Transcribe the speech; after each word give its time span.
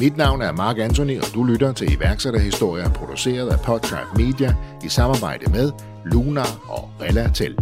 mit 0.00 0.16
navn 0.16 0.42
er 0.42 0.52
Mark 0.52 0.78
Anthony, 0.78 1.18
og 1.18 1.26
du 1.34 1.44
lytter 1.44 1.72
til 1.72 1.92
iværksætterhistorier 1.92 2.88
produceret 2.88 3.48
af 3.48 3.60
Podtribe 3.60 4.08
Media 4.16 4.54
i 4.84 4.88
samarbejde 4.88 5.50
med 5.50 5.72
Lunar 6.04 6.60
og 6.68 6.90
Relatel. 7.00 7.58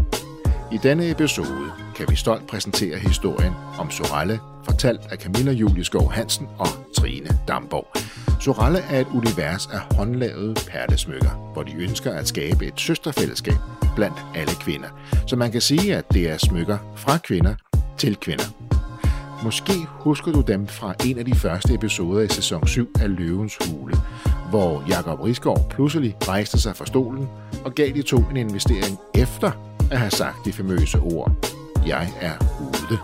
I 0.73 0.79
denne 0.83 1.11
episode 1.11 1.71
kan 1.97 2.07
vi 2.09 2.17
stolt 2.17 2.47
præsentere 2.47 2.99
historien 2.99 3.53
om 3.79 3.91
Sorelle, 3.91 4.41
fortalt 4.65 5.01
af 5.11 5.19
Camilla 5.19 5.53
Julieskov 5.53 6.13
Hansen 6.13 6.49
og 6.59 6.69
Trine 6.97 7.39
Damborg. 7.49 7.87
Sorelle 8.41 8.79
er 8.79 9.01
et 9.01 9.07
univers 9.15 9.67
af 9.67 9.97
håndlavede 9.97 10.55
perlesmykker, 10.69 11.51
hvor 11.53 11.63
de 11.63 11.75
ønsker 11.75 12.13
at 12.13 12.29
skabe 12.29 12.67
et 12.67 12.81
søsterfællesskab 12.81 13.59
blandt 13.97 14.17
alle 14.35 14.53
kvinder. 14.61 14.89
Så 15.27 15.37
man 15.37 15.53
kan 15.53 15.61
sige, 15.61 15.97
at 15.97 16.13
det 16.13 16.31
er 16.31 16.37
smykker 16.37 16.79
fra 16.97 17.19
kvinder 17.19 17.55
til 17.99 18.17
kvinder. 18.17 18.72
Måske 19.45 19.73
husker 19.89 20.33
du 20.33 20.41
dem 20.41 20.67
fra 20.67 20.95
en 21.07 21.19
af 21.19 21.25
de 21.25 21.35
første 21.35 21.75
episoder 21.75 22.21
i 22.23 22.29
sæson 22.29 22.67
7 22.67 22.89
af 23.01 23.17
Løvens 23.17 23.59
Hule, 23.67 23.97
hvor 24.51 24.85
Jakob 24.89 25.21
Risgaard 25.21 25.71
pludselig 25.71 26.17
rejste 26.29 26.61
sig 26.61 26.77
fra 26.77 26.87
stolen 26.87 27.29
og 27.65 27.75
gav 27.75 27.89
de 27.89 28.03
to 28.03 28.17
en 28.17 28.37
investering 28.37 28.99
efter 29.15 29.51
at 29.91 29.99
have 29.99 30.11
sagt 30.11 30.37
de 30.45 30.53
famøse 30.53 30.99
ord, 30.99 31.33
jeg 31.87 32.09
er 32.21 32.35
ude. 32.61 32.99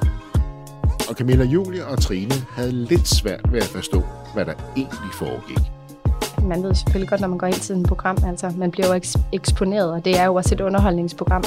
Og 1.09 1.15
Camilla 1.15 1.45
Julie 1.45 1.87
og 1.87 2.03
Trine 2.03 2.35
havde 2.53 2.73
lidt 2.73 3.09
svært 3.09 3.53
ved 3.53 3.59
at 3.61 3.69
forstå, 3.69 4.03
hvad 4.35 4.45
der 4.45 4.55
egentlig 4.77 5.13
foregik. 5.13 5.78
Man 6.43 6.63
ved 6.63 6.75
selvfølgelig 6.75 7.09
godt, 7.09 7.21
når 7.21 7.29
man 7.29 7.39
går 7.39 7.47
ind 7.47 7.55
til 7.55 7.77
et 7.77 7.87
program, 7.87 8.17
altså 8.27 8.53
man 8.57 8.71
bliver 8.71 8.87
jo 8.87 8.95
eks- 8.95 9.21
eksponeret, 9.33 9.93
og 9.93 10.05
det 10.05 10.19
er 10.19 10.25
jo 10.25 10.35
også 10.35 10.55
et 10.55 10.61
underholdningsprogram. 10.61 11.45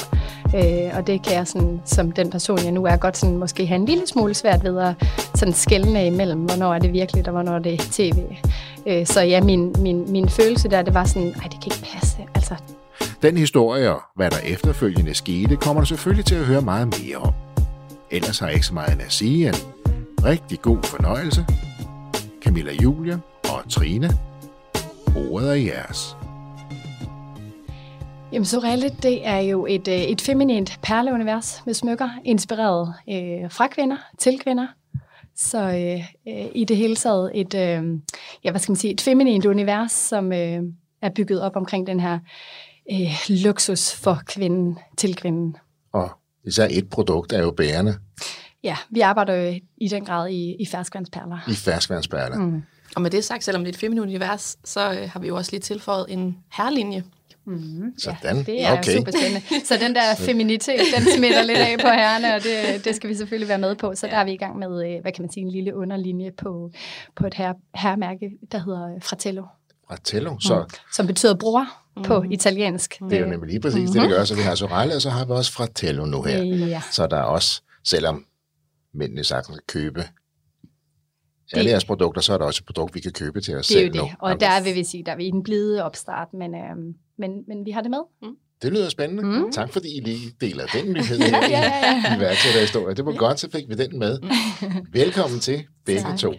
Øh, 0.56 0.98
og 0.98 1.08
det 1.08 1.24
kan 1.24 1.34
jeg 1.34 1.48
sådan, 1.48 1.82
som 1.86 2.12
den 2.12 2.30
person, 2.30 2.60
jeg 2.64 2.72
nu 2.72 2.86
er, 2.86 2.96
godt 2.96 3.18
sådan, 3.18 3.38
måske 3.38 3.66
have 3.66 3.76
en 3.76 3.86
lille 3.86 4.08
smule 4.08 4.34
svært 4.34 4.64
ved 4.64 4.80
at 4.80 4.94
sådan 5.36 5.54
skælne 5.54 6.08
imellem, 6.08 6.40
hvornår 6.40 6.74
er 6.74 6.80
det 6.80 6.94
virkeligt, 6.94 7.28
og 7.28 7.34
hvornår 7.34 7.52
er 7.52 7.60
det 7.60 7.80
tv. 7.80 8.20
Øh, 8.88 9.06
så 9.06 9.22
ja, 9.22 9.42
min, 9.42 9.76
min, 9.80 10.12
min 10.12 10.30
følelse 10.30 10.70
der, 10.70 10.82
det 10.82 10.94
var 10.94 11.04
sådan, 11.04 11.28
nej, 11.28 11.48
det 11.52 11.62
kan 11.62 11.66
ikke 11.66 11.88
passe. 11.94 12.18
Altså, 12.36 12.56
Den 13.22 13.38
historie 13.38 13.94
og 13.94 14.02
hvad 14.16 14.32
der 14.32 14.38
efterfølgende 14.44 15.14
skete, 15.14 15.56
kommer 15.56 15.82
du 15.82 15.86
selvfølgelig 15.86 16.26
til 16.26 16.36
at 16.36 16.46
høre 16.46 16.62
meget 16.62 16.88
mere 16.88 17.18
om. 17.18 17.34
Ellers 18.12 18.40
har 18.40 18.48
jeg 18.48 18.54
ikke 18.54 18.68
så 18.68 18.74
meget 18.74 19.02
at 19.02 19.12
sige 19.12 19.48
end 19.48 19.56
rigtig 20.26 20.62
god 20.62 20.78
fornøjelse. 20.84 21.46
Camilla 22.44 22.72
Julia 22.84 23.18
og 23.44 23.70
Trine, 23.70 24.10
ordet 25.30 25.50
er 25.50 25.54
jeres. 25.54 26.16
Jamen, 28.32 28.46
Sorelle, 28.46 28.90
det 28.90 29.28
er 29.28 29.40
jo 29.40 29.66
et, 29.70 29.88
øh, 29.88 29.96
et 29.96 30.22
feminint 30.22 30.80
perleunivers 30.84 31.62
med 31.66 31.74
smykker, 31.74 32.10
inspireret 32.24 32.94
øh, 33.10 33.52
fra 33.52 33.68
kvinder 33.68 33.98
til 34.20 34.40
kvinder. 34.40 34.68
Så 35.36 35.58
øh, 35.64 36.34
øh, 36.34 36.46
i 36.56 36.64
det 36.66 36.78
hele 36.78 36.96
taget 36.96 37.32
et, 37.36 37.54
øh, 37.54 38.00
ja, 38.44 38.52
hvad 38.52 38.60
skal 38.60 38.72
man 38.72 38.78
sige, 38.78 38.94
et 38.94 39.02
feminint 39.02 39.46
univers, 39.46 39.92
som 39.92 40.34
øh, 40.34 40.60
er 41.02 41.10
bygget 41.16 41.42
op 41.42 41.56
omkring 41.56 41.88
den 41.88 42.00
her 42.00 42.20
øh, 42.92 43.12
luksus 43.30 43.94
for 43.94 44.22
kvinden 44.26 44.80
til 44.98 45.16
kvinden. 45.16 45.56
Og 45.94 46.10
især 46.46 46.68
et 46.72 46.90
produkt 46.90 47.34
er 47.34 47.42
jo 47.42 47.52
bærende 47.52 47.96
Ja, 48.64 48.78
vi 48.90 49.00
arbejder 49.00 49.34
jo 49.34 49.60
i 49.78 49.88
den 49.88 50.06
grad 50.06 50.30
i, 50.30 50.56
i 50.60 50.66
ferskvandsperler. 50.66 51.38
i 51.48 51.56
ferskvandsperler. 51.56 52.38
Mm. 52.38 52.64
Og 52.96 53.02
med 53.02 53.12
det 53.12 53.24
sagt, 53.24 53.44
selvom 53.44 53.64
det 53.64 53.70
er 53.70 53.74
et 53.74 53.80
feminint 53.80 54.06
univers, 54.06 54.58
så 54.64 54.92
øh, 54.92 55.10
har 55.10 55.20
vi 55.20 55.28
jo 55.28 55.36
også 55.36 55.52
lige 55.52 55.62
tilføjet 55.62 56.06
en 56.10 56.38
herrelinje. 56.52 57.04
Sådan. 57.98 58.46
Det 58.46 58.64
er 58.64 58.78
okay. 58.78 58.98
super 58.98 59.12
spændende. 59.12 59.66
Så 59.66 59.78
den 59.82 59.96
der 59.96 60.16
feminitet, 60.28 60.82
den 60.98 61.04
smitter 61.18 61.44
lidt 61.44 61.58
af 61.58 61.80
på 61.80 61.88
herrene, 62.02 62.36
og 62.36 62.44
det, 62.44 62.86
det 62.86 62.96
skal 62.96 63.10
vi 63.10 63.16
selvfølgelig 63.16 63.48
være 63.48 63.58
med 63.58 63.76
på. 63.76 63.94
Så 63.96 64.08
der 64.08 64.18
er 64.18 64.24
vi 64.24 64.32
i 64.32 64.38
gang 64.38 64.60
med, 64.60 64.96
øh, 64.96 65.02
hvad 65.02 65.12
kan 65.12 65.24
man 65.24 65.32
sige, 65.32 65.44
en 65.44 65.52
lille 65.52 65.76
underlinje 65.76 66.32
på, 66.32 66.72
på 67.16 67.28
et 67.28 67.34
her, 67.34 67.54
herremærke, 67.76 68.32
der 68.52 68.58
hedder 68.58 68.96
øh, 68.96 69.02
Fratello, 69.02 69.44
Fratello, 69.88 70.40
så 70.40 70.80
som 70.94 71.08
betyder 71.08 71.36
bror 71.36 71.68
på 72.04 72.24
italiensk. 72.32 73.00
det 73.10 73.14
er 73.14 73.20
jo 73.20 73.26
nemlig 73.26 73.50
lige 73.50 73.60
præcis 73.60 73.90
det, 73.90 74.02
det 74.02 74.10
gør. 74.10 74.24
Så 74.24 74.36
vi 74.36 74.42
har 74.42 74.56
Sorelle, 74.56 74.96
og 74.96 75.02
så 75.02 75.10
har 75.10 75.26
vi 75.26 75.32
også 75.32 75.52
Fratello 75.52 76.06
nu 76.06 76.22
her. 76.24 76.44
Ja. 76.44 76.82
Så 76.92 77.08
der 77.08 77.18
er 77.18 77.24
også, 77.24 77.62
selvom 77.84 78.26
mændene 78.94 79.24
sagtens 79.24 79.58
kan 79.58 79.64
købe 79.68 80.04
alle 81.54 81.64
Det- 81.66 81.72
jeres 81.72 81.86
produkter, 81.86 82.22
så 82.22 82.34
er 82.34 82.38
der 82.38 82.46
også 82.46 82.62
et 82.62 82.66
produkt, 82.66 82.96
vi 82.96 83.00
kan 83.00 83.12
købe 83.12 83.42
til 83.42 83.56
os 83.56 83.68
Det 83.68 83.78
er 83.78 83.82
jo 83.82 83.86
selv 83.86 83.94
det, 83.94 84.02
nu. 84.02 84.10
og 84.20 84.40
der 84.40 84.64
vil 84.64 84.76
vi 84.76 84.84
sige, 84.84 85.04
der 85.06 85.12
er 85.12 85.16
vi 85.16 85.28
i 85.28 85.32
den 85.32 85.44
blide 85.44 85.84
opstart, 85.84 86.28
men, 86.34 86.56
øhm, 86.56 86.94
men, 87.18 87.32
men 87.48 87.66
vi 87.66 87.72
har 87.72 87.82
det 87.82 87.92
med. 87.92 88.00
Det 88.62 88.72
lyder 88.74 88.90
spændende. 88.90 89.24
Mm. 89.24 89.52
Tak 89.52 89.74
fordi 89.74 89.98
I 89.98 90.00
lige 90.00 90.32
deler 90.42 90.66
den 90.66 90.94
nyhed 90.94 91.18
her 91.32 91.38
Ja, 91.38 91.48
ja, 91.50 91.62
ja. 92.10 92.14
i 92.16 92.18
iværksætterhistorie. 92.18 92.96
Det 92.96 93.06
var 93.06 93.16
godt, 93.18 93.40
så 93.40 93.50
fik 93.52 93.70
vi 93.70 93.74
den 93.74 94.00
med. 94.00 94.20
Velkommen 95.02 95.40
til 95.40 95.66
begge 95.86 96.02
Tak. 96.02 96.18
to. 96.20 96.34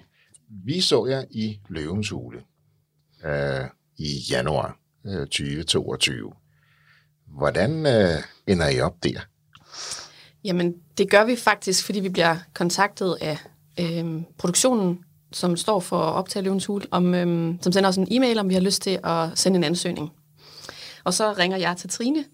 Vi 0.65 0.81
så 0.81 1.07
jer 1.07 1.25
i 1.31 1.61
Løvens 1.69 2.11
Hule 2.11 2.39
øh, 3.25 3.65
i 3.99 4.09
januar 4.31 4.79
øh, 5.07 5.21
2022. 5.27 6.33
Hvordan 7.39 7.87
øh, 7.87 8.19
ender 8.47 8.69
I 8.69 8.81
op 8.81 8.95
der? 9.05 9.21
Jamen, 10.45 10.75
det 10.99 11.11
gør 11.11 11.25
vi 11.25 11.37
faktisk, 11.37 11.85
fordi 11.87 12.01
vi 12.01 12.09
bliver 12.09 12.37
kontaktet 12.55 13.17
af 13.21 13.39
øh, 13.81 14.23
produktionen, 14.39 14.99
som 15.33 15.57
står 15.57 15.81
for 15.81 15.99
at 15.99 16.15
optage 16.15 16.43
Løvens 16.43 16.67
Hul, 16.67 16.83
om, 16.91 17.15
øh, 17.15 17.55
som 17.61 17.73
sender 17.73 17.89
os 17.89 17.97
en 17.97 18.09
e-mail, 18.11 18.39
om 18.39 18.49
vi 18.49 18.55
har 18.55 18.61
lyst 18.61 18.83
til 18.83 18.99
at 19.05 19.29
sende 19.35 19.57
en 19.57 19.65
ansøgning. 19.65 20.13
Og 21.05 21.15
så 21.15 21.33
ringer 21.33 21.57
jeg 21.57 21.77
til 21.77 21.91
Trine, 21.91 22.25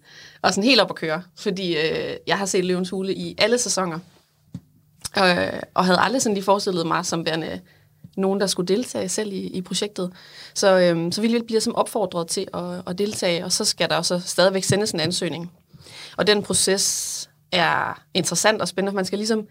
og 0.41 0.53
sådan 0.53 0.63
helt 0.63 0.81
op 0.81 0.89
at 0.89 0.95
køre, 0.95 1.23
fordi 1.37 1.77
øh, 1.77 2.15
jeg 2.27 2.37
har 2.37 2.45
set 2.45 2.65
Løvens 2.65 2.89
Hule 2.89 3.15
i 3.15 3.35
alle 3.37 3.57
sæsoner, 3.57 3.99
øh, 5.17 5.59
og 5.73 5.85
havde 5.85 5.99
aldrig 5.99 6.21
sådan 6.21 6.33
lige 6.33 6.43
forestillet 6.43 6.87
mig 6.87 7.05
som 7.05 7.25
værende 7.25 7.59
nogen, 8.17 8.39
der 8.39 8.47
skulle 8.47 8.67
deltage 8.67 9.09
selv 9.09 9.33
i, 9.33 9.47
i 9.47 9.61
projektet. 9.61 10.11
Så, 10.53 10.79
øh, 10.79 11.11
så 11.13 11.21
vi 11.21 11.41
bliver 11.47 11.61
som 11.61 11.75
opfordret 11.75 12.27
til 12.27 12.47
at, 12.53 12.81
at 12.87 12.97
deltage, 12.97 13.45
og 13.45 13.51
så 13.51 13.65
skal 13.65 13.89
der 13.89 13.95
også 13.95 14.19
stadigvæk 14.19 14.63
sendes 14.63 14.91
en 14.91 14.99
ansøgning. 14.99 15.51
Og 16.17 16.27
den 16.27 16.43
proces 16.43 17.29
er 17.51 18.03
interessant 18.13 18.61
og 18.61 18.67
spændende, 18.67 18.91
for 18.91 18.95
man 18.95 19.05
skal 19.05 19.19
ligesom 19.19 19.47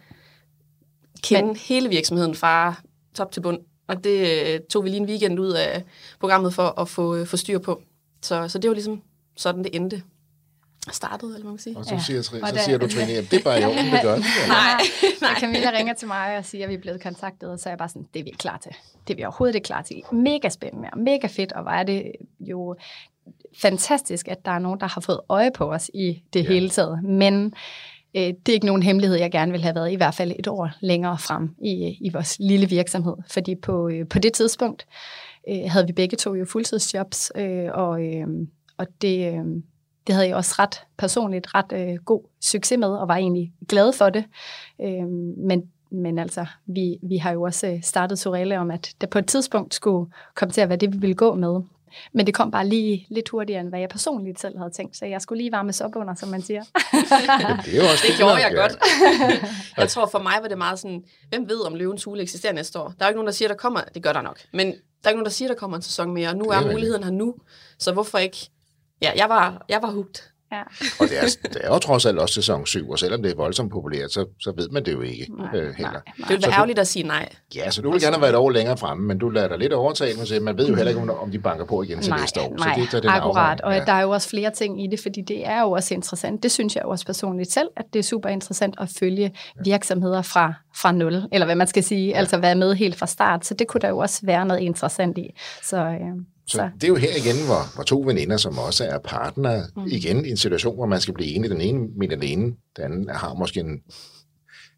kende 1.23 1.47
Men... 1.47 1.57
hele 1.57 1.89
virksomheden 1.89 2.35
fra 2.35 2.75
top 3.15 3.33
til 3.33 3.41
bund. 3.41 3.59
Og 3.89 4.05
det 4.05 4.47
øh, 4.55 4.61
tog 4.71 4.85
vi 4.85 4.89
lige 4.89 5.01
en 5.01 5.07
weekend 5.09 5.41
ud 5.41 5.53
af 5.53 5.85
programmet 6.21 6.55
for 6.55 6.81
at 6.81 6.89
få, 6.89 7.17
øh, 7.17 7.27
få 7.27 7.37
styr 7.37 7.59
på. 7.59 7.83
Så, 8.23 8.49
så 8.49 8.59
det 8.59 8.69
var 8.71 8.75
ligesom 8.75 9.03
sådan, 9.37 9.65
det 9.65 9.77
endte. 9.77 10.03
Startede, 10.93 11.31
eller 11.35 11.43
hvad 11.43 11.51
man 11.51 11.57
kan 11.57 11.63
sige. 11.63 11.77
Og 11.77 11.85
så, 11.85 11.95
Ja. 11.95 12.01
siger, 12.01 12.23
Trine, 12.23 12.43
Og 12.43 12.49
så 12.49 12.59
siger 12.65 12.79
du, 12.79 12.89
Trine, 12.89 13.13
at 13.13 13.31
det 13.31 13.39
er 13.39 13.43
bare 13.43 13.61
i 13.61 13.65
orden, 13.65 13.93
det 13.93 14.03
godt. 14.03 14.21
Nej, 14.49 14.81
nej. 15.21 15.35
Camilla 15.41 15.71
ringer 15.71 15.95
til 15.95 16.09
mig 16.09 16.39
og 16.39 16.45
siger, 16.45 16.65
at 16.65 16.71
vi 16.71 16.75
er 16.75 16.79
blevet 16.79 17.03
kontaktet, 17.03 17.51
og 17.51 17.59
så 17.59 17.69
er 17.69 17.71
jeg 17.71 17.79
bare 17.79 17.89
sådan, 17.89 18.07
det 18.15 18.21
er 18.21 18.25
vi 18.25 18.29
ikke 18.29 18.39
klar 18.39 18.59
til. 18.59 18.73
Det 19.09 19.15
er 19.15 19.17
vi 19.17 19.25
overhovedet 19.25 19.55
ikke 19.55 19.67
klar 19.67 19.83
til. 19.83 20.03
Mega 20.13 20.49
spændende 20.49 20.89
og 20.93 20.99
mega 20.99 21.27
fedt, 21.27 21.53
og 21.53 21.63
hvor 21.63 21.71
er 21.71 21.83
det 21.83 22.13
jo 22.41 22.77
fantastisk, 23.57 24.29
at 24.29 24.45
der 24.45 24.51
er 24.51 24.59
nogen, 24.59 24.81
der 24.81 24.87
har 24.87 25.01
fået 25.01 25.21
øje 25.29 25.51
på 25.55 25.73
os 25.73 25.91
i 25.95 26.23
det 26.33 26.45
ja. 26.45 26.49
hele 26.49 26.71
taget. 26.71 27.03
Men 27.05 27.55
øh, 28.15 28.23
det 28.23 28.49
er 28.49 28.53
ikke 28.53 28.67
nogen 28.67 28.83
hemmelighed, 28.83 29.17
jeg 29.17 29.31
gerne 29.31 29.53
vil 29.53 29.63
have 29.63 29.75
været 29.75 29.93
i 29.93 29.95
hvert 29.95 30.15
fald 30.15 30.33
et 30.39 30.49
år 30.49 30.71
længere 30.81 31.19
frem 31.19 31.55
i, 31.63 31.87
øh, 31.87 32.07
i 32.07 32.11
vores 32.13 32.37
lille 32.41 32.69
virksomhed. 32.69 33.15
Fordi 33.27 33.55
på, 33.55 33.89
øh, 33.89 34.09
på 34.09 34.19
det 34.19 34.33
tidspunkt 34.33 34.87
øh, 35.49 35.61
havde 35.67 35.87
vi 35.87 35.93
begge 35.93 36.17
to 36.17 36.35
jo 36.35 36.45
fuldtidsjobs, 36.45 37.33
øh, 37.37 37.69
og, 37.75 38.05
øh, 38.05 38.27
og 38.77 38.87
det, 39.03 39.35
øh, 39.35 39.45
det 40.07 40.15
havde 40.15 40.29
jeg 40.29 40.37
også 40.37 40.55
ret 40.59 40.83
personligt 40.97 41.55
ret 41.55 41.73
øh, 41.73 41.95
god 42.05 42.23
succes 42.41 42.79
med, 42.79 42.89
og 42.89 43.09
var 43.09 43.17
egentlig 43.17 43.53
glad 43.69 43.93
for 43.93 44.11
det. 44.11 44.25
Øh, 44.83 45.09
men, 45.37 45.63
men 45.91 46.19
altså, 46.19 46.47
vi, 46.67 46.99
vi 47.03 47.17
har 47.17 47.33
jo 47.33 47.43
også 47.43 47.67
øh, 47.67 47.83
startet 47.83 48.19
Sorelle 48.19 48.59
om, 48.59 48.71
at 48.71 48.95
det 49.01 49.11
på 49.11 49.19
et 49.19 49.27
tidspunkt 49.27 49.75
skulle 49.75 50.11
komme 50.35 50.53
til 50.53 50.61
at 50.61 50.69
være 50.69 50.79
det, 50.79 50.93
vi 50.93 50.99
ville 50.99 51.15
gå 51.15 51.35
med 51.35 51.61
men 52.13 52.27
det 52.27 52.35
kom 52.35 52.51
bare 52.51 52.67
lige 52.67 53.07
lidt 53.11 53.29
hurtigere, 53.29 53.61
end 53.61 53.69
hvad 53.69 53.81
jeg 53.81 53.89
personligt 53.89 54.41
selv 54.41 54.59
havde 54.59 54.71
tænkt, 54.71 54.97
så 54.97 55.07
jeg 55.07 55.21
skulle 55.23 55.43
lige 55.43 55.53
varmes 55.53 55.81
op 55.81 55.97
under, 55.97 56.15
som 56.15 56.29
man 56.29 56.43
siger. 56.43 56.63
det, 57.65 57.79
er 57.79 57.91
også 57.93 58.05
det 58.09 58.17
gjorde 58.17 58.35
jeg 58.35 58.53
godt. 58.55 58.79
jeg 59.77 59.89
tror 59.89 60.07
for 60.07 60.19
mig 60.19 60.35
var 60.43 60.49
det 60.49 60.59
meget 60.59 60.79
sådan, 60.79 61.05
hvem 61.29 61.49
ved 61.49 61.67
om 61.67 61.75
løvens 61.75 62.05
hule 62.05 62.23
eksisterer 62.23 62.53
næste 62.53 62.79
år? 62.79 62.95
Der 62.99 63.05
er 63.05 63.07
jo 63.07 63.09
ikke 63.09 63.17
nogen, 63.17 63.27
der 63.27 63.33
siger, 63.33 63.49
der 63.49 63.57
kommer, 63.57 63.81
det 63.95 64.03
gør 64.03 64.13
der 64.13 64.23
nok, 64.23 64.41
men 64.53 64.67
der 64.67 64.73
er 65.05 65.09
ikke 65.09 65.17
nogen, 65.17 65.25
der 65.25 65.31
siger, 65.31 65.49
der 65.49 65.55
kommer 65.55 65.77
en 65.77 65.83
sæson 65.83 66.15
mere, 66.15 66.29
og 66.29 66.37
nu 66.37 66.45
er, 66.45 66.57
er 66.57 66.73
muligheden 66.73 67.05
her 67.05 67.11
nu, 67.11 67.35
så 67.79 67.93
hvorfor 67.93 68.19
ikke? 68.19 68.51
Ja, 69.03 69.13
jeg 69.17 69.29
var, 69.29 69.65
jeg 69.69 69.83
var 69.83 69.91
hugt. 69.91 70.33
Ja. 70.53 70.63
og 71.01 71.09
det 71.09 71.19
er, 71.19 71.37
det 71.43 71.57
er 71.65 71.69
jo 71.69 71.79
trods 71.79 72.07
alt 72.07 72.19
også 72.19 72.35
sæson 72.35 72.67
7, 72.67 72.91
og 72.91 72.99
selvom 72.99 73.23
det 73.23 73.33
er 73.33 73.37
voldsomt 73.37 73.73
populært, 73.73 74.13
så, 74.13 74.27
så 74.41 74.53
ved 74.57 74.69
man 74.69 74.85
det 74.85 74.93
jo 74.93 75.01
ikke 75.01 75.27
Nej, 75.39 75.47
øh, 75.55 75.75
heller. 75.75 75.91
nej, 75.93 76.03
Det 76.19 76.29
ville 76.29 76.43
være 76.47 76.53
ærgerligt 76.57 76.79
at 76.79 76.87
sige 76.89 77.03
nej. 77.07 77.29
Ja, 77.55 77.71
så 77.71 77.83
du 77.83 77.91
vil 77.91 78.01
gerne 78.01 78.15
have 78.15 78.21
været 78.23 78.33
et 78.33 78.37
år 78.39 78.51
længere 78.51 78.77
fremme, 78.77 79.07
men 79.07 79.19
du 79.19 79.29
lader 79.29 79.49
dig 79.49 79.59
lidt 79.59 79.73
overtage, 79.73 80.17
men 80.17 80.27
så 80.27 80.39
man 80.43 80.59
ved 80.59 80.69
jo 80.69 80.75
heller 80.75 80.89
ikke, 80.91 81.01
om- 81.03 81.11
om 81.11 81.31
de 81.31 81.39
banker 81.39 81.65
på 81.65 81.83
igen 81.83 82.01
til 82.01 82.11
nej, 82.11 82.21
næste 82.21 82.41
år. 82.41 82.55
nej, 82.59 82.75
så 82.75 82.81
det, 82.81 82.95
er 82.95 83.01
den 83.01 83.11
akkurat. 83.11 83.61
Og 83.61 83.67
afvejning. 83.67 83.87
der 83.87 83.93
er 83.93 84.03
jo 84.03 84.11
også 84.11 84.29
flere 84.29 84.51
ting 84.51 84.85
i 84.85 84.87
det, 84.87 85.01
fordi 85.01 85.21
det 85.21 85.47
er 85.47 85.61
jo 85.61 85.71
også 85.71 85.95
interessant. 85.95 86.43
Det 86.43 86.51
synes 86.51 86.77
jeg 86.77 86.85
jo 86.85 86.91
også 86.91 87.07
personligt 87.07 87.53
selv, 87.53 87.69
at 87.77 87.85
det 87.93 87.99
er 87.99 88.03
super 88.03 88.29
interessant 88.29 88.75
at 88.81 88.89
følge 88.99 89.33
virksomheder 89.65 90.23
fra, 90.23 90.55
fra 90.77 90.93
nul, 90.93 91.23
eller 91.33 91.45
hvad 91.45 91.55
man 91.57 91.67
skal 91.67 91.85
sige, 91.85 92.17
altså 92.17 92.39
være 92.39 92.55
med 92.55 92.75
helt 92.75 92.97
fra 92.97 93.07
start. 93.07 93.47
Så 93.47 93.55
det 93.55 93.67
kunne 93.69 93.81
der 93.81 93.89
jo 93.89 93.99
også 93.99 94.21
være 94.23 94.47
noget 94.47 94.61
interessant 94.61 95.19
i. 95.19 95.31
Så, 95.63 95.77
øh, 95.77 95.99
Så 96.49 96.57
så. 96.57 96.71
det 96.75 96.85
er 96.85 96.89
jo 96.89 96.97
her 96.97 97.17
igen, 97.17 97.47
hvor, 97.47 97.75
hvor 97.75 97.85
to 97.85 98.03
veninder, 98.07 98.37
som 98.37 98.59
også 98.59 98.85
er 98.85 98.99
partnere, 98.99 99.65
mm. 99.77 99.83
igen 99.87 100.25
i 100.27 100.31
en 100.31 100.37
situation, 100.37 100.75
hvor 100.75 100.87
man 100.87 101.01
skal 101.01 101.15
blive 101.15 101.31
enige. 101.35 101.51
Den 101.51 101.61
ene 101.61 101.89
mener 101.97 102.17
den 102.17 102.25
ene, 102.25 102.45
den 102.77 102.85
anden 102.85 103.09
har 103.09 103.35
måske 103.35 103.61
en 103.61 103.81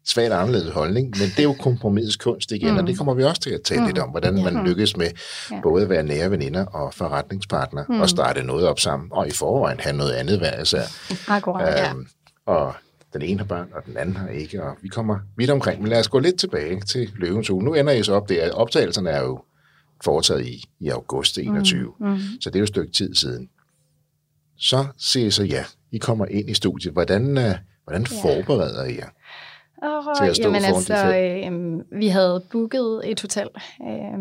svagt 0.07 0.33
anderledes 0.33 0.73
holdning, 0.73 1.05
men 1.05 1.29
det 1.29 1.39
er 1.39 1.43
jo 1.43 1.53
kompromisets 1.53 2.15
kunst 2.17 2.51
igen, 2.51 2.71
mm. 2.71 2.77
og 2.77 2.87
det 2.87 2.97
kommer 2.97 3.13
vi 3.13 3.23
også 3.23 3.41
til 3.41 3.49
at 3.49 3.61
tale 3.61 3.81
mm. 3.81 3.87
lidt 3.87 3.99
om, 3.99 4.09
hvordan 4.09 4.43
man 4.43 4.65
lykkes 4.67 4.97
med 4.97 5.07
Ja. 5.51 5.59
både 5.63 5.83
at 5.83 5.89
være 5.89 6.03
nære 6.03 6.31
veninder 6.31 6.65
og 6.65 6.93
forretningspartner, 6.93 7.83
mm. 7.89 8.01
og 8.01 8.09
starte 8.09 8.43
noget 8.43 8.67
op 8.67 8.79
sammen, 8.79 9.09
og 9.11 9.27
i 9.27 9.31
forvejen 9.31 9.79
have 9.79 9.97
noget 9.97 10.11
andet 10.11 10.37
hver 10.39 10.61
især. 10.61 10.81
Akkurat, 11.27 11.79
ja. 11.79 11.89
Øhm, 11.89 12.07
og 12.45 12.73
den 13.13 13.21
ene 13.21 13.39
har 13.39 13.45
børn, 13.45 13.67
og 13.75 13.85
den 13.85 13.97
anden 13.97 14.15
har 14.15 14.27
ikke, 14.27 14.63
og 14.63 14.75
vi 14.81 14.87
kommer 14.87 15.19
vidt 15.37 15.49
omkring. 15.49 15.81
Men 15.81 15.89
lad 15.89 15.99
os 15.99 16.07
gå 16.07 16.19
lidt 16.19 16.39
tilbage 16.39 16.81
til 16.81 17.11
Løvens 17.15 17.47
Hule. 17.47 17.65
Nu 17.65 17.73
ender 17.73 17.93
I 17.93 18.03
så 18.03 18.13
op 18.13 18.29
der. 18.29 18.51
Optagelserne 18.51 19.09
er 19.09 19.21
jo 19.21 19.39
foretaget 20.03 20.45
i, 20.45 20.63
i 20.79 20.89
august 20.89 21.37
21, 21.37 21.93
mm, 21.99 22.07
mm. 22.07 22.17
så 22.41 22.49
det 22.49 22.55
er 22.55 22.59
jo 22.59 22.63
et 22.63 22.67
stykke 22.67 22.91
tid 22.91 23.15
siden. 23.15 23.49
Så 24.57 24.85
siger 24.97 25.27
I 25.27 25.31
så 25.31 25.43
ja, 25.43 25.63
I 25.91 25.97
kommer 25.97 26.25
ind 26.25 26.49
i 26.49 26.53
studiet. 26.53 26.93
Hvordan, 26.93 27.37
uh, 27.37 27.53
hvordan 27.83 28.05
forbereder 28.05 28.85
I 28.85 28.95
jer? 28.95 29.09
Oh, 29.83 30.15
til 30.17 30.29
at 30.29 30.35
stå 30.35 30.43
jamen 30.43 30.63
altså, 30.63 31.15
øh, 31.15 31.99
vi 31.99 32.07
havde 32.07 32.43
booket 32.51 33.01
et 33.05 33.21
hotel 33.21 33.47
øh, 33.87 34.19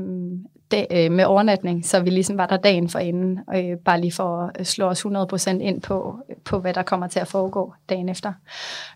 dag, 0.71 0.87
øh, 0.91 1.13
med 1.13 1.25
overnatning, 1.25 1.87
så 1.87 2.01
vi 2.01 2.11
ligesom 2.11 2.39
var 2.39 2.47
der 2.47 2.57
dagen 2.57 2.89
for 2.89 2.99
inden, 2.99 3.41
øh, 3.57 3.77
bare 3.85 4.01
lige 4.01 4.13
for 4.13 4.51
at 4.55 4.61
øh, 4.61 4.67
slå 4.67 4.87
os 4.87 5.07
100% 5.07 5.51
ind 5.51 5.83
på, 5.83 6.17
øh, 6.31 6.37
på, 6.45 6.59
hvad 6.59 6.75
der 6.75 6.83
kommer 6.83 7.09
til 7.09 7.21
at 7.21 7.29
foregå 7.29 7.75
dagen 7.89 8.09
efter. 8.09 8.33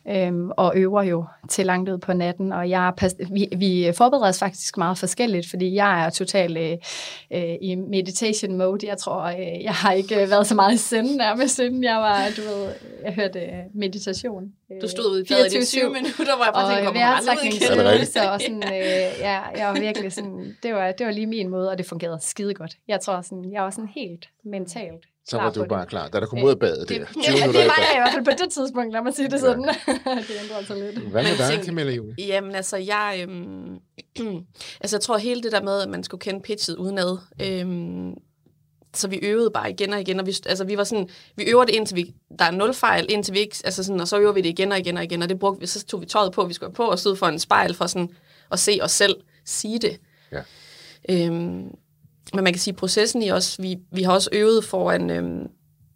Øh, 0.09 0.33
og 0.57 0.73
øver 0.77 1.03
jo 1.03 1.25
til 1.49 1.67
langt 1.67 1.91
ud 1.91 1.99
på 1.99 2.13
natten, 2.13 2.53
og 2.53 2.71
jeg 2.71 2.93
vi, 3.33 3.49
vi 3.57 3.93
forbereder 3.97 4.29
os 4.29 4.39
faktisk 4.39 4.77
meget 4.77 4.99
forskelligt, 4.99 5.51
fordi 5.51 5.75
jeg 5.75 6.07
er 6.07 6.11
totalt 6.11 6.59
øh, 6.59 6.77
øh, 7.31 7.55
i 7.61 7.75
meditation 7.75 8.57
mode. 8.57 8.87
Jeg 8.87 8.99
tror, 8.99 9.23
øh, 9.23 9.63
jeg 9.65 9.73
har 9.73 9.93
ikke 9.93 10.17
været 10.17 10.47
så 10.47 10.55
meget 10.55 10.75
i 10.75 10.77
senden 10.77 11.17
nærmest, 11.17 11.57
siden 11.57 11.85
jeg 11.85 11.97
var, 11.97 12.27
du 12.37 12.43
ved, 12.43 12.73
jeg 13.05 13.15
hørte 13.15 13.39
øh, 13.39 13.63
meditation. 13.75 14.53
Øh, 14.75 14.83
Du 14.83 14.89
stod 14.89 15.11
ude 15.11 15.21
i 15.21 15.25
badet 15.29 15.53
i 15.53 15.67
20 15.67 15.85
minutter, 15.91 16.37
hvor 16.37 16.45
jeg 16.45 16.53
bare 16.55 16.75
tænkte, 16.75 16.89
og 16.89 16.95
kommer 16.95 17.07
aldrig 17.07 17.39
ud 17.39 17.45
igen. 17.45 17.53
Det 17.53 17.71
rigtigt? 17.71 18.15
vejrtrækningsøvelser, 18.15 18.29
og 18.31 18.41
sådan, 18.41 18.65
øh, 18.65 19.21
ja, 19.29 19.41
jeg 19.59 19.67
var 19.69 19.81
virkelig 19.81 20.13
sådan, 20.13 20.57
det 20.63 20.75
var, 20.75 20.93
det 20.93 21.07
var 21.07 21.13
lige 21.13 21.27
min 21.27 21.49
måde, 21.49 21.71
og 21.71 21.79
det 21.79 21.87
fungerede 21.87 22.19
skide 22.23 22.55
godt. 22.55 22.77
Jeg 22.89 23.01
tror 23.01 23.21
sådan, 23.21 23.53
jeg 23.53 23.63
var 23.63 23.71
sådan 23.71 23.89
helt 23.95 24.29
mentalt 24.45 25.05
Så 25.27 25.37
var 25.37 25.51
du 25.51 25.61
det. 25.61 25.69
bare 25.69 25.87
klar. 25.87 26.09
Da 26.09 26.21
du 26.21 26.27
kom 26.27 26.43
ud 26.43 26.51
af 26.51 26.59
badet 26.59 26.89
der. 26.89 26.99
Det, 26.99 27.09
20 27.09 27.23
ja, 27.25 27.47
det 27.47 27.55
var 27.55 27.61
jeg 27.61 27.93
i 27.95 27.99
hvert 27.99 28.13
fald 28.15 28.25
på 28.25 28.31
det 28.45 28.53
tidspunkt, 28.53 28.93
lad 28.93 29.03
mig 29.03 29.15
sige 29.15 29.29
det 29.31 29.41
sådan. 29.41 29.63
det 30.29 30.35
ændrer 30.43 30.65
sig 30.67 30.77
lidt. 30.77 30.99
Hvad 30.99 31.23
med 31.23 31.57
dig, 31.57 31.65
Camilla 31.65 31.93
Julie? 31.93 32.15
Jamen 32.27 32.55
altså, 32.55 32.77
jeg, 32.77 33.19
øhm, 33.29 33.79
altså, 34.83 34.97
jeg 34.97 35.01
tror 35.01 35.17
hele 35.19 35.43
det 35.43 35.53
der 35.53 35.63
med, 35.63 35.83
at 35.83 35.89
man 35.89 36.05
skulle 36.05 36.21
kende 36.21 36.41
pitchet 36.41 36.77
udenad, 36.77 37.19
øhm, 37.43 38.15
så 38.99 39.09
vi 39.09 39.17
øvede 39.17 39.51
bare 39.51 39.71
igen 39.71 39.93
og 39.93 40.01
igen, 40.01 40.21
og 40.21 40.27
vi, 40.27 40.35
altså, 40.47 40.65
vi 40.65 40.77
var 40.77 40.85
sådan, 40.85 41.09
vi 41.37 41.45
øver 41.45 41.65
det 41.65 41.75
indtil 41.75 41.97
vi, 41.97 42.15
der 42.39 42.45
er 42.45 42.51
nul 42.51 42.75
fejl, 42.75 43.07
indtil 43.09 43.35
vi 43.35 43.39
ikke, 43.39 43.57
altså 43.65 43.85
sådan, 43.85 44.01
og 44.01 44.09
så 44.09 44.19
øver 44.19 44.33
vi 44.33 44.41
det 44.41 44.49
igen 44.49 44.73
og 44.73 44.79
igen 44.79 44.97
og 44.97 45.05
igen, 45.05 45.23
og 45.23 45.29
det 45.29 45.39
brugte 45.39 45.61
vi, 45.61 45.67
så 45.67 45.85
tog 45.85 46.01
vi 46.01 46.07
tøjet 46.07 46.33
på, 46.33 46.45
vi 46.45 46.55
skulle 46.55 46.75
på 46.75 46.85
og 46.85 46.99
stod 46.99 47.17
for 47.17 47.27
en 47.27 47.39
spejl 47.39 47.75
for 47.75 47.87
sådan 47.87 48.09
at 48.51 48.59
se 48.59 48.79
os 48.83 48.93
selv 48.93 49.17
sige 49.45 49.79
det. 49.79 50.01
Ja. 50.33 50.41
Øhm, 51.09 51.71
men 52.35 52.45
man 52.45 52.53
kan 52.53 52.61
sige, 52.61 52.75
processen 52.75 53.23
i 53.23 53.31
os, 53.31 53.63
vi, 53.63 53.79
vi 53.93 54.03
har 54.03 54.13
også 54.13 54.31
øvet 54.33 54.65
foran 54.65 55.11
øhm, 55.11 55.49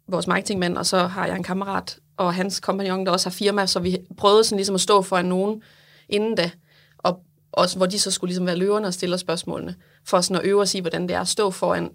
vores 0.07 0.27
marketingmand, 0.27 0.77
og 0.77 0.85
så 0.85 0.97
har 0.97 1.27
jeg 1.27 1.35
en 1.35 1.43
kammerat, 1.43 1.99
og 2.17 2.33
hans 2.33 2.59
kompagnon, 2.59 3.05
der 3.05 3.11
også 3.11 3.29
har 3.29 3.31
firma, 3.31 3.65
så 3.65 3.79
vi 3.79 3.97
prøvede 4.17 4.43
sådan 4.43 4.57
ligesom 4.57 4.75
at 4.75 4.81
stå 4.81 5.01
foran 5.01 5.25
nogen 5.25 5.61
inden 6.09 6.35
da, 6.35 6.51
og 6.97 7.19
også 7.51 7.77
hvor 7.77 7.85
de 7.85 7.99
så 7.99 8.11
skulle 8.11 8.29
ligesom 8.29 8.45
være 8.45 8.55
løverne 8.55 8.87
og 8.87 8.93
stille 8.93 9.17
spørgsmålene, 9.17 9.75
for 10.05 10.21
sådan 10.21 10.41
at 10.41 10.47
øve 10.47 10.61
os 10.61 10.75
i, 10.75 10.79
hvordan 10.79 11.07
det 11.07 11.15
er 11.15 11.21
at 11.21 11.27
stå 11.27 11.51
foran 11.51 11.89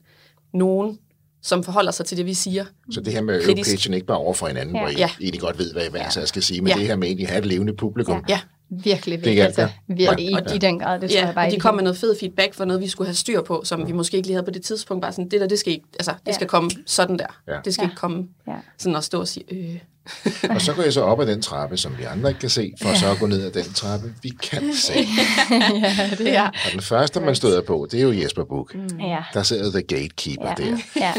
nogen, 0.55 0.99
som 1.43 1.65
forholder 1.65 1.93
sig 1.93 2.07
til 2.07 2.17
det, 2.19 2.27
vi 2.27 2.35
siger. 2.35 2.65
Så 2.91 3.01
det 3.01 3.13
her 3.13 3.23
med 3.23 3.35
at 3.35 3.49
øve 3.49 3.55
pitchen 3.57 3.95
ikke 3.95 4.07
bare 4.07 4.19
over 4.19 4.35
for 4.35 4.47
hinanden, 4.47 4.75
Ja. 4.77 4.81
hvor 4.81 4.89
I 4.91 4.95
Ja. 4.97 5.11
egentlig 5.21 5.41
godt 5.41 5.59
ved, 5.59 5.73
hvad 5.73 5.91
hvad 5.91 6.01
jeg 6.01 6.13
så 6.13 6.27
skal 6.27 6.43
sige, 6.43 6.61
men 6.61 6.69
Ja. 6.69 6.75
det 6.79 6.87
her 6.87 6.97
med 6.97 7.09
egentlig 7.09 7.27
at 7.27 7.31
have 7.31 7.39
et 7.41 7.47
levende 7.47 7.73
publikum. 7.77 8.25
Ja, 8.29 8.41
Virkelig, 8.71 9.19
Det 9.19 9.27
virkelig. 9.27 9.35
hjalp 9.35 9.47
Altså, 9.59 9.69
virkelig 9.89 10.31
Ja. 10.31 10.53
i, 10.53 10.57
i, 10.57 10.59
den 10.59 10.79
grad, 10.79 11.01
det 11.01 11.11
tror 11.11 11.19
ja 11.21 11.27
jeg 11.27 11.35
bare 11.35 11.47
og 11.47 11.53
de 11.53 11.61
kom 11.61 11.75
med 11.75 11.83
noget 11.83 11.97
fed 11.99 12.17
feedback 12.21 12.55
for 12.55 12.65
noget, 12.65 12.83
vi 12.83 12.89
skulle 12.89 13.09
have 13.09 13.15
styr 13.15 13.43
på, 13.43 13.63
som 13.65 13.87
vi 13.87 13.93
måske 13.93 14.17
ikke 14.17 14.27
lige 14.29 14.35
havde 14.35 14.45
på 14.45 14.51
det 14.51 14.63
tidspunkt. 14.63 15.03
Bare 15.03 15.13
sådan, 15.13 15.29
det 15.29 15.41
der, 15.41 15.47
det 15.49 15.59
skal, 15.59 15.73
ikke, 15.73 15.85
altså, 15.95 16.11
det 16.11 16.27
Ja. 16.27 16.33
skal 16.33 16.47
komme 16.47 16.71
sådan 16.87 17.19
der. 17.19 17.27
Ja. 17.49 17.57
Det 17.65 17.75
skal 17.75 17.83
Ja. 17.83 17.87
ikke 17.89 17.97
komme 17.97 18.25
Ja. 18.49 18.53
sådan 18.79 18.97
at 18.97 19.05
stå 19.05 19.21
og 19.21 19.29
sige, 19.29 19.45
øh. 19.55 19.79
Og 20.51 20.61
så 20.61 20.73
går 20.75 20.83
jeg 20.83 20.93
så 20.93 21.01
op 21.03 21.21
ad 21.21 21.27
den 21.27 21.43
trappe, 21.43 21.77
som 21.77 21.93
vi 21.99 22.03
andre 22.05 22.31
ikke 22.31 22.41
kan 22.41 22.51
se, 22.51 22.73
for 22.83 22.95
så 22.95 23.11
at 23.11 23.19
gå 23.19 23.27
ned 23.27 23.45
ad 23.45 23.51
den 23.51 23.73
trappe, 23.73 24.15
vi 24.23 24.33
kan 24.43 24.75
se. 24.75 24.93
ja, 25.51 26.11
det 26.19 26.29
er. 26.29 26.33
Ja. 26.33 26.47
Og 26.47 26.73
den 26.73 26.81
første, 26.81 27.21
man 27.21 27.35
støder 27.35 27.63
på, 27.63 27.87
det 27.91 27.99
er 28.01 28.05
jo 28.05 28.13
Jesper 28.13 28.45
Buch. 28.45 28.77
Mm. 28.77 29.01
Ja. 29.01 29.19
Der 29.35 29.43
sidder 29.43 29.71
The 29.71 29.83
Gatekeeper 29.83 30.49
Ja. 30.49 30.65
der. 30.65 30.77
ja. 30.97 31.13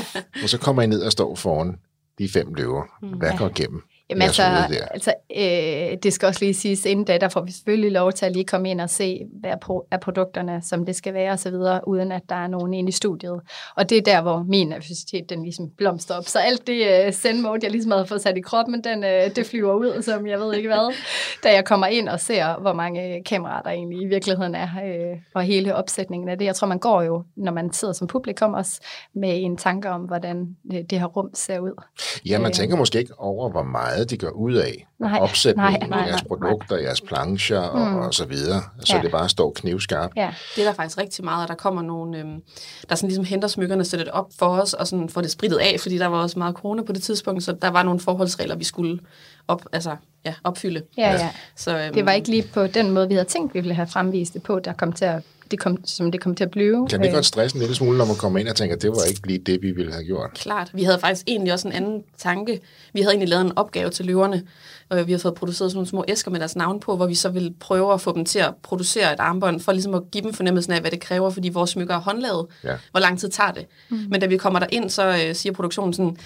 Og 0.44 0.50
så 0.50 0.57
kommer 0.57 0.81
I 0.81 0.88
ned 0.88 1.01
og 1.01 1.12
står 1.12 1.36
foran 1.36 1.75
de 2.19 2.30
fem 2.30 2.53
løver. 2.53 2.83
Hvad 3.18 3.31
går 3.38 3.50
igennem? 3.50 3.81
Jamen 4.10 4.22
altså, 4.22 4.44
der? 4.44 4.86
altså 4.92 5.13
øh, 5.38 5.98
det 6.04 6.13
skal 6.13 6.28
også 6.28 6.46
lige 6.46 6.54
siges, 6.54 6.86
inden 6.86 7.06
da, 7.06 7.18
der 7.18 7.30
får 7.30 7.42
vi 7.42 7.52
selvfølgelig 7.52 7.92
lov 7.92 8.12
til 8.12 8.25
at 8.25 8.31
lige 8.31 8.46
komme 8.46 8.72
ind 8.72 8.81
og 8.81 8.90
se, 8.90 9.22
hvad 9.40 9.52
er 9.52 9.57
pro- 9.66 9.88
er 9.92 9.98
produkterne, 9.98 10.62
som 10.63 10.86
det 10.86 10.96
skal 10.96 11.13
være 11.13 11.31
og 11.31 11.40
så 11.40 11.50
videre, 11.50 11.88
uden 11.88 12.12
at 12.12 12.22
der 12.30 12.36
er 12.36 12.48
nogen 12.48 12.74
inde 12.74 12.90
i 12.90 12.92
studiet. 12.92 13.42
Og 13.75 13.90
det 13.90 13.98
er 13.98 14.02
der, 14.02 14.22
hvor 14.22 14.46
min 14.50 14.68
nervøsitet, 14.68 15.30
den 15.30 15.44
ligesom 15.44 15.69
blomster 15.78 16.16
op. 16.16 16.24
Så 16.25 16.40
alt 16.40 16.68
det 16.68 17.06
øh, 17.06 17.13
send 17.13 17.42
mode, 17.42 17.60
jeg 17.63 17.72
ligesom 17.72 17.92
havde 17.92 18.06
fået 18.06 18.22
sat 18.22 18.38
i 18.38 18.42
kroppen, 18.42 18.84
den, 18.84 19.04
øh, 19.04 19.36
det 19.36 19.46
flyver 19.46 19.74
ud, 19.74 20.02
som 20.02 20.28
jeg 20.28 20.40
ved 20.40 20.54
ikke 20.54 20.69
hvad. 20.69 20.95
Da 21.44 21.54
jeg 21.54 21.66
kommer 21.66 21.88
ind 21.88 22.09
og 22.09 22.19
ser, 22.19 22.59
hvor 22.62 22.74
mange 22.74 23.24
kameraer 23.24 23.62
der 23.62 23.69
egentlig 23.69 24.02
i 24.02 24.06
virkeligheden 24.06 24.56
er, 24.56 24.69
øh, 24.85 25.18
og 25.33 25.44
hele 25.44 25.76
opsætningen 25.76 26.30
af 26.30 26.38
det. 26.38 26.45
Jeg 26.45 26.56
tror, 26.56 26.68
man 26.68 26.80
går 26.80 27.02
jo, 27.02 27.24
når 27.35 27.52
man 27.52 27.74
sidder 27.74 27.94
som 27.94 28.07
publikum 28.07 28.54
også, 28.54 28.81
med 29.16 29.42
en 29.42 29.57
tanke 29.57 29.90
om, 29.90 30.02
hvordan 30.02 30.56
øh, 30.74 30.80
det 30.90 31.00
her 31.00 31.06
rum 31.06 31.30
ser 31.33 31.59
ud. 31.59 31.83
Ja, 32.26 32.40
man 32.40 32.52
øh, 32.52 32.54
tænker 32.54 32.76
måske 32.76 33.00
ikke 33.00 33.19
over, 33.19 33.50
hvor 33.50 33.64
meget 33.64 33.94
de 34.04 34.18
går 34.18 34.30
ud 34.30 34.54
af. 34.54 34.87
Nej, 34.99 35.19
Opsætningen, 35.21 35.80
nej, 35.80 35.90
nej, 35.90 35.99
jeres 36.07 36.21
nej, 36.21 36.28
produkter, 36.28 36.78
jeres 36.78 37.02
plancher 37.02 37.59
og, 37.59 37.92
Mm. 37.92 37.95
og 37.97 38.14
så 38.14 38.25
videre. 38.25 38.61
Så 38.80 38.95
Ja. 38.95 39.02
det 39.02 39.11
bare 39.11 39.30
står 39.30 39.52
knivskarpt. 39.56 40.14
Ja. 40.16 40.33
Det 40.56 40.61
er 40.64 40.68
der 40.68 40.73
faktisk 40.73 40.97
rigtig 40.97 41.25
meget, 41.25 41.42
og 41.44 41.47
der 41.47 41.56
kommer 41.56 41.81
nogle, 41.81 42.18
øhm, 42.19 42.42
der 42.90 42.95
sådan 42.95 43.07
ligesom 43.09 43.25
henter 43.25 43.47
smykkerne 43.47 43.81
og 43.81 43.85
sætter 43.85 44.04
det 44.04 44.14
op 44.14 44.28
for 44.40 44.45
os, 44.47 44.73
og 44.73 44.87
sådan 44.87 45.09
får 45.09 45.21
det 45.21 45.31
spritet 45.31 45.57
af, 45.57 45.75
fordi 45.80 45.97
der 45.97 46.07
var 46.07 46.18
også 46.21 46.40
meget 46.40 46.56
corona 46.56 46.83
på 46.83 46.92
det 46.94 47.04
tidspunkt, 47.04 47.44
så 47.44 47.52
der 47.61 47.68
var 47.69 47.83
nogle 47.83 47.99
forholdsregler, 47.99 48.56
vi 48.56 48.64
skulle 48.64 48.99
op, 49.47 49.66
altså, 49.73 49.95
ja, 50.25 50.33
opfylde. 50.44 50.81
Ja, 50.97 51.11
ja. 51.11 51.30
Så, 51.56 51.78
øhm, 51.80 51.94
Det 51.94 52.06
var 52.06 52.11
ikke 52.11 52.30
lige 52.30 52.44
på 52.54 52.68
den 52.68 52.92
måde, 52.92 53.07
vi 53.07 53.14
havde 53.14 53.28
tænkt, 53.28 53.54
vi 53.54 53.59
ville 53.59 53.73
have 53.73 53.87
fremvist 53.87 54.33
det 54.33 54.44
på, 54.44 54.59
der 54.59 54.73
kom 54.73 54.92
til 54.94 55.06
at, 55.06 55.21
det 55.52 55.59
kom, 55.59 55.85
som 55.85 56.11
det 56.11 56.21
kom 56.21 56.35
til 56.35 56.44
at 56.44 56.52
blive. 56.52 56.87
Kan 56.90 56.99
det 57.02 57.07
Øh, 57.07 57.14
godt 57.14 57.25
stresse 57.25 57.56
en 57.56 57.59
lille 57.59 57.75
smule, 57.75 57.97
når 57.97 58.06
man 58.06 58.16
kommer 58.16 58.40
ind 58.40 58.47
og 58.47 58.56
tænker, 58.56 58.75
at 58.75 58.81
det 58.81 58.92
var 58.92 59.04
ikke 59.09 59.28
lige 59.28 59.40
det, 59.40 59.61
vi 59.61 59.71
ville 59.71 59.92
have 59.92 60.04
gjort? 60.06 60.31
Klart. 60.33 60.71
Vi 60.73 60.83
havde 60.83 60.99
faktisk 60.99 61.23
egentlig 61.28 61.54
også 61.54 61.68
en 61.68 61.73
anden 61.73 62.04
tanke. 62.18 62.59
Vi 62.94 63.02
havde 63.02 63.11
egentlig 63.11 63.30
lavet 63.30 63.45
en 63.45 63.52
opgave 63.57 63.90
til 63.90 64.06
løverne, 64.06 64.44
og 64.90 64.97
vi 65.07 65.11
havde 65.11 65.21
fået 65.21 65.35
produceret 65.35 65.71
sådan 65.71 65.78
nogle 65.78 65.87
små 65.87 66.06
æsker 66.07 66.31
med 66.31 66.40
deres 66.40 66.56
navn 66.56 66.80
på, 66.80 66.95
hvor 66.95 67.07
vi 67.07 67.16
så 67.16 67.30
ville 67.30 67.54
prøve 67.59 67.94
at 67.94 68.02
få 68.02 68.16
dem 68.16 68.25
til 68.25 68.40
at 68.40 68.54
producere 68.64 69.14
et 69.14 69.19
armbånd, 69.19 69.59
for 69.59 69.71
ligesom 69.71 69.94
at 69.94 70.02
give 70.11 70.23
dem 70.23 70.33
fornemmelsen 70.33 70.73
af, 70.73 70.81
hvad 70.81 70.92
det 70.92 70.99
kræver, 70.99 71.30
fordi 71.30 71.49
vores 71.49 71.69
smykker 71.69 71.95
er 71.95 71.99
håndlavet. 71.99 72.45
Ja. 72.64 72.75
Hvor 72.92 72.99
lang 72.99 73.19
tid 73.19 73.30
tager 73.30 73.52
det? 73.52 73.66
Mm. 73.90 73.97
Men 74.09 74.21
da 74.21 74.25
vi 74.25 74.37
kommer 74.37 74.59
der 74.59 74.68
ind, 74.71 74.90
så 74.90 75.07
øh, 75.28 75.35
siger 75.35 75.54
produktionen 75.54 75.94
sådan, 75.94 76.18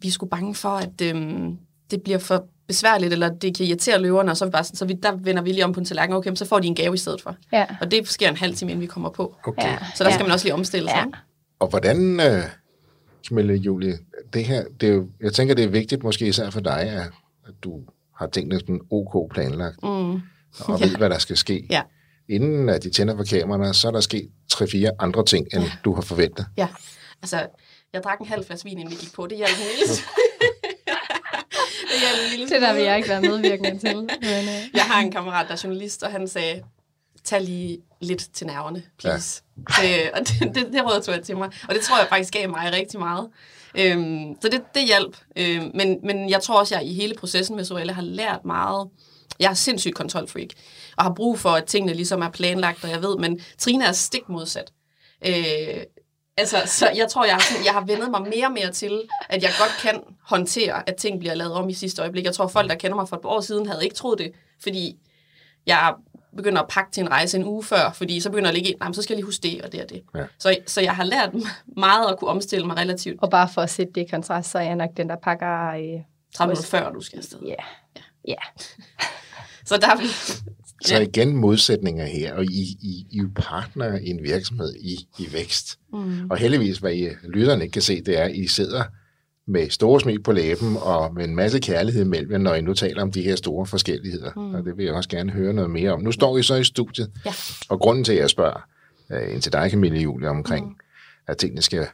vi 0.00 0.08
er 0.08 0.12
sgu 0.12 0.26
bange 0.26 0.54
for, 0.54 0.68
at 0.68 1.00
øhm, 1.02 1.56
det 1.90 2.02
bliver 2.02 2.18
for 2.18 2.44
besværligt, 2.70 3.12
eller 3.12 3.28
det 3.28 3.56
kan 3.56 3.66
irritere 3.66 4.00
løverne, 4.02 4.30
og 4.30 4.36
så, 4.36 4.44
vi 4.44 4.50
bare 4.50 4.64
sådan, 4.64 4.76
så 4.76 4.84
vi, 4.84 4.92
der 5.02 5.12
vender 5.12 5.42
vi 5.42 5.52
lige 5.52 5.64
om 5.64 5.72
på 5.72 5.80
en 5.80 5.86
tallerken, 5.86 6.16
okay, 6.16 6.34
så 6.34 6.44
får 6.44 6.58
de 6.58 6.66
en 6.68 6.74
gave 6.74 6.94
i 6.94 6.98
stedet 6.98 7.22
for. 7.22 7.36
Ja. 7.52 7.66
Og 7.80 7.90
det 7.90 8.08
sker 8.08 8.28
en 8.28 8.36
halv 8.36 8.54
time, 8.54 8.70
inden 8.70 8.82
vi 8.82 8.86
kommer 8.86 9.10
på. 9.10 9.36
Okay. 9.44 9.62
Ja. 9.62 9.78
Så 9.94 10.04
der 10.04 10.10
skal 10.10 10.22
Ja. 10.22 10.26
man 10.26 10.32
også 10.32 10.46
lige 10.46 10.54
omstille 10.54 10.88
sig. 10.88 10.96
Ja. 10.96 11.18
Og 11.60 11.68
hvordan, 11.68 12.20
øh, 12.20 12.42
Camilla 13.28 13.54
Julie, 13.54 13.98
det 14.32 14.44
her, 14.44 14.64
det 14.80 14.88
er 14.88 14.92
jo, 14.92 15.08
jeg 15.20 15.32
tænker, 15.32 15.54
det 15.54 15.64
er 15.64 15.68
vigtigt 15.68 16.02
måske 16.02 16.26
især 16.28 16.50
for 16.50 16.60
dig, 16.60 16.80
at, 16.80 17.02
at 17.46 17.54
du 17.64 17.80
har 18.16 18.26
tingene 18.26 18.60
sådan 18.60 18.80
OK 18.90 19.32
planlagt, 19.32 19.82
Mm. 19.82 20.12
og 20.58 20.80
ved, 20.80 20.96
hvad 20.98 21.10
der 21.10 21.18
skal 21.18 21.36
ske. 21.36 21.66
Ja. 21.70 21.82
Inden 22.28 22.68
at 22.68 22.82
de 22.82 22.90
tænder 22.90 23.16
for 23.16 23.24
kameraerne, 23.24 23.74
så 23.74 23.88
er 23.88 23.92
der 23.92 24.00
sket 24.00 24.28
tre-fire 24.48 24.90
andre 24.98 25.24
ting, 25.24 25.46
end 25.54 25.62
Ja. 25.62 25.70
du 25.84 25.94
har 25.94 26.02
forventet. 26.02 26.46
Ja, 26.56 26.68
altså 27.22 27.46
Jeg 27.92 28.02
drak 28.02 28.18
en 28.20 28.26
halv 28.26 28.44
flaske 28.44 28.64
vin, 28.68 28.78
inden 28.78 28.90
vi 28.90 28.96
gik 29.00 29.12
på. 29.14 29.26
Det 29.26 29.36
hjalp 29.38 29.50
en 29.52 29.64
lille 29.78 29.94
det 32.40 32.48
Det 32.48 32.62
der 32.62 32.74
vil 32.74 32.82
jeg 32.82 32.96
ikke 32.96 33.08
være 33.08 33.20
medvirkende 33.20 33.78
til. 33.78 33.96
Men, 33.96 34.10
uh... 34.22 34.74
Jeg 34.74 34.82
har 34.82 35.00
en 35.00 35.12
kammerat, 35.12 35.46
der 35.48 35.54
er 35.54 35.60
journalist, 35.64 36.02
og 36.02 36.10
han 36.10 36.28
sagde, 36.28 36.62
tag 37.24 37.40
lige 37.40 37.78
lidt 38.00 38.28
til 38.32 38.46
nerverne, 38.46 38.82
please. 38.98 39.42
Ja. 39.82 40.04
Øh, 40.04 40.10
og 40.14 40.20
det, 40.20 40.54
det, 40.54 40.72
det 40.72 40.84
råd 40.84 41.02
tog 41.02 41.14
jeg 41.14 41.24
til 41.24 41.36
mig. 41.36 41.50
Og 41.68 41.74
det 41.74 41.82
tror 41.82 41.98
jeg 41.98 42.06
faktisk 42.08 42.32
gav 42.32 42.48
mig 42.48 42.72
rigtig 42.72 43.00
meget. 43.00 43.28
Øhm, 43.74 44.36
så 44.42 44.48
det, 44.48 44.62
det 44.74 44.86
hjalp. 44.86 45.16
Øhm, 45.36 45.70
men, 45.74 45.98
men 46.04 46.30
jeg 46.30 46.42
tror 46.42 46.58
også, 46.58 46.74
at 46.74 46.80
jeg 46.80 46.90
i 46.90 46.94
hele 46.94 47.14
processen 47.14 47.56
med 47.56 47.64
Sorelle 47.64 47.92
har 47.92 48.02
lært 48.02 48.44
meget. 48.44 48.88
Jeg 49.40 49.50
er 49.50 49.54
sindssygt 49.54 49.94
kontrolfreak, 49.94 50.48
og 50.96 51.04
har 51.04 51.12
brug 51.12 51.38
for, 51.38 51.50
at 51.50 51.64
tingene 51.64 51.94
ligesom 51.94 52.22
er 52.22 52.30
planlagt, 52.30 52.84
og 52.84 52.90
jeg 52.90 53.02
ved, 53.02 53.16
men 53.18 53.40
Trine 53.58 53.84
er 53.84 53.92
stik 53.92 54.28
modsat. 54.28 54.72
Øh, 55.26 55.34
altså, 56.36 56.62
så 56.66 56.90
jeg 56.94 57.08
tror, 57.08 57.24
jeg 57.24 57.34
har, 57.34 57.40
sådan, 57.40 57.64
jeg 57.64 57.72
har 57.72 57.84
vendet 57.84 58.10
mig 58.10 58.22
mere 58.22 58.46
og 58.46 58.52
mere 58.52 58.72
til, 58.72 59.02
at 59.28 59.42
jeg 59.42 59.50
godt 59.58 59.72
kan 59.82 60.00
håndtere, 60.30 60.88
at 60.88 60.96
ting 60.96 61.18
bliver 61.18 61.34
lavet 61.34 61.52
om 61.52 61.68
i 61.68 61.74
sidste 61.74 62.02
øjeblik. 62.02 62.24
Jeg 62.24 62.34
tror, 62.34 62.46
folk, 62.46 62.70
der 62.70 62.76
kender 62.76 62.96
mig 62.96 63.08
for 63.08 63.16
et 63.16 63.22
par 63.22 63.28
år 63.28 63.40
siden, 63.40 63.66
havde 63.66 63.84
ikke 63.84 63.96
troet 63.96 64.18
det, 64.18 64.32
fordi 64.62 64.96
jeg 65.66 65.94
begynder 66.36 66.62
at 66.62 66.68
pakke 66.68 66.92
til 66.92 67.00
en 67.00 67.10
rejse 67.10 67.38
en 67.38 67.44
uge 67.44 67.64
før, 67.64 67.92
fordi 67.92 68.20
så 68.20 68.30
begynder 68.30 68.50
jeg 68.50 68.56
at 68.56 68.62
ligge 68.62 68.70
ind, 68.84 68.94
så 68.94 69.02
skal 69.02 69.14
jeg 69.14 69.16
lige 69.16 69.26
huske 69.26 69.42
det 69.42 69.62
og 69.62 69.72
det 69.72 69.82
og 69.82 69.90
det. 69.90 70.02
Ja. 70.14 70.24
Så, 70.38 70.56
så 70.66 70.80
jeg 70.80 70.96
har 70.96 71.04
lært 71.04 71.30
meget 71.86 72.12
at 72.12 72.18
kunne 72.18 72.30
omstille 72.30 72.66
mig 72.66 72.76
relativt. 72.76 73.22
Og 73.22 73.30
bare 73.30 73.48
for 73.54 73.62
at 73.62 73.70
sætte 73.70 73.92
det 73.92 74.00
i 74.00 74.04
kontrast, 74.10 74.50
så 74.50 74.58
er 74.58 74.62
jeg 74.62 74.76
nok 74.76 74.90
den, 74.96 75.08
der 75.08 75.16
pakker... 75.16 75.68
Øh, 75.68 76.00
30 76.34 76.50
minutter 76.50 76.68
før, 76.70 76.92
du 76.92 77.00
skal 77.00 77.18
afsted. 77.18 77.38
Ja. 77.42 77.54
Ja. 78.28 78.30
Yeah. 78.30 78.42
så 79.68 79.76
der 79.76 79.88
så 80.88 81.00
igen 81.00 81.36
modsætninger 81.36 82.06
her, 82.06 82.34
og 82.34 82.44
I, 82.44 82.76
I, 82.82 83.06
I 83.10 83.18
er 83.18 83.28
partner 83.34 83.98
i 83.98 84.08
en 84.08 84.22
virksomhed 84.22 84.74
i, 84.74 85.08
i 85.18 85.32
vækst. 85.32 85.78
Mm. 85.92 86.30
Og 86.30 86.36
heldigvis, 86.36 86.78
hvad 86.78 86.94
I 86.94 87.08
lytterne 87.24 87.62
ikke 87.62 87.72
kan 87.72 87.82
se, 87.82 88.02
det 88.02 88.18
er, 88.18 88.24
at 88.24 88.34
I 88.34 88.48
sidder 88.48 88.84
med 89.46 89.70
store 89.70 90.00
smil 90.00 90.22
på 90.22 90.32
læben 90.32 90.76
og 90.82 91.14
med 91.14 91.24
en 91.24 91.36
masse 91.36 91.58
kærlighed 91.58 92.02
imellem 92.02 92.40
når 92.40 92.54
I 92.54 92.60
nu 92.60 92.74
taler 92.74 93.02
om 93.02 93.12
de 93.12 93.22
her 93.22 93.36
store 93.36 93.66
forskelligheder. 93.66 94.30
Mm. 94.36 94.54
Og 94.54 94.64
det 94.64 94.76
vil 94.76 94.84
jeg 94.84 94.94
også 94.94 95.08
gerne 95.08 95.32
høre 95.32 95.52
noget 95.52 95.70
mere 95.70 95.92
om. 95.92 96.00
Nu 96.00 96.12
står 96.12 96.38
I 96.38 96.42
så 96.42 96.54
i 96.54 96.64
studiet, 96.64 97.10
ja. 97.24 97.32
og 97.68 97.80
grunden 97.80 98.04
til, 98.04 98.12
at 98.12 98.18
jeg 98.18 98.30
spørger 98.30 98.66
uh, 99.10 99.32
ind 99.32 99.42
til 99.42 99.52
dig, 99.52 99.70
Camille 99.70 99.98
Julie, 99.98 100.28
omkring, 100.28 100.66
mm. 100.66 100.76
at 101.26 101.38
tingene 101.38 101.62
skal 101.62 101.86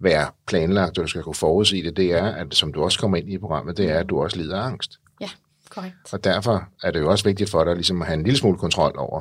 være 0.00 0.30
planlagt, 0.46 0.98
og 0.98 1.04
du 1.04 1.08
skal 1.08 1.22
kunne 1.22 1.34
forudsige 1.34 1.82
det, 1.82 1.96
det 1.96 2.12
er, 2.12 2.24
at 2.24 2.54
som 2.54 2.72
du 2.72 2.82
også 2.82 2.98
kommer 2.98 3.16
ind 3.16 3.28
i 3.28 3.38
programmet, 3.38 3.76
det 3.76 3.90
er, 3.90 3.98
at 3.98 4.08
du 4.08 4.22
også 4.22 4.36
lider 4.36 4.58
af 4.60 4.66
angst. 4.66 4.98
Ja, 5.20 5.30
korrekt. 5.70 5.94
Og 6.12 6.24
derfor 6.24 6.68
er 6.82 6.90
det 6.90 7.00
jo 7.00 7.10
også 7.10 7.24
vigtigt 7.24 7.50
for 7.50 7.64
dig 7.64 7.74
ligesom 7.74 8.02
at 8.02 8.08
have 8.08 8.18
en 8.18 8.24
lille 8.24 8.38
smule 8.38 8.58
kontrol 8.58 8.94
over, 8.98 9.20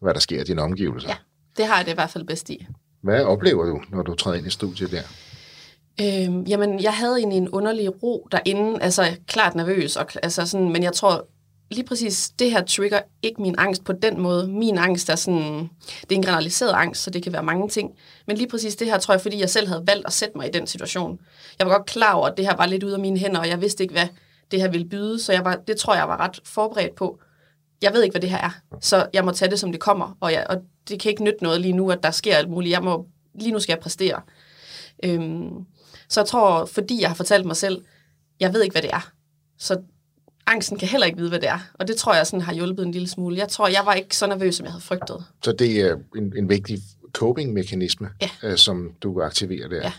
hvad 0.00 0.14
der 0.14 0.20
sker 0.20 0.40
i 0.40 0.44
dine 0.44 0.62
omgivelser. 0.62 1.08
Ja, 1.08 1.16
det 1.56 1.66
har 1.66 1.76
jeg 1.76 1.84
det 1.84 1.92
i 1.92 1.94
hvert 1.94 2.10
fald 2.10 2.24
bedst 2.24 2.50
i. 2.50 2.66
Hvad 3.00 3.24
oplever 3.24 3.64
du, 3.64 3.82
når 3.88 4.02
du 4.02 4.14
træder 4.14 4.38
ind 4.38 4.46
i 4.46 4.50
studiet 4.50 4.90
der? 4.90 5.02
Øhm, 6.00 6.42
jamen, 6.42 6.82
jeg 6.82 6.92
havde 6.92 7.16
egentlig 7.18 7.36
en 7.36 7.48
underlig 7.48 8.02
ro 8.02 8.28
derinde, 8.32 8.82
altså 8.82 9.16
klart 9.26 9.54
nervøs, 9.54 9.96
og, 9.96 10.06
altså 10.22 10.46
sådan, 10.46 10.72
men 10.72 10.82
jeg 10.82 10.92
tror 10.92 11.26
lige 11.70 11.84
præcis, 11.86 12.30
det 12.38 12.50
her 12.50 12.64
trigger 12.64 13.00
ikke 13.22 13.42
min 13.42 13.54
angst 13.58 13.84
på 13.84 13.92
den 13.92 14.20
måde. 14.20 14.48
Min 14.48 14.78
angst 14.78 15.10
er 15.10 15.16
sådan, 15.16 15.70
det 16.00 16.12
er 16.12 16.16
en 16.16 16.22
generaliseret 16.22 16.72
angst, 16.72 17.02
så 17.02 17.10
det 17.10 17.22
kan 17.22 17.32
være 17.32 17.42
mange 17.42 17.68
ting. 17.68 17.90
Men 18.26 18.36
lige 18.36 18.48
præcis 18.48 18.76
det 18.76 18.86
her 18.86 18.98
tror 18.98 19.14
jeg, 19.14 19.20
fordi 19.20 19.40
jeg 19.40 19.50
selv 19.50 19.68
havde 19.68 19.82
valgt 19.86 20.06
at 20.06 20.12
sætte 20.12 20.38
mig 20.38 20.48
i 20.48 20.50
den 20.50 20.66
situation. 20.66 21.18
Jeg 21.58 21.66
var 21.66 21.72
godt 21.72 21.86
klar 21.86 22.12
over, 22.12 22.28
at 22.28 22.36
det 22.36 22.46
her 22.46 22.56
var 22.56 22.66
lidt 22.66 22.82
ude 22.82 22.94
af 22.94 23.00
mine 23.00 23.18
hænder, 23.18 23.40
og 23.40 23.48
jeg 23.48 23.60
vidste 23.60 23.82
ikke, 23.82 23.94
hvad 23.94 24.08
det 24.50 24.60
her 24.60 24.68
ville 24.68 24.88
byde, 24.88 25.22
så 25.22 25.32
jeg 25.32 25.44
var, 25.44 25.56
det 25.56 25.76
tror 25.76 25.94
jeg 25.94 26.08
var 26.08 26.20
ret 26.20 26.40
forberedt 26.44 26.94
på. 26.94 27.18
Jeg 27.82 27.92
ved 27.92 28.02
ikke, 28.02 28.12
hvad 28.12 28.20
det 28.20 28.30
her 28.30 28.38
er, 28.38 28.50
så 28.80 29.06
jeg 29.12 29.24
må 29.24 29.30
tage 29.30 29.50
det, 29.50 29.58
som 29.58 29.72
det 29.72 29.80
kommer, 29.80 30.16
og, 30.20 30.32
jeg, 30.32 30.46
og 30.48 30.56
det 30.88 31.00
kan 31.00 31.10
ikke 31.10 31.24
nytte 31.24 31.42
noget 31.42 31.60
lige 31.60 31.72
nu, 31.72 31.90
at 31.90 32.02
der 32.02 32.10
sker 32.10 32.36
alt 32.36 32.50
muligt. 32.50 32.72
Jeg 32.72 32.82
må, 32.82 33.06
lige 33.34 33.52
nu 33.52 33.60
skal 33.60 33.72
jeg 33.72 33.80
præstere. 33.80 34.20
Øhm, 35.04 35.66
så 36.08 36.20
jeg 36.20 36.26
tror, 36.26 36.64
fordi 36.64 37.00
jeg 37.00 37.10
har 37.10 37.14
fortalt 37.14 37.46
mig 37.46 37.56
selv, 37.56 37.84
jeg 38.40 38.52
ved 38.52 38.62
ikke, 38.62 38.74
hvad 38.74 38.82
det 38.82 38.90
er. 38.92 39.10
Så 39.58 39.80
angsten 40.46 40.78
kan 40.78 40.88
heller 40.88 41.06
ikke 41.06 41.18
vide, 41.18 41.28
hvad 41.28 41.40
det 41.40 41.48
er. 41.48 41.58
Og 41.74 41.88
det 41.88 41.96
tror 41.96 42.14
jeg 42.14 42.26
sådan 42.26 42.40
har 42.40 42.54
hjulpet 42.54 42.86
en 42.86 42.92
lille 42.92 43.08
smule. 43.08 43.36
Jeg 43.36 43.48
tror, 43.48 43.68
jeg 43.68 43.82
var 43.84 43.94
ikke 43.94 44.16
så 44.16 44.26
nervøs, 44.26 44.54
som 44.54 44.64
jeg 44.64 44.72
havde 44.72 44.84
frygtet. 44.84 45.24
Så 45.44 45.52
det 45.52 45.80
er 45.80 45.96
en, 46.16 46.32
en 46.36 46.48
vigtig 46.48 46.78
coping-mekanisme, 47.12 48.08
ja. 48.22 48.30
øh, 48.42 48.56
som 48.56 48.92
du 49.02 49.22
aktiverer 49.22 49.68
der. 49.68 49.76
Ja. 49.76 49.92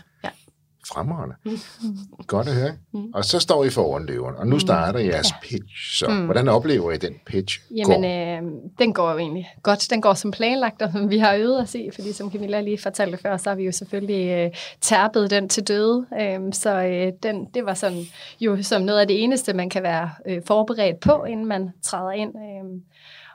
Fremragende. 0.92 1.34
Godt 2.26 2.48
at 2.48 2.54
høre. 2.54 2.72
Mm. 2.92 3.10
Og 3.14 3.24
så 3.24 3.38
står 3.38 3.64
I 3.64 3.70
foran 3.70 4.06
løveren, 4.06 4.36
og 4.36 4.46
nu 4.46 4.56
mm. 4.56 4.60
starter 4.60 5.00
jeres 5.00 5.32
pitch. 5.42 5.98
Så 5.98 6.08
mm. 6.08 6.24
hvordan 6.24 6.48
oplever 6.48 6.92
I 6.92 6.96
den 6.96 7.14
pitch 7.26 7.60
Jamen, 7.76 8.04
øh, 8.04 8.52
den 8.78 8.92
går 8.92 9.12
jo 9.12 9.18
egentlig 9.18 9.54
godt. 9.62 9.86
Den 9.90 10.00
går 10.00 10.14
som 10.14 10.30
planlagt, 10.30 10.82
og 10.82 10.92
som 10.92 11.10
vi 11.10 11.18
har 11.18 11.34
øvet 11.34 11.60
os 11.60 11.74
i, 11.74 11.90
fordi 11.94 12.12
som 12.12 12.32
Camilla 12.32 12.60
lige 12.60 12.78
fortalte 12.78 13.18
før, 13.18 13.36
så 13.36 13.50
har 13.50 13.56
vi 13.56 13.64
jo 13.64 13.72
selvfølgelig 13.72 14.28
øh, 14.28 14.50
tærpet 14.80 15.30
den 15.30 15.48
til 15.48 15.68
døde. 15.68 16.06
Øh, 16.20 16.40
så 16.52 16.82
øh, 16.82 17.12
den, 17.22 17.44
det 17.54 17.66
var 17.66 17.74
sådan 17.74 18.02
jo 18.40 18.62
som 18.62 18.82
noget 18.82 19.00
af 19.00 19.06
det 19.06 19.22
eneste, 19.22 19.52
man 19.52 19.70
kan 19.70 19.82
være 19.82 20.10
øh, 20.26 20.42
forberedt 20.46 21.00
på, 21.00 21.24
inden 21.24 21.46
man 21.46 21.70
træder 21.82 22.10
ind. 22.10 22.34
Øh, 22.36 22.80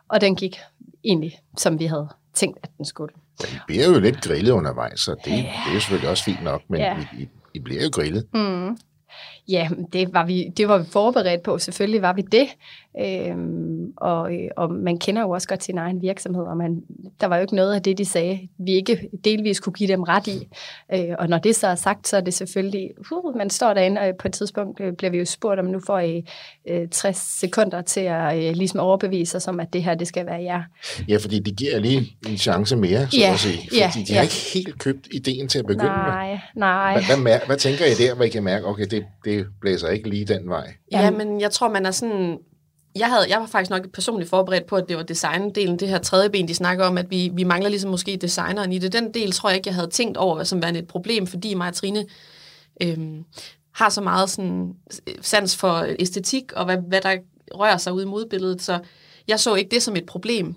og 0.08 0.22
den 0.22 0.36
gik 0.36 0.60
egentlig, 1.04 1.40
som 1.58 1.80
vi 1.80 1.86
havde 1.86 2.10
tænkt, 2.34 2.60
at 2.64 2.70
den 2.78 2.86
skulle. 2.86 3.14
I 3.44 3.58
bliver 3.68 3.86
jo 3.86 4.00
lidt 4.00 4.22
grillet 4.22 4.52
undervejs, 4.52 5.00
så 5.00 5.16
det, 5.26 5.32
ja. 5.32 5.38
det 5.38 5.70
er 5.70 5.74
jo 5.74 5.80
selvfølgelig 5.80 6.10
også 6.10 6.24
fint 6.24 6.44
nok, 6.44 6.62
men 6.68 6.80
ja. 6.80 6.98
I, 7.18 7.22
I 7.22 7.30
i 7.54 7.60
bliver 7.60 7.84
jo 7.84 7.90
grillet. 7.94 8.28
Mm. 8.34 8.78
Ja, 9.48 9.70
det 9.94 10.14
var, 10.14 10.26
vi, 10.26 10.52
det 10.58 10.68
var 10.68 10.78
vi 10.78 10.86
forberedt 10.92 11.44
på. 11.44 11.58
Selvfølgelig 11.58 12.02
var 12.02 12.14
vi 12.14 12.22
det. 12.22 12.48
Øhm, 13.00 13.94
og, 13.98 14.32
og 14.58 14.72
man 14.72 14.98
kender 14.98 15.22
jo 15.22 15.30
også 15.30 15.48
godt 15.48 15.64
sin 15.64 15.78
egen 15.78 16.02
virksomhed, 16.02 16.44
og 16.44 16.58
man, 16.58 16.84
der 17.22 17.28
var 17.28 17.36
jo 17.36 17.42
ikke 17.42 17.56
noget 17.56 17.76
af 17.76 17.82
det, 17.82 17.98
de 17.98 18.06
sagde, 18.06 18.50
vi 18.58 18.72
ikke 18.72 19.10
delvis 19.26 19.60
kunne 19.60 19.74
give 19.74 19.90
dem 19.90 20.04
ret 20.04 20.28
i. 20.28 20.48
Øh, 20.94 21.16
og 21.20 21.30
når 21.30 21.38
det 21.38 21.56
så 21.56 21.68
er 21.68 21.76
sagt, 21.76 22.08
så 22.08 22.18
er 22.18 22.22
det 22.22 22.34
selvfølgelig, 22.34 22.90
uh, 23.12 23.36
man 23.36 23.50
står 23.50 23.74
derinde, 23.74 24.02
og 24.02 24.16
på 24.20 24.28
et 24.28 24.34
tidspunkt 24.34 24.80
øh, 24.80 24.94
bliver 24.94 25.12
vi 25.12 25.18
jo 25.18 25.26
spurgt, 25.26 25.60
om 25.60 25.66
nu 25.66 25.80
får 25.86 26.00
I 26.00 26.26
øh, 26.70 26.88
60 26.90 27.40
sekunder 27.40 27.82
til 27.82 28.00
at 28.00 28.38
øh, 28.38 28.56
ligesom 28.56 28.80
overbevise 28.80 29.38
os 29.38 29.48
om, 29.48 29.60
at 29.60 29.74
det 29.74 29.84
her, 29.84 29.96
det 29.96 30.08
skal 30.08 30.26
være 30.26 30.44
jer. 30.44 30.64
Ja, 31.08 31.18
fordi 31.18 31.40
de 31.40 31.52
giver 31.52 31.80
lige 31.80 32.18
en 32.30 32.38
chance 32.38 32.76
mere, 32.76 33.08
så 33.10 33.18
ja, 33.18 33.34
at 33.34 33.40
sige. 33.40 33.58
Fordi 33.58 33.78
ja, 33.78 33.92
de 33.96 34.14
har 34.14 34.16
ja. 34.16 34.22
ikke 34.22 34.36
helt 34.54 34.80
købt 34.80 35.08
ideen 35.12 35.48
til 35.48 35.60
at 35.60 35.66
begynde 35.66 35.86
nej, 35.86 36.30
med. 36.30 36.40
Nej, 36.56 37.04
hvad, 37.08 37.22
hvad, 37.22 37.40
hvad 37.46 37.58
tænker 37.58 37.86
I 37.86 37.94
der, 37.94 38.16
hvor 38.16 38.24
I 38.24 38.30
kan 38.30 38.44
mærke, 38.44 38.66
okay, 38.66 38.86
det, 38.92 39.06
det 39.26 39.33
blæser 39.62 39.88
ikke 39.88 40.10
lige 40.10 40.26
den 40.26 40.50
vej? 40.50 40.74
Ja, 40.92 41.12
men 41.12 41.42
jeg 41.42 41.52
tror, 41.52 41.70
man 41.70 41.86
er 41.86 41.92
sådan 41.92 42.40
jeg, 42.96 43.10
havde, 43.10 43.26
jeg 43.30 43.40
var 43.40 43.46
faktisk 43.46 43.70
nok 43.70 43.92
personligt 43.92 44.30
forberedt 44.30 44.66
på, 44.66 44.76
at 44.76 44.90
det 44.90 44.98
var 44.98 45.04
designdelen, 45.04 45.80
det 45.80 45.90
her 45.90 45.98
tredje 45.98 46.30
ben, 46.30 46.48
de 46.48 46.56
snakker 46.56 46.86
om, 46.86 46.98
at 46.98 47.12
vi, 47.12 47.32
vi 47.34 47.44
mangler 47.44 47.70
ligesom 47.70 47.92
måske 47.92 48.18
designeren 48.18 48.72
i 48.72 48.80
det. 48.80 48.94
Den 48.94 49.14
del 49.14 49.32
tror 49.32 49.50
jeg 49.50 49.58
ikke, 49.58 49.68
jeg 49.68 49.76
havde 49.76 49.90
tænkt 49.90 50.18
over 50.18 50.44
som 50.44 50.62
værende 50.62 50.80
et 50.80 50.88
problem, 50.88 51.28
fordi 51.28 51.54
mig 51.54 51.68
og 51.68 51.74
Trine 51.74 52.06
øhm, 52.82 53.24
har 53.72 53.90
så 53.90 54.02
meget 54.02 54.30
sådan, 54.30 54.74
sans 55.22 55.56
for 55.56 55.88
æstetik 56.00 56.54
og 56.54 56.66
hvad, 56.66 56.78
hvad 56.88 57.02
der 57.02 57.18
rører 57.56 57.78
sig 57.78 57.94
ud 57.94 58.02
i 58.02 58.06
modbilledet, 58.06 58.62
så 58.62 58.80
jeg 59.28 59.40
så 59.40 59.56
ikke 59.56 59.72
det 59.72 59.84
som 59.84 59.96
et 59.96 60.06
problem. 60.06 60.56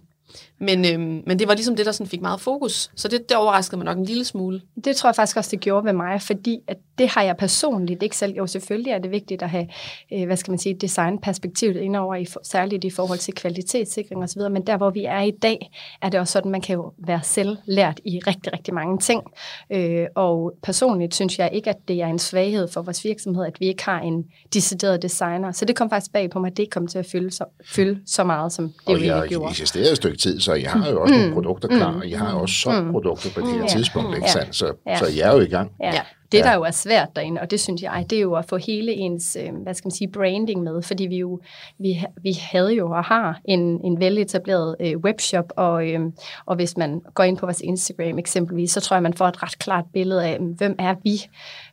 Men, 0.58 0.84
øhm, 0.84 1.22
men 1.26 1.38
det 1.38 1.48
var 1.48 1.54
ligesom 1.54 1.76
det, 1.76 1.86
der 1.86 1.92
sådan 1.92 2.10
fik 2.10 2.20
meget 2.20 2.40
fokus. 2.40 2.90
Så 2.94 3.08
det, 3.08 3.28
det 3.28 3.36
overraskede 3.36 3.76
mig 3.76 3.84
nok 3.84 3.98
en 3.98 4.04
lille 4.04 4.24
smule. 4.24 4.60
Det 4.84 4.96
tror 4.96 5.08
jeg 5.08 5.14
faktisk 5.14 5.36
også, 5.36 5.50
det 5.50 5.60
gjorde 5.60 5.84
ved 5.84 5.92
mig, 5.92 6.22
fordi 6.22 6.60
at 6.68 6.76
det 6.98 7.08
har 7.08 7.22
jeg 7.22 7.36
personligt 7.36 8.02
ikke 8.02 8.16
selv. 8.16 8.34
Jo, 8.34 8.46
selvfølgelig 8.46 8.92
er 8.92 8.98
det 8.98 9.10
vigtigt 9.10 9.42
at 9.42 9.50
have, 9.50 9.66
øh, 10.12 10.26
hvad 10.26 10.36
skal 10.36 10.50
man 10.50 10.58
sige, 10.58 10.74
designperspektivet 10.74 11.76
indover, 11.76 12.14
i, 12.14 12.26
særligt 12.42 12.84
i 12.84 12.90
forhold 12.90 13.18
til 13.18 13.34
kvalitetssikring 13.34 14.22
osv., 14.22 14.42
men 14.50 14.66
der, 14.66 14.76
hvor 14.76 14.90
vi 14.90 15.04
er 15.04 15.20
i 15.20 15.30
dag, 15.30 15.70
er 16.02 16.08
det 16.08 16.20
også 16.20 16.32
sådan, 16.32 16.50
man 16.50 16.60
kan 16.60 16.74
jo 16.74 16.92
være 16.98 17.20
selv 17.22 17.56
lært 17.64 18.00
i 18.04 18.20
rigtig, 18.26 18.52
rigtig 18.52 18.74
mange 18.74 18.98
ting. 18.98 19.22
Øh, 19.70 20.06
og 20.14 20.54
personligt 20.62 21.14
synes 21.14 21.38
jeg 21.38 21.50
ikke, 21.52 21.70
at 21.70 21.76
det 21.88 22.02
er 22.02 22.06
en 22.06 22.18
svaghed 22.18 22.68
for 22.68 22.82
vores 22.82 23.04
virksomhed, 23.04 23.44
at 23.46 23.60
vi 23.60 23.66
ikke 23.66 23.84
har 23.84 24.00
en 24.00 24.24
decideret 24.54 25.02
designer. 25.02 25.52
Så 25.52 25.64
det 25.64 25.76
kom 25.76 25.90
faktisk 25.90 26.12
bag 26.12 26.30
på 26.30 26.38
mig, 26.38 26.50
at 26.50 26.56
det 26.56 26.62
ikke 26.62 26.70
kom 26.70 26.86
til 26.86 26.98
at 26.98 27.06
fylde 27.06 27.30
så, 27.30 27.44
fylde 27.64 28.00
så 28.06 28.24
meget, 28.24 28.52
som 28.52 28.64
det 28.64 28.74
og 28.86 28.92
jo 28.92 28.98
egentlig 28.98 29.28
gjorde. 29.28 29.44
Og 29.44 29.58
I 29.58 29.90
et 29.90 29.96
stykke 29.96 30.18
tid, 30.18 30.40
så 30.46 30.54
I 30.54 30.62
har 30.62 30.90
jo 30.90 31.00
også 31.02 31.14
mm. 31.14 31.20
nogle 31.20 31.34
produkter 31.34 31.68
klar, 31.68 31.90
mm. 31.90 31.96
og 31.96 32.06
I 32.06 32.12
har 32.12 32.34
også 32.34 32.54
solgt 32.54 32.86
mm. 32.86 32.92
produkter 32.92 33.30
på 33.34 33.40
det 33.40 33.52
her 33.52 33.60
mm. 33.60 33.68
tidspunkt, 33.68 34.16
ikke 34.16 34.30
sandt? 34.30 34.56
Så, 34.56 34.72
ja. 34.86 34.98
så 34.98 35.06
I 35.06 35.18
er 35.20 35.32
jo 35.32 35.40
i 35.40 35.46
gang. 35.46 35.72
Ja. 35.80 36.00
Det, 36.32 36.44
der 36.44 36.54
jo 36.54 36.62
er 36.62 36.70
svært 36.70 37.08
derinde, 37.16 37.40
og 37.40 37.50
det 37.50 37.60
synes 37.60 37.82
jeg, 37.82 38.06
det 38.10 38.16
er 38.18 38.22
jo 38.22 38.34
at 38.34 38.44
få 38.44 38.56
hele 38.56 38.92
ens, 38.92 39.36
øh, 39.40 39.54
hvad 39.62 39.74
skal 39.74 39.86
man 39.86 39.90
sige, 39.90 40.08
branding 40.08 40.62
med, 40.62 40.82
fordi 40.82 41.06
vi 41.06 41.16
jo, 41.16 41.40
vi, 41.78 42.04
vi 42.22 42.32
havde 42.40 42.74
jo 42.74 42.90
og 42.90 43.04
har 43.04 43.40
en, 43.44 43.60
en 43.84 44.00
veletableret 44.00 44.76
øh, 44.80 44.96
webshop, 44.96 45.52
og, 45.56 45.88
øh, 45.88 46.00
og 46.46 46.56
hvis 46.56 46.76
man 46.76 47.00
går 47.14 47.24
ind 47.24 47.36
på 47.36 47.46
vores 47.46 47.60
Instagram 47.60 48.18
eksempelvis, 48.18 48.70
så 48.70 48.80
tror 48.80 48.96
jeg, 48.96 49.02
man 49.02 49.14
får 49.14 49.26
et 49.26 49.42
ret 49.42 49.58
klart 49.58 49.84
billede 49.92 50.24
af, 50.24 50.38
hvem 50.56 50.76
er 50.78 50.94
vi, 51.02 51.22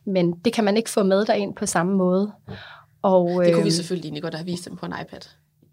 men 0.06 0.32
det 0.44 0.52
kan 0.52 0.64
man 0.64 0.76
ikke 0.76 0.90
få 0.90 1.02
med 1.02 1.24
derind 1.24 1.54
på 1.54 1.66
samme 1.66 1.96
måde. 1.96 2.32
Og, 3.02 3.40
øh, 3.40 3.46
det 3.46 3.54
kunne 3.54 3.62
vi 3.62 3.68
øh, 3.68 3.72
selvfølgelig 3.72 4.08
ikke 4.08 4.20
godt 4.20 4.34
have 4.34 4.46
vist 4.46 4.64
dem 4.64 4.76
på 4.76 4.86
en 4.86 4.94
iPad. 5.02 5.20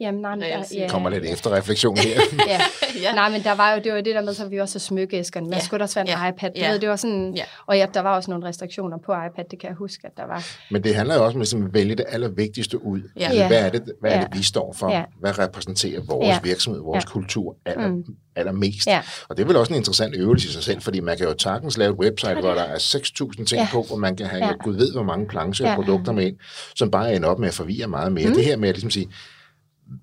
Jamen, 0.02 0.22
nej, 0.22 0.36
men 0.36 0.42
der, 0.44 0.64
ja, 0.76 0.88
Kommer 0.90 1.10
lidt 1.10 1.24
efterrefleksion 1.26 1.98
her. 1.98 2.20
ja. 2.48 2.62
Ja. 3.02 3.14
Nej, 3.14 3.30
men 3.32 3.44
der 3.44 3.56
var 3.56 3.74
jo 3.74 3.82
det, 3.84 3.94
var 3.94 4.02
det 4.02 4.16
der 4.16 4.22
med, 4.22 4.34
så 4.34 4.46
vi 4.48 4.58
også 4.58 4.76
har 4.76 4.80
smykkeæskerne. 4.80 5.50
Der 5.50 5.56
Ja. 5.56 5.62
skulle 5.64 5.80
der 5.80 5.84
også 5.86 5.96
være 6.04 6.12
en 6.14 6.20
Ja. 6.24 6.30
iPad. 6.30 6.50
Du 6.50 6.60
Ja. 6.60 6.72
ved, 6.72 6.80
det 6.80 6.90
var 6.90 6.96
sådan, 6.96 7.34
Ja. 7.36 7.44
og 7.66 7.78
ja, 7.78 7.86
der 7.94 8.00
var 8.02 8.16
også 8.16 8.32
nogle 8.32 8.48
restriktioner 8.48 8.98
på 8.98 9.12
iPad, 9.12 9.46
det 9.52 9.60
kan 9.60 9.68
jeg 9.70 9.76
huske, 9.76 10.00
at 10.08 10.12
der 10.18 10.26
var. 10.28 10.48
Men 10.72 10.84
det 10.84 10.96
handler 10.96 11.16
jo 11.16 11.26
også 11.26 11.36
om 11.36 11.40
ligesom 11.40 11.66
at 11.66 11.74
vælge 11.74 11.96
det 11.96 12.06
allervigtigste 12.10 12.86
ud. 12.86 13.02
Ja. 13.20 13.26
Altså. 13.26 13.48
Hvad 13.48 13.58
er 13.66 13.70
det, 13.70 13.84
hvad 14.02 14.12
er 14.12 14.16
Ja. 14.16 14.22
det 14.32 14.38
vi 14.38 14.44
står 14.44 14.74
for? 14.74 14.92
Ja. 14.92 15.04
Hvad 15.20 15.40
repræsenterer 15.40 16.02
vores 16.08 16.28
Ja. 16.28 16.40
virksomhed, 16.44 16.82
vores 16.82 17.04
Ja. 17.04 17.10
kultur 17.10 17.56
aller, 17.66 17.88
Mm. 17.88 18.04
allermest? 18.36 18.88
Ja. 18.88 19.02
Og 19.30 19.38
det 19.38 19.44
er 19.44 19.48
vel 19.48 19.56
også 19.56 19.74
en 19.74 19.78
interessant 19.78 20.16
øvelse 20.18 20.48
i 20.48 20.52
sig 20.52 20.64
selv, 20.64 20.82
fordi 20.82 21.00
man 21.00 21.18
kan 21.18 21.28
jo 21.28 21.34
sagtens 21.40 21.78
lave 21.78 21.92
et 21.94 22.00
website, 22.00 22.34
hvor 22.40 22.54
der 22.54 22.64
er 22.64 22.78
6.000 22.78 23.46
ting 23.46 23.62
Ja. 23.62 23.68
på, 23.72 23.84
hvor 23.88 23.96
man 23.98 24.16
kan 24.16 24.26
have, 24.26 24.46
Ja. 24.46 24.52
gud 24.64 24.76
ved, 24.76 24.92
hvor 24.94 25.04
mange 25.04 25.28
plancher 25.28 25.66
Ja. 25.68 25.72
og 25.72 25.76
produkter 25.84 26.12
med 26.12 26.26
ind, 26.28 26.36
som 26.76 26.92
bare 26.92 27.16
ender 27.16 27.30
op 27.30 27.40
med 27.40 27.48
at 27.48 27.54
forvirre 27.54 27.88
meget 27.88 28.12
mere. 28.12 28.28
Mm. 28.28 28.34
Det 28.36 28.46
her 28.46 28.58
med 28.58 28.70
at 28.70 28.76
ligesom 28.76 28.92
sige, 28.92 29.08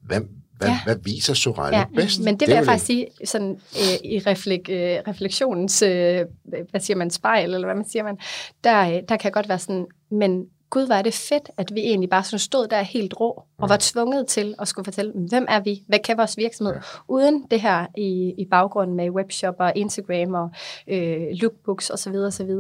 hvad, 0.02 0.20
hvad, 0.56 0.68
Ja. 0.68 0.78
hvad 0.84 0.96
viser 1.04 1.34
Sorelle 1.34 1.78
Ja, 1.78 1.84
bedst? 1.94 2.20
men 2.24 2.40
det 2.40 2.48
vil 2.48 2.52
er 2.52 2.56
jeg 2.58 2.64
faktisk 2.64 2.86
sige, 2.86 3.06
sådan 3.24 3.50
øh, 3.50 4.10
i 4.10 4.18
reflek, 4.18 4.68
øh, 4.70 4.96
refleksionens, 5.08 5.82
øh, 5.82 6.24
hvad 6.70 6.80
siger 6.80 6.96
man, 6.96 7.10
spejl, 7.10 7.54
eller 7.54 7.66
hvad 7.66 7.76
man 7.76 7.88
siger 7.88 8.02
man, 8.02 8.18
der, 8.64 8.80
øh, 8.96 9.02
der 9.08 9.16
kan 9.16 9.32
godt 9.32 9.48
være 9.48 9.58
sådan, 9.58 9.86
men 10.10 10.44
gud, 10.70 10.86
hvor 10.86 10.94
er 10.94 11.02
det 11.02 11.14
fedt, 11.14 11.50
at 11.58 11.74
vi 11.74 11.80
egentlig 11.80 12.10
bare 12.10 12.24
sådan 12.24 12.38
stod 12.38 12.68
der 12.68 12.82
helt 12.82 13.20
rå, 13.20 13.42
og 13.58 13.68
var 13.68 13.76
tvunget 13.80 14.26
til 14.26 14.54
at 14.58 14.68
skulle 14.68 14.84
fortælle, 14.84 15.12
hvem 15.28 15.46
er 15.48 15.60
vi, 15.60 15.82
hvad 15.88 15.98
kan 15.98 16.16
vores 16.18 16.36
virksomhed, 16.36 16.74
uden 17.08 17.46
det 17.50 17.60
her 17.60 17.86
i, 17.96 18.34
i 18.38 18.44
baggrunden 18.50 18.96
med 18.96 19.10
webshop 19.10 19.54
og 19.58 19.72
Instagram 19.76 20.34
og 20.34 20.50
øh, 20.88 21.20
lookbooks 21.32 21.90
osv. 21.90 22.14
osv. 22.14 22.50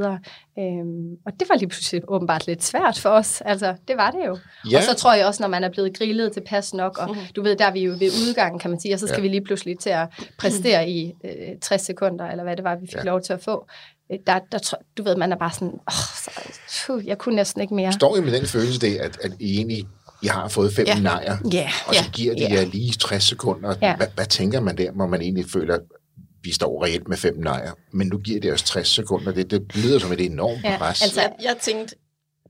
Øhm, 0.58 1.16
og 1.26 1.32
det 1.40 1.48
var 1.48 1.56
lige 1.56 1.68
pludselig 1.68 2.02
åbenbart 2.08 2.46
lidt 2.46 2.64
svært 2.64 2.98
for 2.98 3.08
os, 3.10 3.40
altså 3.40 3.74
det 3.88 3.96
var 3.96 4.10
det 4.10 4.26
jo. 4.26 4.38
Ja. 4.70 4.76
Og 4.76 4.82
så 4.82 4.94
tror 4.94 5.14
jeg 5.14 5.26
også, 5.26 5.42
når 5.42 5.48
man 5.48 5.64
er 5.64 5.68
blevet 5.68 5.98
grillet 5.98 6.32
til 6.32 6.40
pas 6.46 6.74
nok, 6.74 6.98
og 6.98 7.16
du 7.36 7.42
ved, 7.42 7.56
der 7.56 7.64
er 7.66 7.72
vi 7.72 7.80
jo 7.80 7.90
ved 7.90 8.10
udgangen, 8.28 8.58
kan 8.58 8.70
man 8.70 8.80
sige, 8.80 8.94
og 8.94 9.00
så 9.00 9.06
skal 9.06 9.18
Ja. 9.18 9.22
vi 9.22 9.28
lige 9.28 9.44
pludselig 9.44 9.78
til 9.78 9.90
at 9.90 10.08
præstere 10.40 10.88
i 10.88 11.12
øh, 11.24 11.58
60 11.62 11.82
sekunder, 11.82 12.26
eller 12.26 12.44
hvad 12.44 12.56
det 12.56 12.64
var, 12.64 12.76
vi 12.76 12.86
fik 12.86 12.94
ja. 12.96 13.02
lov 13.02 13.20
til 13.20 13.32
at 13.32 13.40
få. 13.42 13.66
Øh, 14.12 14.18
Der, 14.26 14.38
der, 14.52 14.58
du 14.98 15.02
ved, 15.02 15.16
man 15.16 15.32
er 15.32 15.36
bare 15.36 15.52
sådan, 15.52 15.68
åh, 15.68 15.92
så, 16.24 16.30
puh, 16.86 17.06
jeg 17.06 17.18
kunne 17.18 17.36
næsten 17.36 17.60
ikke 17.62 17.74
mere. 17.74 17.92
Står 17.92 18.16
I 18.16 18.20
med 18.20 18.32
den 18.32 18.46
følelse 18.46 18.80
det, 18.80 18.96
at, 18.96 19.18
at 19.22 19.32
I 19.40 19.56
egentlig 19.56 19.84
I 20.22 20.26
har 20.26 20.48
fået 20.48 20.74
fem 20.74 20.86
Ja. 20.86 20.98
nejer, 21.00 21.36
Ja, 21.52 21.70
og 21.86 21.94
så 21.94 22.00
Ja. 22.04 22.10
giver 22.12 22.34
de 22.34 22.40
Ja. 22.40 22.54
jer 22.54 22.64
lige 22.64 22.92
60 22.92 23.24
sekunder. 23.24 23.74
Ja. 23.82 23.96
Hvad, 23.96 24.06
hvad 24.14 24.26
tænker 24.26 24.60
man 24.60 24.78
der, 24.78 24.90
hvor 24.90 25.06
man 25.06 25.20
egentlig 25.22 25.44
føler, 25.52 25.74
at 25.74 25.80
vi 26.42 26.52
står 26.52 26.84
reelt 26.84 27.08
med 27.08 27.16
fem 27.16 27.36
nejer, 27.38 27.72
men 27.92 28.06
nu 28.06 28.18
giver 28.18 28.40
det 28.40 28.52
os 28.52 28.62
60 28.62 28.88
sekunder. 28.88 29.32
Det, 29.32 29.50
det 29.50 29.76
lyder 29.76 29.98
som 29.98 30.12
et 30.12 30.20
enormt 30.20 30.64
Ja, 30.64 30.78
pres. 30.78 31.02
altså- 31.02 31.20
Jeg, 31.20 31.32
jeg 31.42 31.56
tænkte, 31.60 31.94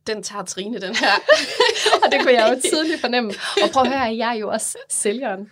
den 0.09 0.23
tager 0.23 0.45
Trine, 0.45 0.79
den 0.79 0.95
her. 0.95 1.15
og 2.03 2.12
det 2.12 2.21
kunne 2.23 2.35
jeg 2.35 2.55
jo 2.55 2.61
tydeligt 2.71 3.00
fornemme. 3.00 3.33
Og 3.62 3.71
prøv 3.73 3.83
at 3.83 3.88
høre, 3.88 4.17
jeg 4.17 4.31
er 4.31 4.38
jo 4.38 4.49
også 4.49 4.79
sælgeren, 4.88 5.49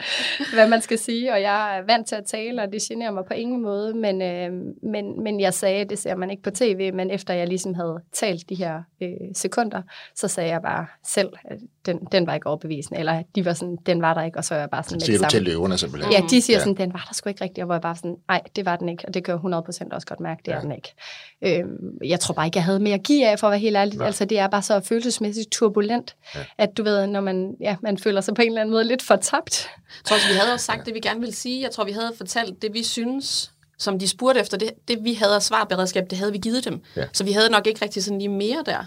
hvad 0.55 0.69
man 0.69 0.83
skal 0.83 0.99
sige, 0.99 1.33
og 1.33 1.41
jeg 1.41 1.79
er 1.79 1.83
vant 1.83 2.07
til 2.07 2.15
at 2.15 2.25
tale, 2.25 2.63
og 2.63 2.73
det 2.73 2.83
generer 2.83 3.11
mig 3.11 3.25
på 3.25 3.35
ingen 3.35 3.63
måde, 3.63 3.95
men, 3.95 4.23
øh, 4.23 4.53
men, 4.83 5.23
men 5.23 5.41
jeg 5.41 5.55
sagde, 5.55 5.85
det 5.85 5.99
ser 5.99 6.15
man 6.15 6.31
ikke 6.31 6.43
på 6.43 6.51
tv, 6.51 6.93
men 6.95 7.11
efter 7.11 7.35
jeg 7.35 7.49
ligesom 7.49 7.75
havde 7.75 7.99
talt 8.13 8.49
de 8.49 8.55
her 8.55 8.83
øh, 9.03 9.11
sekunder, 9.35 9.83
så 10.15 10.29
sagde 10.29 10.51
jeg 10.51 10.63
bare 10.63 10.87
selv, 11.05 11.33
at 11.45 11.59
den, 11.87 11.99
den 12.13 12.27
var 12.27 12.35
ikke 12.35 12.47
overbevisende, 12.47 13.01
eller 13.01 13.23
de 13.35 13.45
var 13.45 13.53
sådan, 13.53 13.79
den 13.87 14.03
var 14.03 14.15
der 14.15 14.23
ikke, 14.23 14.39
og 14.39 14.45
så 14.45 14.55
var 14.55 14.61
jeg 14.61 14.71
bare 14.71 14.83
sådan 14.83 14.95
med 14.97 15.01
Siger 15.01 15.19
det 15.19 15.25
du 15.25 15.31
til 15.31 15.43
løverne 15.43 15.79
simpelthen? 15.79 16.13
Ja, 16.13 16.21
de 16.31 16.41
siger 16.43 16.57
Ja. 16.57 16.61
sådan, 16.65 16.77
den 16.77 16.93
var 16.93 17.05
der 17.09 17.15
sgu 17.15 17.29
ikke 17.29 17.45
rigtigt, 17.45 17.59
og 17.59 17.65
hvor 17.67 17.75
jeg 17.75 17.83
bare 17.83 17.97
sådan, 17.97 18.17
nej, 18.29 18.41
det 18.57 18.65
var 18.65 18.77
den 18.77 18.89
ikke, 18.89 19.05
og 19.09 19.15
det 19.15 19.25
kan 19.25 19.33
jeg 19.33 19.41
100% 19.41 19.95
også 19.95 20.07
godt 20.07 20.21
mærke, 20.21 20.43
det 20.47 20.53
Ja. 20.53 20.57
er 20.57 20.61
den 20.61 20.73
ikke. 20.73 20.95
Øhm, 21.43 21.99
jeg 22.05 22.21
tror 22.21 22.35
bare 22.35 22.47
ikke, 22.47 22.57
jeg 22.57 22.65
havde 22.65 22.81
mere 22.81 22.95
at 22.95 23.03
give 23.03 23.27
af, 23.29 23.39
for 23.39 23.47
at 23.47 23.51
være 23.51 23.61
helt 23.61 23.77
ærlig. 23.77 23.97
Nej. 23.99 24.07
Altså, 24.07 24.25
det 24.25 24.39
er 24.39 24.47
bare 24.49 24.63
så 24.63 24.81
følelsesmæssigt 24.81 25.51
turbulent, 25.53 26.17
Ja. 26.35 26.39
ja. 26.39 26.45
at 26.59 26.77
du 26.77 26.83
ved, 26.83 27.07
når 27.07 27.21
man, 27.21 27.55
ja, 27.61 27.77
man 27.83 27.99
føler 27.99 28.21
sig 28.21 28.35
på 28.35 28.43
en 28.43 28.49
eller 28.49 28.61
anden 28.61 28.73
måde 28.73 28.85
lidt 28.85 29.03
fortabt. 29.03 29.69
Jeg 29.77 30.05
tror 30.05 30.15
også, 30.17 30.29
vi 30.29 30.35
havde 30.35 30.53
også 30.53 30.65
sagt 30.67 30.87
det, 30.87 30.95
vi 30.95 31.01
gerne 31.01 31.21
ville 31.21 31.35
sige. 31.35 31.63
Jeg 31.63 31.71
tror, 31.71 31.85
vi 31.85 31.93
havde 31.93 32.13
fortalt 32.17 32.63
det, 32.63 32.75
vi 32.75 32.83
synes, 32.83 33.53
som 33.79 33.99
de 33.99 34.09
spurgte 34.09 34.41
efter. 34.41 34.57
Det, 34.59 34.71
det 34.89 34.99
vi 35.05 35.15
havde 35.15 35.35
af 35.35 35.43
svarberedskab, 35.43 36.11
det 36.11 36.19
havde 36.19 36.33
vi 36.33 36.39
givet 36.39 36.65
dem. 36.65 36.81
Ja. 36.97 37.05
Så 37.13 37.25
vi 37.25 37.33
havde 37.33 37.51
nok 37.51 37.67
ikke 37.67 37.83
rigtig 37.85 38.05
sådan 38.05 38.19
lige 38.19 38.29
mere 38.29 38.63
der. 38.67 38.85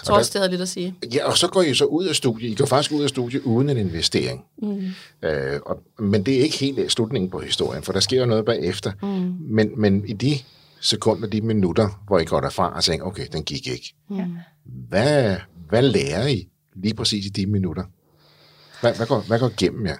Jeg 0.00 0.04
tror 0.04 0.14
der- 0.14 0.18
også, 0.18 0.30
det 0.32 0.40
havde 0.40 0.50
lidt 0.50 0.60
at 0.62 0.68
sige. 0.68 0.94
Ja, 1.14 1.24
og 1.26 1.38
så 1.38 1.48
går 1.48 1.62
I 1.62 1.74
så 1.74 1.84
ud 1.84 2.06
af 2.06 2.14
studiet. 2.16 2.50
I 2.50 2.54
går 2.54 2.66
faktisk 2.66 2.92
ud 2.92 3.02
af 3.02 3.08
studiet 3.08 3.42
uden 3.42 3.70
en 3.70 3.76
investering. 3.76 4.44
Mm. 4.62 4.82
Øh, 5.22 5.60
og, 5.66 5.82
men 5.98 6.26
det 6.26 6.38
er 6.38 6.42
ikke 6.42 6.58
helt 6.58 6.92
slutningen 6.92 7.30
på 7.30 7.38
historien, 7.38 7.82
for 7.82 7.92
der 7.92 8.00
sker 8.00 8.20
jo 8.20 8.26
noget 8.26 8.44
bagefter. 8.44 8.92
Mm. 9.02 9.36
Men, 9.40 9.80
men 9.80 10.08
i 10.08 10.12
de 10.12 10.38
sekunder, 10.80 11.28
de 11.28 11.40
minutter, 11.40 12.02
hvor 12.06 12.18
I 12.18 12.24
går 12.24 12.40
derfra 12.40 12.76
og 12.76 12.84
tænker, 12.84 13.06
okay, 13.06 13.26
den 13.32 13.42
gik 13.44 13.66
ikke. 13.66 13.94
Ja. 14.10 14.26
Hvad, 14.64 15.36
hvad 15.68 15.82
lærer 15.82 16.26
I 16.26 16.48
lige 16.76 16.94
præcis 16.94 17.26
i 17.26 17.28
de 17.28 17.46
minutter? 17.46 17.84
Hvad, 18.80 18.94
hvad, 18.94 19.06
går, 19.06 19.20
hvad 19.20 19.38
går 19.38 19.50
gennem 19.56 19.86
jer? 19.86 19.96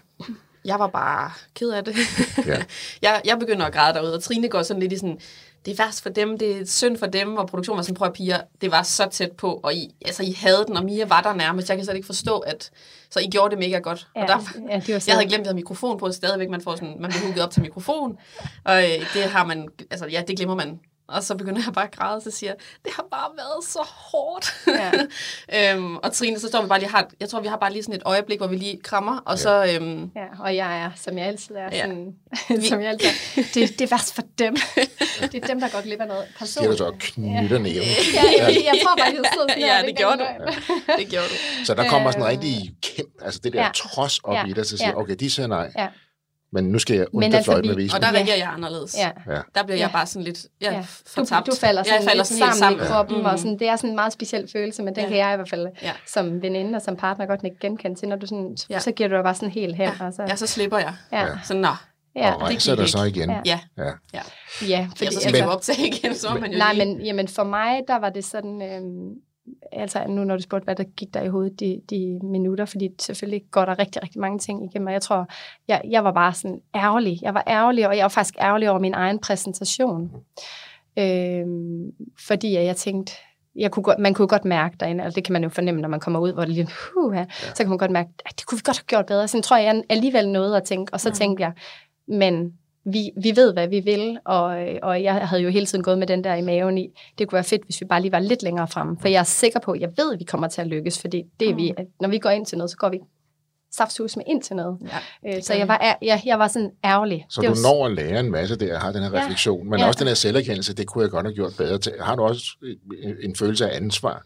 Jeg 0.64 0.78
var 0.78 0.86
bare 0.86 1.30
ked 1.54 1.70
af 1.70 1.84
det. 1.84 1.94
Ja. 2.46 2.62
jeg, 3.02 3.22
jeg 3.24 3.38
begynder 3.38 3.66
at 3.66 3.72
græde 3.72 3.94
derude, 3.94 4.14
og 4.14 4.22
Trine 4.22 4.48
går 4.48 4.62
sådan 4.62 4.80
lidt 4.80 4.92
i 4.92 4.96
sådan, 4.96 5.18
det 5.64 5.72
er 5.80 5.84
værst 5.84 6.02
for 6.02 6.08
dem, 6.08 6.38
det 6.38 6.60
er 6.60 6.66
synd 6.66 6.96
for 6.96 7.06
dem, 7.06 7.36
og 7.36 7.46
produktionen 7.48 7.76
var 7.76 7.82
sådan, 7.82 7.94
prøv 7.94 8.06
at 8.06 8.14
piger, 8.14 8.40
det 8.60 8.70
var 8.70 8.82
så 8.82 9.08
tæt 9.10 9.32
på, 9.32 9.60
og 9.62 9.74
I, 9.74 9.94
altså, 10.04 10.22
I 10.22 10.32
havde 10.32 10.64
den, 10.68 10.76
og 10.76 10.84
Mia 10.84 11.06
var 11.06 11.20
der 11.20 11.34
nærmest. 11.34 11.68
Jeg 11.68 11.76
kan 11.76 11.84
slet 11.84 11.94
ikke 11.94 12.06
forstå, 12.06 12.38
at 12.38 12.70
så 13.10 13.20
I 13.20 13.26
gjorde 13.26 13.50
det 13.50 13.58
mega 13.58 13.78
godt. 13.78 14.08
Ja, 14.16 14.22
og 14.22 14.28
der, 14.28 14.38
ja, 14.70 14.80
det 14.86 14.94
var 14.94 15.04
jeg 15.06 15.14
havde 15.14 15.28
glemt, 15.28 15.32
at 15.32 15.38
jeg 15.38 15.46
havde 15.46 15.54
mikrofon 15.54 15.98
på, 15.98 16.12
stadigvæk 16.12 16.48
man 16.48 16.60
får 16.60 16.74
sådan, 16.74 16.96
man 17.00 17.10
bliver 17.10 17.24
hugget 17.24 17.44
op 17.44 17.50
til 17.50 17.62
mikrofon, 17.62 18.18
og 18.64 18.82
øh, 18.82 19.14
det 19.14 19.22
har 19.22 19.44
man, 19.44 19.68
altså 19.90 20.06
ja, 20.06 20.22
det 20.28 20.36
glemmer 20.36 20.54
man. 20.54 20.80
Og 21.08 21.22
så 21.22 21.34
begynder 21.36 21.62
jeg 21.66 21.72
bare 21.74 21.84
at 21.84 21.90
græde, 21.90 22.16
og 22.16 22.22
så 22.22 22.30
siger 22.30 22.50
jeg, 22.50 22.56
det 22.84 22.92
har 22.96 23.04
bare 23.10 23.30
været 23.36 23.64
så 23.64 23.78
hårdt. 23.86 24.54
Ja. 24.66 25.72
øhm, 25.74 25.96
og 25.96 26.12
Trine, 26.12 26.38
så 26.40 26.48
står 26.48 26.62
vi 26.62 26.68
bare 26.68 26.78
lige, 26.78 26.90
har, 26.90 27.08
jeg 27.20 27.28
tror, 27.28 27.40
vi 27.40 27.48
har 27.48 27.56
bare 27.56 27.72
lige 27.72 27.82
sådan 27.82 27.94
et 27.94 28.02
øjeblik, 28.04 28.38
hvor 28.38 28.46
vi 28.46 28.56
lige 28.56 28.80
krammer, 28.82 29.18
og 29.24 29.38
så, 29.38 29.64
øhm, 29.74 30.10
Ja, 30.16 30.24
og 30.40 30.56
jeg 30.56 30.80
er, 30.80 30.90
som 30.96 31.18
jeg 31.18 31.26
altid 31.26 31.54
er, 31.54 31.68
Ja. 31.72 31.80
sådan, 31.80 32.14
som 32.68 32.80
jeg 32.80 32.88
altid 32.88 33.08
er, 33.08 33.42
det, 33.54 33.78
det 33.78 33.80
er 33.80 33.86
værst 33.90 34.14
for 34.14 34.22
dem. 34.38 34.56
det 35.20 35.34
er 35.42 35.46
dem, 35.46 35.60
der 35.60 35.68
går 35.68 35.82
glip 35.82 36.00
af 36.00 36.06
noget. 36.08 36.24
Siger 36.44 36.70
du 36.70 36.76
så 36.76 36.84
og 36.86 36.94
knytter 36.98 37.58
næven. 37.58 37.76
Ja, 38.14 38.22
jeg, 38.38 38.62
jeg 38.64 38.80
tror 38.84 38.96
bare, 38.96 39.10
sidder 39.10 39.24
sådan 39.48 39.58
Ja, 39.58 39.76
her, 39.76 39.86
det 39.86 39.96
gjorde 39.96 40.16
du. 40.18 40.24
løgn. 40.38 40.98
det 40.98 41.08
gjorde 41.08 41.26
du. 41.26 41.64
Så 41.64 41.74
der 41.74 41.88
kommer 41.88 42.10
sådan 42.10 42.22
en 42.24 42.28
rigtig 42.30 42.74
kæmpe, 42.82 43.24
altså 43.24 43.40
det 43.44 43.52
der 43.52 43.58
Ja. 43.60 43.64
ja. 43.66 43.72
trods 43.72 44.18
op 44.18 44.34
Ja. 44.34 44.44
i 44.46 44.52
dig, 44.52 44.66
så 44.66 44.76
siger 44.76 44.88
Ja. 44.88 44.96
okay, 45.00 45.14
de 45.14 45.30
siger 45.30 45.46
nej, 45.46 45.70
Ja. 45.78 45.86
Men 46.52 46.64
nu 46.64 46.78
skal 46.78 46.96
jeg 46.96 47.06
Men 47.12 47.24
under 47.24 47.36
altså, 47.38 47.50
fløjt 47.50 47.62
vi- 47.62 47.68
med 47.68 47.76
visen. 47.76 47.96
Og 47.96 48.02
der 48.02 48.08
Ja. 48.08 48.14
reagerer 48.14 48.36
jeg 48.36 48.48
anderledes. 48.48 48.96
Ja. 48.98 49.10
Ja. 49.34 49.40
Der 49.54 49.62
bliver 49.64 49.78
jeg 49.78 49.86
Ja. 49.86 49.92
bare 49.92 50.06
sådan 50.06 50.24
lidt 50.24 50.38
ja, 50.60 50.72
Ja. 50.72 50.82
fortabt. 51.06 51.46
Du, 51.46 51.50
du 51.50 51.56
falder 51.56 51.82
sådan, 51.82 51.94
jeg 52.00 52.02
falder 52.08 52.16
lidt 52.16 52.26
sammen, 52.26 52.54
sammen. 52.56 52.82
i 52.82 52.84
kroppen, 52.86 53.18
Mm. 53.18 53.24
og 53.24 53.38
sådan, 53.38 53.58
det 53.58 53.68
er 53.68 53.76
sådan 53.76 53.90
en 53.90 53.96
meget 53.96 54.12
speciel 54.12 54.48
følelse, 54.52 54.82
men 54.82 54.94
den 54.94 55.02
Ja. 55.02 55.08
kan 55.08 55.18
jeg 55.18 55.32
i 55.32 55.36
hvert 55.36 55.50
fald 55.50 55.66
Ja. 55.82 55.92
som 56.06 56.42
veninde 56.42 56.76
og 56.76 56.82
som 56.82 56.96
partner 56.96 57.26
godt 57.26 57.40
ikke 57.44 57.56
genkende 57.60 57.96
til, 58.00 58.08
når 58.08 58.16
du 58.16 58.26
sådan, 58.26 58.56
Ja. 58.70 58.74
ja. 58.74 58.78
så 58.80 58.92
giver 58.92 59.08
du 59.08 59.14
dig 59.14 59.22
bare 59.24 59.34
sådan 59.34 59.50
helt 59.50 59.76
hen. 59.76 59.88
Ja. 60.00 60.06
og 60.06 60.12
så, 60.12 60.22
ja, 60.28 60.36
så 60.36 60.46
slipper 60.46 60.78
jeg. 60.78 60.94
ja. 61.12 61.26
Så 61.44 61.54
nå, 61.54 61.68
ja. 62.16 62.32
og 62.34 62.40
det 62.40 62.48
rejser 62.48 62.74
dig 62.74 62.88
så 62.88 63.02
igen. 63.04 63.30
Ja. 63.30 63.40
ja. 63.46 63.58
Ja. 63.78 63.84
ja. 64.14 64.20
ja 64.68 64.86
Fordi, 64.90 64.98
fordi, 65.06 65.14
så 65.14 65.20
skal 65.20 65.32
vi 65.32 65.38
altså, 65.38 65.44
jo 65.44 65.50
optage 65.50 65.86
igen, 65.88 66.14
så 66.14 66.28
er 66.28 66.38
man 66.40 66.52
jo 66.52 66.58
Nej, 66.58 66.72
lige... 66.72 66.86
men, 66.86 67.00
jamen 67.00 67.28
for 67.28 67.44
mig, 67.44 67.80
der 67.88 67.98
var 67.98 68.10
det 68.10 68.24
sådan, 68.24 68.62
øhm, 68.62 69.10
altså 69.72 70.04
nu 70.08 70.24
når 70.24 70.36
du 70.36 70.42
spurgte, 70.42 70.64
hvad 70.64 70.74
der 70.76 70.84
gik 70.84 71.14
der 71.14 71.22
i 71.22 71.28
hovedet 71.28 71.60
de, 71.60 71.80
de 71.90 72.18
minutter, 72.22 72.64
fordi 72.64 72.90
selvfølgelig 72.98 73.42
går 73.50 73.64
der 73.64 73.78
rigtig, 73.78 74.02
rigtig 74.02 74.20
mange 74.20 74.38
ting 74.38 74.64
igennem, 74.64 74.86
og 74.86 74.92
jeg 74.92 75.02
tror, 75.02 75.26
jeg, 75.68 75.80
jeg 75.90 76.04
var 76.04 76.12
bare 76.12 76.34
sådan 76.34 76.60
ærgerlig. 76.74 77.18
Jeg 77.22 77.34
var 77.34 77.44
ærgerlig, 77.46 77.88
og 77.88 77.96
jeg 77.96 78.02
var 78.02 78.08
faktisk 78.08 78.36
ærgerlig 78.40 78.70
over 78.70 78.78
min 78.78 78.94
egen 78.94 79.18
præsentation. 79.18 80.10
Øhm, 80.98 81.92
fordi 82.26 82.54
jeg 82.54 82.76
tænkte, 82.76 83.12
jeg 83.56 83.70
kunne 83.70 83.82
godt, 83.82 83.98
man 83.98 84.14
kunne 84.14 84.28
godt 84.28 84.44
mærke 84.44 84.76
derinde, 84.80 85.04
og 85.04 85.14
det 85.14 85.24
kan 85.24 85.32
man 85.32 85.42
jo 85.42 85.48
fornemme, 85.48 85.80
når 85.80 85.88
man 85.88 86.00
kommer 86.00 86.20
ud, 86.20 86.32
hvor 86.32 86.44
det 86.44 86.54
lige, 86.54 86.68
huh, 86.94 87.16
ja, 87.16 87.26
så 87.30 87.54
kan 87.56 87.68
man 87.68 87.78
godt 87.78 87.90
mærke, 87.90 88.10
at 88.26 88.32
det 88.36 88.46
kunne 88.46 88.58
vi 88.58 88.62
godt 88.64 88.78
have 88.78 88.84
gjort 88.86 89.06
bedre. 89.06 89.28
Så 89.28 89.40
tror 89.40 89.56
jeg, 89.56 89.66
jeg 89.74 89.82
alligevel 89.88 90.28
nåede 90.28 90.56
at 90.56 90.64
tænke, 90.64 90.94
og 90.94 91.00
så 91.00 91.08
Mm. 91.08 91.14
tænkte 91.14 91.42
jeg, 91.42 91.52
men 92.08 92.52
vi, 92.92 93.10
vi 93.22 93.36
ved, 93.36 93.52
hvad 93.52 93.68
vi 93.68 93.80
vil, 93.80 94.18
og, 94.24 94.44
og 94.82 95.02
jeg 95.02 95.14
havde 95.14 95.42
jo 95.42 95.48
hele 95.50 95.66
tiden 95.66 95.84
gået 95.84 95.98
med 95.98 96.06
den 96.06 96.24
der 96.24 96.34
i 96.34 96.40
maven 96.42 96.78
i, 96.78 96.88
det 97.18 97.28
kunne 97.28 97.36
være 97.36 97.44
fedt, 97.44 97.64
hvis 97.64 97.80
vi 97.80 97.86
bare 97.86 98.00
lige 98.00 98.12
var 98.12 98.18
lidt 98.18 98.42
længere 98.42 98.68
fremme, 98.68 98.96
for 99.00 99.08
jeg 99.08 99.18
er 99.20 99.24
sikker 99.24 99.60
på, 99.60 99.74
jeg 99.80 99.88
ved, 99.96 100.12
at 100.12 100.18
vi 100.18 100.24
kommer 100.24 100.48
til 100.48 100.60
at 100.60 100.66
lykkes, 100.66 101.00
fordi 101.00 101.22
det 101.40 101.50
er 101.50 101.54
vi, 101.54 101.72
at 101.76 101.86
når 102.00 102.08
vi 102.08 102.18
går 102.18 102.30
ind 102.30 102.46
til 102.46 102.58
noget, 102.58 102.70
så 102.70 102.76
går 102.76 102.88
vi 102.88 102.98
saftsus 103.72 104.16
med 104.16 104.24
ind 104.26 104.42
til 104.42 104.56
noget. 104.56 104.78
Ja, 105.24 105.36
Øh, 105.36 105.42
så 105.42 105.54
jeg 105.54 105.68
var, 105.68 105.96
jeg, 106.02 106.22
jeg 106.26 106.38
var 106.38 106.48
sådan 106.48 106.70
ærgerlig. 106.84 107.26
Så 107.30 107.40
det 107.40 107.48
du 107.48 107.54
var, 107.54 107.62
når 107.62 107.86
at 107.86 107.92
lære 107.92 108.20
en 108.20 108.30
masse 108.30 108.56
der, 108.56 108.78
har 108.78 108.92
den 108.92 109.02
her 109.02 109.10
Ja. 109.12 109.20
refleksion, 109.22 109.70
men 109.70 109.80
Ja. 109.80 109.86
også 109.86 109.98
den 109.98 110.08
her 110.08 110.14
selverkendelse, 110.14 110.74
det 110.74 110.86
kunne 110.86 111.02
jeg 111.02 111.10
godt 111.10 111.26
have 111.26 111.34
gjort 111.34 111.52
bedre 111.58 111.78
til. 111.78 111.92
Har 112.00 112.16
du 112.16 112.22
også 112.22 112.42
en- 113.02 113.16
en 113.22 113.36
følelse 113.36 113.70
af 113.70 113.76
ansvar 113.76 114.22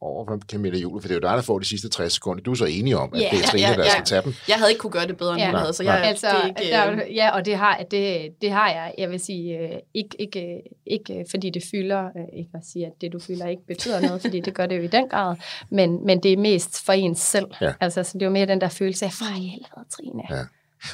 over 0.00 0.24
for 0.26 0.38
Camilla 0.50 0.78
Jule? 0.78 1.00
For 1.02 1.08
det 1.08 1.14
er 1.14 1.18
jo 1.18 1.28
dig, 1.30 1.36
der 1.36 1.42
får 1.42 1.58
de 1.58 1.64
sidste 1.64 1.88
60 1.88 2.12
sekunder. 2.12 2.42
Du 2.42 2.50
er 2.50 2.54
så 2.54 2.64
enig 2.64 2.96
om, 2.96 3.14
at 3.14 3.20
Ja. 3.20 3.28
det 3.32 3.38
er 3.38 3.46
Trine, 3.46 3.62
Ja, 3.62 3.70
ja, 3.70 3.76
der 3.76 3.84
ja. 3.84 3.90
skal 3.90 4.04
tage 4.04 4.22
dem. 4.22 4.34
Jeg 4.48 4.56
havde 4.56 4.70
ikke 4.70 4.78
kunne 4.80 4.90
gøre 4.90 5.06
det 5.06 5.16
bedre, 5.16 5.32
end 5.32 5.40
Ja. 5.40 5.46
hun 5.50 5.58
havde, 5.58 5.72
så 5.72 5.82
Nej. 5.82 5.92
jeg, 5.94 6.04
Altså, 6.04 6.26
det 6.42 6.48
ikke... 6.60 6.72
der, 6.72 6.92
øh, 6.92 7.16
ja, 7.16 7.30
og 7.30 7.44
det 7.46 7.56
har, 7.56 7.82
det, 7.90 8.30
det 8.42 8.50
har 8.50 8.70
jeg, 8.70 8.94
jeg 8.98 9.10
vil 9.10 9.20
sige, 9.20 9.58
øh, 9.58 9.70
ikke, 9.94 10.16
ikke, 10.20 10.62
ikke 10.86 11.24
fordi 11.30 11.50
det 11.50 11.62
fylder, 11.70 12.04
øh, 12.04 12.38
ikke 12.38 12.50
at 12.54 12.60
sige, 12.72 12.86
at 12.86 12.92
det 13.00 13.12
du 13.12 13.18
fylder 13.18 13.46
ikke 13.46 13.66
betyder 13.66 14.00
noget, 14.00 14.20
fordi 14.20 14.40
det 14.40 14.54
gør 14.54 14.66
det 14.66 14.76
jo 14.78 14.82
i 14.82 14.86
den 14.86 15.08
grad, 15.08 15.36
men, 15.70 16.06
men 16.06 16.22
det 16.22 16.32
er 16.32 16.36
mest 16.36 16.84
for 16.84 16.92
ens 16.92 17.18
selv. 17.20 17.46
Ja. 17.60 17.72
Altså, 17.80 18.02
så 18.02 18.10
det 18.14 18.22
er 18.22 18.26
jo 18.26 18.32
mere 18.32 18.46
den 18.46 18.60
der 18.60 18.68
følelse 18.68 19.04
af, 19.04 19.12
for 19.12 19.24
helvede, 19.24 19.84
Trine. 19.90 20.22
Ja. 20.30 20.42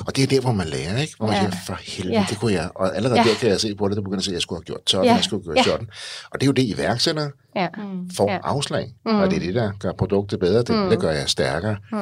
Og 0.06 0.16
det 0.16 0.22
er 0.22 0.26
der, 0.26 0.40
hvor 0.40 0.52
man 0.52 0.66
lærer, 0.68 0.98
ikke? 1.00 1.14
Hvor 1.16 1.26
man 1.26 1.34
Ja. 1.36 1.40
siger, 1.40 1.56
for 1.66 1.78
helvede, 1.82 2.14
Ja. 2.18 2.26
det 2.30 2.38
kunne 2.38 2.52
jeg. 2.52 2.70
Og 2.74 2.96
allerede 2.96 3.20
Ja. 3.20 3.24
der 3.28 3.34
kan 3.34 3.48
jeg 3.48 3.60
se 3.60 3.74
på 3.74 3.88
det, 3.88 3.96
der 3.96 4.02
begynder 4.02 4.18
at 4.18 4.24
sige, 4.24 4.32
at 4.32 4.34
jeg 4.34 4.42
skulle 4.42 4.58
have 4.58 4.64
gjort 4.64 4.90
sådan, 4.90 5.04
Ja. 5.06 5.14
jeg 5.14 5.24
skulle 5.24 5.44
have 5.46 5.54
gjort 5.54 5.66
Ja. 5.66 5.70
sådan. 5.72 5.88
Og 6.30 6.40
det 6.40 6.42
er 6.42 6.46
jo 6.46 6.52
det, 6.52 6.62
iværksættere 6.62 7.30
Ja. 7.56 7.68
får 8.16 8.30
Ja. 8.32 8.38
afslag. 8.42 8.94
Mm. 9.06 9.14
Og 9.14 9.30
det 9.30 9.36
er 9.36 9.40
det, 9.40 9.54
der 9.54 9.72
gør 9.80 9.92
produktet 9.98 10.40
bedre, 10.40 10.58
det, 10.62 10.70
Mm. 10.84 10.88
det 10.90 11.00
gør 11.00 11.10
jeg 11.10 11.28
stærkere. 11.28 11.76
Mm. 11.92 11.98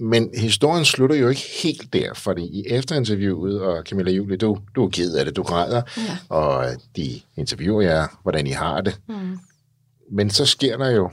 Men 0.00 0.30
historien 0.36 0.84
slutter 0.84 1.16
jo 1.16 1.28
ikke 1.28 1.42
helt 1.62 1.92
der, 1.92 2.14
fordi 2.14 2.42
i 2.42 2.64
efterinterviewet, 2.66 3.60
og 3.60 3.82
Camilla 3.88 4.10
Julie, 4.12 4.36
du, 4.36 4.58
du 4.74 4.84
er 4.84 4.90
ked 4.90 5.14
af 5.14 5.24
det, 5.24 5.36
du 5.36 5.42
græder, 5.42 5.82
ja. 5.96 6.16
og 6.36 6.66
de 6.96 7.20
interviewer 7.36 7.82
jer, 7.82 8.06
hvordan 8.22 8.46
I 8.46 8.50
har 8.50 8.80
det. 8.80 9.00
Mm. 9.08 9.38
Men 10.12 10.30
så 10.30 10.46
sker 10.46 10.76
der 10.76 10.90
jo 10.90 11.10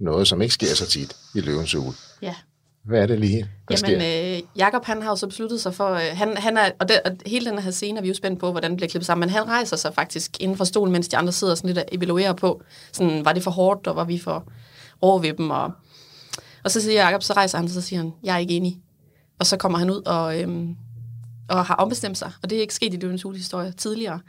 noget, 0.00 0.28
som 0.28 0.42
ikke 0.42 0.54
sker 0.54 0.74
så 0.74 0.86
tit 0.86 1.16
i 1.34 1.40
Løvens 1.40 1.74
Ule. 1.74 1.92
Ja. 2.22 2.34
Hvad 2.84 3.02
er 3.02 3.06
det 3.06 3.20
lige, 3.20 3.38
der 3.38 3.76
Jamen, 3.88 4.00
sker? 4.00 4.36
øh, 4.36 4.42
Jakob 4.56 4.84
han 4.84 5.02
har 5.02 5.10
jo 5.10 5.16
så 5.16 5.26
besluttet 5.26 5.60
sig 5.60 5.74
for, 5.74 5.90
øh, 5.90 6.00
han, 6.12 6.36
han 6.36 6.56
er, 6.56 6.70
og, 6.80 6.88
det, 6.88 7.00
og 7.04 7.12
hele 7.26 7.50
den 7.50 7.58
her 7.58 7.70
scene 7.70 7.98
er 7.98 8.02
vi 8.02 8.08
jo 8.08 8.14
spændt 8.14 8.40
på, 8.40 8.50
hvordan 8.50 8.70
det 8.70 8.76
bliver 8.76 8.88
klippet 8.88 9.06
sammen, 9.06 9.20
men 9.20 9.30
han 9.30 9.48
rejser 9.48 9.76
sig 9.76 9.94
faktisk 9.94 10.36
inden 10.40 10.56
for 10.56 10.64
stolen, 10.64 10.92
mens 10.92 11.08
de 11.08 11.16
andre 11.16 11.32
sidder 11.32 11.54
sådan 11.54 11.68
lidt 11.68 11.78
og 11.78 11.84
evaluerer 11.92 12.32
på, 12.32 12.62
sådan, 12.92 13.24
var 13.24 13.32
det 13.32 13.42
for 13.42 13.50
hårdt, 13.50 13.86
og 13.86 13.96
var 13.96 14.04
vi 14.04 14.18
for 14.18 14.52
over 15.00 15.18
ved 15.18 15.32
dem, 15.32 15.50
og, 15.50 15.72
og 16.64 16.70
så 16.70 16.80
siger 16.80 17.02
Jakob, 17.02 17.22
så 17.22 17.32
rejser 17.32 17.58
han, 17.58 17.64
og 17.64 17.70
så 17.70 17.80
siger 17.80 18.00
han, 18.00 18.12
jeg 18.22 18.34
er 18.34 18.38
ikke 18.38 18.54
enig. 18.54 18.80
Og 19.38 19.46
så 19.46 19.56
kommer 19.56 19.78
han 19.78 19.90
ud 19.90 20.02
og, 20.06 20.40
øhm, 20.40 20.76
og 21.48 21.66
har 21.66 21.74
ombestemt 21.74 22.18
sig, 22.18 22.32
og 22.42 22.50
det 22.50 22.56
er 22.56 22.60
ikke 22.60 22.74
sket 22.74 22.94
i 22.94 22.96
Løvens 22.96 23.22
historie 23.36 23.72
tidligere. 23.72 24.20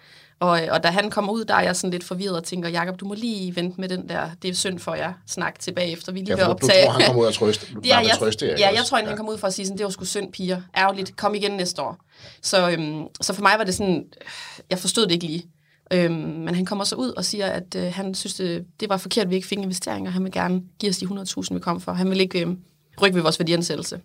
Og, 0.42 0.62
øh, 0.64 0.68
og 0.72 0.84
da 0.84 0.88
han 0.88 1.10
kommer 1.10 1.34
ud, 1.34 1.46
der 1.46 1.54
er 1.54 1.62
jeg 1.62 1.76
sådan 1.76 1.92
lidt 1.92 2.04
forvirret 2.04 2.36
og 2.38 2.44
tænker, 2.44 2.70
Jakob, 2.70 3.00
du 3.00 3.06
må 3.06 3.14
lige 3.14 3.56
vente 3.56 3.82
med 3.82 3.90
den 3.90 4.10
der, 4.10 4.30
det 4.42 4.50
er 4.50 4.54
synd 4.54 4.80
for 4.80 4.96
jer, 4.96 5.14
snak 5.28 5.60
tilbage 5.60 5.92
efter, 5.92 6.12
vi 6.12 6.20
lige 6.20 6.30
Ja, 6.30 6.36
vil 6.36 6.42
for 6.46 6.54
du 6.54 6.54
optage. 6.54 6.86
tror, 6.86 6.92
han 6.92 7.06
kommer 7.06 7.22
ud 7.22 7.28
og 7.28 7.34
trøste, 7.34 7.68
Ja, 7.86 7.98
jeg, 7.98 8.12
trøste 8.20 8.48
jer, 8.48 8.56
ja, 8.60 8.70
jeg 8.74 8.86
tror, 8.86 8.98
at 8.98 9.08
han 9.08 9.18
kom 9.18 9.30
ud 9.30 9.38
for 9.38 9.48
at 9.48 9.54
sige 9.54 9.66
sådan, 9.66 9.78
det 9.78 9.84
var 9.84 9.90
sgu 9.90 10.06
synd, 10.06 10.32
piger. 10.32 10.62
Ærgerligt, 10.78 11.16
kom 11.16 11.36
igen 11.36 11.52
næste 11.52 11.82
år. 11.82 11.98
Så, 12.42 12.70
øhm, 12.72 13.04
så 13.22 13.34
for 13.34 13.42
mig 13.42 13.54
var 13.58 13.64
det 13.64 13.76
sådan, 13.76 14.06
jeg 14.70 14.80
forstod 14.80 15.04
det 15.04 15.12
ikke 15.12 15.26
lige. 15.26 15.46
Øhm, 15.94 16.14
men 16.14 16.56
han 16.56 16.66
kommer 16.66 16.84
så 16.84 16.96
ud 16.96 17.10
og 17.10 17.26
siger, 17.26 17.48
at 17.48 17.76
øh, 17.76 17.94
han 17.94 18.16
synes, 18.16 18.34
det, 18.34 18.66
det 18.80 18.90
var 18.90 18.98
forkert, 18.98 19.24
at 19.26 19.30
vi 19.30 19.36
ikke 19.36 19.48
fik 19.48 19.58
investeringer. 19.58 20.12
Han 20.12 20.24
vil 20.24 20.32
gerne 20.32 20.62
give 20.80 20.90
os 20.90 20.98
de 20.98 21.06
100.000, 21.06 21.54
vi 21.54 21.60
kom 21.60 21.82
for. 21.82 21.92
Han 21.92 22.10
vil 22.10 22.22
ikke 22.22 22.46
øh, 22.46 22.56
rykke 23.02 23.16
ved 23.16 23.22
vores 23.22 23.40
værdiansættelse. 23.40 24.00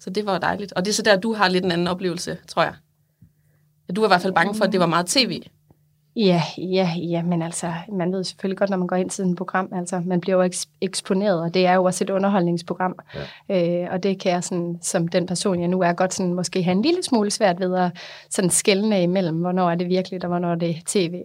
Så 0.00 0.10
det 0.10 0.26
var 0.26 0.38
dejligt. 0.38 0.72
Og 0.72 0.84
det 0.84 0.90
er 0.90 0.94
så 0.94 1.02
der, 1.02 1.16
du 1.16 1.32
har 1.34 1.48
lidt 1.48 1.64
en 1.64 1.72
anden 1.72 1.86
oplevelse, 1.86 2.38
tror 2.48 2.62
jeg. 2.62 2.74
Du 3.96 4.00
var 4.00 4.08
i 4.08 4.10
hvert 4.10 4.22
fald 4.22 4.34
bange 4.34 4.54
for, 4.54 4.64
at 4.64 4.72
det 4.72 4.80
var 4.80 4.86
meget 4.86 5.06
tv. 5.06 5.42
Ja, 6.16 6.42
ja, 6.58 6.90
ja, 7.10 7.22
men 7.22 7.42
altså, 7.42 7.72
man 7.92 8.12
ved 8.12 8.24
selvfølgelig 8.24 8.58
godt, 8.58 8.70
når 8.70 8.76
man 8.76 8.86
går 8.86 8.96
ind 8.96 9.10
til 9.10 9.16
sådan 9.16 9.32
et 9.32 9.38
program, 9.38 9.68
altså, 9.72 10.02
man 10.06 10.20
bliver 10.20 10.36
jo 10.36 10.50
eks- 10.50 10.68
eksponeret, 10.80 11.40
og 11.40 11.54
det 11.54 11.66
er 11.66 11.74
jo 11.74 11.84
også 11.84 12.04
et 12.04 12.10
underholdningsprogram, 12.10 12.94
ja. 13.48 13.82
øh, 13.82 13.92
og 13.92 14.02
det 14.02 14.20
kan 14.20 14.32
jeg 14.32 14.44
sådan, 14.44 14.78
som 14.82 15.08
den 15.08 15.26
person, 15.26 15.60
jeg 15.60 15.68
nu 15.68 15.80
er, 15.80 15.92
godt 15.92 16.14
sådan, 16.14 16.34
måske 16.34 16.62
have 16.62 16.72
en 16.72 16.82
lille 16.82 17.02
smule 17.02 17.30
svært 17.30 17.60
ved 17.60 17.74
at 17.74 17.90
sådan 18.30 18.50
skælne 18.50 19.02
imellem, 19.02 19.36
hvornår 19.36 19.70
er 19.70 19.74
det 19.74 19.88
virkeligt, 19.88 20.24
og 20.24 20.28
hvornår 20.28 20.50
er 20.50 20.54
det 20.54 20.76
tv. 20.86 21.22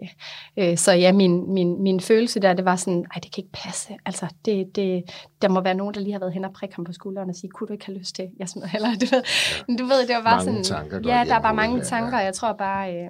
Øh, 0.57 0.77
så 0.77 0.91
ja, 0.91 1.11
min, 1.11 1.53
min, 1.53 1.83
min 1.83 1.99
følelse 1.99 2.39
der, 2.39 2.53
det 2.53 2.65
var 2.65 2.75
sådan, 2.75 3.05
ej, 3.15 3.19
det 3.23 3.33
kan 3.33 3.43
ikke 3.43 3.63
passe, 3.63 3.93
altså, 4.05 4.25
det, 4.45 4.75
det, 4.75 5.03
der 5.41 5.49
må 5.49 5.61
være 5.61 5.75
nogen, 5.75 5.93
der 5.93 6.01
lige 6.01 6.13
har 6.13 6.19
været 6.19 6.33
hen 6.33 6.45
og 6.45 6.53
prikke 6.53 6.75
ham 6.75 6.85
på 6.85 6.93
skulderen 6.93 7.29
og 7.29 7.35
sige, 7.35 7.49
kunne 7.49 7.67
du 7.67 7.73
ikke 7.73 7.85
have 7.85 7.97
lyst 7.97 8.15
til, 8.15 8.29
jeg 8.39 8.49
smider 8.49 8.67
heller, 8.67 8.89
du 9.01 9.05
ved, 9.11 9.23
ja. 9.69 9.75
du 9.75 9.83
ved, 9.83 10.07
det 10.07 10.15
var 10.15 10.23
bare 10.23 10.45
Mange 10.45 10.63
sådan, 10.63 10.89
tanker 10.89 11.11
ja, 11.13 11.23
der 11.27 11.35
er 11.35 11.41
bare 11.41 11.55
mange 11.55 11.69
hovedet, 11.69 11.91
ja, 11.91 11.97
tanker, 11.97 12.19
jeg 12.19 12.33
tror 12.33 12.53
bare, 12.53 12.93
øh, 12.95 13.09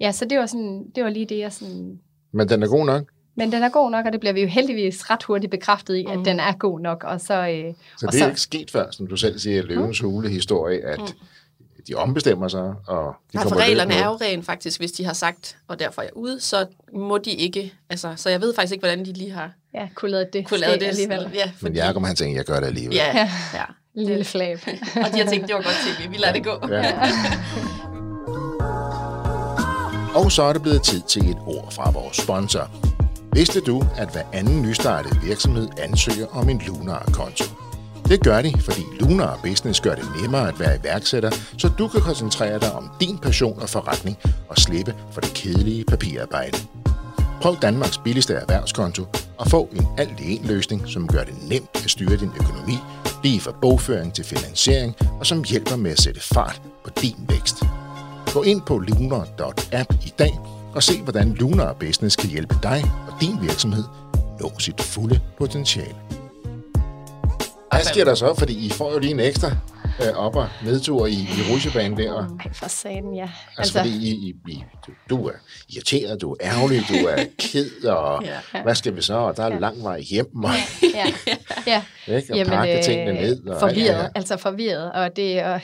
Ja, 0.00 0.12
så 0.12 0.24
det 0.24 0.38
var, 0.38 0.46
sådan, 0.46 0.84
det 0.94 1.04
var 1.04 1.10
lige 1.10 1.26
det, 1.26 1.38
jeg 1.38 1.52
sådan... 1.52 1.98
Men 2.32 2.48
den 2.48 2.62
er 2.62 2.66
god 2.68 2.86
nok, 2.86 3.02
Men 3.34 3.52
den 3.52 3.62
er 3.62 3.68
god 3.68 3.90
nok, 3.90 4.06
og 4.06 4.12
det 4.12 4.20
bliver 4.20 4.32
vi 4.32 4.40
jo 4.40 4.46
heldigvis 4.48 5.10
ret 5.10 5.22
hurtigt 5.22 5.50
bekræftet 5.50 5.94
i, 5.96 6.06
at 6.10 6.18
den 6.24 6.40
er 6.40 6.52
god 6.52 6.80
nok. 6.80 7.04
Og 7.04 7.20
så, 7.20 7.34
øh, 7.34 7.74
så 7.98 8.06
og 8.06 8.12
det 8.12 8.22
er 8.22 8.26
ikke 8.28 8.40
sket 8.40 8.70
før, 8.70 8.90
som 8.90 9.06
du 9.06 9.16
selv 9.16 9.38
siger, 9.38 9.62
Løvens 9.62 10.00
Hule-historie, 10.00 10.84
at 10.84 11.14
de 11.88 11.94
ombestemmer 11.94 12.48
sig, 12.48 12.62
og 12.86 13.14
de 13.32 13.36
Nej, 13.36 13.42
kommer 13.42 13.60
for 13.60 13.66
reglerne 13.66 13.94
er 13.94 14.04
jo 14.06 14.12
rent 14.20 14.46
faktisk, 14.46 14.80
hvis 14.80 14.92
de 14.92 15.04
har 15.04 15.12
sagt, 15.12 15.56
og 15.68 15.78
derfor 15.78 16.02
er 16.02 16.06
jeg 16.06 16.16
ude, 16.16 16.40
så 16.40 16.66
må 16.94 17.18
de 17.18 17.30
ikke, 17.30 17.72
altså, 17.90 18.12
så 18.16 18.30
jeg 18.30 18.40
ved 18.40 18.54
faktisk 18.54 18.72
ikke, 18.72 18.80
hvordan 18.82 19.04
de 19.04 19.12
lige 19.12 19.30
har 19.30 19.52
ja, 19.74 19.88
kunne 19.94 20.10
lade 20.10 20.28
det, 20.32 20.46
kunne 20.46 20.58
ske 20.58 20.72
det 20.72 20.82
alligevel. 20.82 21.30
Ja, 21.34 21.44
Men 21.44 21.54
fordi, 21.58 21.78
Jacob, 21.78 22.02
han 22.04 22.16
tænker, 22.16 22.38
jeg 22.38 22.44
gør 22.44 22.60
det 22.60 22.66
alligevel. 22.66 22.96
ja, 22.96 23.16
Ja. 23.16 23.28
ja. 23.54 23.64
Lille 23.94 24.24
flab. 24.24 24.58
Og 24.96 25.12
de 25.14 25.18
har 25.20 25.30
tænkt, 25.30 25.46
det 25.48 25.54
var 25.54 25.62
godt 25.62 25.98
tv, 25.98 26.10
vi 26.10 26.16
lader 26.16 26.32
det 26.32 26.44
gå. 26.44 26.68
Ja. 26.68 26.94
Og 30.14 30.32
så 30.32 30.42
er 30.42 30.52
det 30.52 30.62
blevet 30.62 30.82
tid 30.82 31.02
til 31.02 31.30
et 31.30 31.38
ord 31.46 31.72
fra 31.72 31.90
vores 31.90 32.16
sponsor. 32.16 32.70
Vidste 33.32 33.60
du, 33.60 33.84
at 33.96 34.12
hver 34.12 34.22
anden 34.32 34.62
nystartet 34.62 35.22
virksomhed 35.24 35.68
ansøger 35.78 36.26
om 36.26 36.48
en 36.48 36.62
Lunar-konto? 36.66 37.44
Det 38.04 38.24
gør 38.24 38.42
de, 38.42 38.60
fordi 38.60 38.82
Lunar 39.00 39.40
Business 39.44 39.80
gør 39.80 39.94
det 39.94 40.04
nemmere 40.20 40.48
at 40.48 40.60
være 40.60 40.78
iværksætter, 40.82 41.30
så 41.58 41.68
du 41.78 41.88
kan 41.88 42.00
koncentrere 42.00 42.60
dig 42.60 42.72
om 42.72 42.90
din 43.00 43.18
passion 43.18 43.62
og 43.62 43.68
forretning 43.68 44.18
og 44.48 44.56
slippe 44.56 44.94
for 45.12 45.20
det 45.20 45.34
kedelige 45.34 45.84
papirarbejde. 45.84 46.58
Prøv 47.42 47.56
Danmarks 47.62 47.98
billigste 47.98 48.34
erhvervskonto 48.34 49.04
og 49.38 49.48
få 49.48 49.68
en 49.72 49.86
alt-i-en 49.98 50.44
løsning, 50.44 50.88
som 50.88 51.08
gør 51.08 51.24
det 51.24 51.34
nemt 51.48 51.84
at 51.84 51.90
styre 51.90 52.16
din 52.16 52.30
økonomi, 52.40 52.78
lige 53.24 53.40
fra 53.40 53.52
bogføring 53.62 54.14
til 54.14 54.24
finansiering, 54.24 54.94
og 55.20 55.26
som 55.26 55.44
hjælper 55.44 55.76
med 55.76 55.90
at 55.90 56.00
sætte 56.00 56.20
fart 56.20 56.62
på 56.84 56.90
din 57.02 57.16
vækst. 57.28 57.64
Gå 58.32 58.42
ind 58.42 58.62
på 58.66 58.78
lunar.app 58.78 59.92
i 60.06 60.12
dag 60.18 60.38
og 60.74 60.82
se, 60.82 61.02
hvordan 61.02 61.32
Lunar 61.34 61.72
Business 61.72 62.16
kan 62.16 62.30
hjælpe 62.30 62.54
dig 62.62 62.82
og 63.08 63.14
din 63.20 63.42
virksomhed 63.42 63.84
nå 64.40 64.50
sit 64.58 64.80
fulde 64.80 65.20
potentiale. 65.38 65.94
Hvad 67.72 67.84
sker 67.84 68.04
der 68.04 68.14
så? 68.14 68.34
Fordi 68.38 68.66
I 68.66 68.70
får 68.70 68.92
jo 68.92 68.98
lige 68.98 69.10
en 69.10 69.20
ekstra 69.20 69.50
øh, 70.02 70.12
op- 70.16 70.36
og 70.36 70.48
nedtur 70.64 71.06
i, 71.06 71.12
i 71.12 71.52
rutsjebanen 71.52 71.98
der. 71.98 72.12
Og, 72.12 72.24
Ej, 72.44 72.52
for 72.52 72.68
satan, 72.68 73.14
ja. 73.14 73.28
altså, 73.58 73.78
fordi 73.78 73.90
I, 73.90 74.10
I, 74.10 74.34
I, 74.48 74.64
du, 74.86 74.92
du 75.10 75.26
er 75.26 75.32
irriteret, 75.68 76.20
du 76.20 76.32
er 76.32 76.36
ærgerlig, 76.40 76.82
du 76.88 77.06
er 77.06 77.24
ked, 77.38 77.84
og 77.84 78.22
Ja. 78.54 78.62
hvad 78.62 78.74
skal 78.74 78.96
vi 78.96 79.02
så? 79.02 79.14
Og 79.14 79.36
der 79.36 79.42
er 79.44 79.58
lang 79.58 79.82
vej 79.82 80.00
hjem, 80.00 80.44
og, 80.44 80.50
ja, 80.94 81.06
ja. 81.66 81.82
ikke? 82.16 82.34
og 82.40 82.46
pakke 82.46 82.82
tingene 82.82 83.12
ned. 83.20 83.46
Og, 83.46 83.60
forvirret, 83.60 83.86
Ja, 83.86 84.02
ja. 84.02 84.08
altså 84.14 84.36
forvirret, 84.36 84.92
og 84.92 85.16
det 85.16 85.38
er 85.38 85.58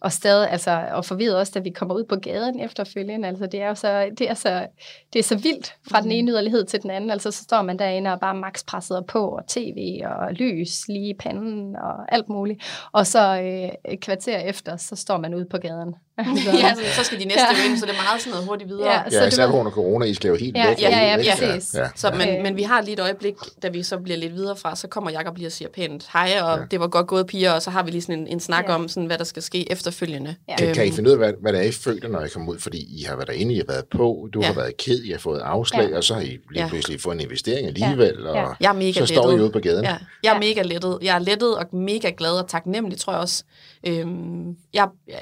og 0.00 0.12
stadig, 0.12 0.50
altså, 0.50 0.84
og 0.92 1.04
forvirret 1.04 1.36
også, 1.36 1.52
da 1.54 1.60
vi 1.60 1.70
kommer 1.70 1.94
ud 1.94 2.04
på 2.04 2.16
gaden 2.16 2.60
efterfølgende, 2.60 3.28
altså 3.28 3.46
det 3.46 3.62
er 3.62 3.68
jo 3.68 3.74
så, 3.74 4.10
det 4.18 4.30
er 4.30 4.34
så, 4.34 4.66
det 5.12 5.18
er 5.18 5.22
så 5.22 5.36
vildt 5.36 5.74
fra 5.90 6.00
den 6.00 6.12
ene 6.12 6.32
yderlighed 6.32 6.64
til 6.64 6.82
den 6.82 6.90
anden, 6.90 7.10
altså 7.10 7.30
så 7.30 7.42
står 7.42 7.62
man 7.62 7.78
derinde 7.78 8.12
og 8.12 8.20
bare 8.20 8.34
max 8.34 8.64
presset 8.66 9.06
på, 9.06 9.28
og 9.28 9.46
tv 9.46 10.00
og 10.04 10.32
lys 10.32 10.88
lige 10.88 11.08
i 11.08 11.14
panden 11.14 11.76
og 11.76 12.14
alt 12.14 12.28
muligt, 12.28 12.88
og 12.92 13.06
så 13.06 13.40
øh, 13.40 13.92
et 13.92 14.00
kvarter 14.00 14.38
efter, 14.38 14.76
så 14.76 14.96
står 14.96 15.18
man 15.18 15.34
ude 15.34 15.46
på 15.50 15.58
gaden. 15.58 15.94
Altså, 16.18 16.50
ja, 16.62 16.74
så, 16.74 16.80
så 16.96 17.04
skal 17.04 17.20
de 17.20 17.24
næste 17.24 17.40
Ja. 17.64 17.68
ind, 17.70 17.78
så 17.78 17.86
det 17.86 17.92
er 17.92 18.02
meget 18.08 18.20
sådan 18.20 18.30
noget 18.30 18.46
hurtigt 18.46 18.68
videre. 18.70 18.92
Ja, 18.92 19.10
så 19.10 19.18
Ja, 19.20 19.26
især 19.26 19.46
under 19.46 19.70
corona, 19.72 20.04
I 20.06 20.14
skal 20.14 20.28
jo 20.28 20.34
helt 20.36 20.56
Ja, 20.56 20.68
væk. 20.68 20.80
ja, 20.82 21.16
ja, 21.16 21.16
præcis. 21.16 21.74
Ja, 21.74 21.80
ja. 21.82 21.88
Så, 21.96 22.10
men, 22.18 22.42
men 22.42 22.56
vi 22.56 22.62
har 22.62 22.80
lige 22.80 22.92
et 22.92 23.00
øjeblik, 23.00 23.34
da 23.62 23.68
vi 23.68 23.82
så 23.82 23.98
bliver 23.98 24.16
lidt 24.18 24.34
videre 24.34 24.56
fra, 24.56 24.76
så 24.76 24.88
kommer 24.88 25.10
Jacob 25.10 25.36
lige 25.36 25.48
og 25.48 25.52
siger 25.52 25.68
pænt 25.68 26.08
hej, 26.12 26.38
og 26.42 26.58
ja. 26.58 26.64
det 26.70 26.80
var 26.80 26.88
godt 26.88 27.06
gået, 27.06 27.26
piger, 27.26 27.52
og 27.52 27.62
så 27.62 27.70
har 27.70 27.82
vi 27.82 27.90
lige 27.90 28.02
sådan 28.02 28.18
en, 28.20 28.26
en 28.26 28.40
snak 28.40 28.64
Ja. 28.64 28.70
ja. 28.70 28.74
om, 28.78 28.88
sådan, 28.88 29.06
hvad 29.06 29.18
der 29.18 29.24
skal 29.24 29.42
ske 29.42 29.72
efterfølgende. 29.72 30.34
Ja. 30.48 30.56
Kan, 30.56 30.74
kan 30.74 30.86
I 30.86 30.90
finde 30.90 31.08
ud 31.08 31.12
af, 31.12 31.18
hvad, 31.18 31.32
hvad 31.40 31.52
det 31.52 31.60
er, 31.60 31.64
I 31.64 31.72
føler, 31.72 32.08
når 32.08 32.24
I 32.24 32.28
kommer 32.28 32.52
ud? 32.52 32.58
Fordi 32.58 33.00
I 33.00 33.02
har 33.02 33.14
været 33.16 33.28
derinde, 33.28 33.54
I 33.54 33.56
har 33.58 33.64
været 33.68 33.84
på, 33.90 34.28
du 34.34 34.40
ja. 34.40 34.46
Ja. 34.46 34.52
har 34.52 34.60
været 34.60 34.76
ked, 34.76 35.02
I 35.04 35.10
har 35.10 35.18
fået 35.18 35.40
afslag, 35.40 35.88
Ja. 35.90 35.96
og 35.96 36.04
så 36.04 36.14
har 36.14 36.20
I 36.20 36.24
lige 36.24 36.40
Ja. 36.54 36.68
pludselig 36.68 37.00
fået 37.00 37.14
en 37.14 37.20
investering 37.20 37.66
alligevel, 37.66 38.16
Ja. 38.24 38.28
og 38.42 38.56
Jeg 38.60 38.68
er 38.68 38.72
mega 38.72 38.92
så 38.92 39.00
lettet. 39.00 39.08
står 39.16 39.30
I 39.30 39.40
ude 39.40 39.50
på 39.50 39.58
gaden. 39.58 39.84
Ja, 39.84 39.96
jeg 40.22 40.30
er 40.30 40.34
Ja. 40.34 40.38
mega 40.38 40.62
lettet. 40.62 40.98
Jeg 41.02 41.14
er 41.14 41.18
lettet 41.18 41.56
og 41.56 41.66
mega 41.76 42.10
glad 42.16 42.30
og 42.30 42.48
taknemmelig, 42.48 42.98
tror 42.98 43.12
jeg 43.12 43.20
også. 43.22 43.44
Øhm, 43.86 44.56
jeg, 44.74 44.88
ja, 45.08 45.18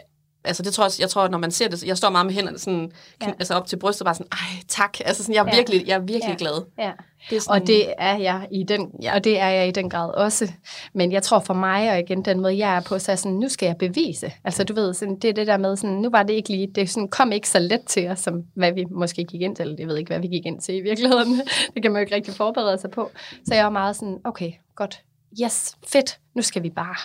altså 0.46 0.62
det 0.62 0.72
tror 0.72 0.84
jeg, 0.84 0.92
jeg 1.00 1.10
tror, 1.10 1.28
når 1.28 1.38
man 1.38 1.50
ser 1.50 1.68
det, 1.68 1.84
jeg 1.84 1.96
står 1.96 2.10
meget 2.10 2.26
med 2.26 2.34
hænderne 2.34 2.58
sådan, 2.58 2.92
ja. 3.22 3.26
altså 3.38 3.54
op 3.54 3.66
til 3.66 3.76
brystet, 3.78 4.04
bare 4.04 4.14
sådan, 4.14 4.26
ej, 4.32 4.62
tak. 4.68 4.98
Altså 5.04 5.22
sådan, 5.22 5.34
jeg 5.34 5.40
er 5.42 5.46
Ja. 5.52 5.56
virkelig, 5.56 5.86
jeg 5.88 5.94
er 5.94 5.98
virkelig 5.98 6.28
Ja. 6.28 6.34
glad. 6.38 6.64
Ja. 6.78 6.92
Det 7.30 7.36
er 7.36 7.40
sådan, 7.40 7.62
Og 7.62 7.66
det 7.66 7.92
er 7.98 8.16
jeg 8.16 8.48
i 8.52 8.62
den, 8.62 8.90
ja. 9.02 9.14
og 9.14 9.24
det 9.24 9.38
er 9.40 9.48
jeg 9.48 9.68
i 9.68 9.70
den 9.70 9.90
grad 9.90 10.10
også. 10.14 10.52
Men 10.94 11.12
jeg 11.12 11.22
tror 11.22 11.38
for 11.38 11.54
mig, 11.54 11.90
og 11.90 11.98
igen 11.98 12.24
den 12.24 12.40
måde, 12.40 12.58
jeg 12.58 12.76
er 12.76 12.80
på, 12.80 12.98
så 12.98 13.12
er 13.12 13.16
sådan, 13.16 13.32
nu 13.36 13.48
skal 13.48 13.66
jeg 13.66 13.76
bevise. 13.78 14.32
Altså 14.44 14.64
du 14.64 14.74
ved, 14.74 14.94
sådan, 14.94 15.18
det 15.18 15.30
er 15.30 15.34
det 15.34 15.46
der 15.46 15.56
med, 15.56 15.76
sådan, 15.76 15.96
nu 15.96 16.10
var 16.10 16.22
det 16.22 16.34
ikke 16.34 16.48
lige, 16.48 16.66
det 16.74 16.90
sådan, 16.90 17.08
kom 17.08 17.32
ikke 17.32 17.48
så 17.48 17.58
let 17.58 17.80
til 17.86 18.08
os, 18.08 18.18
som 18.18 18.42
hvad 18.54 18.72
vi 18.72 18.84
måske 18.90 19.24
gik 19.24 19.40
ind 19.40 19.56
til, 19.56 19.62
eller 19.62 19.76
jeg 19.78 19.88
ved 19.88 19.96
ikke, 19.96 20.08
hvad 20.08 20.20
vi 20.20 20.26
gik 20.28 20.46
ind 20.46 20.60
til 20.60 20.74
i 20.74 20.80
virkeligheden. 20.80 21.40
det 21.74 21.82
kan 21.82 21.92
man 21.92 22.00
jo 22.00 22.04
ikke 22.04 22.14
rigtig 22.14 22.34
forberede 22.34 22.78
sig 22.78 22.90
på. 22.90 23.10
Så 23.48 23.54
jeg 23.54 23.64
var 23.64 23.70
meget 23.70 23.96
sådan, 23.96 24.18
okay, 24.24 24.50
godt, 24.74 25.02
yes, 25.44 25.76
fedt, 25.86 26.18
nu 26.34 26.42
skal 26.42 26.62
vi 26.62 26.70
bare 26.70 26.96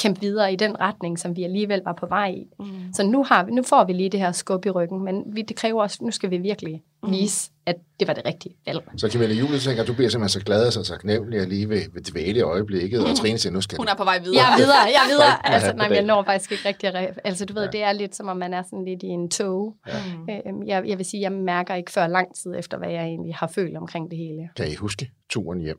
kæmpe 0.00 0.20
videre 0.20 0.52
i 0.52 0.56
den 0.56 0.80
retning, 0.80 1.18
som 1.18 1.36
vi 1.36 1.44
alligevel 1.44 1.82
var 1.84 1.92
på 1.92 2.06
vej 2.06 2.30
i. 2.30 2.46
Mm. 2.58 2.66
Så 2.94 3.02
nu, 3.02 3.24
har 3.24 3.44
vi, 3.44 3.50
nu 3.52 3.62
får 3.62 3.84
vi 3.84 3.92
lige 3.92 4.10
det 4.10 4.20
her 4.20 4.32
skub 4.32 4.66
i 4.66 4.70
ryggen, 4.70 5.04
men 5.04 5.24
vi, 5.26 5.42
det 5.42 5.56
kræver 5.56 5.82
også, 5.82 5.98
nu 6.00 6.10
skal 6.10 6.30
vi 6.30 6.38
virkelig 6.38 6.82
vise, 7.08 7.50
at 7.66 7.76
det 8.00 8.08
var 8.08 8.14
det 8.14 8.24
rigtige 8.26 8.54
valg. 8.66 8.80
Så 8.96 9.08
Camilla 9.08 9.34
Julie 9.34 9.58
tænker, 9.58 9.82
at 9.82 9.88
du 9.88 9.94
bliver 9.94 10.08
simpelthen 10.10 10.40
så 10.40 10.44
glad 10.44 10.66
og 10.66 10.72
så 10.72 10.82
taknemmelig, 10.82 11.40
og 11.40 11.46
lige 11.46 11.68
ved, 11.68 11.82
ved 11.94 12.02
dvæle 12.02 12.38
i 12.38 12.42
øjeblikket, 12.42 13.00
og 13.06 13.16
Trine 13.16 13.38
siger, 13.38 13.52
nu 13.52 13.60
skal 13.60 13.78
Hun 13.78 13.88
er 13.88 13.94
på 13.94 14.04
vej 14.04 14.18
videre. 14.18 14.44
Jeg 14.44 14.52
er 14.52 14.56
videre, 14.56 14.82
jeg 14.82 15.02
er 15.04 15.08
videre. 15.08 15.54
Altså, 15.54 15.72
nej, 15.72 15.88
jeg 15.90 16.02
når 16.02 16.22
faktisk 16.22 16.52
ikke 16.52 16.68
rigtig 16.68 16.94
at 16.94 16.94
re- 16.94 17.20
Altså, 17.24 17.44
du 17.44 17.54
ved, 17.54 17.68
det 17.72 17.82
er 17.82 17.92
lidt 17.92 18.16
som 18.16 18.28
om, 18.28 18.36
man 18.36 18.54
er 18.54 18.62
sådan 18.62 18.84
lidt 18.84 19.02
i 19.02 19.06
en 19.06 19.30
tog. 19.30 19.76
Ja. 20.28 20.40
Øhm, 20.46 20.62
jeg, 20.66 20.82
jeg 20.86 20.98
vil 20.98 21.06
sige, 21.06 21.20
jeg 21.20 21.32
mærker 21.32 21.74
ikke 21.74 21.92
før 21.92 22.06
lang 22.06 22.34
tid 22.34 22.54
efter, 22.58 22.78
hvad 22.78 22.90
jeg 22.90 23.04
egentlig 23.04 23.34
har 23.34 23.46
følt 23.54 23.76
omkring 23.76 24.10
det 24.10 24.18
hele. 24.18 24.48
Kan 24.56 24.68
I 24.68 24.74
huske 24.74 25.10
turen 25.30 25.60
hjem? 25.60 25.78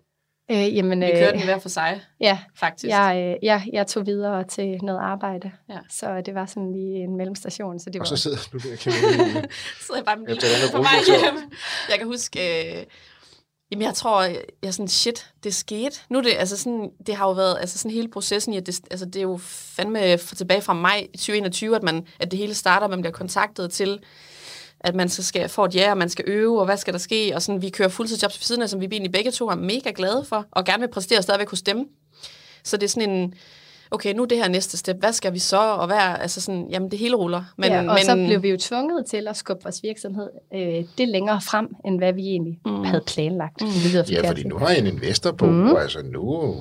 Øh, 0.51 0.75
jamen, 0.75 1.01
Vi 1.01 1.11
kørte 1.15 1.37
den 1.37 1.43
hver 1.43 1.59
for 1.59 1.69
sig, 1.69 2.01
ja, 2.19 2.39
faktisk. 2.55 2.89
jeg, 2.89 3.35
øh, 3.41 3.45
jeg, 3.45 3.63
jeg 3.73 3.87
tog 3.87 4.05
videre 4.05 4.43
til 4.43 4.79
noget 4.83 4.99
arbejde. 4.99 5.51
Ja. 5.69 5.77
Så 5.89 6.21
det 6.25 6.35
var 6.35 6.45
sådan 6.45 6.71
lige 6.71 7.03
en 7.03 7.17
mellemstation. 7.17 7.79
Så 7.79 7.89
det 7.89 7.99
var, 7.99 8.03
Og 8.03 8.07
så 8.07 8.17
sidder 8.17 8.37
du 8.53 8.57
der, 8.57 8.69
Julie. 8.85 9.45
Så 9.87 9.93
jeg 9.95 10.05
bare 10.05 10.17
med 10.17 10.27
her 10.27 10.71
på 10.71 10.77
vej 10.77 10.91
hjem. 11.07 11.51
Jeg 11.89 11.97
kan 11.97 12.07
huske, 12.07 12.39
øh, 12.79 12.83
Jamen, 13.71 13.85
jeg 13.85 13.93
tror, 13.93 14.21
jeg 14.23 14.43
er 14.63 14.71
sådan, 14.71 14.87
shit, 14.87 15.31
det 15.43 15.55
skete. 15.55 15.99
Nu 16.09 16.17
er 16.17 16.21
det, 16.21 16.33
altså 16.37 16.57
sådan, 16.57 16.89
det 17.07 17.15
har 17.15 17.27
jo 17.27 17.31
været, 17.31 17.57
altså 17.59 17.77
sådan 17.77 17.91
hele 17.91 18.07
processen, 18.07 18.53
ja, 18.53 18.59
det, 18.59 18.79
altså 18.91 19.05
det 19.05 19.15
er 19.15 19.21
jo 19.21 19.37
fandme 19.43 20.17
tilbage 20.17 20.61
fra 20.61 20.73
maj 20.73 21.07
2021, 21.13 21.75
at, 21.75 21.83
man, 21.83 22.07
at 22.19 22.31
det 22.31 22.39
hele 22.39 22.53
starter, 22.53 22.87
man 22.87 23.01
bliver 23.01 23.13
kontaktet 23.13 23.71
til, 23.71 23.99
at 24.83 24.95
man 24.95 25.09
så 25.09 25.23
skal 25.23 25.49
få 25.49 25.65
et 25.65 25.75
ja, 25.75 25.91
og 25.91 25.97
man 25.97 26.09
skal 26.09 26.25
øve, 26.27 26.59
og 26.59 26.65
hvad 26.65 26.77
skal 26.77 26.93
der 26.93 26.99
ske, 26.99 27.31
og 27.35 27.41
sådan, 27.41 27.61
vi 27.61 27.69
kører 27.69 27.89
fuldtidsjobs 27.89 28.39
ved 28.39 28.43
siden 28.43 28.61
af, 28.61 28.69
som 28.69 28.81
vi 28.81 28.85
egentlig 28.91 29.11
begge 29.11 29.31
to 29.31 29.47
er 29.47 29.55
mega 29.55 29.91
glade 29.95 30.25
for, 30.25 30.45
og 30.51 30.65
gerne 30.65 30.79
vil 30.79 30.87
præstere 30.87 31.21
stadigvæk 31.21 31.49
hos 31.49 31.61
dem. 31.61 31.87
Så 32.63 32.77
det 32.77 32.83
er 32.83 32.87
sådan 32.87 33.09
en, 33.09 33.33
okay, 33.91 34.13
nu 34.13 34.21
er 34.21 34.27
det 34.27 34.37
her 34.37 34.47
næste 34.47 34.77
step, 34.77 34.97
hvad 34.99 35.13
skal 35.13 35.33
vi 35.33 35.39
så, 35.39 35.57
og 35.57 35.87
hvad, 35.87 35.97
altså 35.97 36.41
sådan, 36.41 36.67
jamen 36.69 36.91
det 36.91 36.99
hele 36.99 37.15
ruller. 37.15 37.43
Men, 37.57 37.71
ja, 37.71 37.79
og 37.79 37.85
men, 37.85 38.05
så 38.05 38.15
blev 38.15 38.43
vi 38.43 38.49
jo 38.49 38.57
tvunget 38.57 39.05
til 39.05 39.27
at 39.27 39.37
skubbe 39.37 39.63
vores 39.63 39.83
virksomhed 39.83 40.29
øh, 40.53 40.85
det 40.97 41.07
længere 41.07 41.41
frem, 41.41 41.75
end 41.85 41.97
hvad 41.97 42.13
vi 42.13 42.21
egentlig 42.21 42.59
mm. 42.65 42.83
havde 42.83 43.03
planlagt. 43.07 43.61
Mm. 43.61 43.67
Det 43.67 44.11
ja, 44.11 44.29
fordi 44.29 44.43
nu 44.43 44.57
har 44.57 44.69
jeg 44.69 44.79
en 44.79 44.87
investor 44.87 45.31
på, 45.31 45.45
mm. 45.45 45.69
og 45.71 45.81
altså 45.81 46.01
nu 46.03 46.55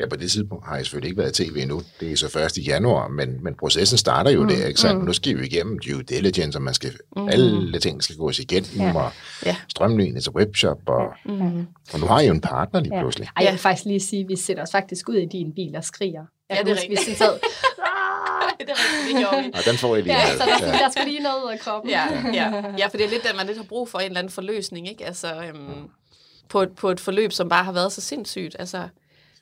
Ja, 0.00 0.08
på 0.08 0.16
det 0.16 0.30
tidspunkt 0.30 0.66
har 0.66 0.76
jeg 0.76 0.84
selvfølgelig 0.84 1.08
ikke 1.08 1.22
været 1.22 1.40
i 1.40 1.44
tv 1.44 1.56
endnu. 1.56 1.82
Det 2.00 2.12
er 2.12 2.16
så 2.16 2.28
først 2.28 2.56
i 2.56 2.62
januar, 2.62 3.08
men, 3.08 3.44
men 3.44 3.54
processen 3.54 3.98
starter 3.98 4.30
jo 4.30 4.42
mm. 4.42 4.48
der, 4.48 4.66
ikke 4.66 4.80
sandt? 4.80 5.00
Mm. 5.00 5.06
Nu 5.06 5.12
skal 5.12 5.38
vi 5.38 5.46
igennem 5.46 5.78
due 5.78 6.02
diligence, 6.02 6.58
og 6.58 6.62
man 6.62 6.74
skal, 6.74 6.92
mm. 7.16 7.28
alle 7.28 7.78
ting 7.78 8.02
skal 8.02 8.16
gås 8.16 8.38
igennem, 8.38 8.70
ja. 8.76 8.94
og 8.96 9.12
ja. 9.46 9.56
strømline 9.68 10.20
til 10.20 10.32
webshop, 10.32 10.78
og, 10.86 11.14
mm. 11.24 11.66
og 11.92 12.00
nu 12.00 12.06
har 12.06 12.20
I 12.20 12.26
jo 12.26 12.32
en 12.32 12.40
partner 12.40 12.80
lige 12.80 12.96
ja. 12.96 13.02
pludselig. 13.02 13.28
Ej, 13.36 13.44
jeg 13.44 13.52
vil 13.52 13.60
faktisk 13.60 13.84
lige 13.84 14.00
sige, 14.00 14.22
at 14.22 14.28
vi 14.28 14.36
sætter 14.36 14.62
os 14.62 14.70
faktisk 14.72 15.08
ud 15.08 15.14
i 15.14 15.26
din 15.26 15.52
bil 15.54 15.76
og 15.76 15.84
skriger. 15.84 16.24
Jeg 16.48 16.56
ja, 16.56 16.62
det 16.62 16.70
er 16.70 16.82
rigtigt. 16.82 17.08
Vi 17.08 17.14
sad, 17.14 17.32
det 18.60 18.70
er 18.70 18.74
rigtigt, 18.74 19.14
det 19.14 19.20
gjorde 19.20 19.44
vi. 19.44 19.50
Og 19.54 19.60
den 19.70 19.78
får 19.78 19.96
I 19.96 20.02
lige. 20.02 20.14
Ja, 20.14 20.36
så 20.36 20.44
der, 20.60 20.66
ja. 20.66 20.72
der 20.72 20.90
skal 20.90 21.06
lige 21.06 21.20
noget 21.20 21.44
ud 21.44 21.50
af 21.50 21.58
kroppen. 21.58 21.90
Ja, 21.90 22.04
ja. 22.34 22.62
ja, 22.78 22.86
for 22.86 22.96
det 22.96 23.06
er 23.06 23.10
lidt, 23.10 23.26
at 23.26 23.36
man 23.36 23.46
lidt 23.46 23.58
har 23.58 23.64
brug 23.64 23.88
for 23.88 23.98
en 23.98 24.04
eller 24.04 24.18
anden 24.18 24.32
forløsning, 24.32 24.88
ikke? 24.88 25.06
Altså, 25.06 25.34
øhm, 25.48 25.88
på, 26.48 26.62
et, 26.62 26.72
på 26.76 26.90
et 26.90 27.00
forløb, 27.00 27.32
som 27.32 27.48
bare 27.48 27.64
har 27.64 27.72
været 27.72 27.92
så 27.92 28.00
sindssygt. 28.00 28.56
Altså, 28.58 28.88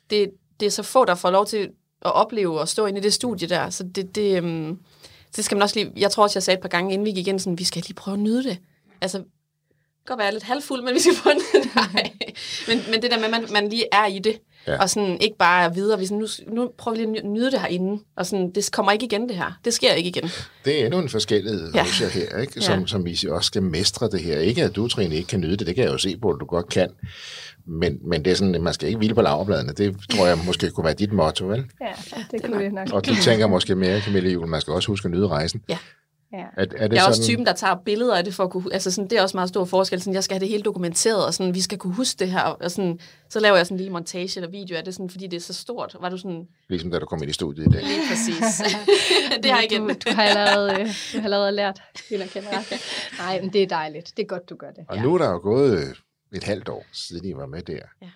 det, 0.09 0.31
det 0.59 0.65
er 0.65 0.69
så 0.69 0.83
få, 0.83 1.05
der 1.05 1.15
får 1.15 1.31
lov 1.31 1.45
til 1.45 1.69
at 2.01 2.13
opleve 2.13 2.59
og 2.59 2.67
stå 2.67 2.85
inde 2.85 2.99
i 2.99 3.03
det 3.03 3.13
studie 3.13 3.47
der. 3.47 3.69
Så 3.69 3.83
det, 3.83 4.15
det, 4.15 4.43
um, 4.43 4.79
det 5.35 5.45
skal 5.45 5.55
man 5.55 5.61
også 5.61 5.79
lige... 5.79 5.91
Jeg 5.97 6.11
tror 6.11 6.23
også, 6.23 6.37
jeg 6.37 6.43
sagde 6.43 6.57
et 6.57 6.61
par 6.61 6.69
gange, 6.69 6.93
inden 6.93 7.05
vi 7.05 7.11
gik 7.11 7.27
ind, 7.27 7.39
sådan, 7.39 7.57
vi 7.57 7.63
skal 7.63 7.81
lige 7.81 7.93
prøve 7.93 8.13
at 8.13 8.19
nyde 8.19 8.43
det. 8.43 8.57
Altså, 9.01 9.17
det 9.17 9.25
kan 10.07 10.15
godt 10.15 10.19
være 10.19 10.31
lidt 10.31 10.43
halvfuld, 10.43 10.83
men 10.83 10.93
vi 10.93 10.99
skal 10.99 11.13
at 11.31 11.35
nyde 11.35 11.63
det. 11.63 11.71
men, 12.67 12.81
men 12.91 13.01
det 13.01 13.11
der 13.11 13.17
med, 13.17 13.25
at 13.25 13.31
man, 13.31 13.45
man 13.51 13.69
lige 13.69 13.85
er 13.91 14.05
i 14.05 14.19
det, 14.19 14.39
Ja. 14.67 14.81
Og 14.81 14.89
sådan 14.89 15.17
ikke 15.21 15.37
bare 15.37 15.73
videre, 15.73 15.99
vi 15.99 16.05
sådan, 16.05 16.17
nu, 16.17 16.27
nu 16.47 16.71
prøver 16.77 16.97
vi 16.97 17.03
lige 17.03 17.17
at 17.17 17.25
nyde 17.25 17.51
det 17.51 17.59
herinde, 17.59 18.03
og 18.15 18.25
sådan, 18.25 18.51
det 18.51 18.71
kommer 18.71 18.91
ikke 18.91 19.05
igen 19.05 19.29
det 19.29 19.37
her. 19.37 19.59
Det 19.65 19.73
sker 19.73 19.93
ikke 19.93 20.07
igen. 20.07 20.29
Det 20.65 20.81
er 20.81 20.85
endnu 20.85 20.99
en 20.99 21.09
forskellighed 21.09 21.71
ja. 21.73 21.83
hos 21.83 22.01
jer 22.01 22.07
her, 22.07 22.37
ikke? 22.37 22.61
Som, 22.61 22.79
ja. 22.79 22.87
som 22.87 23.05
vi 23.05 23.19
også 23.29 23.47
skal 23.47 23.63
mestre 23.63 24.09
det 24.09 24.19
her. 24.19 24.39
Ikke 24.39 24.63
at 24.63 24.75
du, 24.75 24.87
Trine, 24.87 25.15
ikke 25.15 25.27
kan 25.27 25.39
nyde 25.39 25.57
det, 25.57 25.67
det 25.67 25.75
kan 25.75 25.83
jeg 25.83 25.91
jo 25.91 25.97
se 25.97 26.17
på, 26.17 26.29
at 26.29 26.37
du 26.39 26.45
godt 26.45 26.69
kan. 26.69 26.89
Men, 27.65 27.99
men 28.09 28.25
det 28.25 28.31
er 28.31 28.35
sådan, 28.35 28.55
at 28.55 28.61
man 28.61 28.73
skal 28.73 28.87
ikke 28.87 28.97
hvile 28.97 29.15
på 29.15 29.21
laverbladene. 29.21 29.73
Det 29.73 29.95
tror 30.09 30.27
jeg 30.27 30.37
måske 30.45 30.71
kunne 30.71 30.85
være 30.85 30.93
dit 30.93 31.13
motto, 31.13 31.45
vel? 31.45 31.65
Ja, 31.81 31.91
det, 32.05 32.25
det 32.31 32.43
kunne 32.43 32.63
det 32.63 32.73
nok. 32.73 32.87
Og 32.93 33.05
du 33.05 33.15
tænker 33.15 33.47
måske 33.47 33.75
mere, 33.75 34.01
Camille 34.01 34.29
Jule, 34.29 34.47
man 34.47 34.61
skal 34.61 34.73
også 34.73 34.87
huske 34.87 35.05
at 35.05 35.11
nyde 35.11 35.27
rejsen. 35.27 35.61
Ja. 35.69 35.77
Ja. 36.33 36.37
Er, 36.37 36.45
er 36.57 36.65
det 36.65 36.79
jeg 36.79 36.83
er 36.83 36.87
sådan... 36.89 37.07
også 37.07 37.23
typen, 37.23 37.45
der 37.45 37.53
tager 37.53 37.75
billeder 37.85 38.15
af 38.15 38.23
det 38.23 38.33
for 38.33 38.43
at 38.43 38.49
kunne... 38.49 38.73
Altså 38.73 38.91
sådan, 38.91 39.09
det 39.09 39.17
er 39.17 39.21
også 39.21 39.37
meget 39.37 39.49
stor 39.49 39.65
forskel. 39.65 40.01
Sådan, 40.01 40.13
jeg 40.13 40.23
skal 40.23 40.35
have 40.35 40.39
det 40.39 40.49
hele 40.49 40.63
dokumenteret, 40.63 41.25
og 41.25 41.33
sådan, 41.33 41.55
vi 41.55 41.61
skal 41.61 41.77
kunne 41.77 41.93
huske 41.93 42.19
det 42.19 42.31
her. 42.31 42.41
Og 42.41 42.71
sådan, 42.71 42.99
så 43.29 43.39
laver 43.39 43.57
jeg 43.57 43.65
sådan 43.65 43.75
en 43.75 43.77
lille 43.77 43.91
montage 43.91 44.39
eller 44.39 44.49
video 44.49 44.77
af 44.77 44.83
det, 44.83 44.93
sådan, 44.93 45.09
fordi 45.09 45.27
det 45.27 45.37
er 45.37 45.41
så 45.41 45.53
stort. 45.53 45.95
Var 46.01 46.09
du 46.09 46.17
sådan... 46.17 46.47
Ligesom 46.69 46.91
da 46.91 46.99
du 46.99 47.05
kom 47.05 47.19
ind 47.21 47.29
i 47.29 47.33
studiet 47.33 47.67
i 47.67 47.69
dag. 47.69 47.83
Lige 47.83 48.01
præcis. 48.09 48.61
det 49.43 49.51
har 49.51 49.57
jeg 49.61 49.71
igen. 49.71 49.81
Du, 49.81 49.93
du, 50.09 50.15
har 50.15 50.23
allerede, 50.23 50.71
øh, 50.71 50.87
du 51.13 51.17
har 51.17 51.23
allerede 51.23 51.51
lært 51.51 51.81
hende 52.09 52.23
at 52.23 52.29
kende 52.29 52.47
Nej, 53.17 53.41
men 53.41 53.53
det 53.53 53.63
er 53.63 53.67
dejligt. 53.67 54.13
Det 54.17 54.23
er 54.23 54.27
godt, 54.27 54.49
du 54.49 54.55
gør 54.55 54.71
det. 54.71 54.85
Og 54.87 54.95
ja. 54.95 55.01
nu 55.01 55.13
er 55.13 55.17
der 55.17 55.29
jo 55.29 55.39
gået 55.43 55.77
øh, 55.77 55.95
et 56.33 56.43
halvt 56.43 56.69
år, 56.69 56.85
siden 56.91 57.25
I 57.25 57.33
var 57.35 57.45
med 57.45 57.61
der. 57.61 57.79
Ja. 58.01 58.09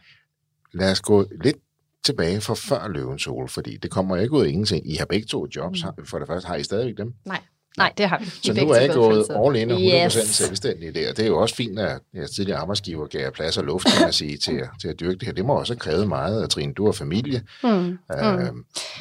Lad 0.73 0.91
os 0.91 1.01
gå 1.01 1.25
lidt 1.43 1.57
tilbage 2.05 2.41
fra 2.41 2.53
før 2.53 2.87
Løvens 2.87 3.21
Sol, 3.21 3.49
fordi 3.49 3.77
det 3.77 3.91
kommer 3.91 4.17
ikke 4.17 4.33
ud 4.33 4.45
af 4.45 4.49
ingenting. 4.49 4.91
I 4.91 4.95
har 4.95 5.05
begge 5.05 5.27
to 5.27 5.47
jobs. 5.55 5.83
Mm. 5.97 6.05
For 6.05 6.19
det 6.19 6.27
første, 6.27 6.47
har 6.47 6.55
I 6.55 6.63
stadigvæk 6.63 6.97
dem? 6.97 7.13
Nej. 7.25 7.41
Nej, 7.77 7.93
det 7.97 8.09
har 8.09 8.19
vi. 8.19 8.25
Så 8.25 8.53
nu 8.53 8.69
er 8.69 8.79
jeg 8.79 8.89
gået 8.93 9.25
all 9.29 9.55
in 9.55 9.71
og 9.71 9.77
100% 9.77 10.05
yes. 10.05 10.13
selvstændig 10.13 10.95
der. 10.95 11.13
Det 11.13 11.23
er 11.23 11.27
jo 11.27 11.37
også 11.37 11.55
fint, 11.55 11.79
at 11.79 11.99
jeg 12.13 12.29
tidligere 12.29 12.59
arbejdsgiver 12.59 13.07
gav 13.07 13.31
plads 13.31 13.57
og 13.57 13.63
luft, 13.63 13.87
kan 13.87 14.01
man 14.01 14.13
sige, 14.13 14.37
til, 14.37 14.61
til 14.81 14.87
at 14.87 14.99
dyrke 14.99 15.15
det 15.15 15.23
her. 15.23 15.33
Det 15.33 15.45
må 15.45 15.53
også 15.53 15.73
have 15.73 15.79
krævet 15.79 16.07
meget 16.07 16.41
af 16.41 16.49
Trine. 16.49 16.73
Du 16.73 16.85
har 16.85 16.91
familie. 16.91 17.41
Mm. 17.63 17.69
Øh, 17.69 18.53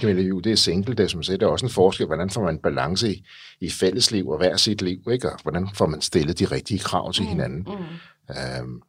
mm. 0.03 0.09
jo, 0.09 0.41
det 0.41 0.53
er 0.53 0.57
single, 0.57 0.95
det 0.95 1.05
er 1.05 1.09
som 1.09 1.23
sagt, 1.23 1.41
det 1.41 1.47
er 1.47 1.51
også 1.51 1.67
en 1.67 1.73
forskel. 1.73 2.07
Hvordan 2.07 2.31
får 2.31 2.45
man 2.45 2.59
balance 2.59 3.13
i, 3.13 3.25
i 3.61 3.71
fællesliv 3.71 4.29
og 4.29 4.39
hver 4.39 4.57
sit 4.57 4.83
liv, 4.83 4.99
ikke? 5.13 5.33
Og 5.33 5.39
hvordan 5.43 5.69
får 5.75 5.87
man 5.87 6.01
stillet 6.01 6.39
de 6.39 6.45
rigtige 6.45 6.79
krav 6.79 7.13
til 7.13 7.23
mm. 7.23 7.29
hinanden? 7.29 7.59
Mm. 7.59 8.35
Øh, 8.35 8.81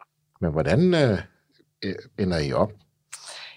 men 0.41 0.51
hvordan 0.51 0.93
øh, 0.93 1.19
ender 2.17 2.37
I 2.37 2.53
op 2.53 2.71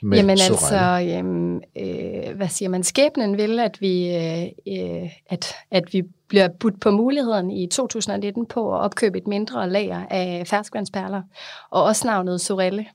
med 0.02 0.18
Jamen 0.18 0.30
altså, 0.30 0.76
jamen, 0.76 1.62
øh, 1.78 2.36
hvad 2.36 2.48
siger 2.48 2.68
man, 2.68 2.82
skæbnen 2.82 3.36
vil, 3.36 3.58
at 3.58 3.80
vi, 3.80 4.16
øh, 4.16 4.42
øh, 4.68 5.10
at, 5.26 5.54
at 5.70 5.92
vi 5.92 6.02
bliver 6.28 6.48
budt 6.48 6.80
på 6.80 6.90
muligheden 6.90 7.50
i 7.50 7.66
2019 7.66 8.46
på 8.46 8.74
at 8.74 8.80
opkøbe 8.80 9.18
et 9.18 9.26
mindre 9.26 9.70
lager 9.70 10.06
af 10.10 10.46
ferskvandsperler, 10.46 11.22
og 11.70 11.84
også 11.84 12.06
navnet 12.06 12.40
Sorelle. 12.40 12.86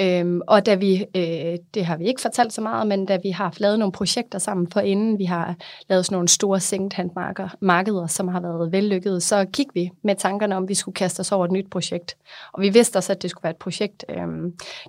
Øhm, 0.00 0.40
og 0.46 0.66
da 0.66 0.74
vi, 0.74 1.04
øh, 1.14 1.58
det 1.74 1.84
har 1.84 1.96
vi 1.96 2.04
ikke 2.04 2.20
fortalt 2.20 2.52
så 2.52 2.60
meget, 2.60 2.86
men 2.86 3.06
da 3.06 3.18
vi 3.22 3.30
har 3.30 3.54
lavet 3.56 3.78
nogle 3.78 3.92
projekter 3.92 4.38
sammen 4.38 4.70
for 4.70 4.80
inden, 4.80 5.18
vi 5.18 5.24
har 5.24 5.56
lavet 5.88 6.06
sådan 6.06 6.14
nogle 6.14 6.28
store 6.28 6.60
second-hand-markeder, 6.60 8.06
som 8.06 8.28
har 8.28 8.40
været 8.40 8.72
vellykkede, 8.72 9.20
så 9.20 9.46
kiggede 9.52 9.74
vi 9.74 9.90
med 10.04 10.16
tankerne 10.16 10.56
om, 10.56 10.62
at 10.62 10.68
vi 10.68 10.74
skulle 10.74 10.94
kaste 10.94 11.20
os 11.20 11.32
over 11.32 11.44
et 11.44 11.52
nyt 11.52 11.70
projekt. 11.70 12.16
Og 12.52 12.62
vi 12.62 12.68
vidste 12.68 12.96
også, 12.96 13.12
at 13.12 13.22
det 13.22 13.30
skulle 13.30 13.44
være 13.44 13.50
et 13.50 13.56
projekt, 13.56 14.04
øh, 14.08 14.26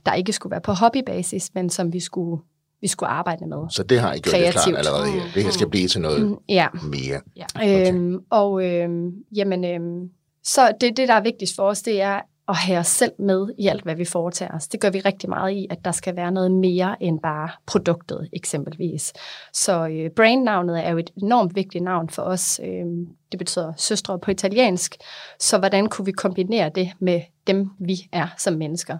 der 0.05 0.13
ikke 0.13 0.33
skulle 0.33 0.51
være 0.51 0.61
på 0.61 0.71
hobbybasis, 0.71 1.51
men 1.53 1.69
som 1.69 1.93
vi 1.93 1.99
skulle 1.99 2.41
vi 2.81 2.87
skulle 2.87 3.09
arbejde 3.09 3.47
med. 3.47 3.57
Så 3.69 3.83
det 3.83 3.99
har 3.99 4.13
I 4.13 4.19
gjort 4.19 4.35
det 4.35 4.51
klart 4.51 4.77
allerede 4.77 5.11
her. 5.11 5.21
Det 5.33 5.43
her 5.43 5.51
skal 5.51 5.69
blive 5.69 5.87
til 5.87 6.01
noget 6.01 6.27
mm, 6.27 6.35
ja. 6.49 6.67
mere. 6.83 7.21
Ja. 7.37 7.45
Okay. 7.55 7.93
Øhm, 7.93 8.19
og 8.29 8.65
øhm, 8.65 9.11
jamen, 9.35 9.65
øhm, 9.65 10.09
så 10.43 10.71
det, 10.81 10.97
det, 10.97 11.07
der 11.07 11.13
er 11.13 11.21
vigtigst 11.21 11.55
for 11.55 11.63
os, 11.63 11.81
det 11.81 12.01
er, 12.01 12.19
at 12.49 12.55
have 12.55 12.79
os 12.79 12.87
selv 12.87 13.11
med 13.19 13.47
i 13.57 13.67
alt, 13.67 13.83
hvad 13.83 13.95
vi 13.95 14.05
foretager 14.05 14.51
os. 14.55 14.67
Det 14.67 14.81
gør 14.81 14.89
vi 14.89 14.99
rigtig 14.99 15.29
meget 15.29 15.51
i, 15.51 15.67
at 15.69 15.85
der 15.85 15.91
skal 15.91 16.15
være 16.15 16.31
noget 16.31 16.51
mere 16.51 17.03
end 17.03 17.19
bare 17.19 17.49
produktet 17.65 18.29
eksempelvis. 18.33 19.13
Så 19.53 19.87
øh, 19.87 20.09
brandnavnet 20.09 20.85
er 20.85 20.91
jo 20.91 20.97
et 20.97 21.09
enormt 21.21 21.55
vigtigt 21.55 21.83
navn 21.83 22.09
for 22.09 22.21
os. 22.21 22.59
Øh, 22.63 22.85
det 23.31 23.37
betyder 23.37 23.73
søstre 23.77 24.19
på 24.19 24.31
italiensk. 24.31 24.95
Så 25.39 25.57
hvordan 25.57 25.89
kunne 25.89 26.05
vi 26.05 26.11
kombinere 26.11 26.69
det 26.75 26.91
med 26.99 27.21
dem, 27.47 27.69
vi 27.79 28.09
er 28.11 28.27
som 28.37 28.53
mennesker? 28.53 28.97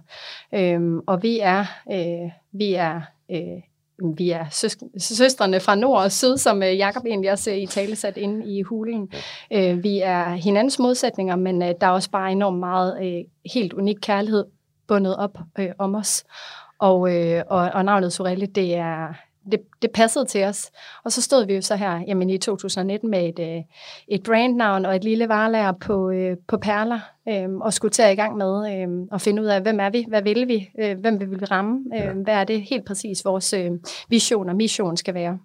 Øh, 0.53 0.81
og 1.07 1.23
vi 1.23 1.39
er, 1.39 1.65
øh, 1.91 2.31
vi 2.51 2.73
er 2.73 3.01
øh, 3.31 3.61
vi 4.17 4.29
er 4.29 4.45
søstrene 4.97 5.59
fra 5.59 5.75
nord 5.75 6.03
og 6.03 6.11
syd, 6.11 6.37
som 6.37 6.63
øh, 6.63 6.77
Jakob 6.77 7.05
egentlig 7.05 7.31
også 7.31 7.51
i 7.51 7.65
tale 7.65 7.95
sat 7.95 8.17
inde 8.17 8.45
i 8.45 8.61
hulen. 8.61 9.11
Øh, 9.53 9.83
vi 9.83 9.99
er 9.99 10.29
hinandens 10.29 10.79
modsætninger, 10.79 11.35
men 11.35 11.61
øh, 11.61 11.73
der 11.81 11.87
er 11.87 11.91
også 11.91 12.11
bare 12.11 12.31
enormt 12.31 12.59
meget 12.59 13.25
helt 13.53 13.73
unik 13.73 13.97
kærlighed 14.01 14.45
bundet 14.87 15.15
op 15.15 15.37
om 15.77 15.95
os. 15.95 16.23
Og, 16.79 16.99
og, 17.47 17.69
og 17.73 17.85
navnet 17.85 18.13
Sorelle, 18.13 18.45
det 18.45 18.75
er, 18.75 19.13
det, 19.51 19.59
det 19.81 19.91
passede 19.91 20.25
til 20.25 20.43
os. 20.43 20.71
Og 21.03 21.11
så 21.11 21.21
stod 21.21 21.45
vi 21.45 21.53
jo 21.55 21.61
så 21.61 21.75
her 21.75 22.03
jamen, 22.07 22.29
i 22.29 22.37
2019 22.37 23.09
med 23.09 23.29
et, 23.29 23.39
øh, 23.39 23.63
et 24.07 24.23
brandnavn 24.23 24.85
og 24.85 24.95
et 24.95 25.03
lille 25.03 25.29
varelager 25.29 25.71
på, 25.71 26.09
øh, 26.09 26.37
på 26.47 26.57
perler, 26.57 26.99
øh, 27.29 27.49
og 27.49 27.73
skulle 27.73 27.91
tage 27.91 28.13
i 28.13 28.15
gang 28.15 28.37
med 28.37 28.73
øh, 28.73 29.07
at 29.13 29.21
finde 29.21 29.41
ud 29.41 29.47
af, 29.47 29.61
hvem 29.61 29.79
er 29.79 29.89
vi, 29.89 30.05
hvad 30.07 30.21
vil 30.21 30.47
vi, 30.47 30.69
øh, 30.79 30.99
hvem 30.99 31.19
vil 31.19 31.31
vi 31.31 31.45
ramme, 31.45 31.79
øh, 31.95 32.01
ja. 32.01 32.11
hvad 32.11 32.33
er 32.33 32.43
det 32.43 32.61
helt 32.61 32.85
præcis 32.85 33.25
vores 33.25 33.53
øh, 33.53 33.71
vision 34.09 34.49
og 34.49 34.55
mission 34.55 34.97
skal 34.97 35.13
være. 35.13 35.39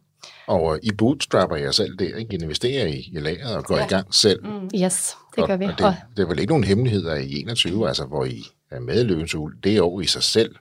Og 0.47 0.79
I 0.83 0.93
bootstrapper 0.93 1.57
jer 1.57 1.71
selv 1.71 1.97
der, 1.97 2.17
ikke? 2.17 2.37
I 2.37 2.43
investerer 2.43 2.87
i, 2.87 3.11
i 3.13 3.19
lageret 3.19 3.57
og 3.57 3.65
går 3.65 3.77
ja. 3.77 3.85
i 3.85 3.89
gang 3.89 4.15
selv. 4.15 4.47
Mm. 4.47 4.71
Yes, 4.83 5.17
det 5.37 5.43
og, 5.43 5.49
gør 5.49 5.57
vi. 5.57 5.65
Og 5.65 5.79
det, 5.79 5.97
det 6.17 6.23
er 6.23 6.27
vel 6.27 6.39
ikke 6.39 6.51
nogen 6.51 6.65
hemmeligheder 6.65 7.15
i 7.15 7.41
21, 7.41 7.89
altså 7.89 8.05
hvor 8.05 8.25
I 8.25 8.43
er 8.71 8.81
med 8.81 9.01
i 9.01 9.05
Løvens 9.05 9.37
det 9.65 9.81
år 9.81 10.01
i 10.01 10.07
sig 10.07 10.23
selv, 10.23 10.55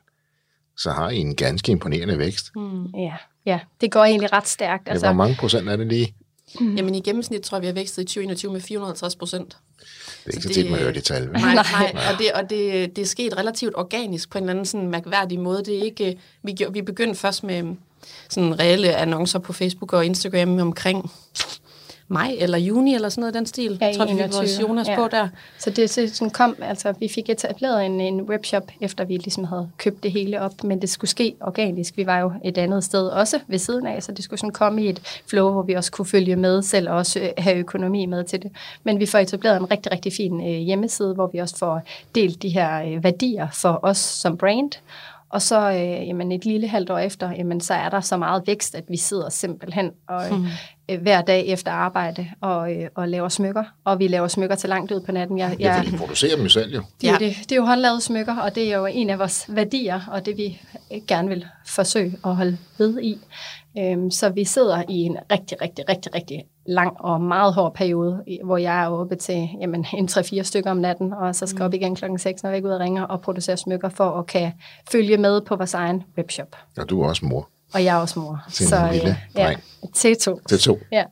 så 0.78 0.92
har 0.92 1.10
I 1.10 1.18
en 1.18 1.36
ganske 1.36 1.72
imponerende 1.72 2.18
vækst. 2.18 2.56
Mm. 2.56 2.86
Ja, 2.86 3.14
Ja, 3.46 3.60
det 3.82 3.92
går 3.92 4.04
egentlig 4.04 4.34
ret 4.34 4.48
stærkt. 4.48 4.90
Altså. 4.90 5.06
Ja, 5.06 5.14
hvor 5.14 5.24
mange 5.24 5.36
procent 5.40 5.70
er 5.70 5.76
det 5.76 5.88
lige? 5.88 6.16
Mm. 6.60 6.76
Jamen 6.78 6.96
i 6.96 7.02
gennemsnit 7.02 7.42
tror 7.42 7.58
jeg, 7.58 7.62
vi 7.62 7.68
har 7.68 7.74
vækstet 7.74 8.02
i 8.02 8.06
2021 8.06 8.52
med 8.52 8.62
450 8.62 9.16
procent. 9.16 9.58
Det 9.80 9.86
er 10.26 10.32
ikke 10.32 10.42
så, 10.44 10.48
så 10.48 10.54
tit, 10.54 10.72
man 10.72 10.80
hører 10.80 10.92
det 10.92 11.04
tal. 11.04 11.28
Nej, 11.32 11.56
nej, 11.56 11.96
og, 12.12 12.20
det, 12.20 12.32
og 12.32 12.50
det, 12.50 12.96
det 12.96 13.02
er 13.02 13.06
sket 13.06 13.38
relativt 13.38 13.74
organisk 13.76 14.30
på 14.30 14.38
en 14.38 14.44
eller 14.44 14.52
anden 14.52 14.66
sådan 14.66 14.88
mærkværdig 14.88 15.40
måde. 15.40 15.66
Det 15.66 15.78
er 15.78 15.84
ikke, 15.84 16.18
vi, 16.44 16.56
vi 16.72 16.82
begyndte 16.82 17.20
først 17.20 17.44
med 17.44 17.76
sådan 18.30 18.60
reelle 18.60 18.96
annoncer 18.96 19.40
på 19.40 19.54
Facebook 19.54 19.94
og 19.94 20.06
Instagram 20.06 20.60
omkring 20.60 21.12
maj 22.14 22.36
eller 22.40 22.58
juni 22.58 22.96
eller 22.96 23.10
sådan 23.10 23.22
noget 23.22 23.34
den 23.34 23.46
stil. 23.46 23.78
Ja, 23.82 23.86
jeg 23.86 23.96
tror, 23.96 24.06
vi 24.06 24.24
fik 24.24 24.34
vores 24.34 24.62
Jonas 24.62 24.88
ja. 24.88 24.96
på 24.96 25.08
der. 25.08 25.28
Så 25.60 25.70
det 25.70 25.90
så 25.90 26.10
sådan 26.14 26.32
kom, 26.32 26.56
altså 26.62 26.94
vi 27.00 27.08
fik 27.08 27.30
etableret 27.30 27.86
en, 27.86 28.02
en 28.02 28.22
webshop, 28.22 28.64
efter 28.82 29.06
vi 29.06 29.18
ligesom 29.18 29.44
havde 29.44 29.70
købt 29.78 30.04
det 30.04 30.12
hele 30.12 30.42
op, 30.42 30.64
men 30.64 30.82
det 30.82 30.90
skulle 30.90 31.10
ske 31.10 31.36
organisk. 31.42 31.98
Vi 31.98 32.06
var 32.06 32.20
jo 32.20 32.32
et 32.44 32.58
andet 32.58 32.84
sted 32.84 33.08
også 33.08 33.40
ved 33.48 33.58
siden 33.60 33.88
af, 33.88 34.04
så 34.04 34.12
det 34.12 34.24
skulle 34.24 34.40
sådan 34.40 34.52
komme 34.52 34.84
i 34.84 34.90
et 34.90 35.22
flow, 35.30 35.52
hvor 35.52 35.62
vi 35.62 35.74
også 35.74 35.92
kunne 35.92 36.06
følge 36.06 36.36
med 36.36 36.62
selv 36.62 36.90
og 36.90 36.96
også 36.96 37.20
øh, 37.20 37.30
have 37.38 37.58
økonomi 37.58 38.06
med 38.06 38.24
til 38.24 38.44
det. 38.44 38.52
Men 38.84 39.00
vi 39.00 39.06
får 39.06 39.20
etableret 39.20 39.58
en 39.58 39.72
rigtig, 39.72 39.92
rigtig 39.92 40.14
fin 40.14 40.42
øh, 40.42 40.60
hjemmeside, 40.60 41.14
hvor 41.14 41.30
vi 41.34 41.38
også 41.38 41.58
får 41.58 41.82
delt 42.16 42.42
de 42.42 42.50
her 42.50 42.84
øh, 42.84 43.04
værdier 43.04 43.48
for 43.54 43.80
os 43.84 43.98
som 43.98 44.38
brand, 44.38 44.72
og 45.34 45.42
så 45.42 45.72
øh, 45.72 46.08
jamen 46.08 46.32
et 46.32 46.46
lille 46.46 46.68
halvt 46.68 46.90
år 46.90 46.98
efter, 46.98 47.32
jamen, 47.32 47.62
så 47.62 47.74
er 47.74 47.90
der 47.90 48.02
så 48.02 48.18
meget 48.18 48.44
vækst, 48.48 48.76
at 48.76 48.84
vi 48.90 48.98
sidder 48.98 49.30
simpelthen 49.30 49.92
og, 50.08 50.24
mm. 50.32 50.46
øh, 50.90 51.02
hver 51.02 51.22
dag 51.22 51.48
efter 51.48 51.72
arbejde 51.72 52.28
og, 52.42 52.74
øh, 52.74 52.90
og 52.96 53.08
laver 53.08 53.30
smykker. 53.30 53.64
Og 53.84 54.00
vi 54.00 54.08
laver 54.08 54.28
smykker 54.28 54.56
til 54.56 54.70
langt 54.70 54.92
ud 54.92 55.02
på 55.02 55.12
natten. 55.12 55.38
Jeg, 55.38 55.50
jeg, 55.50 55.60
ja, 55.60 55.78
fordi 55.78 55.96
I 55.96 55.98
producerer 55.98 56.36
dem 56.36 56.50
selv 56.50 56.74
jo. 56.74 56.84
Det 57.02 57.10
er, 57.10 57.12
ja. 57.12 57.26
det, 57.26 57.36
det 57.44 57.52
er 57.52 57.56
jo 57.56 57.66
håndlavede 57.66 58.02
smykker, 58.02 58.36
og 58.36 58.56
det 58.56 58.74
er 58.74 58.78
jo 58.78 58.86
en 58.86 59.10
af 59.10 59.20
vores 59.20 59.46
værdier, 59.50 60.02
og 60.12 60.26
det 60.26 60.38
vi 60.38 60.62
gerne 61.08 61.30
vil 61.30 61.46
forsøge 61.66 62.18
at 62.26 62.36
holde 62.36 62.58
ved 62.78 63.02
i. 63.02 63.18
Øhm, 63.78 64.12
så 64.12 64.30
vi 64.30 64.44
sidder 64.44 64.84
i 64.90 64.94
en 64.94 65.18
rigtig, 65.32 65.62
rigtig, 65.62 65.90
rigtig, 65.90 66.16
rigtig 66.16 66.46
lang 66.66 66.98
og 67.00 67.22
meget 67.22 67.54
hård 67.54 67.74
periode, 67.74 68.24
hvor 68.44 68.58
jeg 68.58 68.84
er 68.84 68.88
oppe 68.88 69.16
til 69.16 69.50
jamen, 69.62 69.86
en 69.94 70.10
3-4 70.12 70.42
stykker 70.42 70.72
om 70.72 70.78
natten, 70.78 71.14
og 71.14 71.36
så 71.36 71.48
skal 71.48 71.60
mm. 71.60 71.66
op 71.66 71.74
igen 71.74 71.96
klokken 71.96 72.20
6, 72.20 72.44
når 72.44 72.50
jeg 72.50 72.62
går 72.62 72.70
ud 72.70 72.74
og 72.74 72.80
ringer 72.80 73.04
og 73.04 73.22
producerer 73.22 73.56
smykker 73.56 73.90
for 73.90 74.20
at 74.20 74.28
kan 74.28 74.52
følge 74.92 75.18
med 75.18 75.42
på 75.42 75.56
vores 75.56 75.74
egen 75.74 76.04
webshop. 76.18 76.56
Og 76.78 76.90
du 76.90 77.02
er 77.02 77.08
også 77.08 77.26
mor. 77.26 77.50
Og 77.74 77.84
jeg 77.84 77.98
er 77.98 78.02
også 78.02 78.20
mor. 78.20 78.44
Til 78.52 78.68
så, 78.68 78.86
en 78.86 78.94
lille 78.94 79.10
øh, 79.10 79.16
ja, 79.36 79.56
til 79.94 80.16
to. 80.16 80.40
Til 80.50 80.60
to? 80.60 80.80
Ja. 80.92 81.04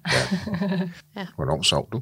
ja. 1.18 1.26
Hvornår 1.36 1.62
sov 1.62 1.90
du? 1.92 2.02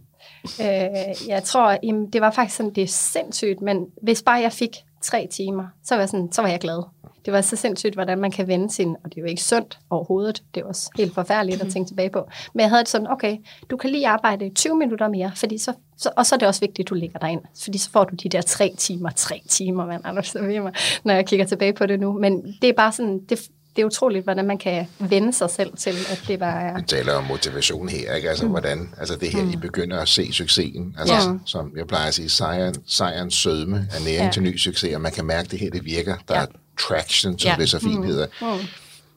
Øh, 0.61 1.27
jeg 1.27 1.43
tror, 1.43 1.77
jamen, 1.83 2.09
det 2.09 2.21
var 2.21 2.31
faktisk 2.31 2.57
sådan, 2.57 2.73
det 2.73 2.83
er 2.83 2.87
sindssygt, 2.87 3.61
men 3.61 3.85
hvis 4.01 4.21
bare 4.21 4.41
jeg 4.41 4.53
fik 4.53 4.75
tre 5.01 5.27
timer, 5.31 5.65
så 5.83 5.95
var, 5.95 6.05
sådan, 6.05 6.31
så 6.31 6.41
var 6.41 6.49
jeg 6.49 6.59
glad. 6.59 6.83
Det 7.29 7.35
var 7.35 7.41
så 7.41 7.55
sindssygt, 7.55 7.93
hvordan 7.93 8.17
man 8.17 8.31
kan 8.31 8.47
vende 8.47 8.73
sin, 8.73 8.95
og 9.03 9.09
det 9.09 9.17
er 9.17 9.21
jo 9.21 9.27
ikke 9.27 9.43
sundt 9.43 9.79
overhovedet, 9.89 10.43
det 10.55 10.61
er 10.61 10.65
også 10.65 10.89
helt 10.97 11.13
forfærdeligt 11.13 11.61
at 11.61 11.71
tænke 11.71 11.89
tilbage 11.89 12.09
på. 12.09 12.27
Men 12.53 12.61
jeg 12.61 12.69
havde 12.69 12.79
det 12.79 12.89
sådan, 12.89 13.07
okay, 13.07 13.37
du 13.69 13.77
kan 13.77 13.89
lige 13.89 14.07
arbejde 14.07 14.49
20 14.49 14.75
minutter 14.75 15.07
mere, 15.07 15.31
fordi 15.35 15.57
så, 15.57 15.73
så, 15.97 16.09
og 16.17 16.25
så 16.25 16.35
er 16.35 16.39
det 16.39 16.47
også 16.47 16.61
vigtigt, 16.61 16.85
at 16.85 16.89
du 16.89 16.95
ligger 16.95 17.19
dig 17.19 17.29
ind, 17.29 17.41
fordi 17.63 17.77
så 17.77 17.89
får 17.91 18.03
du 18.03 18.15
de 18.15 18.29
der 18.29 18.41
tre 18.41 18.73
timer, 18.77 19.09
tre 19.09 19.41
timer, 19.47 19.85
man 19.85 20.01
er 20.05 20.21
så 20.21 20.41
ved 20.41 20.59
mig, 20.59 20.73
når 21.03 21.13
jeg 21.13 21.25
kigger 21.25 21.45
tilbage 21.45 21.73
på 21.73 21.85
det 21.85 21.99
nu. 21.99 22.11
Men 22.11 22.55
det 22.61 22.69
er 22.69 22.73
bare 22.73 22.91
sådan, 22.91 23.19
det, 23.29 23.49
det 23.75 23.81
er 23.81 23.85
utroligt, 23.85 24.23
hvordan 24.23 24.45
man 24.45 24.57
kan 24.57 24.87
vende 24.99 25.33
sig 25.33 25.49
selv 25.49 25.77
til, 25.77 25.93
at 26.11 26.23
det 26.27 26.39
bare 26.39 26.61
er... 26.61 26.75
Vi 26.75 26.81
taler 26.81 27.13
om 27.13 27.23
motivation 27.23 27.89
her, 27.89 28.15
ikke? 28.15 28.29
Altså, 28.29 28.45
mm. 28.45 28.51
hvordan, 28.51 28.93
altså 28.97 29.15
det 29.15 29.29
her, 29.29 29.43
mm. 29.43 29.49
I 29.49 29.55
begynder 29.55 29.99
at 29.99 30.07
se 30.07 30.33
succesen. 30.33 30.95
Altså, 30.99 31.15
ja. 31.15 31.37
som 31.45 31.73
jeg 31.77 31.87
plejer 31.87 32.07
at 32.07 32.13
sige, 32.13 32.29
sejren, 32.29 32.75
sejrens 32.87 33.33
sødme 33.33 33.77
er 33.77 34.03
næring 34.05 34.23
ja. 34.25 34.31
til 34.31 34.43
ny 34.43 34.57
succes, 34.57 34.95
og 34.95 35.01
man 35.01 35.11
kan 35.11 35.25
mærke, 35.25 35.45
at 35.45 35.51
det 35.51 35.59
her, 35.59 35.69
det 35.69 35.85
virker. 35.85 36.15
Der 36.27 36.35
ja. 36.35 36.41
er 36.41 36.45
traction, 36.79 37.39
som 37.39 37.49
ja. 37.49 37.55
det 37.59 37.69
så 37.69 37.79
fint 37.79 37.99
mm. 37.99 38.05
hedder. 38.05 38.27
Mm. 38.41 38.67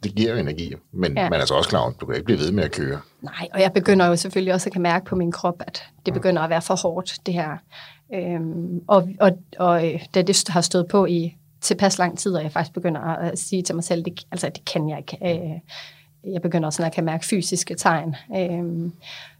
Det 0.02 0.14
giver 0.14 0.32
jo 0.32 0.38
energi, 0.38 0.74
men 0.92 1.16
ja. 1.16 1.30
man 1.30 1.40
er 1.40 1.44
så 1.44 1.54
også 1.54 1.70
klar, 1.70 1.92
du 2.00 2.06
kan 2.06 2.14
ikke 2.14 2.24
blive 2.24 2.38
ved 2.38 2.52
med 2.52 2.64
at 2.64 2.72
køre. 2.72 3.00
Nej, 3.20 3.48
og 3.52 3.60
jeg 3.60 3.72
begynder 3.72 4.06
jo 4.06 4.16
selvfølgelig 4.16 4.54
også 4.54 4.68
at 4.68 4.72
kan 4.72 4.82
mærke 4.82 5.04
på 5.04 5.16
min 5.16 5.32
krop, 5.32 5.62
at 5.66 5.82
det 6.06 6.14
mm. 6.14 6.20
begynder 6.20 6.42
at 6.42 6.50
være 6.50 6.62
for 6.62 6.74
hårdt, 6.74 7.16
det 7.26 7.34
her. 7.34 7.56
Øhm, 8.14 8.80
og, 8.88 9.08
og, 9.20 9.38
og 9.58 9.92
øh, 9.92 10.00
da 10.14 10.22
det 10.22 10.44
har 10.48 10.60
stået 10.60 10.88
på 10.88 11.06
i 11.06 11.36
tilpas 11.60 11.98
lang 11.98 12.18
tid, 12.18 12.34
og 12.34 12.42
jeg 12.42 12.52
faktisk 12.52 12.74
begynder 12.74 13.00
at 13.00 13.38
sige 13.38 13.62
til 13.62 13.74
mig 13.74 13.84
selv, 13.84 14.04
det, 14.04 14.26
altså 14.32 14.48
det 14.54 14.64
kan 14.64 14.88
jeg 14.88 14.98
ikke. 14.98 15.18
Øh, 15.24 15.60
jeg 16.32 16.42
begynder 16.42 16.66
også, 16.66 16.82
når 16.82 16.86
jeg 16.86 16.92
kan 16.92 17.04
mærke 17.04 17.26
fysiske 17.26 17.74
tegn. 17.74 18.16
Øh, 18.36 18.90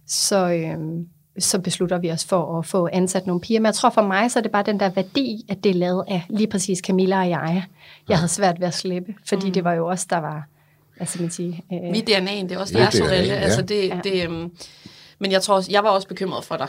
så, 0.06 0.48
øh, 0.48 1.06
så 1.38 1.58
beslutter 1.58 1.98
vi 1.98 2.10
os 2.10 2.24
for 2.24 2.58
at 2.58 2.66
få 2.66 2.88
ansat 2.92 3.26
nogle 3.26 3.40
piger. 3.40 3.60
Men 3.60 3.66
jeg 3.66 3.74
tror 3.74 3.90
for 3.90 4.02
mig, 4.02 4.30
så 4.30 4.38
er 4.38 4.42
det 4.42 4.52
bare 4.52 4.62
den 4.62 4.80
der 4.80 4.90
værdi, 4.90 5.44
at 5.48 5.64
det 5.64 5.70
er 5.70 5.74
lavet 5.74 6.04
af 6.08 6.22
lige 6.30 6.46
præcis 6.46 6.78
Camilla 6.78 7.18
og 7.18 7.30
jeg. 7.30 7.64
Jeg 8.08 8.18
havde 8.18 8.28
svært 8.28 8.60
ved 8.60 8.66
at 8.66 8.74
slippe, 8.74 9.14
fordi 9.28 9.46
mm. 9.46 9.52
det 9.52 9.64
var 9.64 9.72
jo 9.72 9.86
også 9.86 10.06
der 10.10 10.18
var, 10.18 10.48
skal 11.04 11.20
man 11.20 11.30
sige... 11.30 11.64
Øh, 11.72 11.92
Vi 11.92 11.98
DNA'en, 11.98 12.42
det 12.42 12.52
er 12.52 12.58
også 12.58 12.78
der, 12.78 12.90
så 12.90 13.04
ja. 13.04 13.34
altså 13.34 13.62
det, 13.62 13.88
ja. 13.88 14.00
det, 14.04 14.30
øh, 14.30 14.48
Men 15.18 15.32
jeg 15.32 15.42
tror 15.42 15.54
også, 15.54 15.72
jeg 15.72 15.84
var 15.84 15.90
også 15.90 16.08
bekymret 16.08 16.44
for 16.44 16.56
dig 16.56 16.68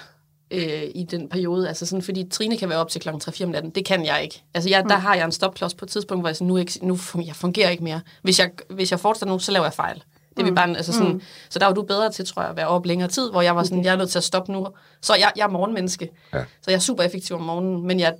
øh, 0.51 0.83
i 0.95 1.03
den 1.03 1.29
periode. 1.29 1.67
Altså 1.67 1.85
sådan, 1.85 2.03
fordi 2.03 2.23
Trine 2.23 2.57
kan 2.57 2.69
være 2.69 2.77
op 2.77 2.89
til 2.89 3.01
kl. 3.01 3.09
3-4 3.09 3.43
om 3.43 3.49
natten. 3.49 3.71
Det 3.71 3.85
kan 3.85 4.05
jeg 4.05 4.23
ikke. 4.23 4.43
Altså 4.53 4.69
jeg, 4.69 4.81
mm. 4.81 4.89
der 4.89 4.95
har 4.95 5.15
jeg 5.15 5.25
en 5.25 5.31
stopklods 5.31 5.73
på 5.73 5.85
et 5.85 5.89
tidspunkt, 5.89 6.21
hvor 6.21 6.29
jeg 6.29 6.35
sådan, 6.35 6.47
nu, 6.47 6.57
ikke, 6.57 6.79
nu 6.81 6.97
jeg 7.25 7.35
fungerer 7.35 7.69
ikke 7.69 7.83
mere. 7.83 8.01
Hvis 8.21 8.39
jeg, 8.39 8.49
hvis 8.69 8.91
jeg 8.91 8.99
fortsætter 8.99 9.33
nu, 9.33 9.39
så 9.39 9.51
laver 9.51 9.65
jeg 9.65 9.73
fejl. 9.73 10.03
Det 10.37 10.45
mm. 10.45 10.55
bare, 10.55 10.77
altså 10.77 10.93
sådan, 10.93 11.13
mm. 11.13 11.21
Så 11.49 11.59
der 11.59 11.65
var 11.65 11.73
du 11.73 11.81
bedre 11.81 12.11
til, 12.11 12.25
tror 12.25 12.41
jeg, 12.41 12.51
at 12.51 12.57
være 12.57 12.67
op 12.67 12.85
længere 12.85 13.09
tid, 13.09 13.31
hvor 13.31 13.41
jeg 13.41 13.55
var 13.55 13.63
sådan, 13.63 13.77
okay. 13.77 13.85
jeg 13.85 13.93
er 13.93 13.97
nødt 13.97 14.09
til 14.09 14.17
at 14.17 14.23
stoppe 14.23 14.51
nu. 14.51 14.67
Så 15.01 15.15
jeg, 15.15 15.31
jeg 15.35 15.43
er 15.43 15.49
morgenmenneske. 15.49 16.09
Ja. 16.33 16.39
Så 16.39 16.71
jeg 16.71 16.75
er 16.75 16.79
super 16.79 17.03
effektiv 17.03 17.35
om 17.35 17.41
morgenen, 17.41 17.87
men 17.87 17.99
jeg 17.99 18.13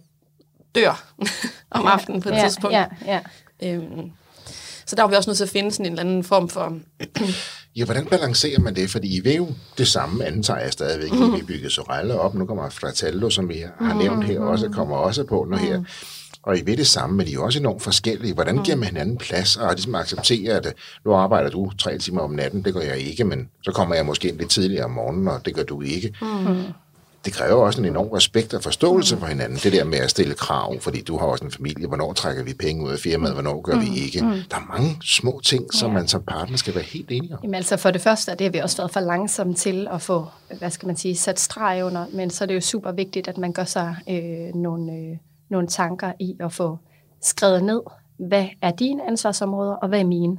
dør 0.75 1.03
om 1.71 1.87
aftenen 1.87 2.21
på 2.21 2.29
et 2.29 2.35
ja, 2.35 2.43
tidspunkt. 2.43 2.75
Ja, 2.75 2.85
ja. 3.05 3.19
Øhm, 3.63 4.11
så 4.85 4.95
der 4.95 5.01
var 5.01 5.09
vi 5.09 5.15
også 5.15 5.29
nødt 5.29 5.37
til 5.37 5.43
at 5.43 5.49
finde 5.49 5.71
sådan 5.71 5.85
en 5.85 5.91
eller 5.91 6.03
anden 6.03 6.23
form 6.23 6.49
for... 6.49 6.77
ja, 7.75 7.85
hvordan 7.85 8.05
balancerer 8.05 8.59
man 8.59 8.75
det? 8.75 8.89
Fordi 8.89 9.17
I 9.17 9.19
vil 9.19 9.35
jo 9.35 9.47
det 9.77 9.87
samme, 9.87 10.25
antager 10.25 10.59
jeg 10.59 10.73
stadigvæk. 10.73 11.11
Mm. 11.11 11.35
Vi 11.35 11.41
bygger 11.41 11.69
Sorella 11.69 12.15
op, 12.15 12.35
nu 12.35 12.45
kommer 12.45 12.69
Fratello, 12.69 13.29
som 13.29 13.49
vi 13.49 13.63
har 13.79 13.93
nævnt 13.93 14.23
her, 14.23 14.39
også 14.39 14.69
kommer 14.69 14.97
også 14.97 15.23
på 15.23 15.47
nu 15.49 15.57
her. 15.57 15.83
Og 16.43 16.57
I 16.57 16.61
ved 16.65 16.77
det 16.77 16.87
samme, 16.87 17.15
men 17.17 17.27
I 17.27 17.29
er 17.29 17.33
jo 17.33 17.43
også 17.45 17.59
enormt 17.59 17.81
forskellige. 17.81 18.33
Hvordan 18.33 18.63
giver 18.63 18.77
man 18.77 18.87
hinanden 18.87 19.17
plads 19.17 19.55
og 19.55 19.73
ligesom 19.73 19.95
accepterer, 19.95 20.57
at 20.57 20.73
nu 21.05 21.13
arbejder 21.13 21.49
du 21.49 21.71
tre 21.77 21.97
timer 21.97 22.21
om 22.21 22.31
natten, 22.31 22.63
det 22.65 22.73
gør 22.73 22.81
jeg 22.81 22.97
ikke, 22.97 23.23
men 23.23 23.49
så 23.61 23.71
kommer 23.71 23.95
jeg 23.95 24.05
måske 24.05 24.33
lidt 24.37 24.49
tidligere 24.49 24.85
om 24.85 24.91
morgenen, 24.91 25.27
og 25.27 25.45
det 25.45 25.55
gør 25.55 25.63
du 25.63 25.81
ikke. 25.81 26.15
Mm 26.21 26.73
det 27.25 27.33
kræver 27.33 27.65
også 27.65 27.81
en 27.81 27.85
enorm 27.85 28.07
respekt 28.07 28.53
og 28.53 28.63
forståelse 28.63 29.17
for 29.17 29.25
hinanden, 29.25 29.57
det 29.57 29.73
der 29.73 29.83
med 29.83 29.97
at 29.97 30.09
stille 30.09 30.33
krav, 30.33 30.79
fordi 30.79 31.01
du 31.01 31.17
har 31.17 31.25
også 31.25 31.45
en 31.45 31.51
familie, 31.51 31.87
hvornår 31.87 32.13
trækker 32.13 32.43
vi 32.43 32.53
penge 32.53 32.83
ud 32.83 32.91
af 32.91 32.99
firmaet, 32.99 33.33
hvornår 33.33 33.61
gør 33.61 33.75
mm. 33.75 33.81
vi 33.81 33.99
ikke. 34.05 34.21
Mm. 34.21 34.31
Der 34.51 34.57
er 34.57 34.77
mange 34.77 34.97
små 35.01 35.41
ting, 35.43 35.73
som 35.73 35.91
ja. 35.91 35.97
man 35.97 36.07
som 36.07 36.23
partner 36.23 36.57
skal 36.57 36.75
være 36.75 36.83
helt 36.83 37.11
enige 37.11 37.33
om. 37.33 37.39
Jamen 37.43 37.55
altså 37.55 37.77
for 37.77 37.91
det 37.91 38.01
første, 38.01 38.31
det 38.31 38.41
har 38.41 38.51
vi 38.51 38.57
også 38.57 38.77
været 38.77 38.91
for 38.91 38.99
langsomme 38.99 39.53
til 39.53 39.87
at 39.91 40.01
få, 40.01 40.27
hvad 40.59 40.69
skal 40.69 40.87
man 40.87 40.97
sige, 40.97 41.15
sat 41.15 41.39
streg 41.39 41.85
under, 41.85 42.05
men 42.13 42.29
så 42.29 42.43
er 42.43 42.45
det 42.45 42.55
jo 42.55 42.61
super 42.61 42.91
vigtigt, 42.91 43.27
at 43.27 43.37
man 43.37 43.53
gør 43.53 43.65
sig 43.65 43.95
øh, 44.09 44.55
nogle, 44.61 44.91
øh, 44.91 45.17
nogle 45.53 45.67
tanker 45.67 46.11
i 46.19 46.35
at 46.39 46.53
få 46.53 46.77
skrevet 47.21 47.63
ned, 47.63 47.81
hvad 48.17 48.45
er 48.61 48.71
dine 48.71 49.07
ansvarsområder, 49.07 49.73
og 49.73 49.87
hvad 49.87 49.99
er 49.99 50.03
mine. 50.03 50.37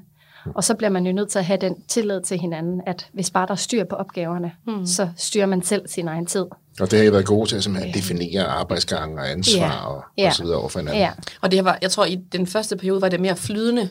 Og 0.55 0.65
så 0.65 0.75
bliver 0.75 0.91
man 0.91 1.07
jo 1.07 1.13
nødt 1.13 1.29
til 1.29 1.39
at 1.39 1.45
have 1.45 1.59
den 1.61 1.83
tillid 1.89 2.21
til 2.23 2.39
hinanden, 2.39 2.81
at 2.87 3.09
hvis 3.13 3.31
bare 3.31 3.47
der 3.47 3.53
er 3.53 3.57
styr 3.57 3.85
på 3.85 3.97
opgaverne, 3.97 4.53
mm. 4.67 4.87
så 4.87 5.09
styrer 5.17 5.47
man 5.47 5.63
selv 5.63 5.89
sin 5.89 6.09
egen 6.09 6.27
tid. 6.27 6.47
Og 6.81 6.91
det 6.91 6.99
har 6.99 7.07
I 7.07 7.13
været 7.13 7.27
gode 7.27 7.49
til 7.49 7.57
at 7.57 7.63
simpelthen 7.63 7.95
definere 7.95 8.45
arbejdsgangen 8.45 9.19
og 9.19 9.31
ansvar 9.31 9.67
ja. 9.67 9.87
og, 9.87 10.05
ja. 10.19 10.27
og 10.27 10.35
så 10.35 10.43
videre 10.43 10.59
over 10.59 10.69
for 10.69 10.79
hinanden. 10.79 11.01
Ja. 11.01 11.11
Og 11.41 11.51
det 11.51 11.65
var, 11.65 11.79
jeg 11.83 11.91
tror, 11.91 12.05
i 12.05 12.15
den 12.15 12.47
første 12.47 12.77
periode 12.77 13.01
var 13.01 13.09
det 13.09 13.21
mere 13.21 13.37
flydende, 13.37 13.89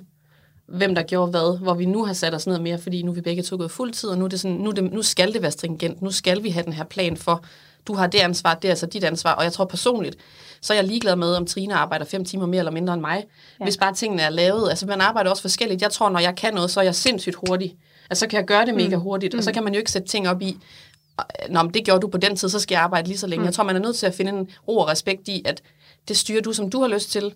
hvem 0.68 0.96
der 0.96 1.04
gjorde 1.04 1.32
hvad, 1.32 1.60
hvor 1.60 1.74
vi 1.74 1.86
nu 1.86 2.06
har 2.06 2.14
sat 2.14 2.34
os 2.34 2.48
ned 2.48 2.60
mere, 2.60 2.78
fordi 2.78 3.02
nu 3.02 3.12
er 3.12 3.16
vi 3.16 3.22
begge 3.22 3.44
to 3.44 3.58
gået 3.58 3.72
fuldtid, 3.72 4.10
og 4.10 4.18
nu, 4.18 4.26
er 4.26 4.30
det 4.30 4.40
sådan, 4.40 4.58
nu, 4.58 4.72
det, 4.72 4.94
nu 4.94 5.02
skal 5.02 5.34
det 5.34 5.42
være 5.42 5.52
stringent, 5.52 6.02
nu 6.02 6.12
skal 6.12 6.44
vi 6.44 6.50
have 6.50 6.66
den 6.66 6.74
her 6.74 6.84
plan 6.84 7.18
for, 7.18 7.44
du 7.88 7.94
har 7.94 8.08
det 8.08 8.20
ansvar, 8.20 8.54
det 8.54 8.68
er 8.68 8.72
altså 8.72 8.86
dit 8.86 9.04
ansvar, 9.04 9.34
og 9.34 9.44
jeg 9.44 9.54
tror 9.54 9.66
personligt, 9.66 10.16
så 10.64 10.74
er 10.74 10.78
jeg 10.78 10.84
ligeglad 10.84 11.16
med, 11.16 11.36
om 11.36 11.46
Trine 11.46 11.76
arbejder 11.76 12.06
fem 12.06 12.26
timer 12.26 12.46
mere 12.46 12.60
eller 12.60 12.72
mindre 12.72 12.94
end 12.94 13.02
mig, 13.02 13.26
ja. 13.60 13.66
hvis 13.66 13.78
bare 13.78 13.94
tingene 13.94 14.22
er 14.22 14.30
lavet. 14.30 14.70
Altså 14.70 14.86
man 14.86 15.02
arbejder 15.02 15.30
også 15.30 15.42
forskelligt. 15.42 15.82
Jeg 15.82 15.92
tror, 15.92 16.10
når 16.10 16.20
jeg 16.20 16.36
kan 16.36 16.54
noget, 16.54 16.72
så 16.72 16.80
er 16.80 16.84
jeg 16.84 16.96
sindssygt 16.96 17.36
hurtig. 17.48 17.76
Altså 18.10 18.20
så 18.20 18.28
kan 18.28 18.38
jeg 18.38 18.46
gøre 18.46 18.66
det 18.66 18.76
mega 18.76 18.96
mm. 18.96 19.02
hurtigt, 19.02 19.34
mm. 19.34 19.38
og 19.38 19.44
så 19.44 19.50
mm. 19.50 19.54
kan 19.54 19.64
man 19.64 19.74
jo 19.74 19.80
ikke 19.80 19.92
sætte 19.92 20.08
ting 20.08 20.30
op 20.30 20.42
i, 20.42 20.58
Nå, 21.50 21.64
men 21.64 21.74
det 21.74 21.86
gjorde 21.86 22.02
du 22.02 22.08
på 22.08 22.18
den 22.18 22.36
tid, 22.36 22.50
så 22.50 22.60
skal 22.60 22.76
jeg 22.76 22.84
arbejde 22.84 23.08
lige 23.08 23.18
så 23.18 23.28
længe. 23.28 23.42
Mm. 23.42 23.46
Jeg 23.46 23.54
tror, 23.54 23.64
man 23.64 23.76
er 23.76 23.80
nødt 23.80 23.96
til 23.96 24.06
at 24.06 24.14
finde 24.14 24.32
en 24.32 24.50
ro 24.68 24.78
og 24.78 24.88
respekt 24.88 25.28
i, 25.28 25.42
at 25.46 25.62
det 26.08 26.18
styrer 26.18 26.42
du, 26.42 26.54
som 26.54 26.70
du 26.70 26.82
har 26.82 26.88
lyst 26.88 27.12
til. 27.12 27.34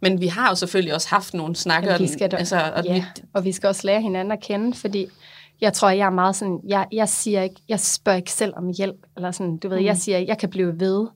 Men 0.00 0.20
vi 0.20 0.26
har 0.26 0.48
jo 0.48 0.54
selvfølgelig 0.54 0.94
også 0.94 1.08
haft 1.08 1.34
nogle 1.34 1.56
snakker. 1.56 1.98
vi 1.98 2.06
skal 2.06 2.30
da, 2.30 2.36
altså, 2.36 2.72
og, 2.76 2.84
ja, 2.84 2.94
vi, 2.94 3.04
og 3.32 3.44
vi 3.44 3.52
skal 3.52 3.66
også 3.66 3.86
lære 3.86 4.00
hinanden 4.00 4.32
at 4.32 4.40
kende, 4.40 4.76
fordi 4.76 5.06
jeg 5.60 5.72
tror, 5.72 5.90
jeg 5.90 6.06
er 6.06 6.10
meget 6.10 6.36
sådan, 6.36 6.60
jeg, 6.66 6.86
jeg 6.92 7.08
siger 7.08 7.42
ikke, 7.42 7.56
jeg 7.68 7.80
spørger 7.80 8.16
ikke 8.16 8.32
selv 8.32 8.52
om 8.56 8.72
hjælp, 8.76 9.06
eller 9.16 9.30
sådan, 9.30 9.56
du 9.56 9.68
ved, 9.68 9.78
mm. 9.78 9.84
jeg 9.84 9.96
siger, 9.96 10.18
jeg 10.18 10.38
kan 10.38 10.50
blive 10.50 10.80
ved. 10.80 11.06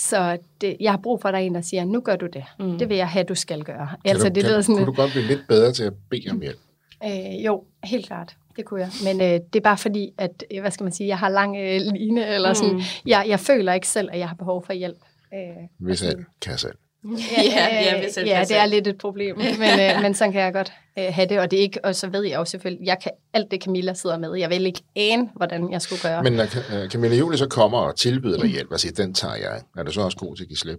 Så 0.00 0.38
det, 0.60 0.76
jeg 0.80 0.92
har 0.92 0.98
brug 0.98 1.20
for, 1.20 1.28
at 1.28 1.32
der 1.32 1.38
er 1.38 1.42
en, 1.42 1.54
der 1.54 1.60
siger, 1.60 1.84
nu 1.84 2.00
gør 2.00 2.16
du 2.16 2.26
det. 2.26 2.44
Mm. 2.58 2.78
Det 2.78 2.88
vil 2.88 2.96
jeg 2.96 3.08
have, 3.08 3.24
du 3.24 3.34
skal 3.34 3.62
gøre. 3.62 3.86
Kan 3.86 3.98
altså, 4.04 4.28
du, 4.28 4.34
det 4.34 4.44
kan, 4.44 4.62
sådan, 4.62 4.76
kunne 4.76 4.86
du 4.86 4.92
godt 4.92 5.10
blive 5.10 5.26
lidt 5.26 5.40
bedre 5.48 5.72
til 5.72 5.84
at 5.84 5.92
bede 6.10 6.30
om 6.30 6.40
hjælp? 6.40 6.58
Øh, 7.04 7.44
jo, 7.44 7.64
helt 7.84 8.06
klart. 8.06 8.36
Det 8.56 8.64
kunne 8.64 8.80
jeg. 8.80 8.90
Men 9.04 9.20
øh, 9.20 9.26
det 9.26 9.56
er 9.56 9.60
bare 9.60 9.76
fordi, 9.76 10.12
at, 10.18 10.44
øh, 10.54 10.60
hvad 10.60 10.70
skal 10.70 10.84
man 10.84 10.92
sige, 10.92 11.08
jeg 11.08 11.18
har 11.18 11.28
lang 11.28 11.56
øh, 11.56 11.80
line, 11.80 12.26
eller 12.26 12.52
sådan, 12.52 12.74
mm. 12.74 12.80
jeg, 13.06 13.24
jeg 13.28 13.40
føler 13.40 13.72
ikke 13.72 13.88
selv, 13.88 14.08
at 14.12 14.18
jeg 14.18 14.28
har 14.28 14.34
behov 14.34 14.64
for 14.66 14.72
hjælp. 14.72 14.98
Øh, 15.34 15.40
hvis 15.78 16.02
jeg 16.02 16.14
kan 16.42 16.58
selv. 16.58 16.74
Ja, 17.04 17.42
ja, 17.42 17.84
ja, 17.84 18.00
hvis 18.02 18.16
ja 18.16 18.44
det 18.48 18.56
er 18.56 18.66
lidt 18.66 18.86
et 18.86 18.98
problem, 18.98 19.36
men, 19.58 19.80
øh, 19.80 20.02
men 20.02 20.14
sådan 20.14 20.32
kan 20.32 20.40
jeg 20.40 20.52
godt 20.52 20.72
øh, 20.98 21.04
have 21.10 21.28
det, 21.28 21.40
og 21.40 21.50
det 21.50 21.58
er 21.58 21.62
ikke, 21.62 21.84
og 21.84 21.94
så 21.94 22.08
ved 22.08 22.22
jeg 22.22 22.36
jo 22.36 22.44
selvfølgelig, 22.44 22.86
jeg 22.86 22.96
kan 23.02 23.12
alt 23.32 23.50
det 23.50 23.62
Camilla 23.62 23.94
sidder 23.94 24.18
med, 24.18 24.34
jeg 24.34 24.50
vil 24.50 24.66
ikke 24.66 24.82
ane, 24.96 25.28
hvordan 25.36 25.72
jeg 25.72 25.82
skulle 25.82 26.02
gøre. 26.02 26.22
Men 26.22 26.32
når 26.32 26.82
øh, 26.82 26.90
Camilla 26.90 27.16
Julie 27.16 27.38
så 27.38 27.48
kommer 27.48 27.78
og 27.78 27.96
tilbyder 27.96 28.38
dig 28.38 28.50
hjælp 28.50 28.70
og 28.70 28.80
siger, 28.80 28.92
den 28.92 29.14
tager 29.14 29.34
jeg, 29.34 29.60
er 29.76 29.82
du 29.82 29.92
så 29.92 30.00
også 30.00 30.18
god 30.18 30.36
til 30.36 30.44
at 30.44 30.48
give 30.48 30.56
slip? 30.56 30.78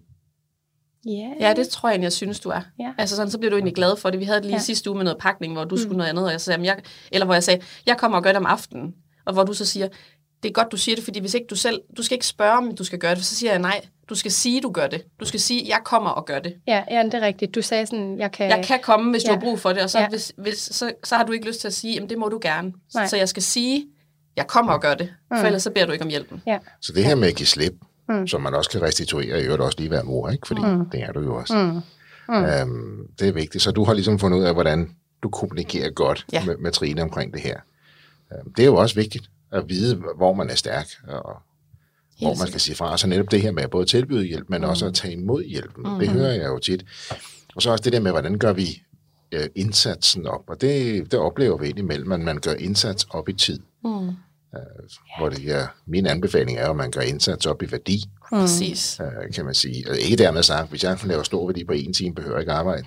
Yeah. 1.07 1.31
Ja, 1.39 1.53
det 1.53 1.69
tror 1.69 1.89
jeg, 1.89 2.01
jeg 2.01 2.11
synes, 2.11 2.39
du 2.39 2.49
er. 2.49 2.61
Yeah. 2.81 2.93
Altså 2.97 3.15
sådan, 3.15 3.31
så 3.31 3.37
bliver 3.37 3.49
du 3.49 3.55
egentlig 3.55 3.75
glad 3.75 3.95
for 3.97 4.09
det. 4.09 4.19
Vi 4.19 4.25
havde 4.25 4.37
det 4.37 4.45
lige 4.45 4.53
yeah. 4.53 4.61
sidste 4.61 4.89
uge 4.89 4.97
med 4.97 5.03
noget 5.03 5.17
pakning, 5.19 5.53
hvor 5.53 5.63
du 5.63 5.75
mm. 5.75 5.81
skulle 5.81 5.97
noget 5.97 6.09
andet, 6.09 6.25
og 6.25 6.31
jeg 6.31 6.41
sagde, 6.41 6.63
jeg, 6.63 6.77
eller 7.11 7.25
hvor 7.25 7.33
jeg 7.33 7.43
sagde, 7.43 7.61
jeg 7.85 7.97
kommer 7.97 8.17
og 8.17 8.23
gør 8.23 8.29
det 8.29 8.37
om 8.37 8.45
aftenen, 8.45 8.93
og 9.25 9.33
hvor 9.33 9.43
du 9.43 9.53
så 9.53 9.65
siger, 9.65 9.87
det 10.43 10.49
er 10.49 10.53
godt, 10.53 10.71
du 10.71 10.77
siger 10.77 10.95
det, 10.95 11.03
fordi 11.03 11.19
hvis 11.19 11.33
ikke 11.33 11.47
du 11.47 11.55
selv, 11.55 11.81
du 11.97 12.03
skal 12.03 12.15
ikke 12.15 12.25
spørge, 12.25 12.57
om 12.57 12.75
du 12.75 12.83
skal 12.83 12.99
gøre 12.99 13.11
det, 13.11 13.17
for 13.17 13.25
så 13.25 13.35
siger 13.35 13.51
jeg 13.51 13.61
nej. 13.61 13.81
Du 14.11 14.15
skal 14.15 14.31
sige, 14.31 14.61
du 14.61 14.71
gør 14.71 14.87
det. 14.87 15.03
Du 15.19 15.25
skal 15.25 15.39
sige, 15.39 15.65
jeg 15.67 15.79
kommer 15.85 16.09
og 16.09 16.25
gør 16.25 16.39
det. 16.39 16.55
Ja, 16.67 16.83
ja 16.91 17.03
det 17.03 17.13
er 17.13 17.21
rigtigt. 17.21 17.55
Du 17.55 17.61
sagde 17.61 17.85
sådan, 17.85 18.19
jeg 18.19 18.31
kan... 18.31 18.49
Jeg 18.49 18.65
kan 18.65 18.79
komme, 18.83 19.11
hvis 19.11 19.23
ja. 19.23 19.29
du 19.29 19.33
har 19.33 19.41
brug 19.41 19.59
for 19.59 19.69
det, 19.69 19.81
og 19.83 19.89
så, 19.89 19.99
Ja. 19.99 20.07
hvis, 20.09 20.33
hvis, 20.37 20.57
så, 20.57 20.91
så 21.03 21.15
har 21.15 21.23
du 21.25 21.31
ikke 21.31 21.47
lyst 21.47 21.61
til 21.61 21.67
at 21.67 21.73
sige, 21.73 21.93
jamen 21.93 22.09
det 22.09 22.17
må 22.17 22.29
du 22.29 22.39
gerne. 22.41 22.73
Nej. 22.93 23.07
Så 23.07 23.17
jeg 23.17 23.29
skal 23.29 23.43
sige, 23.43 23.85
jeg 24.35 24.47
kommer 24.47 24.73
og 24.73 24.81
gør 24.81 24.93
det, 24.93 25.13
for 25.27 25.45
ellers 25.45 25.63
så 25.63 25.71
beder 25.71 25.85
du 25.85 25.91
ikke 25.91 26.03
om 26.03 26.09
hjælpen. 26.09 26.41
Ja. 26.47 26.59
Så 26.81 26.93
det 26.93 27.05
her 27.05 27.15
med 27.15 27.27
at 27.27 27.35
give 27.35 27.47
slip, 27.47 27.73
mm. 28.09 28.27
som 28.27 28.41
man 28.41 28.53
også 28.53 28.69
kan 28.69 28.81
restituere, 28.81 29.41
i 29.41 29.43
øvrigt 29.43 29.61
også 29.61 29.77
lige 29.77 29.89
hver 29.89 30.03
mor, 30.03 30.29
ikke? 30.29 30.47
fordi 30.47 30.61
mm. 30.61 30.89
det 30.89 31.03
er 31.03 31.11
du 31.11 31.21
jo 31.21 31.35
også. 31.35 31.55
Mm. 31.55 31.81
Mm. 32.35 32.45
Øhm, 32.45 33.07
det 33.19 33.27
er 33.27 33.31
vigtigt. 33.31 33.63
Så 33.63 33.71
du 33.71 33.83
har 33.83 33.93
ligesom 33.93 34.19
fundet 34.19 34.37
ud 34.37 34.43
af, 34.43 34.53
hvordan 34.53 34.95
du 35.23 35.29
kommunikerer 35.29 35.89
godt. 35.89 36.25
Ja. 36.33 36.45
med, 36.45 36.57
med 36.57 36.71
Trine 36.71 37.01
omkring 37.01 37.33
det 37.33 37.41
her. 37.41 37.59
Øhm, 38.33 38.53
det 38.53 38.63
er 38.63 38.67
jo 38.67 38.75
også 38.75 38.95
vigtigt 38.95 39.29
at 39.51 39.69
vide, 39.69 39.95
hvor 40.17 40.33
man 40.33 40.49
er 40.49 40.55
stærk, 40.55 40.87
og 41.07 41.41
hvor 42.21 42.35
man 42.35 42.47
skal 42.47 42.59
sige 42.59 42.75
fra. 42.75 42.97
Så 42.97 43.07
netop 43.07 43.31
det 43.31 43.41
her 43.41 43.51
med 43.51 43.63
at 43.63 43.69
både 43.69 43.85
tilbyde 43.85 44.25
hjælp, 44.25 44.49
men 44.49 44.61
mm. 44.61 44.67
også 44.69 44.85
at 44.85 44.93
tage 44.93 45.13
imod 45.13 45.43
hjælpen. 45.43 45.93
Mm. 45.93 45.99
Det 45.99 46.09
hører 46.09 46.31
jeg 46.33 46.47
jo 46.47 46.59
tit. 46.59 46.85
Og 47.55 47.61
så 47.61 47.71
også 47.71 47.83
det 47.83 47.93
der 47.93 47.99
med, 47.99 48.11
hvordan 48.11 48.37
gør 48.37 48.53
vi 48.53 48.81
øh, 49.31 49.45
indsatsen 49.55 50.27
op. 50.27 50.41
Og 50.47 50.61
det, 50.61 51.03
det 51.11 51.19
oplever 51.19 51.57
vi 51.57 51.69
indimellem, 51.69 52.11
at 52.11 52.19
man 52.19 52.37
gør 52.37 52.53
indsats 52.53 53.07
op 53.09 53.29
i 53.29 53.33
tid. 53.33 53.59
Mm. 53.83 54.07
Øh, 54.07 54.13
hvor 55.19 55.29
det, 55.29 55.45
ja, 55.45 55.65
min 55.87 56.05
anbefaling 56.05 56.57
er, 56.57 56.69
at 56.69 56.75
man 56.75 56.91
gør 56.91 57.01
indsats 57.01 57.45
op 57.45 57.63
i 57.63 57.71
værdi, 57.71 58.03
Mm. 58.31 58.37
Præcis. 58.37 58.99
øh, 58.99 59.33
kan 59.33 59.45
man 59.45 59.53
sige. 59.53 59.85
Og 59.89 59.97
ikke 59.97 60.15
dermed 60.15 60.43
sagt, 60.43 60.69
hvis 60.69 60.83
jeg 60.83 60.97
laver 61.03 61.23
stor 61.23 61.45
værdi 61.47 61.63
på 61.63 61.73
en 61.73 61.93
time, 61.93 62.15
behøver 62.15 62.35
jeg 62.35 62.41
ikke 62.41 62.51
arbejde. 62.51 62.83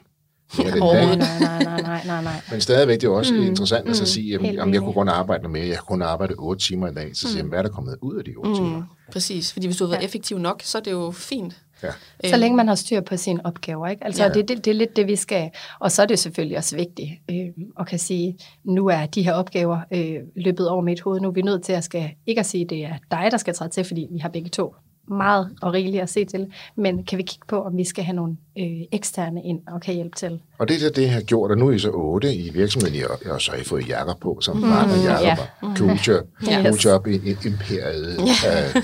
Overhovedet. 0.58 1.08
dag. 1.08 1.16
Nej, 1.18 1.38
nej, 1.40 1.62
nej, 1.64 1.82
nej, 1.82 2.06
nej, 2.06 2.22
nej. 2.22 2.40
Men 2.50 2.60
stadigvæk, 2.60 3.00
det 3.00 3.06
er 3.06 3.10
jo 3.10 3.16
også 3.16 3.34
mm. 3.34 3.42
interessant 3.42 3.88
at 3.88 3.96
så 3.96 4.06
sige, 4.06 4.30
jamen, 4.30 4.54
jamen, 4.54 4.74
jeg 4.74 4.82
kunne 4.82 4.92
kun 4.92 5.08
arbejde 5.08 5.42
noget 5.42 5.52
mere, 5.52 5.66
jeg 5.68 5.78
kunne 5.78 5.86
kun 5.86 6.02
arbejde 6.02 6.34
8 6.38 6.64
timer 6.64 6.88
i 6.90 6.94
dag. 6.94 7.16
Så 7.16 7.28
siger 7.28 7.42
jeg, 7.42 7.48
hvad 7.48 7.58
er 7.58 7.62
der 7.62 7.70
kommet 7.70 7.96
ud 8.00 8.16
af 8.16 8.24
de 8.24 8.34
8 8.36 8.50
mm. 8.50 8.56
timer? 8.56 8.82
Præcis, 9.12 9.52
fordi 9.52 9.66
hvis 9.66 9.76
du 9.76 9.84
har 9.84 9.90
været 9.90 10.04
effektiv 10.04 10.38
nok, 10.38 10.62
så 10.62 10.78
er 10.78 10.82
det 10.82 10.90
jo 10.90 11.10
fint. 11.10 11.54
Ja. 11.82 12.28
Så 12.28 12.36
længe 12.36 12.56
man 12.56 12.68
har 12.68 12.74
styr 12.74 13.00
på 13.00 13.16
sine 13.16 13.46
opgaver, 13.46 13.86
ikke? 13.88 14.04
Altså, 14.04 14.22
Ja. 14.22 14.28
ja. 14.28 14.34
det, 14.34 14.48
det, 14.48 14.64
det 14.64 14.70
er 14.70 14.74
lidt 14.74 14.96
det, 14.96 15.06
vi 15.06 15.16
skal. 15.16 15.50
Og 15.80 15.92
så 15.92 16.02
er 16.02 16.06
det 16.06 16.18
selvfølgelig 16.18 16.56
også 16.58 16.76
vigtigt 16.76 17.10
øh, 17.30 17.46
at 17.80 17.86
kan 17.86 17.98
sige, 17.98 18.38
nu 18.64 18.86
er 18.86 19.06
de 19.06 19.22
her 19.22 19.32
opgaver 19.32 19.80
øh, 19.92 20.16
løbet 20.36 20.68
over 20.68 20.82
mit 20.82 21.00
hoved. 21.00 21.20
Nu 21.20 21.28
er 21.28 21.32
vi 21.32 21.42
nødt 21.42 21.62
til 21.62 21.72
at 21.72 21.84
skal, 21.84 22.10
ikke 22.26 22.40
at 22.40 22.46
sige, 22.46 22.64
at 22.64 22.70
det 22.70 22.84
er 22.84 22.94
dig, 23.10 23.28
der 23.30 23.36
skal 23.36 23.54
træde 23.54 23.70
til, 23.70 23.84
fordi 23.84 24.06
vi 24.12 24.18
har 24.18 24.28
begge 24.28 24.48
to 24.50 24.74
meget 25.08 25.50
og 25.62 25.72
rigeligt 25.72 26.02
at 26.02 26.08
se 26.10 26.24
til. 26.24 26.52
Men 26.76 27.04
kan 27.04 27.18
vi 27.18 27.22
kigge 27.22 27.46
på, 27.48 27.62
om 27.62 27.76
vi 27.76 27.84
skal 27.84 28.04
have 28.04 28.16
nogle 28.16 28.36
øh, 28.58 28.80
eksterne 28.92 29.42
ind 29.42 29.60
og 29.66 29.80
kan 29.80 29.94
hjælpe 29.94 30.16
til? 30.16 30.40
Og 30.58 30.68
det 30.68 30.76
er 30.76 30.80
det, 30.88 30.96
det 30.96 31.10
har 31.10 31.20
gjort, 31.20 31.50
og 31.50 31.58
nu 31.58 31.68
er 31.68 31.72
I 31.72 31.78
så 31.78 31.90
8 31.90 32.34
i 32.34 32.50
virksomheden, 32.50 33.04
og, 33.10 33.32
og 33.32 33.40
så 33.42 33.50
har 33.50 33.58
I 33.58 33.64
fået 33.64 33.88
Jakob 33.88 34.20
på, 34.20 34.38
som 34.40 34.56
mm, 34.56 34.62
partner 34.62 35.02
Jakob, 35.04 35.24
ja. 35.24 35.36
og 35.68 35.76
cool 35.76 35.90
job, 36.06 36.26
Yes. 36.42 36.80
cool 36.82 36.92
job 36.94 37.06
i, 37.06 37.14
i 37.30 37.36
imperiet 37.46 38.18
øh, 38.20 38.82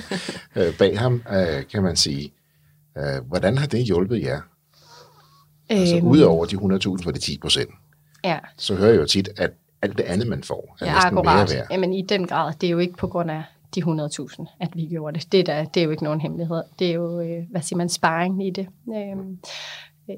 øh, 0.67 0.79
bag 0.79 0.99
ham, 0.99 1.23
øh, 1.33 1.67
kan 1.73 1.83
man 1.83 1.97
sige. 1.97 2.33
Øh, 2.99 3.27
hvordan 3.29 3.59
har 3.59 3.67
det 3.67 3.85
hjulpet 3.85 4.23
jer? 4.23 4.41
Altså 5.69 5.97
Øhm, 5.97 6.07
udover 6.07 6.45
de 6.47 6.57
100.000 6.57 7.03
for 7.05 7.11
de 7.11 7.19
10 7.19 7.39
procent, 7.39 7.71
Ja, 8.25 8.39
så 8.57 8.75
hører 8.75 8.91
jeg 8.91 9.01
jo 9.01 9.07
tit, 9.07 9.29
at 9.37 9.51
alt 9.83 9.97
det 9.99 10.05
andet, 10.05 10.29
man 10.29 10.43
får, 10.45 10.77
er 10.81 10.87
ja 10.87 10.93
næsten 10.95 11.15
mere 11.15 11.27
akkurat. 11.27 11.51
værd. 11.55 11.67
Jamen 11.71 11.93
i 11.93 12.03
den 12.03 12.27
grad, 12.27 12.53
det 12.61 12.67
er 12.67 12.71
jo 12.71 12.79
ikke 12.79 12.97
på 12.97 13.07
grund 13.07 13.31
af 13.31 13.43
de 13.75 13.83
100.000, 13.83 14.57
at 14.61 14.77
vi 14.77 14.87
gjorde 14.87 15.19
det. 15.19 15.33
Det 15.33 15.41
er, 15.41 15.45
der, 15.45 15.65
det 15.65 15.81
er 15.81 15.85
jo 15.85 15.91
ikke 15.91 16.05
nogen 16.05 16.21
hemmelighed. 16.21 16.63
Det 16.79 16.91
er 16.91 16.95
jo, 16.95 17.21
øh, 17.21 17.45
hvad 17.51 17.63
siger 17.63 17.77
man, 17.77 17.89
sparring 17.89 18.47
i 18.47 18.51
det. 18.51 18.69
Øhm, 18.89 19.39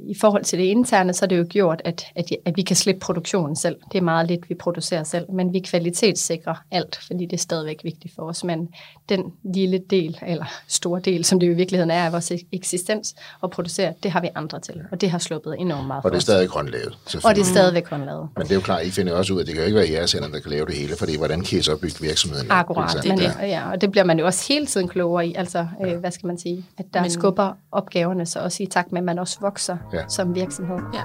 i 0.01 0.15
forhold 0.21 0.45
til 0.45 0.59
det 0.59 0.65
interne, 0.65 1.13
så 1.13 1.25
er 1.25 1.27
det 1.27 1.39
jo 1.39 1.47
gjort, 1.49 1.83
at, 1.85 2.07
at, 2.17 2.31
at 2.45 2.57
vi 2.57 2.63
kan 2.63 2.77
slippe 2.77 3.01
produktionen 3.01 3.57
selv. 3.57 3.77
Det 3.93 3.99
er 3.99 4.03
meget 4.03 4.29
lidt, 4.29 4.51
vi 4.51 4.55
producerer 4.55 5.05
selv, 5.05 5.33
men 5.33 5.53
vi 5.53 5.61
kvalitetssikrer 5.61 6.55
alt, 6.71 6.99
fordi 7.07 7.27
det 7.27 7.33
er 7.33 7.41
stadigvæk 7.41 7.81
vigtigt 7.85 8.15
for 8.15 8.23
os. 8.23 8.45
Men 8.45 8.69
den 9.09 9.33
lille 9.55 9.79
del, 9.91 10.19
eller 10.27 10.45
store 10.69 11.01
del, 11.01 11.25
som 11.25 11.41
det 11.41 11.47
jo 11.47 11.53
i 11.53 11.55
virkeligheden 11.55 11.91
er 11.91 12.05
af 12.05 12.13
vores 12.13 12.33
eksistens 12.53 13.15
at 13.43 13.51
producere, 13.51 13.93
det 14.03 14.11
har 14.11 14.21
vi 14.21 14.29
andre 14.35 14.61
til, 14.61 14.81
og 14.93 15.01
det 15.01 15.11
har 15.11 15.19
sluppet 15.19 15.57
enormt 15.59 15.87
meget 15.87 16.05
Og 16.05 16.11
det 16.11 16.17
er 16.17 16.21
stadig 16.21 16.49
håndlavet, 16.49 16.99
Og 17.25 17.35
det 17.35 17.41
er 17.41 17.45
stadigvæk 17.45 17.89
håndlavet. 17.89 18.29
Men 18.37 18.43
det 18.43 18.51
er 18.51 18.55
jo 18.55 18.61
klart, 18.61 18.87
I 18.87 18.91
finder 18.91 19.15
også 19.15 19.33
ud 19.33 19.39
af, 19.39 19.43
at 19.43 19.47
det 19.47 19.55
kan 19.55 19.63
jo 19.63 19.67
ikke 19.67 19.79
være 19.79 19.91
jeres 19.91 20.13
hænder, 20.13 20.29
der 20.29 20.41
kan 20.41 20.51
lave 20.51 20.67
det 20.67 20.75
hele, 20.75 20.97
fordi 20.97 21.17
hvordan 21.19 21.43
kan 21.45 21.59
I 21.59 21.63
så 21.63 21.77
bygge 21.77 21.97
virksomheden? 22.01 22.47
Akkurat, 22.51 23.05
men, 23.09 23.19
Ja. 23.19 23.47
ja, 23.47 23.71
og 23.71 23.81
det 23.81 23.91
bliver 23.91 24.05
man 24.05 24.19
jo 24.19 24.27
også 24.27 24.53
hele 24.53 24.67
tiden 24.67 24.89
klogere 24.89 25.27
i. 25.27 25.35
Altså, 25.35 25.67
øh, 25.87 25.97
hvad 25.97 26.11
skal 26.11 26.27
man 26.27 26.39
sige? 26.39 26.65
At 26.79 26.85
der 26.95 27.01
men, 27.01 27.11
skubber 27.11 27.53
opgaverne 27.73 28.27
så 28.27 28.39
også 28.39 28.63
i 28.63 28.67
takt 28.67 28.93
med, 28.93 29.01
at 29.01 29.05
man 29.05 29.19
også 29.19 29.39
vokser 29.41 29.77
Ja. 29.93 30.03
som 30.09 30.35
virksomhed. 30.35 30.79
Ja. 30.95 31.03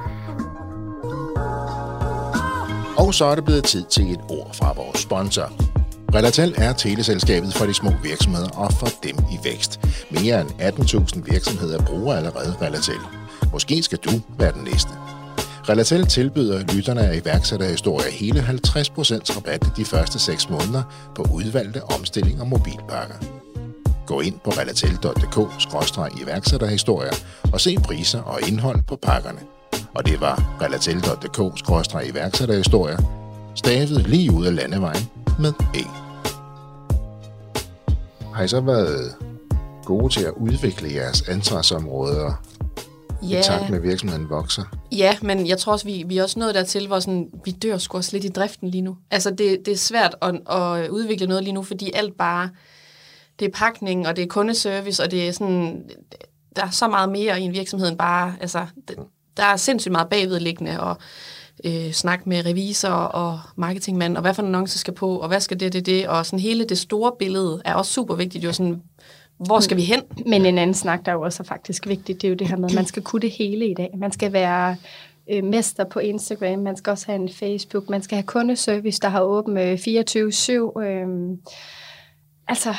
Og 2.98 3.14
så 3.14 3.26
er 3.26 3.36
det 3.36 3.46
blevet 3.46 3.64
tid 3.64 3.84
til 3.84 4.12
et 4.12 4.20
ord 4.30 4.54
fra 4.54 4.74
vores 4.74 5.00
sponsor. 5.00 5.52
Relatel 6.16 6.54
er 6.58 6.74
teleselskabet 6.74 7.54
for 7.54 7.66
de 7.66 7.74
små 7.74 7.92
virksomheder 8.04 8.50
og 8.50 8.74
for 8.74 8.88
dem 9.04 9.16
i 9.32 9.38
vækst. 9.44 9.80
Mere 10.12 10.42
end 10.42 10.50
18.000 10.50 11.32
virksomheder 11.32 11.86
bruger 11.86 12.16
allerede 12.16 12.56
Relatel. 12.62 13.00
Måske 13.52 13.84
skal 13.84 13.98
du 13.98 14.12
være 14.38 14.52
den 14.52 14.64
næste. 14.64 14.90
Relatel 15.70 16.06
tilbyder 16.06 16.64
lytterne 16.76 17.02
af 17.02 17.22
iværksætterhistorier 17.22 18.12
hele 18.12 18.40
50% 18.40 18.46
rabat 19.38 19.68
de 19.78 19.86
første 19.86 20.20
6 20.20 20.50
måneder 20.50 20.84
på 21.16 21.26
udvalgte 21.34 21.84
omstilling 21.84 22.42
og 22.42 22.48
mobilpakker. 22.48 23.16
Gå 24.08 24.22
ind 24.22 24.40
på 24.44 24.50
relatel.dk-iværksætterhistorier 24.50 27.14
og 27.54 27.62
se 27.62 27.78
priser 27.84 28.22
og 28.22 28.40
indhold 28.48 28.84
på 28.88 28.96
pakkerne. 28.96 29.40
Og 29.96 30.06
det 30.06 30.22
var 30.22 30.58
relatel.dk-iværksætterhistorier, 30.62 32.98
stavet 33.56 34.08
lige 34.08 34.34
ud 34.34 34.46
af 34.46 34.56
landevejen 34.56 35.04
med 35.40 35.54
E. 35.76 35.84
Har 38.34 38.44
I 38.44 38.48
så 38.48 38.62
været 38.62 39.16
gode 39.86 40.14
til 40.14 40.24
at 40.24 40.34
udvikle 40.38 40.94
jeres 40.94 41.22
ansvarsområder 41.22 42.44
i 43.24 43.40
takt 43.44 43.70
med, 43.70 43.78
at 43.78 43.84
virksomheden 43.84 44.30
vokser? 44.30 44.64
Ja, 44.92 45.18
men 45.22 45.48
jeg 45.48 45.58
tror 45.58 45.74
også, 45.74 45.86
vi, 45.86 46.04
vi 46.08 46.18
er 46.18 46.24
også 46.24 46.40
nået 46.40 46.56
dertil, 46.56 46.88
hvor 46.88 47.00
sådan, 47.00 47.28
vi 47.46 47.52
dør 47.52 47.78
sgu 47.78 47.98
også 47.98 48.10
lidt 48.14 48.26
i 48.26 48.30
driften 48.30 48.70
lige 48.70 48.82
nu. 48.82 48.98
Altså, 49.12 49.30
det, 49.30 49.58
det 49.66 49.72
er 49.72 49.78
svært 49.78 50.16
at, 50.22 50.36
at 50.50 50.90
udvikle 50.90 51.28
noget 51.28 51.44
lige 51.44 51.54
nu, 51.54 51.64
fordi 51.64 51.92
alt 51.96 52.18
bare, 52.18 52.50
det 53.40 53.46
er 53.46 53.52
pakning, 53.54 54.08
og 54.08 54.16
det 54.16 54.24
er 54.24 54.28
kundeservice, 54.28 55.04
og 55.04 55.12
det 55.12 55.28
er 55.28 55.32
sådan, 55.32 55.90
der 56.56 56.66
er 56.66 56.70
så 56.70 56.88
meget 56.88 57.10
mere 57.10 57.42
i 57.42 57.44
en 57.44 57.54
virksomhed 57.54 57.88
end 57.90 57.98
bare, 57.98 58.36
altså, 58.42 58.66
det, 58.88 58.96
der 59.38 59.44
er 59.44 59.56
sindssygt 59.56 59.92
meget 59.92 60.10
bagvedliggende, 60.10 60.80
og 60.80 60.98
øh, 61.64 61.92
snak 61.92 62.28
med 62.28 62.46
revisor 62.46 62.90
og 62.90 63.40
marketingmand, 63.56 64.18
og 64.18 64.22
hvad 64.22 64.34
for 64.34 64.42
en 64.42 64.48
annonce 64.48 64.80
skal 64.80 64.94
på, 64.94 65.20
og 65.20 65.28
hvad 65.28 65.40
skal 65.40 65.60
det, 65.60 65.74
det, 65.74 65.86
det, 65.86 66.08
og 66.08 66.26
sådan 66.26 66.40
hele 66.40 66.64
det 66.66 66.78
store 66.78 67.12
billede 67.20 67.62
er 67.66 67.74
også 67.74 67.94
super 67.94 68.16
vigtigt, 68.16 68.44
jo 68.44 68.54
sådan, 68.54 68.82
hvor 69.38 69.60
skal 69.60 69.78
vi 69.78 69.82
hen? 69.82 70.02
Men 70.26 70.46
en 70.46 70.58
anden 70.58 70.74
snak, 70.74 71.06
der 71.06 71.12
jo 71.12 71.22
også 71.22 71.44
er 71.44 71.48
faktisk 71.48 71.88
vigtigt, 71.88 72.22
det 72.22 72.28
er 72.28 72.30
jo 72.30 72.36
det 72.36 72.48
her 72.48 72.58
med, 72.58 72.70
at 72.70 72.76
man 72.76 72.86
skal 72.86 73.04
kunne 73.04 73.22
det 73.22 73.32
hele 73.32 73.68
i 73.68 73.74
dag. 73.74 73.90
Man 73.98 74.12
skal 74.12 74.34
være 74.34 74.76
øh, 75.30 75.44
mester 75.44 75.84
på 75.84 76.00
Instagram, 76.00 76.60
man 76.60 76.78
skal 76.78 76.92
også 76.92 77.06
have 77.06 77.22
en 77.22 77.30
Facebook, 77.30 77.90
man 77.90 78.02
skal 78.02 78.16
have 78.16 78.24
kundeservice, 78.24 79.00
der 79.00 79.10
har 79.10 79.22
åbent 79.22 79.60
øh, 79.60 79.74
24-7. 79.74 80.82
Øh, 80.82 81.08
altså, 82.48 82.76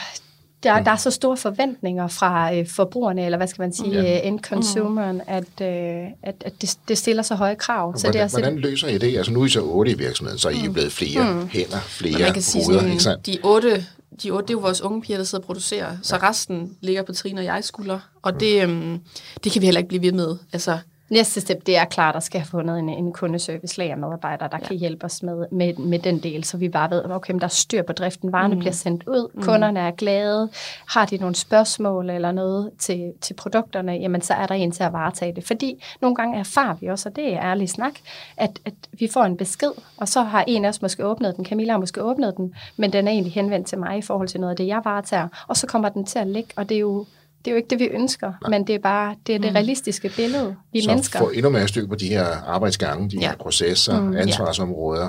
der, 0.62 0.82
der 0.82 0.90
er 0.90 0.96
så 0.96 1.10
store 1.10 1.36
forventninger 1.36 2.08
fra 2.08 2.54
øh, 2.54 2.68
forbrugerne, 2.68 3.24
eller 3.24 3.38
hvad 3.38 3.46
skal 3.46 3.62
man 3.62 3.72
sige, 3.72 4.02
ja. 4.02 4.20
end 4.20 4.40
consumeren, 4.40 5.20
at, 5.26 5.60
øh, 5.62 6.10
at, 6.22 6.34
at 6.40 6.52
det, 6.60 6.78
det 6.88 6.98
stiller 6.98 7.22
så 7.22 7.34
høje 7.34 7.54
krav. 7.54 7.96
Så 7.96 8.06
det 8.06 8.20
er 8.20 8.28
Hvordan, 8.28 8.52
hvordan 8.52 8.58
løser 8.58 8.88
I 8.88 8.98
det? 8.98 9.16
Altså 9.16 9.32
nu 9.32 9.42
er 9.42 9.46
I 9.46 9.48
så 9.48 9.60
otte 9.60 9.90
i 9.90 9.94
virksomheden, 9.94 10.38
så 10.38 10.48
er 10.48 10.52
I 10.52 10.58
jo 10.66 10.72
blevet 10.72 10.92
flere 10.92 11.32
mm. 11.32 11.48
hænder, 11.48 11.78
flere 11.80 12.12
Men 12.12 12.22
man 12.22 12.32
kan 12.32 12.42
sige 12.42 12.64
hoveder, 12.64 12.80
sådan, 12.80 12.92
ikke 12.92 13.02
sandt? 13.02 13.26
de 13.26 13.38
otte, 13.42 13.86
de 14.22 14.30
otte, 14.30 14.42
det 14.42 14.50
er 14.50 14.54
jo 14.54 14.60
vores 14.60 14.80
unge 14.82 15.02
piger, 15.02 15.18
der 15.18 15.24
sidder 15.24 15.42
og 15.42 15.46
producerer, 15.46 15.96
så 16.02 16.16
resten 16.16 16.76
ligger 16.80 17.02
på 17.02 17.12
Trine 17.12 17.40
og 17.40 17.44
jeg 17.44 17.64
skulder, 17.64 17.98
og 18.22 18.40
det, 18.40 18.62
øhm, 18.62 19.00
det 19.44 19.52
kan 19.52 19.60
vi 19.62 19.66
heller 19.66 19.78
ikke 19.78 19.88
blive 19.88 20.02
ved 20.02 20.12
med. 20.12 20.36
Altså, 20.52 20.78
Næste 21.10 21.40
step, 21.40 21.66
det 21.66 21.76
er 21.76 21.84
klart 21.84 22.16
at 22.16 22.22
skal 22.22 22.40
have 22.40 22.48
fundet 22.48 22.78
en, 22.78 22.88
en 22.88 23.12
kundeservice 23.12 23.78
lagermedarbejder, 23.78 24.46
der 24.46 24.58
ja. 24.62 24.66
kan 24.66 24.76
hjælpe 24.76 25.04
os 25.04 25.22
med, 25.22 25.46
med, 25.52 25.74
med 25.74 25.98
den 25.98 26.18
del, 26.18 26.44
så 26.44 26.56
vi 26.56 26.68
bare 26.68 26.90
ved, 26.90 27.10
okay, 27.10 27.34
der 27.34 27.44
er 27.44 27.48
styr 27.48 27.82
på 27.82 27.92
driften, 27.92 28.32
varerne 28.32 28.54
mm. 28.54 28.58
bliver 28.58 28.72
sendt 28.72 29.04
ud, 29.06 29.30
mm. 29.34 29.42
kunderne 29.42 29.80
er 29.80 29.90
glade, 29.90 30.48
har 30.88 31.06
de 31.06 31.16
nogle 31.16 31.34
spørgsmål 31.34 32.10
eller 32.10 32.32
noget 32.32 32.70
til, 32.78 33.12
til 33.20 33.34
produkterne, 33.34 33.92
jamen 33.92 34.20
så 34.20 34.34
er 34.34 34.46
der 34.46 34.54
en 34.54 34.72
til 34.72 34.82
at 34.82 34.92
varetage 34.92 35.32
det. 35.32 35.44
Fordi 35.44 35.84
nogle 36.00 36.16
gange 36.16 36.38
erfarer 36.38 36.74
vi 36.80 36.86
også, 36.86 37.08
og 37.08 37.16
det 37.16 37.34
er 37.34 37.40
ærlig 37.42 37.68
snak, 37.68 37.94
at, 38.36 38.58
at 38.64 38.74
vi 38.92 39.08
får 39.12 39.24
en 39.24 39.36
besked, 39.36 39.72
og 39.96 40.08
så 40.08 40.22
har 40.22 40.44
en 40.46 40.64
af 40.64 40.68
os 40.68 40.82
måske 40.82 41.04
åbnet 41.04 41.36
den, 41.36 41.44
Camilla 41.44 41.72
har 41.72 41.80
måske 41.80 42.02
åbnet 42.02 42.36
den, 42.36 42.54
men 42.76 42.92
den 42.92 43.08
er 43.08 43.12
egentlig 43.12 43.32
henvendt 43.32 43.66
til 43.66 43.78
mig 43.78 43.98
i 43.98 44.02
forhold 44.02 44.28
til 44.28 44.40
noget 44.40 44.50
af 44.50 44.56
det, 44.56 44.66
jeg 44.66 44.80
varetager, 44.84 45.28
og 45.48 45.56
så 45.56 45.66
kommer 45.66 45.88
den 45.88 46.04
til 46.04 46.18
at 46.18 46.26
ligge, 46.26 46.50
og 46.56 46.68
det 46.68 46.74
er 46.74 46.80
jo 46.80 47.06
det 47.48 47.52
er 47.52 47.56
jo 47.56 47.56
ikke 47.56 47.70
det, 47.70 47.78
vi 47.78 47.84
ønsker, 47.84 48.32
Nej. 48.42 48.50
men 48.50 48.66
det 48.66 48.74
er 48.74 48.78
bare 48.78 49.14
det, 49.26 49.34
er 49.34 49.38
det 49.38 49.54
realistiske 49.54 50.08
billede, 50.16 50.56
vi 50.72 50.80
så 50.82 50.90
mennesker. 50.90 51.18
få 51.18 51.28
endnu 51.30 51.50
mere 51.50 51.68
styr 51.68 51.86
på 51.86 51.94
de 51.94 52.08
her 52.08 52.24
arbejdsgange, 52.24 53.10
de 53.10 53.16
Ja. 53.20 53.28
her 53.28 53.36
processer, 53.36 54.00
mm, 54.00 54.16
ansvarsområder, 54.16 55.08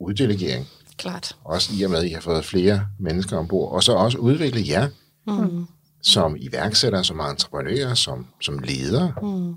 uddelegering. 0.00 0.66
klart. 0.96 1.36
Også 1.44 1.70
i 1.78 1.82
og 1.82 1.90
med, 1.90 1.98
at 1.98 2.04
I 2.04 2.08
har 2.08 2.20
fået 2.20 2.44
flere 2.44 2.86
mennesker 2.98 3.36
ombord. 3.36 3.72
Og 3.72 3.82
så 3.82 3.92
også 3.92 4.18
udvikle 4.18 4.62
jer 4.68 4.88
mm. 5.26 5.66
som 6.02 6.36
iværksættere, 6.38 7.04
som 7.04 7.20
entreprenører, 7.20 7.94
som, 7.94 8.26
som 8.42 8.58
ledere. 8.58 9.12
Mm. 9.22 9.54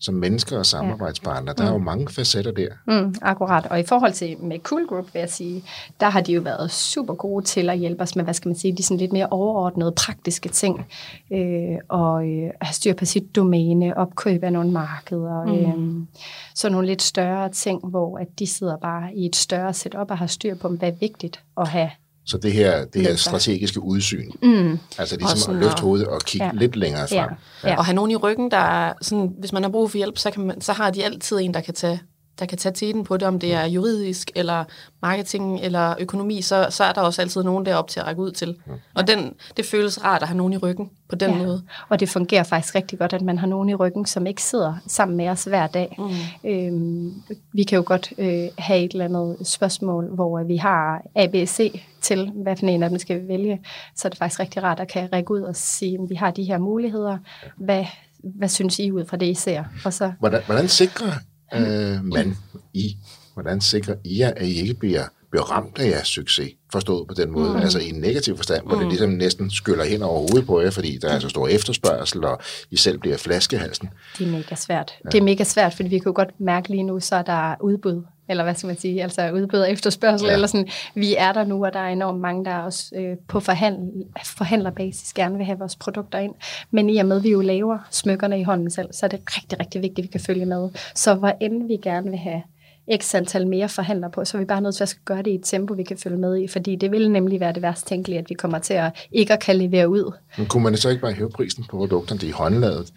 Som 0.00 0.14
mennesker 0.14 0.58
og 0.58 0.66
samarbejdspartnere. 0.66 1.54
Der 1.58 1.64
er 1.64 1.72
jo 1.72 1.78
mange 1.78 2.08
facetter 2.08 2.52
der. 2.52 2.68
Mm, 2.86 3.14
akkurat. 3.22 3.66
Og 3.66 3.80
i 3.80 3.82
forhold 3.82 4.12
til 4.12 4.36
med 4.38 4.58
Cool 4.58 4.86
Group, 4.86 5.14
vil 5.14 5.20
jeg 5.20 5.30
sige, 5.30 5.64
der 6.00 6.10
har 6.10 6.20
de 6.20 6.32
jo 6.32 6.40
været 6.40 6.70
super 6.70 7.14
gode 7.14 7.44
til 7.44 7.70
at 7.70 7.78
hjælpe 7.78 8.02
os 8.02 8.16
med, 8.16 8.24
hvad 8.24 8.34
skal 8.34 8.48
man 8.48 8.56
sige, 8.56 8.76
de 8.76 8.82
sådan 8.82 8.98
lidt 8.98 9.12
mere 9.12 9.26
overordnede, 9.30 9.92
praktiske 9.92 10.48
ting. 10.48 10.86
Øh, 11.32 11.78
og 11.88 12.28
øh, 12.28 12.50
have 12.60 12.72
styr 12.72 12.94
på 12.94 13.04
sit 13.04 13.36
domæne, 13.36 13.96
opkøb 13.96 14.44
af 14.44 14.52
nogle 14.52 14.70
markeder. 14.70 15.44
Mm. 15.44 16.00
Øh, 16.00 16.06
så 16.54 16.68
nogle 16.68 16.86
lidt 16.86 17.02
større 17.02 17.48
ting, 17.48 17.86
hvor 17.86 18.18
at 18.18 18.28
de 18.38 18.46
sidder 18.46 18.76
bare 18.76 19.14
i 19.14 19.26
et 19.26 19.36
større 19.36 19.74
setup 19.74 20.10
og 20.10 20.18
har 20.18 20.26
styr 20.26 20.54
på, 20.54 20.68
hvad 20.68 20.88
er 20.88 20.96
vigtigt 21.00 21.42
at 21.56 21.68
have 21.68 21.90
så 22.26 22.38
det 22.38 22.52
her, 22.52 22.84
det 22.84 23.02
her 23.02 23.16
strategiske 23.16 23.80
udsyn, 23.80 24.30
mm. 24.42 24.78
altså 24.98 25.16
ligesom 25.16 25.54
at 25.54 25.60
løfte 25.62 25.82
hovedet 25.82 26.06
og 26.06 26.20
kigge 26.20 26.46
ja. 26.46 26.52
lidt 26.54 26.76
længere 26.76 27.08
frem. 27.08 27.30
Ja. 27.64 27.68
Ja. 27.68 27.76
Og 27.76 27.84
have 27.84 27.94
nogen 27.94 28.10
i 28.10 28.16
ryggen, 28.16 28.50
der 28.50 28.56
er 28.56 28.92
sådan, 29.02 29.34
hvis 29.38 29.52
man 29.52 29.62
har 29.62 29.70
brug 29.70 29.90
for 29.90 29.98
hjælp, 29.98 30.18
så, 30.18 30.30
kan 30.30 30.46
man, 30.46 30.60
så 30.60 30.72
har 30.72 30.90
de 30.90 31.04
altid 31.04 31.38
en, 31.40 31.54
der 31.54 31.60
kan 31.60 31.74
tage 31.74 32.00
der 32.40 32.46
kan 32.46 32.58
tage 32.58 32.72
tiden 32.72 33.04
på 33.04 33.16
det, 33.16 33.28
om 33.28 33.38
det 33.38 33.54
er 33.54 33.64
juridisk, 33.64 34.30
eller 34.34 34.64
marketing, 35.02 35.60
eller 35.60 35.94
økonomi, 35.98 36.42
så, 36.42 36.66
så 36.70 36.84
er 36.84 36.92
der 36.92 37.00
også 37.00 37.22
altid 37.22 37.42
nogen 37.42 37.66
derop 37.66 37.88
til 37.88 38.00
at 38.00 38.06
række 38.06 38.22
ud 38.22 38.30
til. 38.30 38.56
Ja. 38.66 38.72
Og 38.94 39.06
den, 39.06 39.34
det 39.56 39.66
føles 39.66 40.04
rart 40.04 40.22
at 40.22 40.28
have 40.28 40.36
nogen 40.36 40.52
i 40.52 40.56
ryggen 40.56 40.90
på 41.08 41.16
den 41.16 41.30
ja. 41.30 41.36
måde. 41.36 41.62
Og 41.88 42.00
det 42.00 42.08
fungerer 42.08 42.42
faktisk 42.42 42.74
rigtig 42.74 42.98
godt, 42.98 43.12
at 43.12 43.22
man 43.22 43.38
har 43.38 43.46
nogen 43.46 43.68
i 43.68 43.74
ryggen, 43.74 44.06
som 44.06 44.26
ikke 44.26 44.42
sidder 44.42 44.74
sammen 44.86 45.16
med 45.16 45.28
os 45.28 45.44
hver 45.44 45.66
dag. 45.66 45.96
Mm. 45.98 46.50
Øhm, 46.50 47.22
vi 47.52 47.62
kan 47.62 47.76
jo 47.76 47.82
godt 47.86 48.12
øh, 48.18 48.48
have 48.58 48.84
et 48.84 48.92
eller 48.92 49.04
andet 49.04 49.36
spørgsmål, 49.46 50.14
hvor 50.14 50.42
vi 50.42 50.56
har 50.56 51.02
ABC 51.16 51.82
til, 52.00 52.30
hvad 52.34 52.56
for 52.56 52.66
en 52.66 52.82
af 52.82 52.90
dem 52.90 52.98
skal 52.98 53.22
vi 53.22 53.28
vælge. 53.28 53.60
Så 53.96 54.08
er 54.08 54.10
det 54.10 54.18
faktisk 54.18 54.40
rigtig 54.40 54.62
rart 54.62 54.80
at 54.80 54.88
kan 54.88 55.08
række 55.12 55.30
ud 55.30 55.40
og 55.40 55.56
sige, 55.56 55.94
at 55.94 56.10
vi 56.10 56.14
har 56.14 56.30
de 56.30 56.44
her 56.44 56.58
muligheder. 56.58 57.18
Hvad, 57.56 57.84
hvad 58.22 58.48
synes 58.48 58.78
I 58.78 58.90
ud 58.90 59.04
fra 59.04 59.16
det, 59.16 59.26
I 59.26 59.34
ser? 59.34 59.64
Og 59.84 59.92
så, 59.92 60.12
hvordan, 60.18 60.42
hvordan 60.46 60.68
sikrer 60.68 61.12
øh, 61.54 62.04
man 62.04 62.36
I, 62.74 62.96
hvordan 63.34 63.60
sikrer 63.60 63.94
I 64.04 64.18
jer, 64.18 64.32
at 64.36 64.46
I 64.46 64.60
ikke 64.60 64.74
bliver, 64.74 65.04
bliver 65.30 65.44
ramt 65.44 65.78
af 65.78 65.90
jeres 65.90 66.08
succes? 66.08 66.50
Forstået 66.72 67.08
på 67.08 67.14
den 67.14 67.30
måde, 67.30 67.50
mm. 67.50 67.56
altså 67.56 67.78
i 67.78 67.88
en 67.88 68.00
negativ 68.00 68.36
forstand, 68.36 68.66
hvor 68.66 68.74
mm. 68.74 68.80
det 68.80 68.88
ligesom 68.88 69.10
næsten 69.10 69.50
skyller 69.50 69.84
hen 69.84 70.02
over 70.02 70.18
hovedet 70.18 70.46
på 70.46 70.60
jer, 70.60 70.70
fordi 70.70 70.98
der 70.98 71.08
er 71.08 71.18
så 71.18 71.28
stor 71.28 71.48
efterspørgsel, 71.48 72.24
og 72.24 72.40
I 72.70 72.76
selv 72.76 72.98
bliver 72.98 73.16
flaskehalsen. 73.16 73.88
Det 74.18 74.26
er 74.26 74.30
mega 74.30 74.54
svært. 74.54 74.92
Ja. 75.04 75.10
Det 75.10 75.18
er 75.18 75.22
mega 75.22 75.44
svært, 75.44 75.74
fordi 75.74 75.88
vi 75.88 75.98
kan 75.98 76.06
jo 76.06 76.12
godt 76.16 76.40
mærke 76.40 76.68
lige 76.68 76.82
nu, 76.82 77.00
så 77.00 77.16
er 77.16 77.22
der 77.22 77.54
udbud 77.60 78.02
eller 78.30 78.44
hvad 78.44 78.54
skal 78.54 78.66
man 78.66 78.78
sige, 78.78 79.02
altså 79.02 79.30
udbud 79.30 79.58
og 79.58 79.70
efterspørgsel, 79.70 80.26
ja. 80.26 80.32
eller 80.32 80.46
sådan, 80.46 80.68
vi 80.94 81.16
er 81.16 81.32
der 81.32 81.44
nu, 81.44 81.64
og 81.64 81.72
der 81.72 81.80
er 81.80 81.88
enormt 81.88 82.20
mange, 82.20 82.44
der 82.44 82.56
også 82.56 82.94
øh, 82.96 83.16
på 83.28 83.40
forhandl, 83.40 84.04
forhandlerbasis 84.24 85.12
gerne 85.12 85.36
vil 85.36 85.46
have 85.46 85.58
vores 85.58 85.76
produkter 85.76 86.18
ind. 86.18 86.34
Men 86.70 86.90
i 86.90 86.98
og 86.98 87.06
med, 87.06 87.16
at 87.16 87.22
vi 87.22 87.30
jo 87.30 87.40
laver 87.40 87.78
smykkerne 87.90 88.40
i 88.40 88.42
hånden 88.42 88.70
selv, 88.70 88.88
så 88.92 89.06
er 89.06 89.10
det 89.10 89.20
rigtig, 89.36 89.60
rigtig 89.60 89.82
vigtigt, 89.82 89.98
at 89.98 90.02
vi 90.04 90.08
kan 90.08 90.20
følge 90.20 90.46
med. 90.46 90.68
Så 90.94 91.14
hvor 91.14 91.36
end 91.40 91.66
vi 91.66 91.76
gerne 91.82 92.10
vil 92.10 92.18
have 92.18 92.42
x 92.98 93.14
antal 93.14 93.46
mere 93.46 93.68
forhandler 93.68 94.08
på, 94.08 94.24
så 94.24 94.36
er 94.36 94.38
vi 94.38 94.44
bare 94.44 94.60
nødt 94.60 94.74
til 94.74 94.82
at 94.82 94.98
gøre 95.04 95.18
det 95.18 95.30
i 95.30 95.34
et 95.34 95.40
tempo, 95.44 95.74
vi 95.74 95.82
kan 95.82 95.98
følge 95.98 96.16
med 96.16 96.38
i, 96.42 96.48
fordi 96.48 96.76
det 96.76 96.90
vil 96.90 97.10
nemlig 97.10 97.40
være 97.40 97.52
det 97.52 97.62
værst 97.62 97.86
tænkelige, 97.86 98.18
at 98.18 98.30
vi 98.30 98.34
kommer 98.34 98.58
til 98.58 98.74
at 98.74 99.06
ikke 99.12 99.32
at 99.32 99.40
kan 99.40 99.56
levere 99.56 99.88
ud. 99.88 100.12
Men 100.38 100.46
kunne 100.46 100.62
man 100.62 100.76
så 100.76 100.88
ikke 100.88 101.00
bare 101.00 101.12
hæve 101.12 101.30
prisen 101.30 101.64
på 101.70 101.76
produkterne, 101.76 102.20
det 102.20 102.28
er 102.28 102.34
håndladet, 102.34 102.92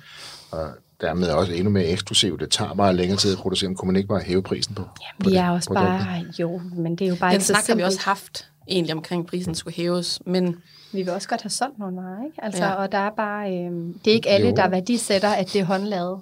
og 0.52 0.68
dermed 1.02 1.30
også 1.30 1.54
endnu 1.54 1.70
mere 1.70 1.86
eksklusivt. 1.86 2.42
Det 2.42 2.50
tager 2.52 2.74
bare 2.74 2.96
længere 2.96 3.18
tid 3.18 3.34
at 3.34 3.38
producere, 3.38 3.70
men 3.70 3.78
kunne 3.78 3.88
man 3.88 3.96
ikke 3.96 4.08
bare 4.08 4.22
hæve 4.22 4.44
prisen 4.44 4.76
på? 4.76 4.84
Ja, 5.02 5.30
vi 5.30 5.36
er 5.36 5.50
også 5.50 5.70
produkter? 5.70 6.06
bare, 6.06 6.26
jo, 6.40 6.62
men 6.76 6.96
det 6.96 7.06
er 7.06 7.10
jo 7.10 7.16
bare 7.16 7.30
Den 7.30 7.36
ikke 7.36 7.46
så 7.46 7.54
snak 7.54 7.68
har 7.68 7.76
vi 7.76 7.82
også 7.82 8.02
haft 8.02 8.50
egentlig 8.68 8.96
omkring 8.96 9.28
prisen 9.28 9.56
skulle 9.56 9.76
hæves, 9.76 10.20
men... 10.26 10.56
Vi 10.92 11.02
vil 11.02 11.10
også 11.10 11.28
godt 11.28 11.42
have 11.42 11.50
solgt 11.50 11.80
nogle 11.80 11.96
varer, 11.96 12.26
ikke? 12.26 12.44
Altså, 12.44 12.64
ja. 12.64 12.74
og 12.74 12.92
der 12.92 12.98
er 12.98 13.10
bare, 13.10 13.52
øh, 13.52 13.72
det 14.06 14.12
er 14.12 14.16
ikke 14.16 14.30
alle, 14.30 14.48
jo. 14.48 14.56
der 14.56 14.68
værdisætter, 14.68 15.30
at 15.30 15.54
det 15.54 15.62
er 15.62 15.66
håndlavet. 15.66 16.20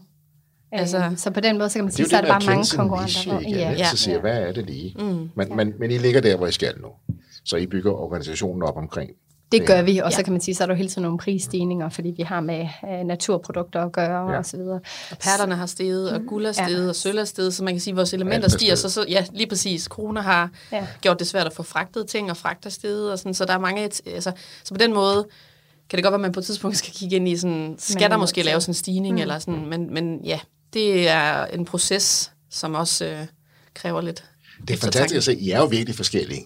Altså, 0.72 0.98
øhm, 0.98 1.18
så 1.18 1.32
på 1.32 1.40
den 1.40 1.58
måde, 1.58 1.70
så 1.70 1.78
kan 1.78 1.84
man 1.84 1.92
sige, 1.92 2.10
så 2.10 2.18
er 2.18 2.22
der 2.22 2.28
bare 2.28 2.46
mange 2.46 2.78
konkurrenter. 2.78 3.40
Niche, 3.40 3.60
ja, 3.60 3.72
ja, 3.72 3.86
så 3.86 3.98
siger, 3.98 4.16
ja. 4.16 4.22
hvad 4.22 4.38
er 4.38 4.52
det 4.52 4.66
lige? 4.66 4.96
Mm, 5.00 5.30
men, 5.36 5.48
ja. 5.48 5.56
men, 5.56 5.74
men 5.80 5.92
I 5.92 5.98
ligger 5.98 6.22
der, 6.22 6.38
hvor 6.38 6.48
I 6.48 6.52
skal 6.52 6.74
nu. 6.82 7.16
Så 7.46 7.58
I 7.58 7.68
bygger 7.68 7.92
organisationen 7.92 8.64
op 8.64 8.78
omkring 8.78 9.12
det 9.52 9.68
gør 9.68 9.82
vi, 9.82 9.98
og 9.98 10.14
så 10.14 10.24
kan 10.24 10.34
man 10.34 10.42
sige, 10.42 10.56
så 10.56 10.64
er 10.64 10.68
der 10.68 10.74
jo 10.74 10.78
hele 10.78 10.90
tiden 10.90 11.04
nogle 11.04 11.18
prisstigninger, 11.18 11.90
fordi 11.90 12.14
vi 12.18 12.24
har 12.24 12.40
med 12.40 12.68
uh, 12.84 13.08
naturprodukter 13.08 13.86
at 13.86 13.92
gøre 13.92 14.32
ja. 14.32 14.38
og 14.38 14.46
så 14.46 14.58
videre. 14.58 14.80
Og 15.12 15.18
perlerne 15.18 15.56
har 15.56 15.66
steget, 15.66 16.12
og 16.12 16.22
guld 16.28 16.46
er 16.46 16.52
steget, 16.52 16.84
ja. 16.84 16.90
og 16.90 16.96
sølv 16.96 17.18
er 17.18 17.24
steget, 17.24 17.54
så 17.54 17.64
man 17.64 17.74
kan 17.74 17.82
sige, 17.82 17.92
at 17.92 17.98
vores 17.98 18.14
elementer 18.14 18.50
stiger, 18.50 18.76
så, 18.76 18.90
så 18.90 19.06
ja, 19.10 19.26
lige 19.34 19.48
præcis, 19.48 19.88
kroner 19.88 20.22
har 20.22 20.50
ja. 20.72 20.88
gjort 21.02 21.20
det 21.20 21.28
svært 21.28 21.48
at 21.48 21.54
få 21.54 21.64
fragtet 21.64 22.08
ting, 22.08 22.32
og 22.32 22.38
fragter 22.38 22.70
steget, 22.70 23.12
og 23.12 23.20
sådan, 23.20 23.34
så 23.34 23.46
der 23.46 23.54
er 23.54 23.60
mange, 23.60 23.82
altså, 24.06 24.32
så 24.64 24.74
på 24.74 24.78
den 24.78 24.94
måde, 24.94 25.28
kan 25.90 25.98
det 25.98 26.04
godt 26.04 26.12
være, 26.12 26.20
at 26.20 26.22
man 26.22 26.32
på 26.32 26.40
et 26.40 26.46
tidspunkt 26.46 26.78
skal 26.78 26.94
kigge 26.94 27.16
ind 27.16 27.28
i 27.28 27.38
sådan, 27.38 27.76
skal 27.78 28.02
men, 28.02 28.12
der 28.12 28.18
måske 28.18 28.44
lave 28.44 28.62
sådan 28.62 28.70
en 28.70 28.76
stigning, 28.76 29.16
mm. 29.16 29.22
eller 29.22 29.40
sådan, 29.40 29.66
men, 29.70 29.94
men 29.94 30.20
ja, 30.26 30.40
det 30.74 31.10
er 31.10 31.46
en 31.46 31.66
proces, 31.66 32.32
som 32.50 32.76
også 32.76 33.06
øh, 33.06 33.28
kræver 33.74 34.02
lidt. 34.02 34.24
Det 34.68 34.74
er 34.74 34.78
fantastisk 34.78 35.18
at 35.18 35.24
se, 35.24 35.36
I 35.36 35.50
er 35.50 35.60
jo 35.60 35.66
virkelig 35.66 35.96
forskellige. 35.96 36.46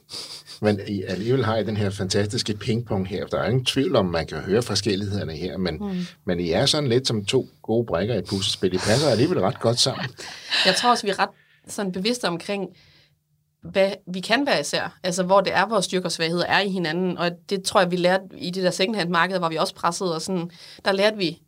Men 0.61 0.79
I 0.87 1.03
alligevel 1.03 1.45
har 1.45 1.57
I 1.57 1.63
den 1.63 1.77
her 1.77 1.89
fantastiske 1.89 2.53
pingpong 2.53 3.07
her. 3.07 3.25
Der 3.25 3.39
er 3.39 3.49
ingen 3.49 3.65
tvivl 3.65 3.95
om, 3.95 4.05
man 4.05 4.27
kan 4.27 4.37
høre 4.37 4.61
forskellighederne 4.61 5.33
her, 5.33 5.57
men, 5.57 5.75
mm. 5.75 6.05
men 6.25 6.39
I 6.39 6.51
er 6.51 6.65
sådan 6.65 6.89
lidt 6.89 7.07
som 7.07 7.25
to 7.25 7.47
gode 7.61 7.85
brækker 7.85 8.15
i 8.15 8.17
et 8.17 8.25
puslespil. 8.25 8.73
I 8.73 8.77
passer 8.77 9.09
alligevel 9.09 9.39
ret 9.39 9.59
godt 9.59 9.79
sammen. 9.79 10.05
Jeg 10.65 10.75
tror 10.75 10.89
også, 10.89 11.05
vi 11.05 11.11
er 11.11 11.19
ret 11.19 11.29
sådan 11.67 11.91
bevidste 11.91 12.25
omkring, 12.25 12.69
hvad 13.71 13.91
vi 14.13 14.19
kan 14.19 14.45
være 14.45 14.59
især. 14.59 14.97
Altså, 15.03 15.23
hvor 15.23 15.41
det 15.41 15.53
er, 15.53 15.65
vores 15.65 15.85
styrker 15.85 16.05
og 16.05 16.11
svagheder 16.11 16.45
er 16.45 16.59
i 16.59 16.69
hinanden. 16.69 17.17
Og 17.17 17.31
det 17.49 17.63
tror 17.63 17.81
jeg, 17.81 17.91
vi 17.91 17.95
lærte 17.95 18.23
i 18.37 18.49
det 18.49 18.63
der 18.63 18.71
secondhand 18.71 19.09
marked, 19.09 19.39
hvor 19.39 19.49
vi 19.49 19.55
også 19.55 19.75
pressede, 19.75 20.15
og 20.15 20.21
sådan, 20.21 20.51
der 20.85 20.91
lærte 20.91 21.17
vi, 21.17 21.41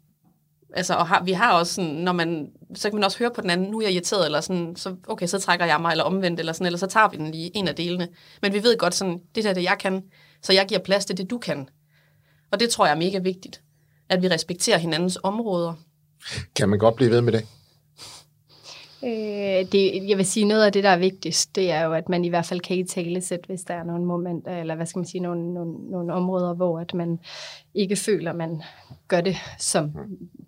altså, 0.74 0.94
og 0.94 1.08
har, 1.08 1.24
vi 1.24 1.32
har 1.32 1.54
også 1.54 1.74
sådan, 1.74 1.92
når 1.92 2.12
man, 2.12 2.50
så 2.76 2.90
kan 2.90 2.96
man 2.96 3.04
også 3.04 3.20
høre 3.20 3.32
på 3.36 3.42
den 3.42 3.50
anden, 3.50 3.72
nu 3.72 3.78
er 3.78 3.82
jeg 3.82 3.92
irriteret, 3.92 4.26
eller 4.26 4.42
sådan, 4.42 4.76
så 4.76 4.96
okay, 5.08 5.28
så 5.28 5.40
trækker 5.40 5.66
jeg 5.66 5.82
mig, 5.82 5.92
eller 5.92 6.04
omvendt, 6.04 6.40
eller 6.40 6.54
sådan, 6.54 6.66
eller 6.66 6.80
så 6.80 6.88
tager 6.88 7.10
vi 7.10 7.18
den 7.18 7.32
lige, 7.32 7.58
en 7.58 7.68
af 7.68 7.76
delene. 7.76 8.08
Men 8.42 8.54
vi 8.54 8.64
ved 8.64 8.78
godt 8.78 8.96
sådan, 8.96 9.20
det 9.36 9.44
der 9.44 9.50
er 9.50 9.54
det, 9.54 9.64
jeg 9.64 9.78
kan, 9.80 10.04
så 10.42 10.54
jeg 10.54 10.66
giver 10.68 10.80
plads 10.80 11.06
til 11.06 11.18
det, 11.18 11.30
du 11.30 11.38
kan. 11.38 11.70
Og 12.52 12.60
det 12.60 12.70
tror 12.70 12.86
jeg 12.86 12.94
er 12.94 12.98
mega 12.98 13.20
vigtigt, 13.20 13.62
at 14.10 14.22
vi 14.22 14.28
respekterer 14.28 14.78
hinandens 14.78 15.18
områder. 15.24 15.74
Kan 16.56 16.70
man 16.70 16.80
godt 16.80 16.96
blive 16.96 17.12
ved 17.12 17.22
med 17.22 17.34
det? 17.34 17.46
Øh, 19.04 19.72
det, 19.72 20.10
jeg 20.10 20.18
vil 20.18 20.26
sige, 20.26 20.46
noget 20.46 20.66
af 20.66 20.72
det, 20.72 20.84
der 20.84 20.90
er 20.90 20.98
vigtigst, 20.98 21.56
det 21.56 21.72
er 21.72 21.84
jo, 21.84 21.94
at 21.94 22.10
man 22.10 22.26
i 22.26 22.30
hvert 22.30 22.46
fald 22.46 22.60
kan 22.60 22.78
i 22.78 22.84
tale 22.84 23.22
sæt, 23.22 23.40
hvis 23.48 23.62
der 23.62 23.74
er 23.74 23.84
nogle 23.84 24.06
momenter, 24.06 24.60
eller 24.60 24.76
hvad 24.76 24.86
skal 24.86 25.00
man 25.00 25.06
sige, 25.06 25.22
nogle, 25.22 25.54
nogle, 25.54 25.92
nogle 25.92 26.14
områder, 26.14 26.54
hvor 26.54 26.80
at 26.80 26.94
man 26.94 27.20
ikke 27.74 27.96
føler, 27.96 28.32
at 28.32 28.38
man 28.38 28.62
gør 29.08 29.22
det 29.22 29.36
som, 29.58 29.92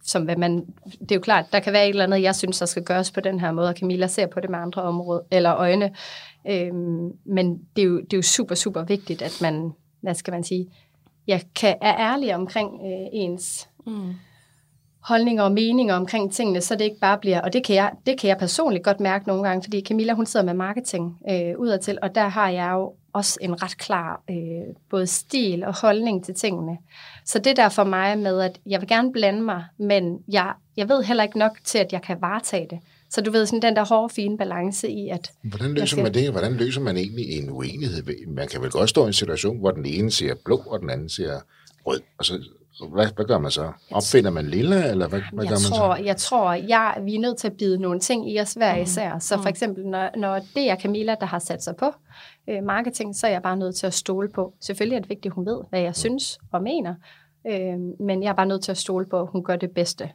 som 0.03 0.23
hvad 0.23 0.35
man... 0.35 0.65
Det 0.99 1.11
er 1.11 1.15
jo 1.15 1.21
klart, 1.21 1.45
der 1.51 1.59
kan 1.59 1.73
være 1.73 1.83
et 1.83 1.89
eller 1.89 2.03
andet, 2.03 2.21
jeg 2.21 2.35
synes, 2.35 2.59
der 2.59 2.65
skal 2.65 2.83
gøres 2.83 3.11
på 3.11 3.21
den 3.21 3.39
her 3.39 3.51
måde, 3.51 3.69
og 3.69 3.75
Camilla 3.75 4.07
ser 4.07 4.27
på 4.27 4.39
det 4.39 4.49
med 4.49 4.59
andre 4.59 4.81
områder, 4.81 5.21
eller 5.31 5.55
øjne. 5.55 5.95
Øhm, 6.49 7.11
men 7.25 7.59
det 7.75 7.81
er, 7.81 7.87
jo, 7.87 7.97
det 7.99 8.13
er 8.13 8.17
jo 8.17 8.21
super, 8.21 8.55
super 8.55 8.83
vigtigt, 8.83 9.21
at 9.21 9.39
man, 9.41 9.71
hvad 10.01 10.13
skal 10.13 10.31
man 10.31 10.43
sige, 10.43 10.67
jeg 11.27 11.41
kan, 11.55 11.75
er 11.81 11.95
ærlig 11.97 12.35
omkring 12.35 12.73
øh, 12.73 13.07
ens... 13.11 13.69
Mm 13.87 14.13
holdninger 14.99 15.43
og 15.43 15.51
meninger 15.51 15.95
omkring 15.95 16.33
tingene, 16.33 16.61
så 16.61 16.75
det 16.75 16.81
ikke 16.81 16.99
bare 16.99 17.17
bliver, 17.17 17.41
og 17.41 17.53
det 17.53 17.63
kan 17.63 17.75
jeg, 17.75 17.91
det 18.05 18.19
kan 18.19 18.27
jeg 18.27 18.37
personligt 18.37 18.83
godt 18.83 18.99
mærke 18.99 19.27
nogle 19.27 19.47
gange, 19.47 19.63
fordi 19.63 19.81
Camilla, 19.81 20.13
hun 20.13 20.25
sidder 20.25 20.45
med 20.45 20.53
marketing 20.53 21.17
øh, 21.29 21.57
udadtil, 21.57 21.97
og 22.01 22.15
der 22.15 22.27
har 22.27 22.49
jeg 22.49 22.71
jo 22.73 22.93
også 23.13 23.39
en 23.41 23.63
ret 23.63 23.77
klar 23.77 24.23
øh, 24.29 24.75
både 24.89 25.07
stil 25.07 25.63
og 25.63 25.81
holdning 25.81 26.25
til 26.25 26.33
tingene. 26.33 26.77
Så 27.25 27.39
det 27.39 27.57
der 27.57 27.69
for 27.69 27.83
mig 27.83 28.17
med, 28.17 28.41
at 28.41 28.59
jeg 28.65 28.81
vil 28.81 28.87
gerne 28.87 29.11
blande 29.11 29.41
mig, 29.41 29.63
men 29.77 30.19
jeg, 30.27 30.53
jeg 30.77 30.89
ved 30.89 31.03
heller 31.03 31.23
ikke 31.23 31.39
nok 31.39 31.51
til, 31.63 31.77
at 31.77 31.93
jeg 31.93 32.01
kan 32.01 32.17
varetage 32.21 32.67
det. 32.69 32.79
Så 33.09 33.21
du 33.21 33.31
ved, 33.31 33.45
sådan 33.45 33.61
den 33.61 33.75
der 33.75 33.85
hårde, 33.85 34.13
fine 34.13 34.37
balance 34.37 34.89
i, 34.89 35.09
at... 35.09 35.31
Hvordan 35.43 35.73
løser 35.73 35.85
skal... 35.85 36.03
man 36.03 36.13
det? 36.13 36.31
Hvordan 36.31 36.53
løser 36.53 36.81
man 36.81 36.97
egentlig 36.97 37.37
en 37.37 37.49
uenighed? 37.49 38.03
Man 38.27 38.47
kan 38.47 38.61
vel 38.61 38.71
godt 38.71 38.89
stå 38.89 39.03
i 39.03 39.07
en 39.07 39.13
situation, 39.13 39.59
hvor 39.59 39.71
den 39.71 39.85
ene 39.85 40.11
siger 40.11 40.35
blå, 40.45 40.63
og 40.67 40.79
den 40.79 40.89
anden 40.89 41.09
siger 41.09 41.39
rød, 41.85 42.01
og 42.17 42.25
så 42.25 42.43
hvad, 42.87 43.07
hvad 43.15 43.25
gør 43.25 43.37
man 43.37 43.51
så? 43.51 43.71
Opfinder 43.91 44.31
man 44.31 44.47
lille, 44.47 44.89
eller 44.89 45.07
hvad, 45.07 45.21
hvad 45.33 45.43
jeg 45.43 45.49
gør 45.49 45.55
man 45.55 45.79
tror, 45.79 45.95
så? 45.95 46.03
Jeg 46.03 46.17
tror, 46.17 46.53
jeg, 46.53 46.97
vi 47.03 47.15
er 47.15 47.19
nødt 47.19 47.37
til 47.37 47.47
at 47.47 47.57
bide 47.57 47.81
nogle 47.81 47.99
ting 47.99 48.31
i 48.31 48.39
os 48.39 48.53
hver 48.53 48.75
mm. 48.75 48.81
især. 48.81 49.19
Så 49.19 49.35
for 49.35 49.41
mm. 49.41 49.47
eksempel, 49.47 49.85
når, 49.85 50.09
når 50.17 50.39
det 50.55 50.69
er 50.69 50.75
Camilla, 50.75 51.15
der 51.19 51.25
har 51.25 51.39
sat 51.39 51.63
sig 51.63 51.75
på 51.75 51.93
øh, 52.49 52.63
marketing, 52.63 53.15
så 53.15 53.27
er 53.27 53.31
jeg 53.31 53.41
bare 53.41 53.57
nødt 53.57 53.75
til 53.75 53.87
at 53.87 53.93
stole 53.93 54.29
på. 54.29 54.53
Selvfølgelig 54.61 54.95
er 54.95 54.99
det 54.99 55.09
vigtigt, 55.09 55.31
at 55.31 55.35
hun 55.35 55.45
ved, 55.45 55.61
hvad 55.69 55.79
jeg 55.79 55.89
mm. 55.89 55.93
synes 55.93 56.39
og 56.51 56.63
mener, 56.63 56.95
øh, 57.47 58.05
men 58.07 58.23
jeg 58.23 58.29
er 58.29 58.35
bare 58.35 58.45
nødt 58.45 58.63
til 58.63 58.71
at 58.71 58.77
stole 58.77 59.05
på, 59.05 59.19
at 59.19 59.27
hun 59.31 59.43
gør 59.43 59.55
det 59.55 59.71
bedste. 59.71 60.09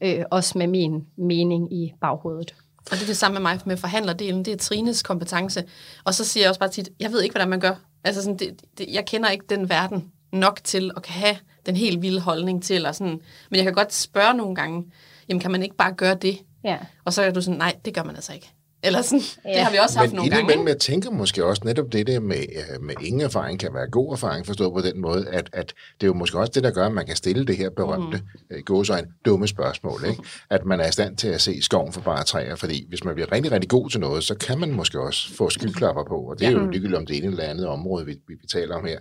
Øh, 0.00 0.24
også 0.30 0.58
med 0.58 0.66
min 0.66 1.06
mening 1.16 1.72
i 1.72 1.92
baghovedet. 2.00 2.54
Og 2.90 2.90
det 2.90 3.02
er 3.02 3.06
det 3.06 3.16
samme 3.16 3.34
med 3.34 3.42
mig 3.42 3.60
med 3.66 3.76
forhandlerdelen, 3.76 4.44
det 4.44 4.52
er 4.52 4.56
Trines 4.56 5.02
kompetence. 5.02 5.64
Og 6.04 6.14
så 6.14 6.24
siger 6.24 6.44
jeg 6.44 6.48
også 6.48 6.60
bare 6.60 6.70
tit, 6.70 6.88
jeg 7.00 7.12
ved 7.12 7.22
ikke, 7.22 7.32
hvordan 7.32 7.48
man 7.48 7.60
gør. 7.60 7.74
Altså 8.04 8.22
sådan, 8.22 8.38
det, 8.38 8.62
det, 8.78 8.86
jeg 8.92 9.06
kender 9.06 9.30
ikke 9.30 9.44
den 9.48 9.68
verden 9.68 10.12
nok 10.32 10.60
til 10.64 10.90
at 10.96 11.02
kan 11.02 11.12
have 11.12 11.36
den 11.66 11.76
helt 11.76 12.02
vilde 12.02 12.20
holdning 12.20 12.62
til, 12.62 12.76
eller 12.76 12.92
sådan. 12.92 13.20
men 13.50 13.56
jeg 13.56 13.64
kan 13.64 13.72
godt 13.74 13.92
spørge 13.92 14.34
nogle 14.34 14.54
gange, 14.54 14.84
jamen 15.28 15.40
kan 15.40 15.50
man 15.50 15.62
ikke 15.62 15.76
bare 15.76 15.92
gøre 15.92 16.14
det? 16.14 16.38
Ja. 16.64 16.78
Og 17.04 17.12
så 17.12 17.22
er 17.22 17.30
du 17.30 17.40
sådan, 17.40 17.58
nej, 17.58 17.76
det 17.84 17.94
gør 17.94 18.02
man 18.02 18.16
altså 18.16 18.32
ikke. 18.32 18.52
Eller 18.84 19.02
sådan, 19.02 19.20
ja. 19.44 19.50
det 19.50 19.58
har 19.58 19.70
vi 19.70 19.76
også 19.76 19.98
haft 19.98 20.10
Men 20.10 20.16
nogle 20.16 20.30
gange. 20.30 20.42
indimellem, 20.42 20.68
jeg 20.68 20.78
tænker 20.78 21.10
måske 21.10 21.44
også 21.44 21.62
netop 21.64 21.92
det 21.92 22.06
der 22.06 22.20
med, 22.20 22.36
øh, 22.36 22.82
med 22.82 22.94
ingen 23.00 23.20
erfaring 23.20 23.60
kan 23.60 23.74
være 23.74 23.90
god 23.90 24.12
erfaring, 24.12 24.46
forstået 24.46 24.72
på 24.72 24.80
den 24.80 25.00
måde, 25.00 25.28
at, 25.28 25.50
at 25.52 25.74
det 26.00 26.02
er 26.02 26.06
jo 26.06 26.14
måske 26.14 26.38
også 26.38 26.52
det, 26.54 26.62
der 26.64 26.70
gør, 26.70 26.86
at 26.86 26.92
man 26.92 27.06
kan 27.06 27.16
stille 27.16 27.46
det 27.46 27.56
her 27.56 27.70
berømte, 27.70 28.20
mm. 28.50 28.62
gåsøjne, 28.64 29.06
dumme 29.24 29.48
spørgsmål. 29.48 30.00
Ikke? 30.08 30.22
At 30.50 30.64
man 30.64 30.80
er 30.80 30.88
i 30.88 30.92
stand 30.92 31.16
til 31.16 31.28
at 31.28 31.40
se 31.40 31.62
skoven 31.62 31.92
for 31.92 32.00
bare 32.00 32.24
træer, 32.24 32.56
fordi 32.56 32.88
hvis 32.88 33.04
man 33.04 33.14
bliver 33.14 33.32
rigtig, 33.32 33.52
rigtig 33.52 33.70
god 33.70 33.90
til 33.90 34.00
noget, 34.00 34.24
så 34.24 34.34
kan 34.34 34.58
man 34.58 34.72
måske 34.72 35.00
også 35.00 35.34
få 35.34 35.50
skyldklapper 35.50 36.04
på, 36.04 36.16
og 36.16 36.38
det 36.38 36.46
er 36.46 36.50
jo 36.50 36.70
ligegyldigt 36.70 36.94
om 36.98 37.06
det 37.06 37.16
ene 37.16 37.26
eller 37.26 37.44
andet 37.44 37.66
område, 37.66 38.06
vi, 38.06 38.12
vi, 38.12 38.34
vi 38.40 38.46
taler 38.46 38.76
om 38.76 38.84
her. 38.86 38.98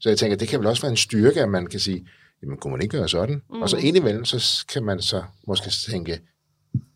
Så 0.00 0.08
jeg 0.08 0.18
tænker, 0.18 0.36
det 0.36 0.48
kan 0.48 0.58
vel 0.58 0.66
også 0.66 0.82
være 0.82 0.90
en 0.90 0.96
styrke, 0.96 1.42
at 1.42 1.48
man 1.48 1.66
kan 1.66 1.80
sige, 1.80 2.06
jamen 2.42 2.58
kunne 2.58 2.70
man 2.70 2.82
ikke 2.82 2.96
gøre 2.98 3.08
sådan? 3.08 3.42
Mm. 3.50 3.62
Og 3.62 3.70
så 3.70 3.76
indimellem, 3.76 4.24
så 4.24 4.64
kan 4.72 4.82
man 4.84 5.00
så 5.02 5.22
måske 5.46 5.70
tænke, 5.90 6.20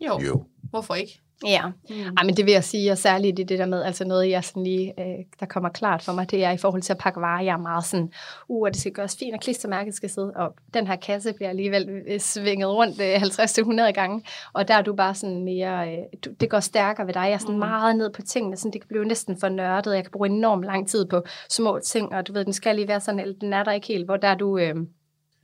Jo. 0.07 0.21
jo, 0.27 0.45
Hvorfor 0.71 0.95
ikke? 0.95 1.21
Ja, 1.47 1.66
mm. 1.66 1.95
Ej, 2.16 2.24
men 2.24 2.36
det 2.36 2.47
vil 2.47 2.53
jeg 2.53 2.64
sige, 2.64 2.93
og 2.93 2.99
særligt 2.99 3.38
i 3.38 3.43
det 3.43 3.59
der 3.59 3.66
med, 3.66 3.82
altså 3.82 4.05
noget, 4.05 4.30
jeg 4.30 4.45
sådan 4.45 4.62
lige, 4.62 4.95
øh, 5.01 5.24
der 5.41 5.47
kommer 5.47 5.68
klart 5.68 6.03
for 6.03 6.12
mig, 6.12 6.30
det 6.30 6.45
er 6.45 6.51
i 6.51 6.57
forhold 6.57 6.82
til 6.82 6.93
at 6.93 6.99
pakke 6.99 7.20
varer, 7.20 7.43
jeg 7.43 7.53
er 7.53 7.59
meget 7.59 7.84
sådan, 7.84 8.12
uh, 8.49 8.62
og 8.62 8.72
det 8.72 8.80
skal 8.80 8.93
gøres 8.93 9.16
fint, 9.18 9.34
og 9.34 9.41
klistermærket 9.41 9.95
skal 9.95 10.11
sidde, 10.11 10.32
og 10.36 10.55
den 10.74 10.86
her 10.86 10.97
kasse 10.97 11.32
bliver 11.32 11.49
alligevel 11.49 11.88
øh, 12.09 12.20
svinget 12.20 12.68
rundt 12.68 13.01
øh, 13.01 13.86
50-100 13.86 13.91
gange, 13.91 14.24
og 14.53 14.68
der 14.68 14.74
er 14.74 14.82
du 14.82 14.95
bare 14.95 15.14
sådan 15.14 15.45
mere, 15.45 15.93
øh, 15.93 15.99
du, 16.24 16.30
det 16.41 16.51
går 16.51 16.61
stærkere 16.61 17.07
ved 17.07 17.14
dig, 17.14 17.20
jeg 17.20 17.32
er 17.32 17.38
sådan 17.38 17.55
mm. 17.55 17.59
meget 17.59 17.97
ned 17.97 18.11
på 18.11 18.22
tingene, 18.22 18.57
sådan, 18.57 18.72
det 18.72 18.80
kan 18.80 18.88
blive 18.88 19.05
næsten 19.05 19.41
for 19.41 19.49
nørdet, 19.49 19.95
jeg 19.95 20.05
kan 20.05 20.11
bruge 20.11 20.28
enormt 20.28 20.64
lang 20.64 20.88
tid 20.88 21.07
på 21.07 21.22
små 21.51 21.78
ting, 21.84 22.14
og 22.14 22.28
du 22.28 22.32
ved, 22.32 22.45
den 22.45 22.53
skal 22.53 22.76
lige 22.76 22.88
være 22.88 23.01
sådan, 23.01 23.20
eller 23.20 23.34
den 23.41 23.53
er 23.53 23.62
der 23.62 23.72
ikke 23.72 23.86
helt, 23.86 24.05
hvor 24.05 24.16
der 24.16 24.28
er 24.28 24.34
du... 24.34 24.59
Øh, 24.59 24.74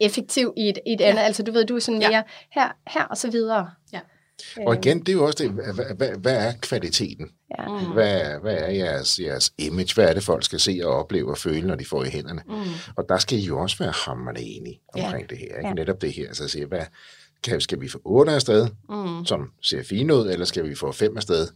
effektiv 0.00 0.52
i 0.56 0.68
et, 0.68 0.78
i 0.86 0.92
et 0.92 1.00
andet, 1.00 1.22
altså 1.22 1.42
du 1.42 1.52
ved, 1.52 1.64
du 1.64 1.76
er 1.76 1.80
sådan 1.80 2.00
Ja. 2.00 2.10
mere 2.10 2.22
her, 2.50 2.68
her 2.86 3.04
og 3.04 3.16
så 3.16 3.30
videre. 3.30 3.70
Ja. 3.92 4.00
Og 4.66 4.74
igen, 4.76 5.00
det 5.00 5.08
er 5.08 5.12
jo 5.12 5.24
også 5.24 5.38
det, 5.44 5.50
hvad, 5.50 5.96
hvad, 5.96 6.08
hvad 6.18 6.36
er 6.46 6.52
kvaliteten? 6.62 7.30
Ja. 7.58 7.68
Mm. 7.68 7.92
Hvad, 7.92 8.20
er- 8.20 8.38
hvad 8.40 8.54
er 8.56 8.70
jeres, 8.70 9.18
jeres 9.18 9.52
image? 9.58 9.94
Hvad 9.94 10.08
er 10.08 10.12
det, 10.14 10.22
folk 10.22 10.44
skal 10.44 10.60
se 10.60 10.80
og 10.84 10.90
opleve 10.92 11.30
og 11.30 11.38
føle, 11.38 11.66
når 11.66 11.74
de 11.74 11.84
får 11.84 12.04
i 12.04 12.08
hænderne? 12.08 12.42
Mm. 12.48 12.54
Og 12.96 13.04
der 13.08 13.18
skal 13.18 13.38
I 13.38 13.42
jo 13.42 13.58
også 13.58 13.78
være 13.78 13.92
hammerende 14.06 14.40
enige 14.42 14.80
omkring 14.94 15.20
ja. 15.20 15.26
det 15.34 15.38
her. 15.38 15.56
Ikke? 15.56 15.68
Ja. 15.68 15.72
Netop 15.72 16.00
det 16.00 16.12
her. 16.12 16.34
Så 16.34 16.44
at 16.44 16.50
sige, 16.50 16.66
hvad, 16.66 16.82
kan, 17.44 17.60
skal 17.60 17.80
vi 17.80 17.88
få 17.88 18.00
otte 18.04 18.32
afsted, 18.32 18.68
Mm. 18.88 19.24
som 19.24 19.50
ser 19.62 19.82
fine 19.82 20.14
ud, 20.14 20.30
eller 20.30 20.44
skal 20.46 20.68
vi 20.68 20.74
få 20.74 20.92
fem 20.92 21.16
afsted, 21.16 21.48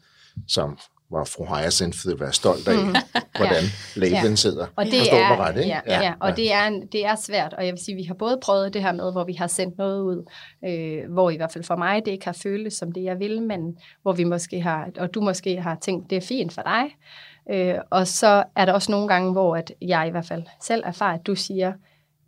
som 0.49 0.79
hvor 1.11 1.25
fru 1.25 1.45
Hyacinth 1.45 1.99
vil 2.07 2.21
være 2.21 2.33
stolt 2.33 2.69
af, 2.69 2.75
mm. 2.85 2.95
hvordan 3.39 3.65
labelen 3.97 4.31
Ja. 4.31 4.35
sidder. 4.35 4.67
Og 4.77 4.85
det 4.85 4.95
Forstår 4.99 5.17
er, 5.17 5.37
ret, 5.41 5.57
ikke? 5.57 5.69
Ja, 5.69 5.81
ja, 5.87 6.03
ja, 6.03 6.13
og 6.21 6.37
Det, 6.37 6.53
er, 6.53 6.67
en- 6.67 6.87
det 6.93 7.07
er 7.07 7.15
svært, 7.17 7.55
og 7.55 7.65
jeg 7.67 7.73
vil 7.73 7.85
sige, 7.85 7.97
vi 7.97 8.03
har 8.05 8.15
både 8.15 8.39
prøvet 8.43 8.75
det 8.75 8.83
her 8.83 8.93
med, 8.93 9.13
hvor 9.13 9.25
vi 9.25 9.33
har 9.33 9.47
sendt 9.47 9.79
noget 9.79 10.01
ud, 10.03 10.31
øh, 10.69 11.13
hvor 11.13 11.31
i 11.31 11.37
hvert 11.37 11.53
fald 11.53 11.65
for 11.65 11.77
mig, 11.77 12.03
det 12.05 12.13
ikke 12.13 12.25
har 12.25 12.33
føltes 12.43 12.75
som 12.75 12.93
det, 12.93 13.03
jeg 13.05 13.19
ville, 13.19 13.41
men 13.41 13.77
hvor 14.03 14.13
vi 14.13 14.25
måske 14.25 14.61
har, 14.61 14.89
og 14.99 15.15
du 15.15 15.21
måske 15.21 15.61
har 15.61 15.79
tænkt, 15.81 16.11
det 16.11 16.17
er 16.17 16.27
fint 16.27 16.53
for 16.53 16.63
dig. 16.63 16.85
Øh, 17.51 17.75
og 17.91 18.07
så 18.07 18.45
er 18.57 18.65
der 18.65 18.73
også 18.73 18.91
nogle 18.93 19.09
gange, 19.09 19.33
hvor 19.33 19.57
at 19.57 19.73
jeg 19.83 20.07
i 20.09 20.11
hvert 20.11 20.27
fald 20.27 20.43
selv 20.63 20.83
erfarer, 20.87 21.15
at 21.19 21.27
du 21.27 21.35
siger, 21.35 21.73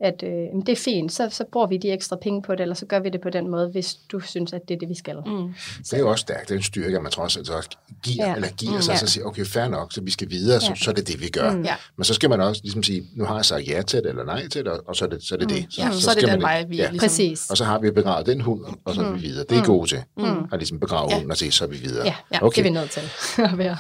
at 0.03 0.23
øh, 0.23 0.31
det 0.67 0.69
er 0.69 0.77
fint, 0.77 1.13
så, 1.13 1.29
så 1.31 1.45
bruger 1.53 1.67
vi 1.67 1.77
de 1.77 1.91
ekstra 1.93 2.17
penge 2.23 2.43
på 2.43 2.53
det, 2.53 2.61
eller 2.61 2.75
så 2.75 2.87
gør 2.87 3.01
vi 3.01 3.09
det 3.09 3.21
på 3.21 3.31
den 3.31 3.49
måde, 3.49 3.69
hvis 3.69 3.95
du 3.95 4.21
synes, 4.21 4.53
at 4.53 4.61
det 4.69 4.75
er 4.75 4.79
det, 4.79 4.89
vi 4.89 4.95
skal. 4.95 5.17
Mm. 5.27 5.55
Det 5.83 5.93
er 5.93 5.99
jo 5.99 6.11
også 6.11 6.23
stærkt, 6.23 6.49
det 6.49 6.55
er 6.55 6.59
en 6.59 6.63
styrke, 6.63 6.97
at 6.97 7.03
man 7.03 7.13
trods 7.13 7.37
alt 7.37 7.51
også 7.51 7.71
giver, 8.03 8.27
ja. 8.27 8.35
Eller 8.35 8.49
giver 8.49 8.73
Mm, 8.75 8.83
sig, 8.83 8.93
ja. 8.93 8.99
så 8.99 9.07
siger, 9.07 9.25
okay, 9.25 9.45
fair 9.47 9.69
nok, 9.69 9.93
så 9.93 10.01
vi 10.01 10.11
skal 10.11 10.31
videre, 10.31 10.61
så, 10.61 10.67
Ja. 10.69 10.75
så 10.75 10.91
er 10.91 10.95
det 10.95 11.09
det, 11.09 11.21
vi 11.21 11.29
gør. 11.29 11.51
Mm. 11.53 11.63
Ja. 11.63 11.75
Men 11.97 12.05
så 12.05 12.15
skal 12.15 12.31
man 12.31 12.41
også 12.41 12.61
ligesom 12.65 12.83
sige, 12.83 13.09
nu 13.17 13.25
har 13.25 13.37
jeg 13.37 13.45
sagt 13.45 13.69
ja 13.69 13.83
til 13.83 13.99
det, 14.03 14.09
eller 14.09 14.25
nej 14.25 14.49
til 14.49 14.65
det, 14.65 14.73
og 14.87 14.97
så 14.97 15.05
er 15.05 15.09
det 15.09 15.23
så 15.23 15.35
er 15.35 15.39
det. 15.39 15.49
det. 15.49 15.79
Ja, 15.79 15.91
så 15.93 16.11
er 16.11 16.15
det 16.15 16.23
skal 16.23 16.29
den 16.29 16.43
vej, 16.43 16.65
vi 16.69 16.77
ja. 16.77 16.91
ligesom... 16.91 16.99
Præcis. 17.09 17.51
Og 17.51 17.57
så 17.57 17.65
har 17.65 17.79
vi 17.79 17.91
begravet 17.91 18.27
den 18.27 18.41
hund, 18.41 18.65
og 18.85 18.95
så 18.95 19.01
er 19.03 19.13
vi 19.13 19.21
videre. 19.21 19.45
Det 19.51 19.59
er 19.59 19.65
gode 19.65 19.89
til. 19.89 20.03
Mm. 20.17 20.25
At 20.25 20.59
ligesom 20.59 20.81
begrave 20.81 21.09
Ja. 21.11 21.15
hunden 21.15 21.31
og 21.31 21.37
sige, 21.37 21.53
så 21.53 21.65
er 21.65 21.69
vi 21.69 21.77
videre. 21.77 22.05
Ja, 22.07 22.15
ja 22.33 22.45
okay. 22.45 22.55
det 22.63 22.69
er 22.69 22.73
vi 22.73 22.79
nødt 22.81 22.91
til 22.91 23.03
at 23.53 23.59
være. 23.59 23.77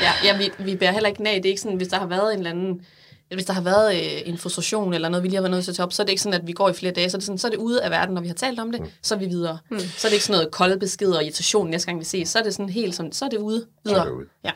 Ja, 0.00 0.12
ja 0.24 0.36
vi, 0.38 0.50
vi 0.64 0.76
bærer 0.76 0.92
heller 0.92 1.08
ikke 1.08 1.22
nag. 1.22 1.34
Det 1.36 1.44
er 1.44 1.48
ikke 1.48 1.60
sådan, 1.60 1.76
hvis 1.76 1.88
der 1.88 1.98
har 1.98 2.06
været 2.06 2.32
en 2.32 2.38
eller 2.38 2.50
anden... 2.50 2.80
Hvis 3.34 3.44
der 3.44 3.52
har 3.52 3.60
været 3.60 3.94
øh, 3.94 4.22
en 4.24 4.38
frustration 4.38 4.94
eller 4.94 5.08
noget, 5.08 5.22
vi 5.22 5.28
lige 5.28 5.36
har 5.36 5.42
været 5.42 5.50
nødt 5.50 5.64
til 5.64 5.70
at 5.70 5.76
tage 5.76 5.84
op, 5.86 5.92
så 5.92 6.02
er 6.02 6.04
det 6.04 6.10
ikke 6.10 6.22
sådan, 6.22 6.40
at 6.40 6.46
vi 6.46 6.52
går 6.52 6.68
i 6.68 6.72
flere 6.72 6.92
dage. 6.92 7.10
Så 7.10 7.16
er 7.16 7.18
det, 7.18 7.26
sådan, 7.26 7.38
så 7.38 7.46
er 7.46 7.50
det 7.50 7.58
ude 7.58 7.82
af 7.82 7.90
verden, 7.90 8.14
når 8.14 8.20
vi 8.22 8.28
har 8.28 8.34
talt 8.34 8.60
om 8.60 8.72
det, 8.72 8.80
mm. 8.80 8.86
så 9.02 9.14
er 9.14 9.18
vi 9.18 9.26
videre. 9.26 9.58
Mm. 9.70 9.78
Så 9.78 10.06
er 10.06 10.08
det 10.08 10.12
ikke 10.12 10.24
sådan 10.24 10.38
noget 10.38 10.50
kolde 10.52 10.78
beskeder 10.78 11.16
og 11.16 11.22
irritation 11.22 11.70
næste 11.70 11.86
gang, 11.86 11.98
vi 12.00 12.04
ses. 12.04 12.28
Så 12.28 12.38
er 12.38 12.42
det 12.42 12.54
sådan 12.54 12.68
helt 12.68 12.94
som, 12.94 13.12
så 13.12 13.24
er 13.24 13.28
det 13.28 13.38
ude 13.38 13.60
Så 13.60 13.66
er 13.90 13.94
videre. 13.94 14.06
det 14.06 14.12
ude. 14.12 14.26
Ja. 14.44 14.50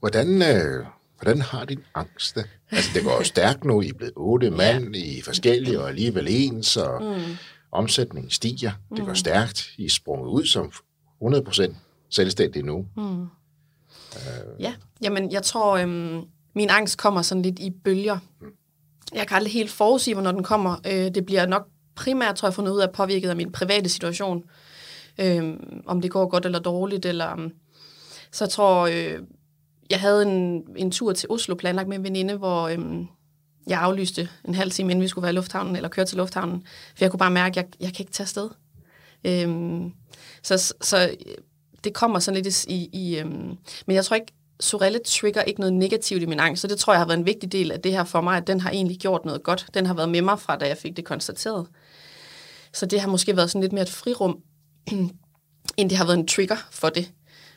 Hvordan, 0.00 0.42
øh, 0.42 0.84
hvordan 1.20 1.40
har 1.42 1.64
din 1.64 1.80
angst 1.94 2.34
det? 2.34 2.44
Altså, 2.70 2.90
det 2.94 3.04
går 3.04 3.12
jo 3.18 3.24
stærkt 3.24 3.64
nu. 3.64 3.80
I 3.80 3.88
er 3.88 3.94
blevet 3.94 4.12
otte 4.16 4.50
mand 4.50 4.96
i 4.96 5.22
forskellige, 5.22 5.80
og 5.80 5.88
alligevel 5.88 6.26
ens, 6.30 6.76
og 6.76 7.02
mm. 7.02 7.36
omsætningen 7.72 8.30
stiger. 8.30 8.72
Det 8.96 9.04
går 9.04 9.14
stærkt. 9.14 9.70
I 9.76 9.84
er 9.84 9.90
sprunget 9.90 10.28
ud 10.28 10.44
som 10.44 10.72
100% 11.22 11.74
selvstændige 12.10 12.62
nu. 12.62 12.86
Mm. 12.96 13.26
Ja, 14.60 14.74
jamen 15.02 15.32
jeg 15.32 15.42
tror, 15.42 15.76
øhm, 15.76 16.22
min 16.56 16.70
angst 16.70 16.98
kommer 16.98 17.22
sådan 17.22 17.42
lidt 17.42 17.58
i 17.58 17.70
bølger. 17.70 18.18
Jeg 19.14 19.26
kan 19.26 19.36
aldrig 19.36 19.52
helt 19.52 19.70
forudsige, 19.70 20.14
hvornår 20.14 20.32
den 20.32 20.42
kommer. 20.42 20.76
Øh, 20.86 21.14
det 21.14 21.26
bliver 21.26 21.46
nok 21.46 21.68
primært, 21.94 22.36
tror 22.36 22.48
jeg, 22.48 22.54
fundet 22.54 22.72
ud 22.72 22.80
af 22.80 22.92
påvirket 22.92 23.30
af 23.30 23.36
min 23.36 23.52
private 23.52 23.88
situation. 23.88 24.44
Øhm, 25.18 25.82
om 25.86 26.00
det 26.00 26.10
går 26.10 26.28
godt 26.28 26.46
eller 26.46 26.58
dårligt. 26.58 27.06
Eller, 27.06 27.32
um, 27.32 27.52
så 28.32 28.44
jeg 28.44 28.50
tror, 28.50 28.86
øh, 28.86 29.18
jeg 29.90 30.00
havde 30.00 30.22
en, 30.22 30.62
en 30.76 30.90
tur 30.90 31.12
til 31.12 31.30
Oslo 31.30 31.54
planlagt 31.54 31.88
med 31.88 31.96
en 31.96 32.04
veninde, 32.04 32.36
hvor 32.36 32.68
øhm, 32.68 33.06
jeg 33.66 33.80
aflyste 33.80 34.28
en 34.44 34.54
halv 34.54 34.70
time, 34.70 34.90
inden 34.90 35.02
vi 35.02 35.08
skulle 35.08 35.22
være 35.22 35.32
i 35.32 35.36
lufthavnen, 35.36 35.76
eller 35.76 35.88
køre 35.88 36.06
til 36.06 36.16
lufthavnen. 36.16 36.62
For 36.96 37.04
jeg 37.04 37.10
kunne 37.10 37.18
bare 37.18 37.30
mærke, 37.30 37.50
at 37.50 37.56
jeg, 37.56 37.66
jeg 37.80 37.94
kan 37.94 38.02
ikke 38.02 38.12
tage 38.12 38.24
afsted. 38.24 38.50
Øhm, 39.24 39.92
så, 40.42 40.74
så 40.80 41.08
øh, 41.08 41.34
det 41.84 41.94
kommer 41.94 42.18
sådan 42.18 42.42
lidt 42.42 42.64
i... 42.64 42.88
i 42.92 43.18
øhm, 43.18 43.56
men 43.86 43.96
jeg 43.96 44.04
tror 44.04 44.14
ikke, 44.14 44.32
Sorelle 44.60 44.98
trigger 44.98 45.42
ikke 45.42 45.60
noget 45.60 45.74
negativt 45.74 46.22
i 46.22 46.26
min 46.26 46.40
angst, 46.40 46.62
så 46.62 46.68
det 46.68 46.78
tror 46.78 46.92
jeg 46.92 47.00
har 47.00 47.06
været 47.06 47.18
en 47.18 47.26
vigtig 47.26 47.52
del 47.52 47.72
af 47.72 47.80
det 47.80 47.92
her 47.92 48.04
for 48.04 48.20
mig, 48.20 48.36
at 48.36 48.46
den 48.46 48.60
har 48.60 48.70
egentlig 48.70 48.98
gjort 48.98 49.24
noget 49.24 49.42
godt. 49.42 49.66
Den 49.74 49.86
har 49.86 49.94
været 49.94 50.08
med 50.08 50.22
mig 50.22 50.40
fra, 50.40 50.56
da 50.56 50.68
jeg 50.68 50.76
fik 50.76 50.96
det 50.96 51.04
konstateret. 51.04 51.66
Så 52.72 52.86
det 52.86 53.00
har 53.00 53.08
måske 53.08 53.36
været 53.36 53.50
sådan 53.50 53.60
lidt 53.60 53.72
mere 53.72 53.82
et 53.82 53.90
frirum, 53.90 54.38
end 55.76 55.90
det 55.90 55.98
har 55.98 56.04
været 56.04 56.18
en 56.18 56.28
trigger 56.28 56.56
for 56.70 56.88
det. 56.88 57.12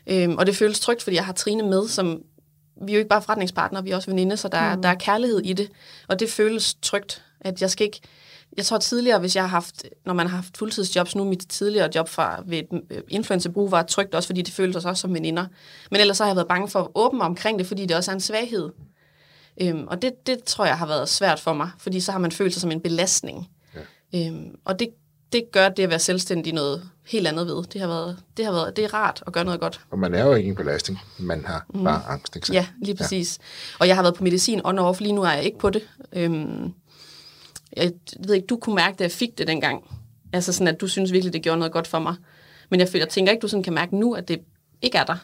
Øhm, 0.07 0.37
og 0.37 0.45
det 0.45 0.55
føles 0.55 0.79
trygt, 0.79 1.03
fordi 1.03 1.15
jeg 1.15 1.25
har 1.25 1.33
Trine 1.33 1.63
med, 1.63 1.87
som 1.87 2.21
vi 2.81 2.91
er 2.91 2.95
jo 2.95 2.99
ikke 2.99 3.09
bare 3.09 3.21
forretningspartnere, 3.21 3.83
vi 3.83 3.91
er 3.91 3.95
også 3.95 4.11
veninde, 4.11 4.37
så 4.37 4.47
der, 4.47 4.57
er, 4.57 4.75
der 4.75 4.89
er 4.89 4.95
kærlighed 4.95 5.39
i 5.39 5.53
det. 5.53 5.69
Og 6.07 6.19
det 6.19 6.29
føles 6.29 6.73
trygt, 6.81 7.23
at 7.41 7.61
jeg 7.61 7.69
skal 7.69 7.85
ikke... 7.85 8.01
Jeg 8.59 8.65
tror 8.65 8.77
tidligere, 8.77 9.19
hvis 9.19 9.35
jeg 9.35 9.43
har 9.43 9.49
haft, 9.49 9.85
når 10.05 10.13
man 10.13 10.27
har 10.27 10.35
haft 10.35 10.57
fuldtidsjobs, 10.57 11.15
nu 11.15 11.23
mit 11.23 11.45
tidligere 11.49 11.89
job 11.95 12.09
fra, 12.09 12.43
ved 12.45 12.57
et 12.57 12.67
øh, 12.89 13.01
influencerbrug 13.07 13.71
var 13.71 13.83
trygt 13.83 14.15
også, 14.15 14.27
fordi 14.27 14.41
det 14.41 14.53
føltes 14.53 14.85
også 14.85 15.01
som 15.01 15.13
veninder. 15.13 15.45
Men 15.91 16.01
ellers 16.01 16.17
så 16.17 16.23
har 16.23 16.29
jeg 16.29 16.35
været 16.35 16.47
bange 16.47 16.67
for 16.67 16.79
at 16.79 16.87
åbne 16.95 17.23
omkring 17.23 17.59
det, 17.59 17.67
fordi 17.67 17.85
det 17.85 17.97
også 17.97 18.11
er 18.11 18.15
en 18.15 18.21
svaghed. 18.21 18.69
Øhm, 19.61 19.87
og 19.87 20.01
det, 20.01 20.27
det 20.27 20.43
tror 20.43 20.65
jeg 20.65 20.77
har 20.77 20.85
været 20.85 21.09
svært 21.09 21.39
for 21.39 21.53
mig, 21.53 21.69
fordi 21.77 21.99
så 21.99 22.11
har 22.11 22.19
man 22.19 22.31
følt 22.31 22.53
sig 22.53 22.61
som 22.61 22.71
en 22.71 22.81
belastning. 22.81 23.49
Ja. 24.13 24.27
Øhm, 24.27 24.55
og 24.65 24.79
det, 24.79 24.89
det 25.33 25.43
gør 25.51 25.69
det 25.69 25.83
at 25.83 25.89
være 25.89 25.99
selvstændig 25.99 26.53
noget 26.53 26.89
helt 27.05 27.27
andet 27.27 27.47
ved. 27.47 27.63
Det 27.63 27.81
har 27.81 27.87
været, 27.87 28.17
det 28.37 28.45
har 28.45 28.51
været, 28.51 28.75
det 28.75 28.83
er 28.83 28.93
rart 28.93 29.23
at 29.27 29.33
gøre 29.33 29.43
noget 29.43 29.59
godt. 29.59 29.81
Og 29.91 29.99
man 29.99 30.13
er 30.13 30.25
jo 30.25 30.33
ikke 30.33 30.49
en 30.49 30.55
belastning. 30.55 30.99
Man 31.19 31.45
har 31.45 31.65
mm. 31.73 31.83
bare 31.83 32.03
angst, 32.07 32.35
ikke 32.35 32.47
sandt? 32.47 32.55
Ja, 32.55 32.67
lige 32.81 32.95
præcis. 32.95 33.39
Ja. 33.39 33.75
Og 33.79 33.87
jeg 33.87 33.95
har 33.95 34.03
været 34.03 34.15
på 34.15 34.23
medicin 34.23 34.61
on 34.63 34.79
og 34.79 34.87
off, 34.87 34.99
lige 34.99 35.13
nu 35.13 35.21
er 35.23 35.31
jeg 35.31 35.43
ikke 35.43 35.57
på 35.57 35.69
det. 35.69 35.81
Øhm, 36.13 36.73
jeg 37.77 37.91
ved 38.19 38.35
ikke, 38.35 38.47
du 38.47 38.57
kunne 38.57 38.75
mærke, 38.75 38.95
da 38.95 39.03
jeg 39.03 39.11
fik 39.11 39.37
det 39.37 39.47
dengang. 39.47 39.83
Altså 40.33 40.53
sådan, 40.53 40.67
at 40.67 40.81
du 40.81 40.87
synes 40.87 41.11
virkelig, 41.11 41.33
det 41.33 41.41
gjorde 41.41 41.59
noget 41.59 41.71
godt 41.71 41.87
for 41.87 41.99
mig. 41.99 42.15
Men 42.69 42.79
jeg, 42.79 42.89
føler, 42.89 43.05
jeg 43.05 43.09
tænker 43.09 43.31
ikke, 43.31 43.41
du 43.41 43.47
sådan 43.47 43.63
kan 43.63 43.73
mærke 43.73 43.97
nu, 43.97 44.13
at 44.13 44.27
det 44.27 44.41
ikke 44.81 44.97
er 44.97 45.03
der. 45.03 45.15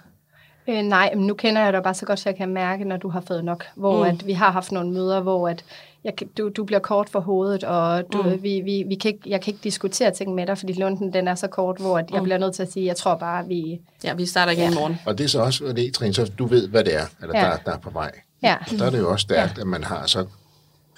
Øh, 0.67 0.81
nej, 0.81 1.15
men 1.15 1.27
nu 1.27 1.33
kender 1.33 1.63
jeg 1.63 1.73
dig 1.73 1.83
bare 1.83 1.93
så 1.93 2.05
godt, 2.05 2.19
så 2.19 2.29
jeg 2.29 2.35
kan 2.37 2.49
mærke, 2.49 2.85
når 2.85 2.97
du 2.97 3.09
har 3.09 3.21
fået 3.21 3.45
nok. 3.45 3.65
Hvor 3.75 4.03
mm. 4.03 4.09
at 4.09 4.27
vi 4.27 4.33
har 4.33 4.51
haft 4.51 4.71
nogle 4.71 4.91
møder, 4.91 5.21
hvor 5.21 5.49
at 5.49 5.63
jeg, 6.03 6.13
du, 6.37 6.49
du 6.49 6.63
bliver 6.63 6.79
kort 6.79 7.09
for 7.09 7.19
hovedet, 7.19 7.63
og 7.63 8.13
du, 8.13 8.21
mm. 8.21 8.43
vi, 8.43 8.61
vi, 8.61 8.83
vi 8.87 8.95
kan 8.95 9.11
ikke, 9.11 9.29
jeg 9.29 9.41
kan 9.41 9.53
ikke 9.53 9.63
diskutere 9.63 10.11
ting 10.11 10.35
med 10.35 10.47
dig, 10.47 10.57
fordi 10.57 10.73
lunden 10.73 11.13
den 11.13 11.27
er 11.27 11.35
så 11.35 11.47
kort, 11.47 11.77
hvor 11.77 11.97
at 11.97 12.11
jeg 12.13 12.23
bliver 12.23 12.37
nødt 12.37 12.55
til 12.55 12.63
at 12.63 12.71
sige, 12.71 12.85
jeg 12.85 12.95
tror 12.95 13.15
bare, 13.15 13.39
at 13.39 13.49
vi... 13.49 13.79
Ja, 14.03 14.13
vi 14.13 14.25
starter 14.25 14.51
igen 14.51 14.63
ja. 14.63 14.71
i 14.71 14.75
morgen. 14.75 14.99
Og 15.05 15.17
det 15.17 15.23
er 15.23 15.27
så 15.27 15.41
også 15.41 15.73
det, 15.75 15.93
Trine, 15.93 16.13
så 16.13 16.31
du 16.39 16.45
ved, 16.45 16.67
hvad 16.67 16.83
det 16.83 16.95
er, 16.95 17.05
eller 17.21 17.39
Ja. 17.39 17.45
der, 17.45 17.57
der 17.57 17.71
er 17.71 17.77
på 17.79 17.89
vej. 17.89 18.11
Ja, 18.43 18.55
Der 18.79 18.85
er 18.85 18.89
det 18.89 18.99
jo 18.99 19.11
også 19.11 19.23
stærkt, 19.23 19.57
ja. 19.57 19.61
at 19.61 19.67
man 19.67 19.83
har 19.83 20.05
så, 20.07 20.25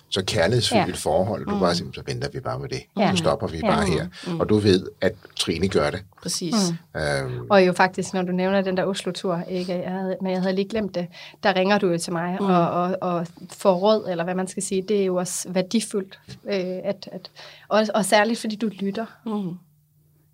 så 0.09 0.23
kærlighedsfyldt 0.25 0.87
Ja. 0.87 0.93
forhold. 0.95 1.45
Du 1.45 1.59
bare 1.59 1.75
siger, 1.75 1.91
så 1.93 2.01
venter 2.05 2.29
vi 2.33 2.39
bare 2.39 2.59
med 2.59 2.69
det. 2.69 2.81
Ja. 2.97 3.11
Så 3.11 3.17
stopper 3.17 3.47
vi 3.47 3.57
Ja. 3.57 3.67
bare 3.69 3.85
her. 3.85 4.07
Og 4.39 4.49
du 4.49 4.57
ved, 4.57 4.87
at 5.01 5.13
Trine 5.39 5.67
gør 5.67 5.89
det. 5.89 5.99
Præcis. 6.21 6.53
Mm. 6.95 7.01
Øhm, 7.01 7.47
Og 7.49 7.67
jo 7.67 7.73
faktisk, 7.73 8.13
når 8.13 8.21
du 8.21 8.31
nævner 8.31 8.61
den 8.61 8.77
der 8.77 8.83
Oslo-tur, 8.85 9.41
ikke, 9.49 9.73
jeg 9.79 9.91
havde, 9.91 10.17
men 10.21 10.31
jeg 10.31 10.41
havde 10.41 10.55
lige 10.55 10.69
glemt 10.69 10.95
det, 10.95 11.07
der 11.43 11.55
ringer 11.55 11.77
du 11.77 11.87
jo 11.91 11.97
til 11.97 12.13
mig 12.13 12.37
mm. 12.39 12.45
og, 12.45 12.69
og, 12.71 12.97
og 13.01 13.27
får 13.57 13.73
råd, 13.75 14.07
eller 14.09 14.23
hvad 14.23 14.35
man 14.35 14.47
skal 14.47 14.63
sige, 14.63 14.81
det 14.81 15.01
er 15.01 15.05
jo 15.05 15.15
også 15.15 15.49
værdifuldt. 15.51 16.19
Øh, 16.45 16.53
at, 16.83 17.09
at, 17.11 17.31
og, 17.69 17.83
og 17.93 18.05
særligt, 18.05 18.39
fordi 18.39 18.55
du 18.55 18.67
lytter. 18.67 19.05
Mm. 19.25 19.53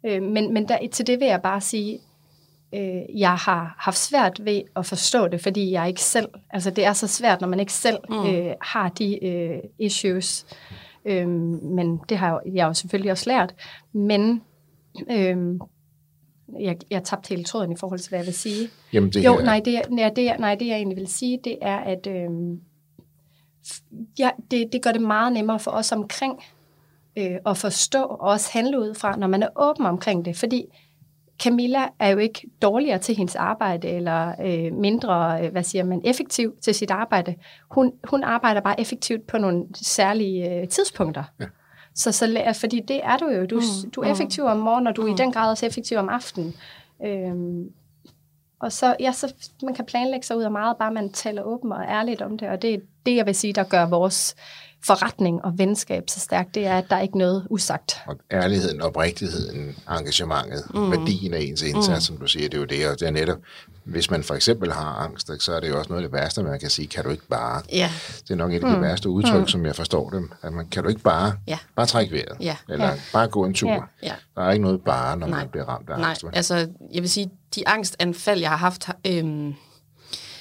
Øh, 0.06 0.22
men 0.24 0.54
men 0.54 0.68
der, 0.68 0.78
til 0.92 1.08
det 1.08 1.20
vil 1.20 1.28
jeg 1.28 1.42
bare 1.42 1.62
sige, 1.62 2.00
øh, 2.74 3.20
jeg 3.20 3.36
har 3.36 3.76
haft 3.80 3.98
svært 3.98 4.46
ved 4.46 4.62
at 4.76 4.86
forstå 4.86 5.28
det, 5.28 5.42
fordi 5.42 5.72
jeg 5.72 5.88
ikke 5.88 6.02
selv, 6.02 6.28
altså 6.50 6.70
det 6.72 6.86
er 6.86 6.94
så 6.94 7.08
svært, 7.08 7.42
når 7.42 7.48
man 7.48 7.60
ikke 7.60 7.74
selv 7.74 7.98
mm. 8.10 8.26
øh, 8.26 8.54
har 8.62 8.90
de 8.90 9.26
øh, 9.26 9.60
issues. 9.80 10.46
Øh, 11.06 11.28
men 11.28 12.00
det 12.10 12.18
har 12.18 12.42
jeg 12.54 12.68
jo- 12.68 12.74
selvfølgelig 12.74 13.12
også 13.12 13.30
lært. 13.30 13.56
Men 13.94 14.42
øh, 15.12 15.38
jeg, 16.60 16.78
jeg 16.90 17.04
tabte 17.04 17.30
hele 17.30 17.44
tråden 17.44 17.72
i 17.72 17.76
forhold 17.80 18.00
til, 18.00 18.10
hvad 18.10 18.20
jeg 18.20 18.26
vil 18.26 18.34
sige. 18.34 18.70
Jamen, 18.94 19.10
det 19.10 19.26
jo, 19.26 19.38
her, 19.38 19.46
nej 19.46 19.62
det, 19.66 19.82
nej, 19.90 20.10
det, 20.16 20.32
nej, 20.40 20.56
det 20.56 20.68
jeg 20.68 20.76
egentlig 20.76 20.98
vil 20.98 21.08
sige, 21.08 21.40
det 21.44 21.58
er, 21.62 21.78
at 21.78 22.08
øh, 22.08 22.30
ja, 24.20 24.30
det, 24.52 24.74
det 24.74 24.82
gør 24.82 24.92
det 24.92 25.02
meget 25.02 25.34
nemmere 25.34 25.60
for 25.60 25.72
os 25.72 25.92
omkring 25.92 26.44
øh, 27.18 27.36
at 27.46 27.58
forstå 27.58 28.04
og 28.04 28.20
også 28.20 28.50
handle 28.54 28.80
ud 28.80 28.94
fra, 28.94 29.18
når 29.18 29.28
man 29.28 29.44
er 29.44 29.48
åben 29.56 29.86
omkring 29.86 30.26
det. 30.26 30.38
Fordi 30.38 30.66
Camilla 31.40 31.88
er 32.00 32.10
jo 32.10 32.18
ikke 32.18 32.50
dårligere 32.62 32.98
til 32.98 33.16
hendes 33.16 33.36
arbejde, 33.36 33.88
eller 33.88 34.36
øh, 34.46 34.74
mindre, 34.74 35.46
øh, 35.46 35.52
hvad 35.52 35.64
siger 35.64 35.84
man, 35.84 36.02
effektiv 36.04 36.56
til 36.62 36.76
sit 36.76 36.92
arbejde. 36.92 37.36
Hun, 37.70 37.92
hun 38.04 38.24
arbejder 38.24 38.62
bare 38.62 38.80
effektivt 38.80 39.28
på 39.28 39.38
nogle 39.38 39.66
særlige 39.76 40.62
øh, 40.62 40.68
tidspunkter. 40.68 41.24
Ja. 41.40 41.46
Så, 41.96 42.12
så, 42.12 42.56
fordi 42.60 42.80
det 42.88 43.00
er 43.04 43.18
du 43.18 43.30
jo. 43.30 43.46
Du, 43.46 43.56
mm, 43.56 43.92
du 43.92 44.02
er 44.02 44.12
effektiv 44.12 44.44
om 44.44 44.58
morgenen, 44.58 44.88
og 44.88 44.96
du 44.96 45.02
er 45.02 45.08
mm. 45.08 45.14
i 45.14 45.18
den 45.18 45.32
grad 45.32 45.50
også 45.50 45.66
effektiv 45.66 45.98
om 45.98 46.10
aftenen. 46.10 46.56
Øhm, 47.06 47.70
og 48.60 48.72
så, 48.72 48.96
ja, 49.00 49.12
så 49.12 49.34
man 49.64 49.74
kan 49.74 49.86
planlægge 49.86 50.26
sig 50.26 50.38
ud 50.38 50.44
af 50.44 50.52
meget, 50.52 50.78
bare 50.78 50.92
man 50.92 51.12
taler 51.12 51.44
åbent 51.44 51.74
og 51.74 51.84
ærligt 51.84 52.22
om 52.22 52.38
det, 52.38 52.50
og 52.50 52.62
det 52.62 52.74
er 52.74 52.78
det, 53.06 53.16
jeg 53.16 53.26
vil 53.26 53.36
sige, 53.36 53.54
der 53.54 53.64
gør 53.64 53.86
vores 53.86 54.36
forretning 54.86 55.46
og 55.46 55.58
venskab 55.58 56.04
så 56.08 56.20
stærkt, 56.20 56.56
det 56.56 56.66
er, 56.66 56.78
at 56.78 56.86
der 56.90 56.96
er 56.96 57.02
ikke 57.02 57.18
noget 57.18 57.48
usagt. 57.50 57.98
Og 58.08 58.16
ærligheden, 58.32 58.82
oprigtigheden, 58.82 59.76
engagementet, 59.90 60.64
mm. 60.74 60.92
værdien 60.92 61.34
af 61.34 61.40
ens 61.40 61.62
indsats, 61.62 62.10
mm. 62.10 62.16
som 62.16 62.18
du 62.18 62.28
siger, 62.28 62.50
det 62.50 62.54
er 62.54 62.60
jo 62.60 62.66
det, 62.66 62.88
og 62.88 63.00
det 63.00 63.08
er 63.08 63.12
netop, 63.12 63.38
hvis 63.84 64.12
man 64.12 64.24
for 64.24 64.36
eksempel 64.36 64.72
har 64.72 64.96
angst, 64.96 65.32
så 65.40 65.54
er 65.54 65.60
det 65.60 65.70
jo 65.70 65.78
også 65.78 65.90
noget 65.90 66.04
af 66.04 66.10
det 66.10 66.18
værste, 66.20 66.44
man 66.44 66.60
kan 66.60 66.70
sige, 66.70 66.88
kan 66.88 67.04
du 67.04 67.10
ikke 67.10 67.28
bare. 67.28 67.62
Ja. 67.72 67.92
Det 68.22 68.32
er 68.32 68.36
nok 68.36 68.54
et 68.54 68.64
af 68.64 68.70
de 68.70 68.76
mm. 68.76 68.82
værste 68.82 69.10
udtryk, 69.10 69.42
mm. 69.42 69.48
som 69.48 69.66
jeg 69.66 69.76
forstår 69.76 70.10
dem. 70.10 70.32
At 70.42 70.54
man, 70.54 70.68
kan 70.68 70.84
du 70.84 70.90
ikke 70.90 71.02
bare, 71.02 71.34
ja. 71.48 71.58
bare 71.76 71.86
trække 71.86 72.14
vejret? 72.14 72.38
Ja. 72.40 72.56
Eller 72.70 72.86
ja. 72.86 72.94
bare 73.14 73.28
gå 73.28 73.46
en 73.46 73.54
tur? 73.54 73.70
Ja. 73.70 73.80
Ja. 74.04 74.14
Der 74.36 74.42
er 74.42 74.52
ikke 74.52 74.64
noget 74.64 74.82
bare, 74.82 75.18
når 75.18 75.28
Nej. 75.28 75.40
man 75.40 75.50
bliver 75.50 75.66
ramt 75.66 75.90
af 75.90 75.98
Nej. 76.00 76.10
angst. 76.10 76.24
vel? 76.24 76.36
altså 76.36 76.68
jeg 76.94 77.02
vil 77.02 77.10
sige, 77.10 77.30
de 77.56 77.68
angstanfald, 77.68 78.40
jeg 78.40 78.50
har 78.50 78.58
haft, 78.58 78.90
øhm, 79.08 79.54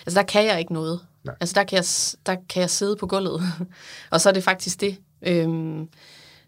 altså 0.07 0.20
der 0.20 0.22
kan 0.22 0.47
jeg 0.47 0.59
ikke 0.59 0.72
noget. 0.72 1.01
Nej. 1.25 1.35
Altså 1.41 1.55
der 1.55 1.64
kan, 1.64 1.77
jeg, 1.77 1.85
der 2.27 2.37
kan 2.49 2.61
jeg 2.61 2.70
sidde 2.70 2.97
på 2.97 3.07
gulvet, 3.07 3.43
og 4.11 4.20
så 4.20 4.29
er 4.29 4.33
det 4.33 4.45
faktisk 4.45 4.81
det. 4.81 4.99
Øhm, 5.23 5.89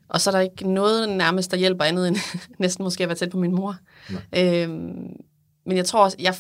og 0.09 0.21
så 0.21 0.31
er 0.31 0.33
der 0.33 0.41
ikke 0.41 0.73
noget 0.73 1.09
nærmest, 1.09 1.51
der 1.51 1.57
hjælper 1.57 1.85
andet 1.85 2.09
end 2.09 2.17
næsten 2.59 2.83
måske 2.83 3.03
at 3.03 3.09
være 3.09 3.17
tæt 3.17 3.31
på 3.31 3.39
min 3.39 3.55
mor. 3.55 3.77
Øhm, 4.37 5.17
men 5.67 5.77
jeg 5.77 5.87
tror 5.87 6.05
også, 6.05 6.17
jeg, 6.21 6.35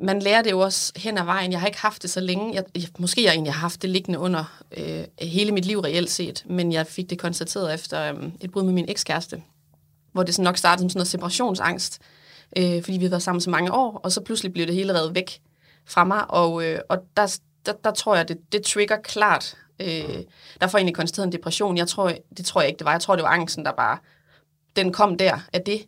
man 0.00 0.22
lærer 0.22 0.42
det 0.42 0.50
jo 0.50 0.60
også 0.60 0.92
hen 0.96 1.18
ad 1.18 1.24
vejen. 1.24 1.52
Jeg 1.52 1.60
har 1.60 1.66
ikke 1.66 1.80
haft 1.80 2.02
det 2.02 2.10
så 2.10 2.20
længe. 2.20 2.54
Jeg, 2.54 2.64
jeg, 2.74 2.88
måske 2.98 3.24
jeg 3.24 3.32
egentlig 3.32 3.52
har 3.52 3.60
haft 3.60 3.82
det 3.82 3.90
liggende 3.90 4.18
under 4.18 4.62
øh, 4.76 5.04
hele 5.20 5.52
mit 5.52 5.64
liv 5.64 5.78
reelt 5.78 6.10
set, 6.10 6.44
men 6.46 6.72
jeg 6.72 6.86
fik 6.86 7.10
det 7.10 7.18
konstateret 7.18 7.74
efter 7.74 8.12
øh, 8.12 8.28
et 8.40 8.50
brud 8.50 8.62
med 8.62 8.72
min 8.72 8.84
ekskæreste, 8.88 9.42
hvor 10.12 10.22
det 10.22 10.34
sådan 10.34 10.44
nok 10.44 10.56
startede 10.56 10.82
som 10.82 10.90
sådan 10.90 10.98
noget 10.98 11.08
separationsangst, 11.08 11.98
øh, 12.56 12.82
fordi 12.82 12.98
vi 12.98 13.04
havde 13.04 13.10
været 13.10 13.22
sammen 13.22 13.40
så 13.40 13.50
mange 13.50 13.72
år, 13.72 14.00
og 14.04 14.12
så 14.12 14.20
pludselig 14.20 14.52
blev 14.52 14.66
det 14.66 14.74
hele 14.74 14.98
revet 14.98 15.14
væk 15.14 15.40
fra 15.88 16.04
mig, 16.04 16.30
og, 16.30 16.64
øh, 16.64 16.80
og 16.88 16.98
der, 17.16 17.38
der, 17.66 17.72
der 17.72 17.90
tror 17.90 18.16
jeg, 18.16 18.28
det, 18.28 18.38
det 18.52 18.62
trigger 18.62 18.96
klart. 18.96 19.56
Øh, 19.80 20.18
der 20.60 20.66
får 20.66 20.78
egentlig 20.78 20.94
konstateret 20.94 21.26
en 21.26 21.32
depression. 21.32 21.76
Jeg 21.76 21.88
tror, 21.88 22.12
det 22.36 22.46
tror 22.46 22.60
jeg 22.60 22.68
ikke, 22.68 22.78
det 22.78 22.84
var. 22.84 22.92
Jeg 22.92 23.00
tror, 23.00 23.16
det 23.16 23.22
var 23.22 23.30
angsten, 23.30 23.64
der 23.64 23.72
bare, 23.72 23.98
den 24.76 24.92
kom 24.92 25.16
der 25.16 25.38
af 25.52 25.62
det. 25.62 25.86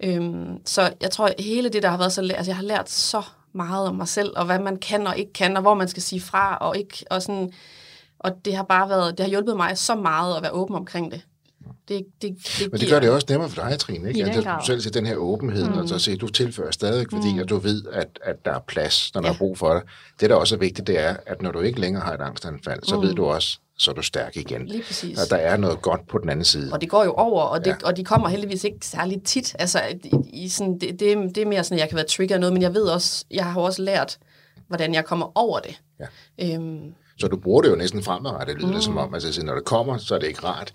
Øhm, 0.00 0.66
så 0.66 0.94
jeg 1.00 1.10
tror, 1.10 1.30
hele 1.38 1.68
det, 1.68 1.82
der 1.82 1.88
har 1.88 1.98
været 1.98 2.12
så... 2.12 2.20
Altså, 2.20 2.50
jeg 2.50 2.56
har 2.56 2.62
lært 2.62 2.90
så 2.90 3.22
meget 3.52 3.88
om 3.88 3.94
mig 3.94 4.08
selv, 4.08 4.32
og 4.36 4.44
hvad 4.44 4.58
man 4.58 4.76
kan 4.76 5.06
og 5.06 5.18
ikke 5.18 5.32
kan, 5.32 5.56
og 5.56 5.62
hvor 5.62 5.74
man 5.74 5.88
skal 5.88 6.02
sige 6.02 6.20
fra, 6.20 6.56
og 6.56 6.78
ikke... 6.78 7.04
Og, 7.10 7.22
sådan, 7.22 7.52
og 8.18 8.44
det 8.44 8.56
har 8.56 8.62
bare 8.62 8.88
været... 8.88 9.18
Det 9.18 9.24
har 9.24 9.30
hjulpet 9.30 9.56
mig 9.56 9.78
så 9.78 9.94
meget 9.94 10.36
at 10.36 10.42
være 10.42 10.52
åben 10.52 10.76
omkring 10.76 11.12
det. 11.12 11.22
Det, 11.88 12.06
det, 12.22 12.36
det, 12.58 12.72
Men 12.72 12.80
det 12.80 12.88
gør 12.90 13.00
det 13.00 13.10
også 13.10 13.26
nemmere 13.30 13.50
for 13.50 13.68
dig, 13.68 13.78
Trine, 13.78 14.08
ikke? 14.08 14.20
Den 14.20 14.28
Altså, 14.28 14.56
du 14.60 14.66
selv 14.66 14.80
til 14.80 14.94
den 14.94 15.06
her 15.06 15.16
åbenhed, 15.16 15.68
mm. 15.68 15.78
og 15.78 15.88
så 15.88 15.98
siger, 15.98 16.16
du 16.18 16.28
tilfører 16.28 16.70
stadig 16.70 17.06
værdi, 17.12 17.32
mm. 17.34 17.38
og 17.40 17.48
du 17.48 17.56
ved, 17.56 17.82
at, 17.92 18.08
at 18.22 18.44
der 18.44 18.50
er 18.54 18.58
plads, 18.68 19.14
når 19.14 19.20
der 19.20 19.28
Ja. 19.28 19.34
er 19.34 19.38
brug 19.38 19.58
for 19.58 19.74
det. 19.74 19.82
Det, 20.20 20.30
der 20.30 20.36
også 20.36 20.54
er 20.54 20.58
vigtigt, 20.58 20.86
det 20.86 20.98
er, 20.98 21.16
at 21.26 21.42
når 21.42 21.52
du 21.52 21.60
ikke 21.60 21.80
længere 21.80 22.02
har 22.04 22.14
et 22.14 22.20
angstanfald, 22.20 22.80
så 22.82 23.00
ved 23.00 23.14
du 23.14 23.24
også, 23.24 23.58
så 23.78 23.90
er 23.90 23.94
du 23.94 24.02
stærk 24.02 24.36
igen. 24.36 24.66
Lige 24.66 24.82
præcis. 24.86 25.18
Og 25.18 25.30
der 25.30 25.36
er 25.36 25.56
noget 25.56 25.82
godt 25.82 26.08
på 26.08 26.18
den 26.18 26.28
anden 26.28 26.44
side. 26.44 26.72
Og 26.72 26.80
det 26.80 26.88
går 26.90 27.04
jo 27.04 27.12
over, 27.12 27.42
og, 27.42 27.64
det, 27.64 27.70
Ja. 27.70 27.76
og 27.84 27.96
de 27.96 28.04
kommer 28.04 28.28
heldigvis 28.28 28.64
ikke 28.64 28.86
særlig 28.86 29.22
tit. 29.24 29.56
Altså, 29.58 29.80
i, 30.04 30.44
i 30.44 30.48
sådan, 30.48 30.78
det, 30.78 31.00
det, 31.00 31.16
det 31.34 31.38
er 31.38 31.46
mere 31.46 31.64
sådan, 31.64 31.78
at 31.78 31.80
jeg 31.80 31.88
kan 31.88 31.96
være 31.96 32.06
trigger 32.06 32.38
noget, 32.38 32.52
men 32.52 32.62
jeg 32.62 32.74
ved 32.74 32.82
også, 32.84 33.24
jeg 33.30 33.44
har 33.52 33.60
også 33.60 33.82
lært, 33.82 34.18
hvordan 34.68 34.94
jeg 34.94 35.04
kommer 35.04 35.32
over 35.38 35.58
det. 35.60 35.80
Ja. 36.00 36.54
Øhm, 36.54 36.80
Så 37.20 37.28
du 37.28 37.36
bruger 37.36 37.62
det 37.62 37.70
jo 37.70 37.76
næsten 37.76 38.02
fremadrettet, 38.02 38.56
lyder 38.56 38.66
mm. 38.68 38.72
det 38.74 38.82
som 38.84 38.96
om. 38.98 39.14
Altså, 39.14 39.32
så 39.32 39.44
når 39.44 39.54
det 39.54 39.64
kommer, 39.64 39.96
så 39.98 40.14
er 40.14 40.18
det 40.18 40.26
ikke 40.26 40.44
rart. 40.44 40.72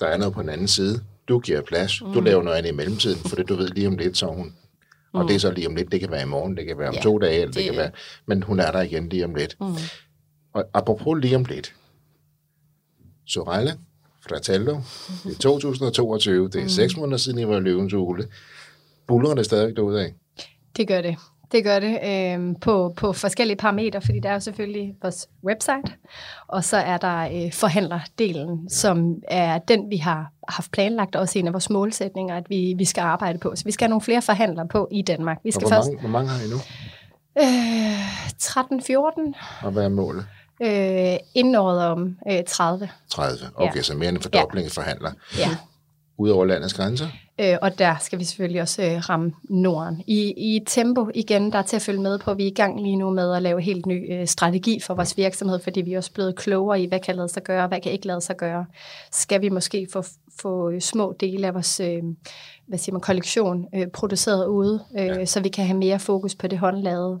Der 0.00 0.06
er 0.06 0.16
noget 0.16 0.34
på 0.34 0.42
den 0.42 0.48
anden 0.48 0.68
side. 0.68 1.04
Du 1.28 1.38
giver 1.38 1.60
plads. 1.62 2.02
Mm. 2.02 2.12
Du 2.12 2.20
laver 2.20 2.42
noget 2.42 2.56
andet 2.56 2.70
i 2.72 2.74
mellemtiden, 2.74 3.18
for 3.18 3.36
det 3.36 3.48
du 3.48 3.54
ved 3.56 3.68
lige 3.68 3.86
om 3.88 3.96
lidt, 3.96 4.16
så 4.16 4.26
hun. 4.26 4.54
Og 5.12 5.28
det 5.28 5.34
er 5.34 5.38
så 5.38 5.50
lige 5.50 5.66
om 5.66 5.74
lidt. 5.74 5.92
Det 5.92 6.00
kan 6.00 6.10
være 6.10 6.22
i 6.22 6.26
morgen, 6.26 6.56
det 6.56 6.66
kan 6.66 6.78
være 6.78 6.88
om 6.88 6.94
Ja, 6.94 7.00
to 7.00 7.18
dage, 7.18 7.34
eller 7.34 7.46
det, 7.46 7.54
det- 7.54 7.64
kan 7.64 7.76
være... 7.76 7.90
Men 8.26 8.42
hun 8.42 8.60
er 8.60 8.70
der 8.72 8.80
igen 8.80 9.08
lige 9.08 9.24
om 9.24 9.34
lidt. 9.34 9.56
Mm. 9.60 9.66
Og 10.52 10.64
apropos 10.74 11.18
lige 11.22 11.36
om 11.36 11.44
lidt. 11.44 11.74
Sorella 13.26 13.72
Fratello, 14.28 14.80
det 15.24 15.32
er 15.34 15.38
2022, 15.38 16.48
det 16.48 16.62
er 16.62 16.68
seks 16.68 16.96
måneder 16.96 17.16
siden, 17.18 17.38
I 17.38 17.46
var 17.46 17.56
i 17.56 17.60
løvens 17.60 17.92
hule. 17.92 18.28
Buller 19.06 19.34
det 19.34 19.44
stadigvæk 19.44 19.78
af? 19.78 20.14
Det 20.76 20.88
gør 20.88 21.00
det. 21.00 21.16
Det 21.52 21.64
gør 21.64 21.78
det 21.78 21.98
øh, 22.04 22.54
på, 22.60 22.94
på 22.96 23.12
forskellige 23.12 23.56
parametre, 23.56 24.00
fordi 24.00 24.20
der 24.20 24.28
er 24.28 24.32
jo 24.34 24.40
selvfølgelig 24.40 24.94
vores 25.02 25.28
website, 25.44 25.92
og 26.48 26.64
så 26.64 26.76
er 26.76 26.96
der 26.96 27.44
øh, 27.46 27.52
forhandlerdelen, 27.52 28.70
som 28.70 29.14
er 29.28 29.58
den, 29.58 29.90
vi 29.90 29.96
har 29.96 30.32
haft 30.48 30.72
planlagt, 30.72 31.16
også 31.16 31.38
en 31.38 31.46
af 31.46 31.52
vores 31.52 31.70
målsætninger, 31.70 32.36
at 32.36 32.44
vi, 32.50 32.74
vi 32.78 32.84
skal 32.84 33.00
arbejde 33.02 33.38
på. 33.38 33.52
Så 33.56 33.64
vi 33.64 33.70
skal 33.70 33.84
have 33.84 33.90
nogle 33.90 34.00
flere 34.02 34.22
forhandlere 34.22 34.68
på 34.68 34.88
i 34.92 35.02
Danmark. 35.02 35.38
Vi 35.44 35.48
Og 35.50 35.54
skal 35.54 35.68
hvor 35.68 35.76
først 35.76 35.88
mange, 35.88 36.00
hvor 36.00 36.08
mange 36.08 36.28
har 36.30 36.44
I 36.44 36.48
nu? 36.50 36.56
øh, 37.40 38.32
13-14, 39.62 39.66
Og 39.66 39.70
hvad 39.72 39.84
er 39.84 39.88
målet? 39.88 40.26
øh, 40.62 41.16
inden 41.34 41.54
året 41.54 41.84
om 41.86 42.16
øh, 42.30 42.38
30. 42.46 42.88
30. 43.08 43.38
Okay, 43.54 43.76
Ja. 43.76 43.82
så 43.82 43.94
mere 43.94 44.08
end 44.08 44.16
en 44.16 44.22
fordobling 44.22 44.66
af 44.66 44.72
forhandler. 44.72 45.10
Ja. 45.38 45.48
Ud 46.18 46.30
over 46.30 46.44
landets 46.44 46.74
grænser? 46.74 47.08
Øh, 47.40 47.58
og 47.62 47.78
der 47.78 47.96
skal 48.00 48.18
vi 48.18 48.24
selvfølgelig 48.24 48.62
også 48.62 48.82
øh, 48.82 49.08
ramme 49.10 49.32
Norden. 49.42 50.02
I, 50.06 50.34
I 50.36 50.56
et 50.56 50.62
tempo 50.66 51.08
igen, 51.14 51.52
der 51.52 51.58
er 51.58 51.62
til 51.62 51.76
at 51.76 51.82
følge 51.82 52.00
med 52.00 52.18
på. 52.18 52.34
Vi 52.34 52.42
er 52.42 52.46
i 52.46 52.54
gang 52.54 52.82
lige 52.82 52.96
nu 52.96 53.10
med 53.10 53.32
at 53.32 53.42
lave 53.42 53.60
helt 53.60 53.86
ny 53.86 54.12
øh, 54.12 54.26
strategi 54.26 54.80
for 54.80 54.94
vores 54.94 55.16
virksomhed, 55.16 55.58
fordi 55.58 55.80
vi 55.80 55.92
er 55.92 55.98
også 55.98 56.12
blevet 56.12 56.36
klogere 56.36 56.82
i, 56.82 56.86
hvad 56.86 57.00
kan 57.00 57.16
lade 57.16 57.28
sig 57.28 57.42
gøre, 57.42 57.68
hvad 57.68 57.80
kan 57.80 57.92
ikke 57.92 58.06
lade 58.06 58.20
sig 58.20 58.36
gøre. 58.36 58.66
Skal 59.12 59.40
vi 59.40 59.48
måske 59.48 59.88
få, 59.92 60.02
få 60.40 60.70
øh, 60.70 60.80
små 60.80 61.14
dele 61.20 61.46
af 61.46 61.54
vores 61.54 61.80
øh, 61.80 62.02
hvad 62.66 62.78
siger 62.78 62.92
man, 62.92 63.00
kollektion 63.00 63.66
øh, 63.74 63.86
produceret 63.86 64.46
ude, 64.46 64.84
øh, 64.98 65.06
ja. 65.06 65.24
så 65.24 65.40
vi 65.40 65.48
kan 65.48 65.66
have 65.66 65.78
mere 65.78 65.98
fokus 65.98 66.34
på 66.34 66.46
det 66.46 66.58
håndlavede. 66.58 67.20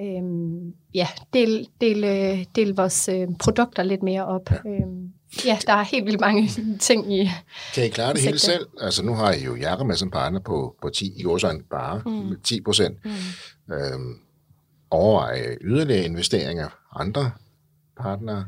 Øhm, 0.00 0.74
ja, 0.94 1.06
del, 1.32 1.68
del, 1.80 2.04
øh, 2.04 2.44
del 2.56 2.74
vores 2.74 3.08
øh, 3.08 3.28
produkter 3.40 3.82
lidt 3.82 4.02
mere 4.02 4.26
op. 4.26 4.50
Ja. 4.50 4.70
Øhm, 4.70 5.12
ja, 5.44 5.58
der 5.66 5.72
er 5.72 5.82
helt 5.82 6.06
vildt 6.06 6.20
mange 6.20 6.50
ting 6.80 7.14
i, 7.14 7.30
Kan 7.74 7.84
I 7.84 7.88
klare 7.88 8.12
det 8.12 8.22
hele 8.22 8.38
selv? 8.38 8.66
Altså 8.80 9.04
nu 9.04 9.14
har 9.14 9.32
I 9.32 9.44
jo 9.44 9.56
Jakob 9.56 9.86
med 9.86 9.96
som 9.96 10.10
partner 10.10 10.40
på, 10.40 10.76
på 10.82 10.88
10, 10.88 11.12
i 11.16 11.24
år 11.24 11.38
så 11.38 11.60
bare 11.70 12.02
mm. 12.06 12.12
med 12.12 12.36
10 12.44 12.60
procent. 12.60 13.04
Mm. 13.04 13.74
Øhm, 13.74 14.18
overveje 14.90 15.56
yderligere 15.60 16.04
investeringer 16.04 16.68
andre 16.96 17.30
partnere. 18.00 18.44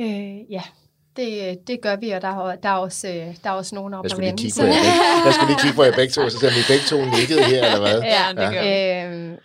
Øh, 0.00 0.52
ja, 0.52 0.62
det, 1.16 1.58
det 1.66 1.80
gør 1.80 1.96
vi, 1.96 2.10
og 2.10 2.22
der 2.22 2.28
er, 2.28 2.56
der 2.56 2.68
er, 2.68 2.74
også, 2.74 3.08
øh, 3.08 3.14
der 3.14 3.50
er 3.50 3.54
også 3.54 3.74
nogen 3.74 3.94
op 3.94 4.04
at 4.04 4.12
vende. 4.18 4.42
begge, 4.42 4.74
jeg 5.24 5.34
skulle 5.34 5.48
lige 5.48 5.60
kigge 5.60 5.76
på 5.76 5.82
jer 5.82 5.94
begge 5.94 6.12
to, 6.12 6.28
så 6.28 6.38
ser 6.38 6.48
vi 6.48 6.62
begge 6.68 6.84
to 6.84 6.96
nikkede 6.96 7.44
her, 7.44 7.64
eller 7.64 7.80
hvad? 7.80 8.00
Ja, 8.02 8.24
det 8.28 8.54
gør 8.54 8.62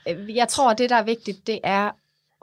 Øh, 0.07 0.35
jeg 0.35 0.47
tror, 0.47 0.73
det, 0.73 0.89
der 0.89 0.95
er 0.95 1.03
vigtigt, 1.03 1.47
det 1.47 1.59
er 1.63 1.89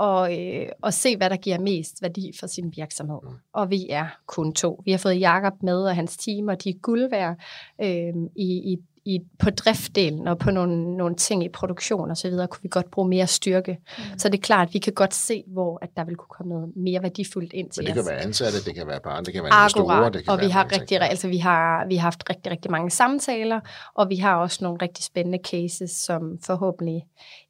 at, 0.00 0.38
øh, 0.38 0.68
at 0.82 0.94
se, 0.94 1.16
hvad 1.16 1.30
der 1.30 1.36
giver 1.36 1.58
mest 1.58 2.02
værdi 2.02 2.32
for 2.40 2.46
sin 2.46 2.72
virksomhed. 2.76 3.18
Og 3.52 3.70
vi 3.70 3.86
er 3.90 4.06
kun 4.26 4.52
to. 4.54 4.82
Vi 4.84 4.90
har 4.90 4.98
fået 4.98 5.20
Jakob 5.20 5.62
med 5.62 5.82
og 5.82 5.94
hans 5.96 6.16
team, 6.16 6.48
og 6.48 6.64
de 6.64 6.68
er 6.68 6.74
guld 6.82 7.10
værd 7.10 7.36
øh, 7.82 8.14
i, 8.36 8.72
i, 8.72 8.78
i, 9.04 9.20
på 9.38 9.50
driftdelen 9.50 10.28
og 10.28 10.38
på 10.38 10.50
nogle, 10.50 10.96
nogle 10.96 11.14
ting 11.16 11.44
i 11.44 11.48
produktion 11.48 12.10
og 12.10 12.16
så 12.16 12.28
videre, 12.28 12.48
kunne 12.48 12.62
vi 12.62 12.68
godt 12.68 12.90
bruge 12.90 13.08
mere 13.08 13.26
styrke. 13.26 13.78
Mm. 13.98 14.18
Så 14.18 14.28
det 14.28 14.38
er 14.38 14.42
klart, 14.42 14.68
at 14.68 14.74
vi 14.74 14.78
kan 14.78 14.92
godt 14.92 15.14
se, 15.14 15.44
hvor 15.46 15.78
at 15.82 15.88
der 15.96 16.04
vil 16.04 16.16
kunne 16.16 16.28
komme 16.30 16.54
noget 16.54 16.76
mere 16.76 17.02
værdifuldt 17.02 17.52
ind 17.52 17.70
til 17.70 17.82
Men 17.84 17.92
det 17.92 18.00
os. 18.00 18.06
kan 18.06 18.14
være 18.14 18.24
ansatte, 18.24 18.64
det 18.64 18.74
kan 18.74 18.86
være 18.86 19.00
partner, 19.00 19.22
det 19.22 19.34
kan 19.34 19.42
være 19.42 19.62
investorer. 19.62 19.90
Akkurat, 19.94 20.14
Det 20.14 20.24
kan 20.24 20.32
og 20.32 20.38
være 20.38 20.46
vi 20.46 20.50
har, 20.50 20.60
mange 20.62 20.70
ting. 20.70 20.82
rigtig, 20.82 21.00
altså, 21.00 21.28
vi, 21.28 21.38
har, 21.38 21.86
vi 21.86 21.96
har 21.96 22.02
haft 22.02 22.30
rigtig, 22.30 22.52
rigtig 22.52 22.70
mange 22.70 22.90
samtaler, 22.90 23.60
og 23.94 24.08
vi 24.08 24.16
har 24.16 24.36
også 24.36 24.58
nogle 24.64 24.78
rigtig 24.82 25.04
spændende 25.04 25.38
cases, 25.50 25.90
som 25.90 26.38
forhåbentlig 26.46 27.02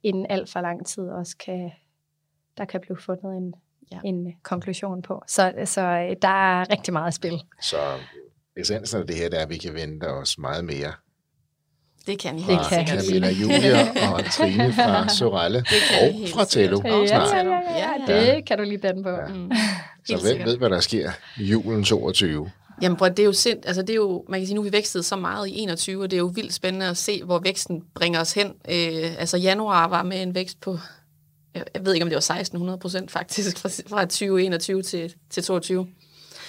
inden 0.02 0.26
alt 0.30 0.50
for 0.50 0.60
lang 0.60 0.86
tid 0.86 1.02
også 1.08 1.36
kan, 1.44 1.70
der 2.58 2.64
kan 2.64 2.80
blive 2.80 2.96
fundet 3.06 3.36
en, 3.36 3.54
Ja. 3.92 3.98
en 4.04 4.26
konklusion 4.42 5.02
på. 5.02 5.22
Så, 5.26 5.52
så 5.64 5.80
øh, 5.80 6.16
der 6.22 6.28
er 6.28 6.70
rigtig 6.70 6.92
meget 6.92 7.06
at 7.06 7.14
spille. 7.14 7.38
Så 7.62 7.76
essensen 8.56 9.00
af 9.00 9.06
det 9.06 9.16
her, 9.16 9.28
det 9.28 9.38
er, 9.38 9.42
at 9.42 9.50
vi 9.50 9.56
kan 9.56 9.74
vente 9.74 10.04
os 10.04 10.38
meget 10.38 10.64
mere 10.64 10.92
det 12.06 12.18
kan 12.18 12.38
I 12.38 12.38
Det 12.38 12.46
helt 12.46 12.60
kan 12.68 12.86
sikkert. 12.86 13.02
vi. 13.02 13.06
Camilla 13.06 13.30
Julia 13.30 14.10
og 14.12 14.24
Trine 14.36 14.72
fra 14.72 15.08
Sorelle 15.08 15.62
kan 15.64 15.76
vi 15.76 16.06
og 16.08 16.14
helt 16.14 16.32
fra 16.34 16.44
Tello. 16.44 16.80
Ja, 16.84 16.96
ja, 16.96 17.02
ja, 17.36 17.60
ja, 18.08 18.14
Ja, 18.14 18.34
det 18.34 18.44
kan 18.46 18.58
du 18.58 18.64
lige 18.64 18.78
bande 18.78 19.02
på. 19.02 19.10
Ja. 19.10 19.26
Mm. 19.28 19.50
Så 20.06 20.12
Helt 20.12 20.22
hvem 20.22 20.30
sikkert. 20.30 20.48
ved, 20.48 20.58
hvad 20.58 20.70
der 20.70 20.80
sker 20.80 21.10
i 21.40 21.44
julen 21.44 21.84
22? 21.84 22.50
Jamen, 22.82 22.96
prøv, 22.98 23.08
det 23.08 23.18
er 23.18 23.24
jo 23.24 23.32
sind, 23.32 23.58
altså 23.66 23.82
det 23.82 23.90
er 23.90 23.94
jo, 23.94 24.24
man 24.28 24.40
kan 24.40 24.46
sige, 24.46 24.54
nu 24.56 24.62
vi 24.62 24.72
vækstede 24.72 25.02
så 25.02 25.16
meget 25.16 25.48
i 25.48 25.58
21, 25.62 26.02
og 26.02 26.10
det 26.10 26.16
er 26.16 26.20
jo 26.20 26.32
vildt 26.34 26.54
spændende 26.54 26.86
at 26.86 26.96
se, 26.96 27.24
hvor 27.24 27.38
væksten 27.38 27.82
bringer 27.94 28.20
os 28.20 28.32
hen. 28.34 28.46
Øh, 28.46 29.18
altså 29.20 29.36
januar 29.36 29.88
var 29.88 30.02
med 30.02 30.22
en 30.22 30.34
vækst 30.34 30.60
på, 30.60 30.78
jeg 31.74 31.84
ved 31.86 31.94
ikke 31.94 32.04
om 32.04 32.08
det 32.08 32.14
var 32.14 32.18
1600 32.34 32.78
procent 32.78 33.10
faktisk, 33.10 33.58
fra, 33.58 33.68
fra 33.88 34.02
2021 34.02 34.82
til, 34.82 35.14
til 35.30 35.42
22. 35.42 35.86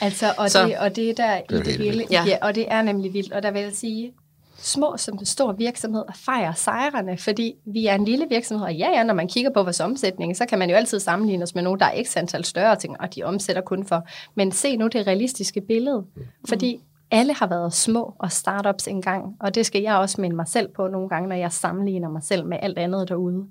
Altså, 0.02 0.34
og, 0.38 0.52
Så- 0.52 0.66
det, 0.66 0.78
og 0.78 0.96
det 0.96 1.10
er 1.10 1.14
der 1.14 1.42
Det 1.50 1.56
er 1.58 1.62
i 1.62 1.64
det 1.64 1.68
helt 1.78 1.84
hele. 1.84 2.06
Ja. 2.12 2.24
Ja. 2.28 2.38
og 2.42 2.56
det 2.56 2.66
er 2.72 2.82
nemlig 2.82 3.14
vildt. 3.14 3.34
Og 3.34 3.44
der 3.44 3.52
vil 3.52 3.62
jeg 3.62 3.72
sige, 3.74 4.14
små 4.58 4.98
som 4.98 5.26
stor 5.26 5.52
virksomhed 5.54 6.04
fejrer 6.16 6.54
sejrene, 6.54 7.18
fordi 7.18 7.54
vi 7.66 7.86
er 7.86 7.96
en 7.96 8.06
lille 8.06 8.26
virksomhed. 8.30 8.66
Og 8.66 8.76
ja, 8.76 8.90
ja, 8.92 9.04
når 9.04 9.14
man 9.14 9.28
kigger 9.28 9.52
på 9.54 9.64
vores 9.64 9.80
omsætning, 9.80 10.38
så 10.38 10.46
kan 10.46 10.60
man 10.60 10.70
jo 10.70 10.76
altid 10.76 11.00
sammenligne 11.00 11.44
os 11.44 11.56
med 11.56 11.64
nogen, 11.64 11.80
der 11.80 11.86
er 11.86 12.04
x 12.04 12.18
antal 12.18 12.46
større 12.46 12.76
ting, 12.76 13.02
og 13.02 13.16
de 13.16 13.24
omsætter 13.24 13.62
kun 13.62 13.86
for. 13.86 14.08
Men 14.36 14.52
se 14.52 14.78
nu 14.78 14.88
det 14.88 15.08
realistiske 15.08 15.62
billede, 15.62 16.06
fordi 16.50 16.80
alle 17.12 17.34
har 17.34 17.48
været 17.48 17.74
små 17.74 18.14
og 18.20 18.32
startups 18.32 18.88
engang, 18.88 19.24
og 19.40 19.56
det 19.56 19.66
skal 19.66 19.82
jeg 19.82 19.96
også 19.96 20.22
minde 20.22 20.36
mig 20.36 20.48
selv 20.48 20.70
på 20.76 20.88
nogle 20.88 21.10
gange, 21.10 21.30
når 21.30 21.36
jeg 21.36 21.52
sammenligner 21.52 22.10
mig 22.10 22.24
selv 22.24 22.46
med 22.46 22.58
alt 22.62 22.78
andet 22.78 23.10
derude. 23.10 23.46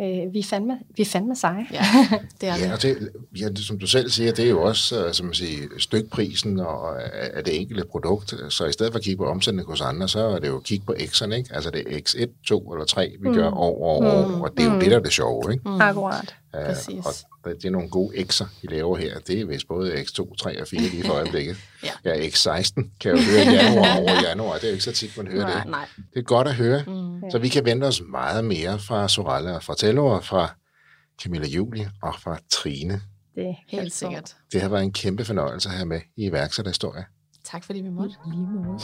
Øh, 0.00 0.32
vi, 0.32 0.38
er 0.38 0.42
fandme, 0.44 0.78
vi 0.96 1.02
er 1.02 1.06
fandme 1.06 1.36
seje. 1.36 1.66
Ja, 1.72 1.84
det 2.40 2.48
er 2.48 2.56
Ja, 2.56 2.64
det. 2.64 2.72
og 2.72 2.82
det, 2.82 3.08
ja, 3.40 3.48
det, 3.48 3.58
som 3.58 3.78
du 3.78 3.86
selv 3.86 4.10
siger, 4.10 4.32
det 4.32 4.44
er 4.44 4.48
jo 4.50 4.62
også 4.62 5.06
øh, 5.06 5.12
som 5.12 5.26
man 5.26 5.34
siger, 5.34 5.68
stykprisen 5.78 6.60
og, 6.60 7.02
af 7.36 7.44
det 7.44 7.60
enkelte 7.60 7.84
produkt. 7.90 8.34
Så 8.48 8.66
i 8.66 8.72
stedet 8.72 8.92
for 8.92 8.98
at 8.98 9.04
kigge 9.04 9.18
på 9.18 9.24
omsætning 9.30 9.68
hos 9.68 9.80
andre, 9.80 10.08
så 10.08 10.18
er 10.28 10.38
det 10.38 10.48
jo 10.48 10.56
at 10.56 10.62
kigge 10.62 10.86
på 10.86 10.94
x'erne. 10.98 11.32
Ikke? 11.32 11.50
Altså 11.54 11.70
det 11.70 11.84
er 11.94 11.98
x1, 11.98 12.26
2 12.46 12.72
eller 12.72 12.84
3, 12.84 13.12
vi 13.20 13.28
gør 13.34 13.50
år 13.50 13.78
over 13.84 14.06
år, 14.06 14.42
og 14.44 14.50
det 14.56 14.64
er 14.66 14.74
jo 14.74 14.80
det, 14.80 14.90
der 14.90 14.96
er 14.96 15.02
det 15.02 15.12
sjove. 15.12 15.52
Ikke? 15.52 15.68
Mm. 15.68 15.80
Akkurat. 15.80 16.34
Øh, 16.56 16.64
Præcis. 16.66 17.04
Og 17.04 17.12
det 17.44 17.64
er 17.64 17.70
nogle 17.70 17.88
gode 17.88 18.14
x'er, 18.16 18.46
I 18.62 18.66
laver 18.66 18.96
her. 18.96 19.18
Det 19.18 19.40
er 19.40 19.46
vist 19.46 19.68
både 19.68 19.92
x2, 19.92 20.36
3 20.36 20.60
og 20.62 20.68
4 20.68 20.80
lige 20.80 21.04
for 21.04 21.12
øjeblikket. 21.12 21.56
Ja. 22.04 22.14
ja, 22.14 22.26
x16 22.28 22.82
kan 23.00 23.10
jo 23.10 23.16
høre 23.18 23.52
januar 23.54 23.96
over 23.96 24.22
januar. 24.28 24.54
Det 24.54 24.64
er 24.64 24.68
jo 24.68 24.72
ikke 24.72 24.84
så 24.84 24.92
tit, 24.92 25.16
man 25.16 25.26
hører 25.26 25.46
Nej, 25.46 25.60
det. 25.62 25.70
nej. 25.70 25.86
Det 26.14 26.18
er 26.20 26.22
godt 26.22 26.48
at 26.48 26.54
høre. 26.54 26.82
Mm. 26.86 27.03
Så 27.30 27.38
vi 27.38 27.48
kan 27.48 27.64
vente 27.64 27.84
os 27.84 28.02
meget 28.10 28.44
mere 28.44 28.78
fra 28.78 29.08
Sorella 29.08 29.54
og 29.54 29.62
fra 29.62 29.74
Tello 29.74 30.06
og 30.06 30.24
fra 30.24 30.54
Camilla 31.22 31.46
Julie 31.46 31.90
og 32.02 32.14
fra 32.18 32.38
Trine. 32.52 33.00
Det 33.34 33.46
er 33.48 33.54
Helt 33.68 33.92
sikkert. 33.92 34.36
Det 34.52 34.60
har 34.60 34.68
været 34.68 34.82
en 34.82 34.92
kæmpe 34.92 35.24
fornøjelse 35.24 35.68
at 35.68 35.74
have 35.74 35.86
med 35.86 36.00
i 36.16 36.26
iværksætterhistorie. 36.26 37.04
Tak 37.44 37.64
fordi 37.64 37.80
vi 37.80 37.90
måtte. 37.90 38.14
Lige 38.26 38.46
måde. 38.46 38.78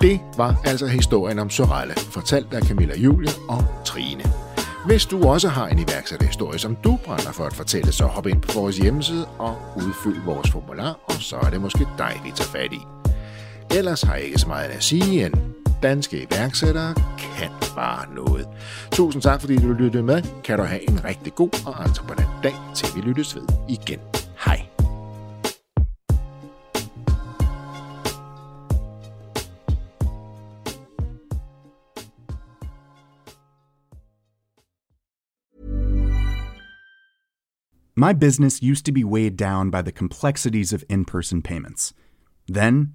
Det 0.00 0.20
var 0.36 0.60
altså 0.64 0.86
historien 0.86 1.38
om 1.38 1.50
Sorella, 1.50 1.94
fortalt 1.94 2.54
af 2.54 2.62
Camilla 2.62 2.96
Julie 2.96 3.30
og 3.48 3.64
Trine. 3.84 4.24
Hvis 4.86 5.06
du 5.06 5.28
også 5.28 5.48
har 5.48 5.68
en 5.68 5.78
iværksætterhistorie, 5.78 6.58
som 6.58 6.76
du 6.76 6.98
brænder 7.04 7.32
for 7.32 7.44
at 7.44 7.52
fortælle, 7.52 7.92
så 7.92 8.06
hop 8.06 8.26
ind 8.26 8.42
på 8.42 8.60
vores 8.60 8.78
hjemmeside 8.78 9.26
og 9.38 9.56
udfyld 9.76 10.24
vores 10.24 10.50
formular, 10.50 11.00
og 11.04 11.12
så 11.12 11.36
er 11.36 11.50
det 11.50 11.60
måske 11.60 11.88
dig, 11.98 12.20
vi 12.24 12.30
tager 12.30 12.48
fat 12.48 12.72
i. 12.72 12.97
Ellers 13.70 14.02
har 14.02 14.14
jeg 14.14 14.24
ikke 14.24 14.38
så 14.38 14.48
meget 14.48 14.68
at 14.68 14.82
sige 14.82 15.26
end, 15.26 15.34
danske 15.82 16.26
iværksættere 16.30 16.94
kan 17.18 17.50
bare 17.74 18.14
noget. 18.14 18.48
Tusind 18.92 19.22
tak, 19.22 19.40
fordi 19.40 19.56
du 19.56 19.72
lyttede 19.72 20.02
med. 20.02 20.22
Kan 20.44 20.58
du 20.58 20.64
have 20.64 20.90
en 20.90 21.04
rigtig 21.04 21.34
god 21.34 21.66
og 21.66 21.84
entreprenant 21.88 22.30
dag, 22.42 22.54
til 22.74 22.88
vi 22.96 23.00
lyttes 23.00 23.36
ved 23.36 23.42
igen. 23.68 23.98
Hej. 24.44 24.60
My 37.96 38.12
business 38.12 38.62
used 38.62 38.84
to 38.84 38.92
be 38.92 39.04
weighed 39.04 39.36
down 39.36 39.70
by 39.70 39.82
the 39.82 39.90
complexities 39.90 40.72
of 40.72 40.84
in 40.88 41.04
person 41.04 41.42
payments. 41.42 41.92
Then, 42.48 42.94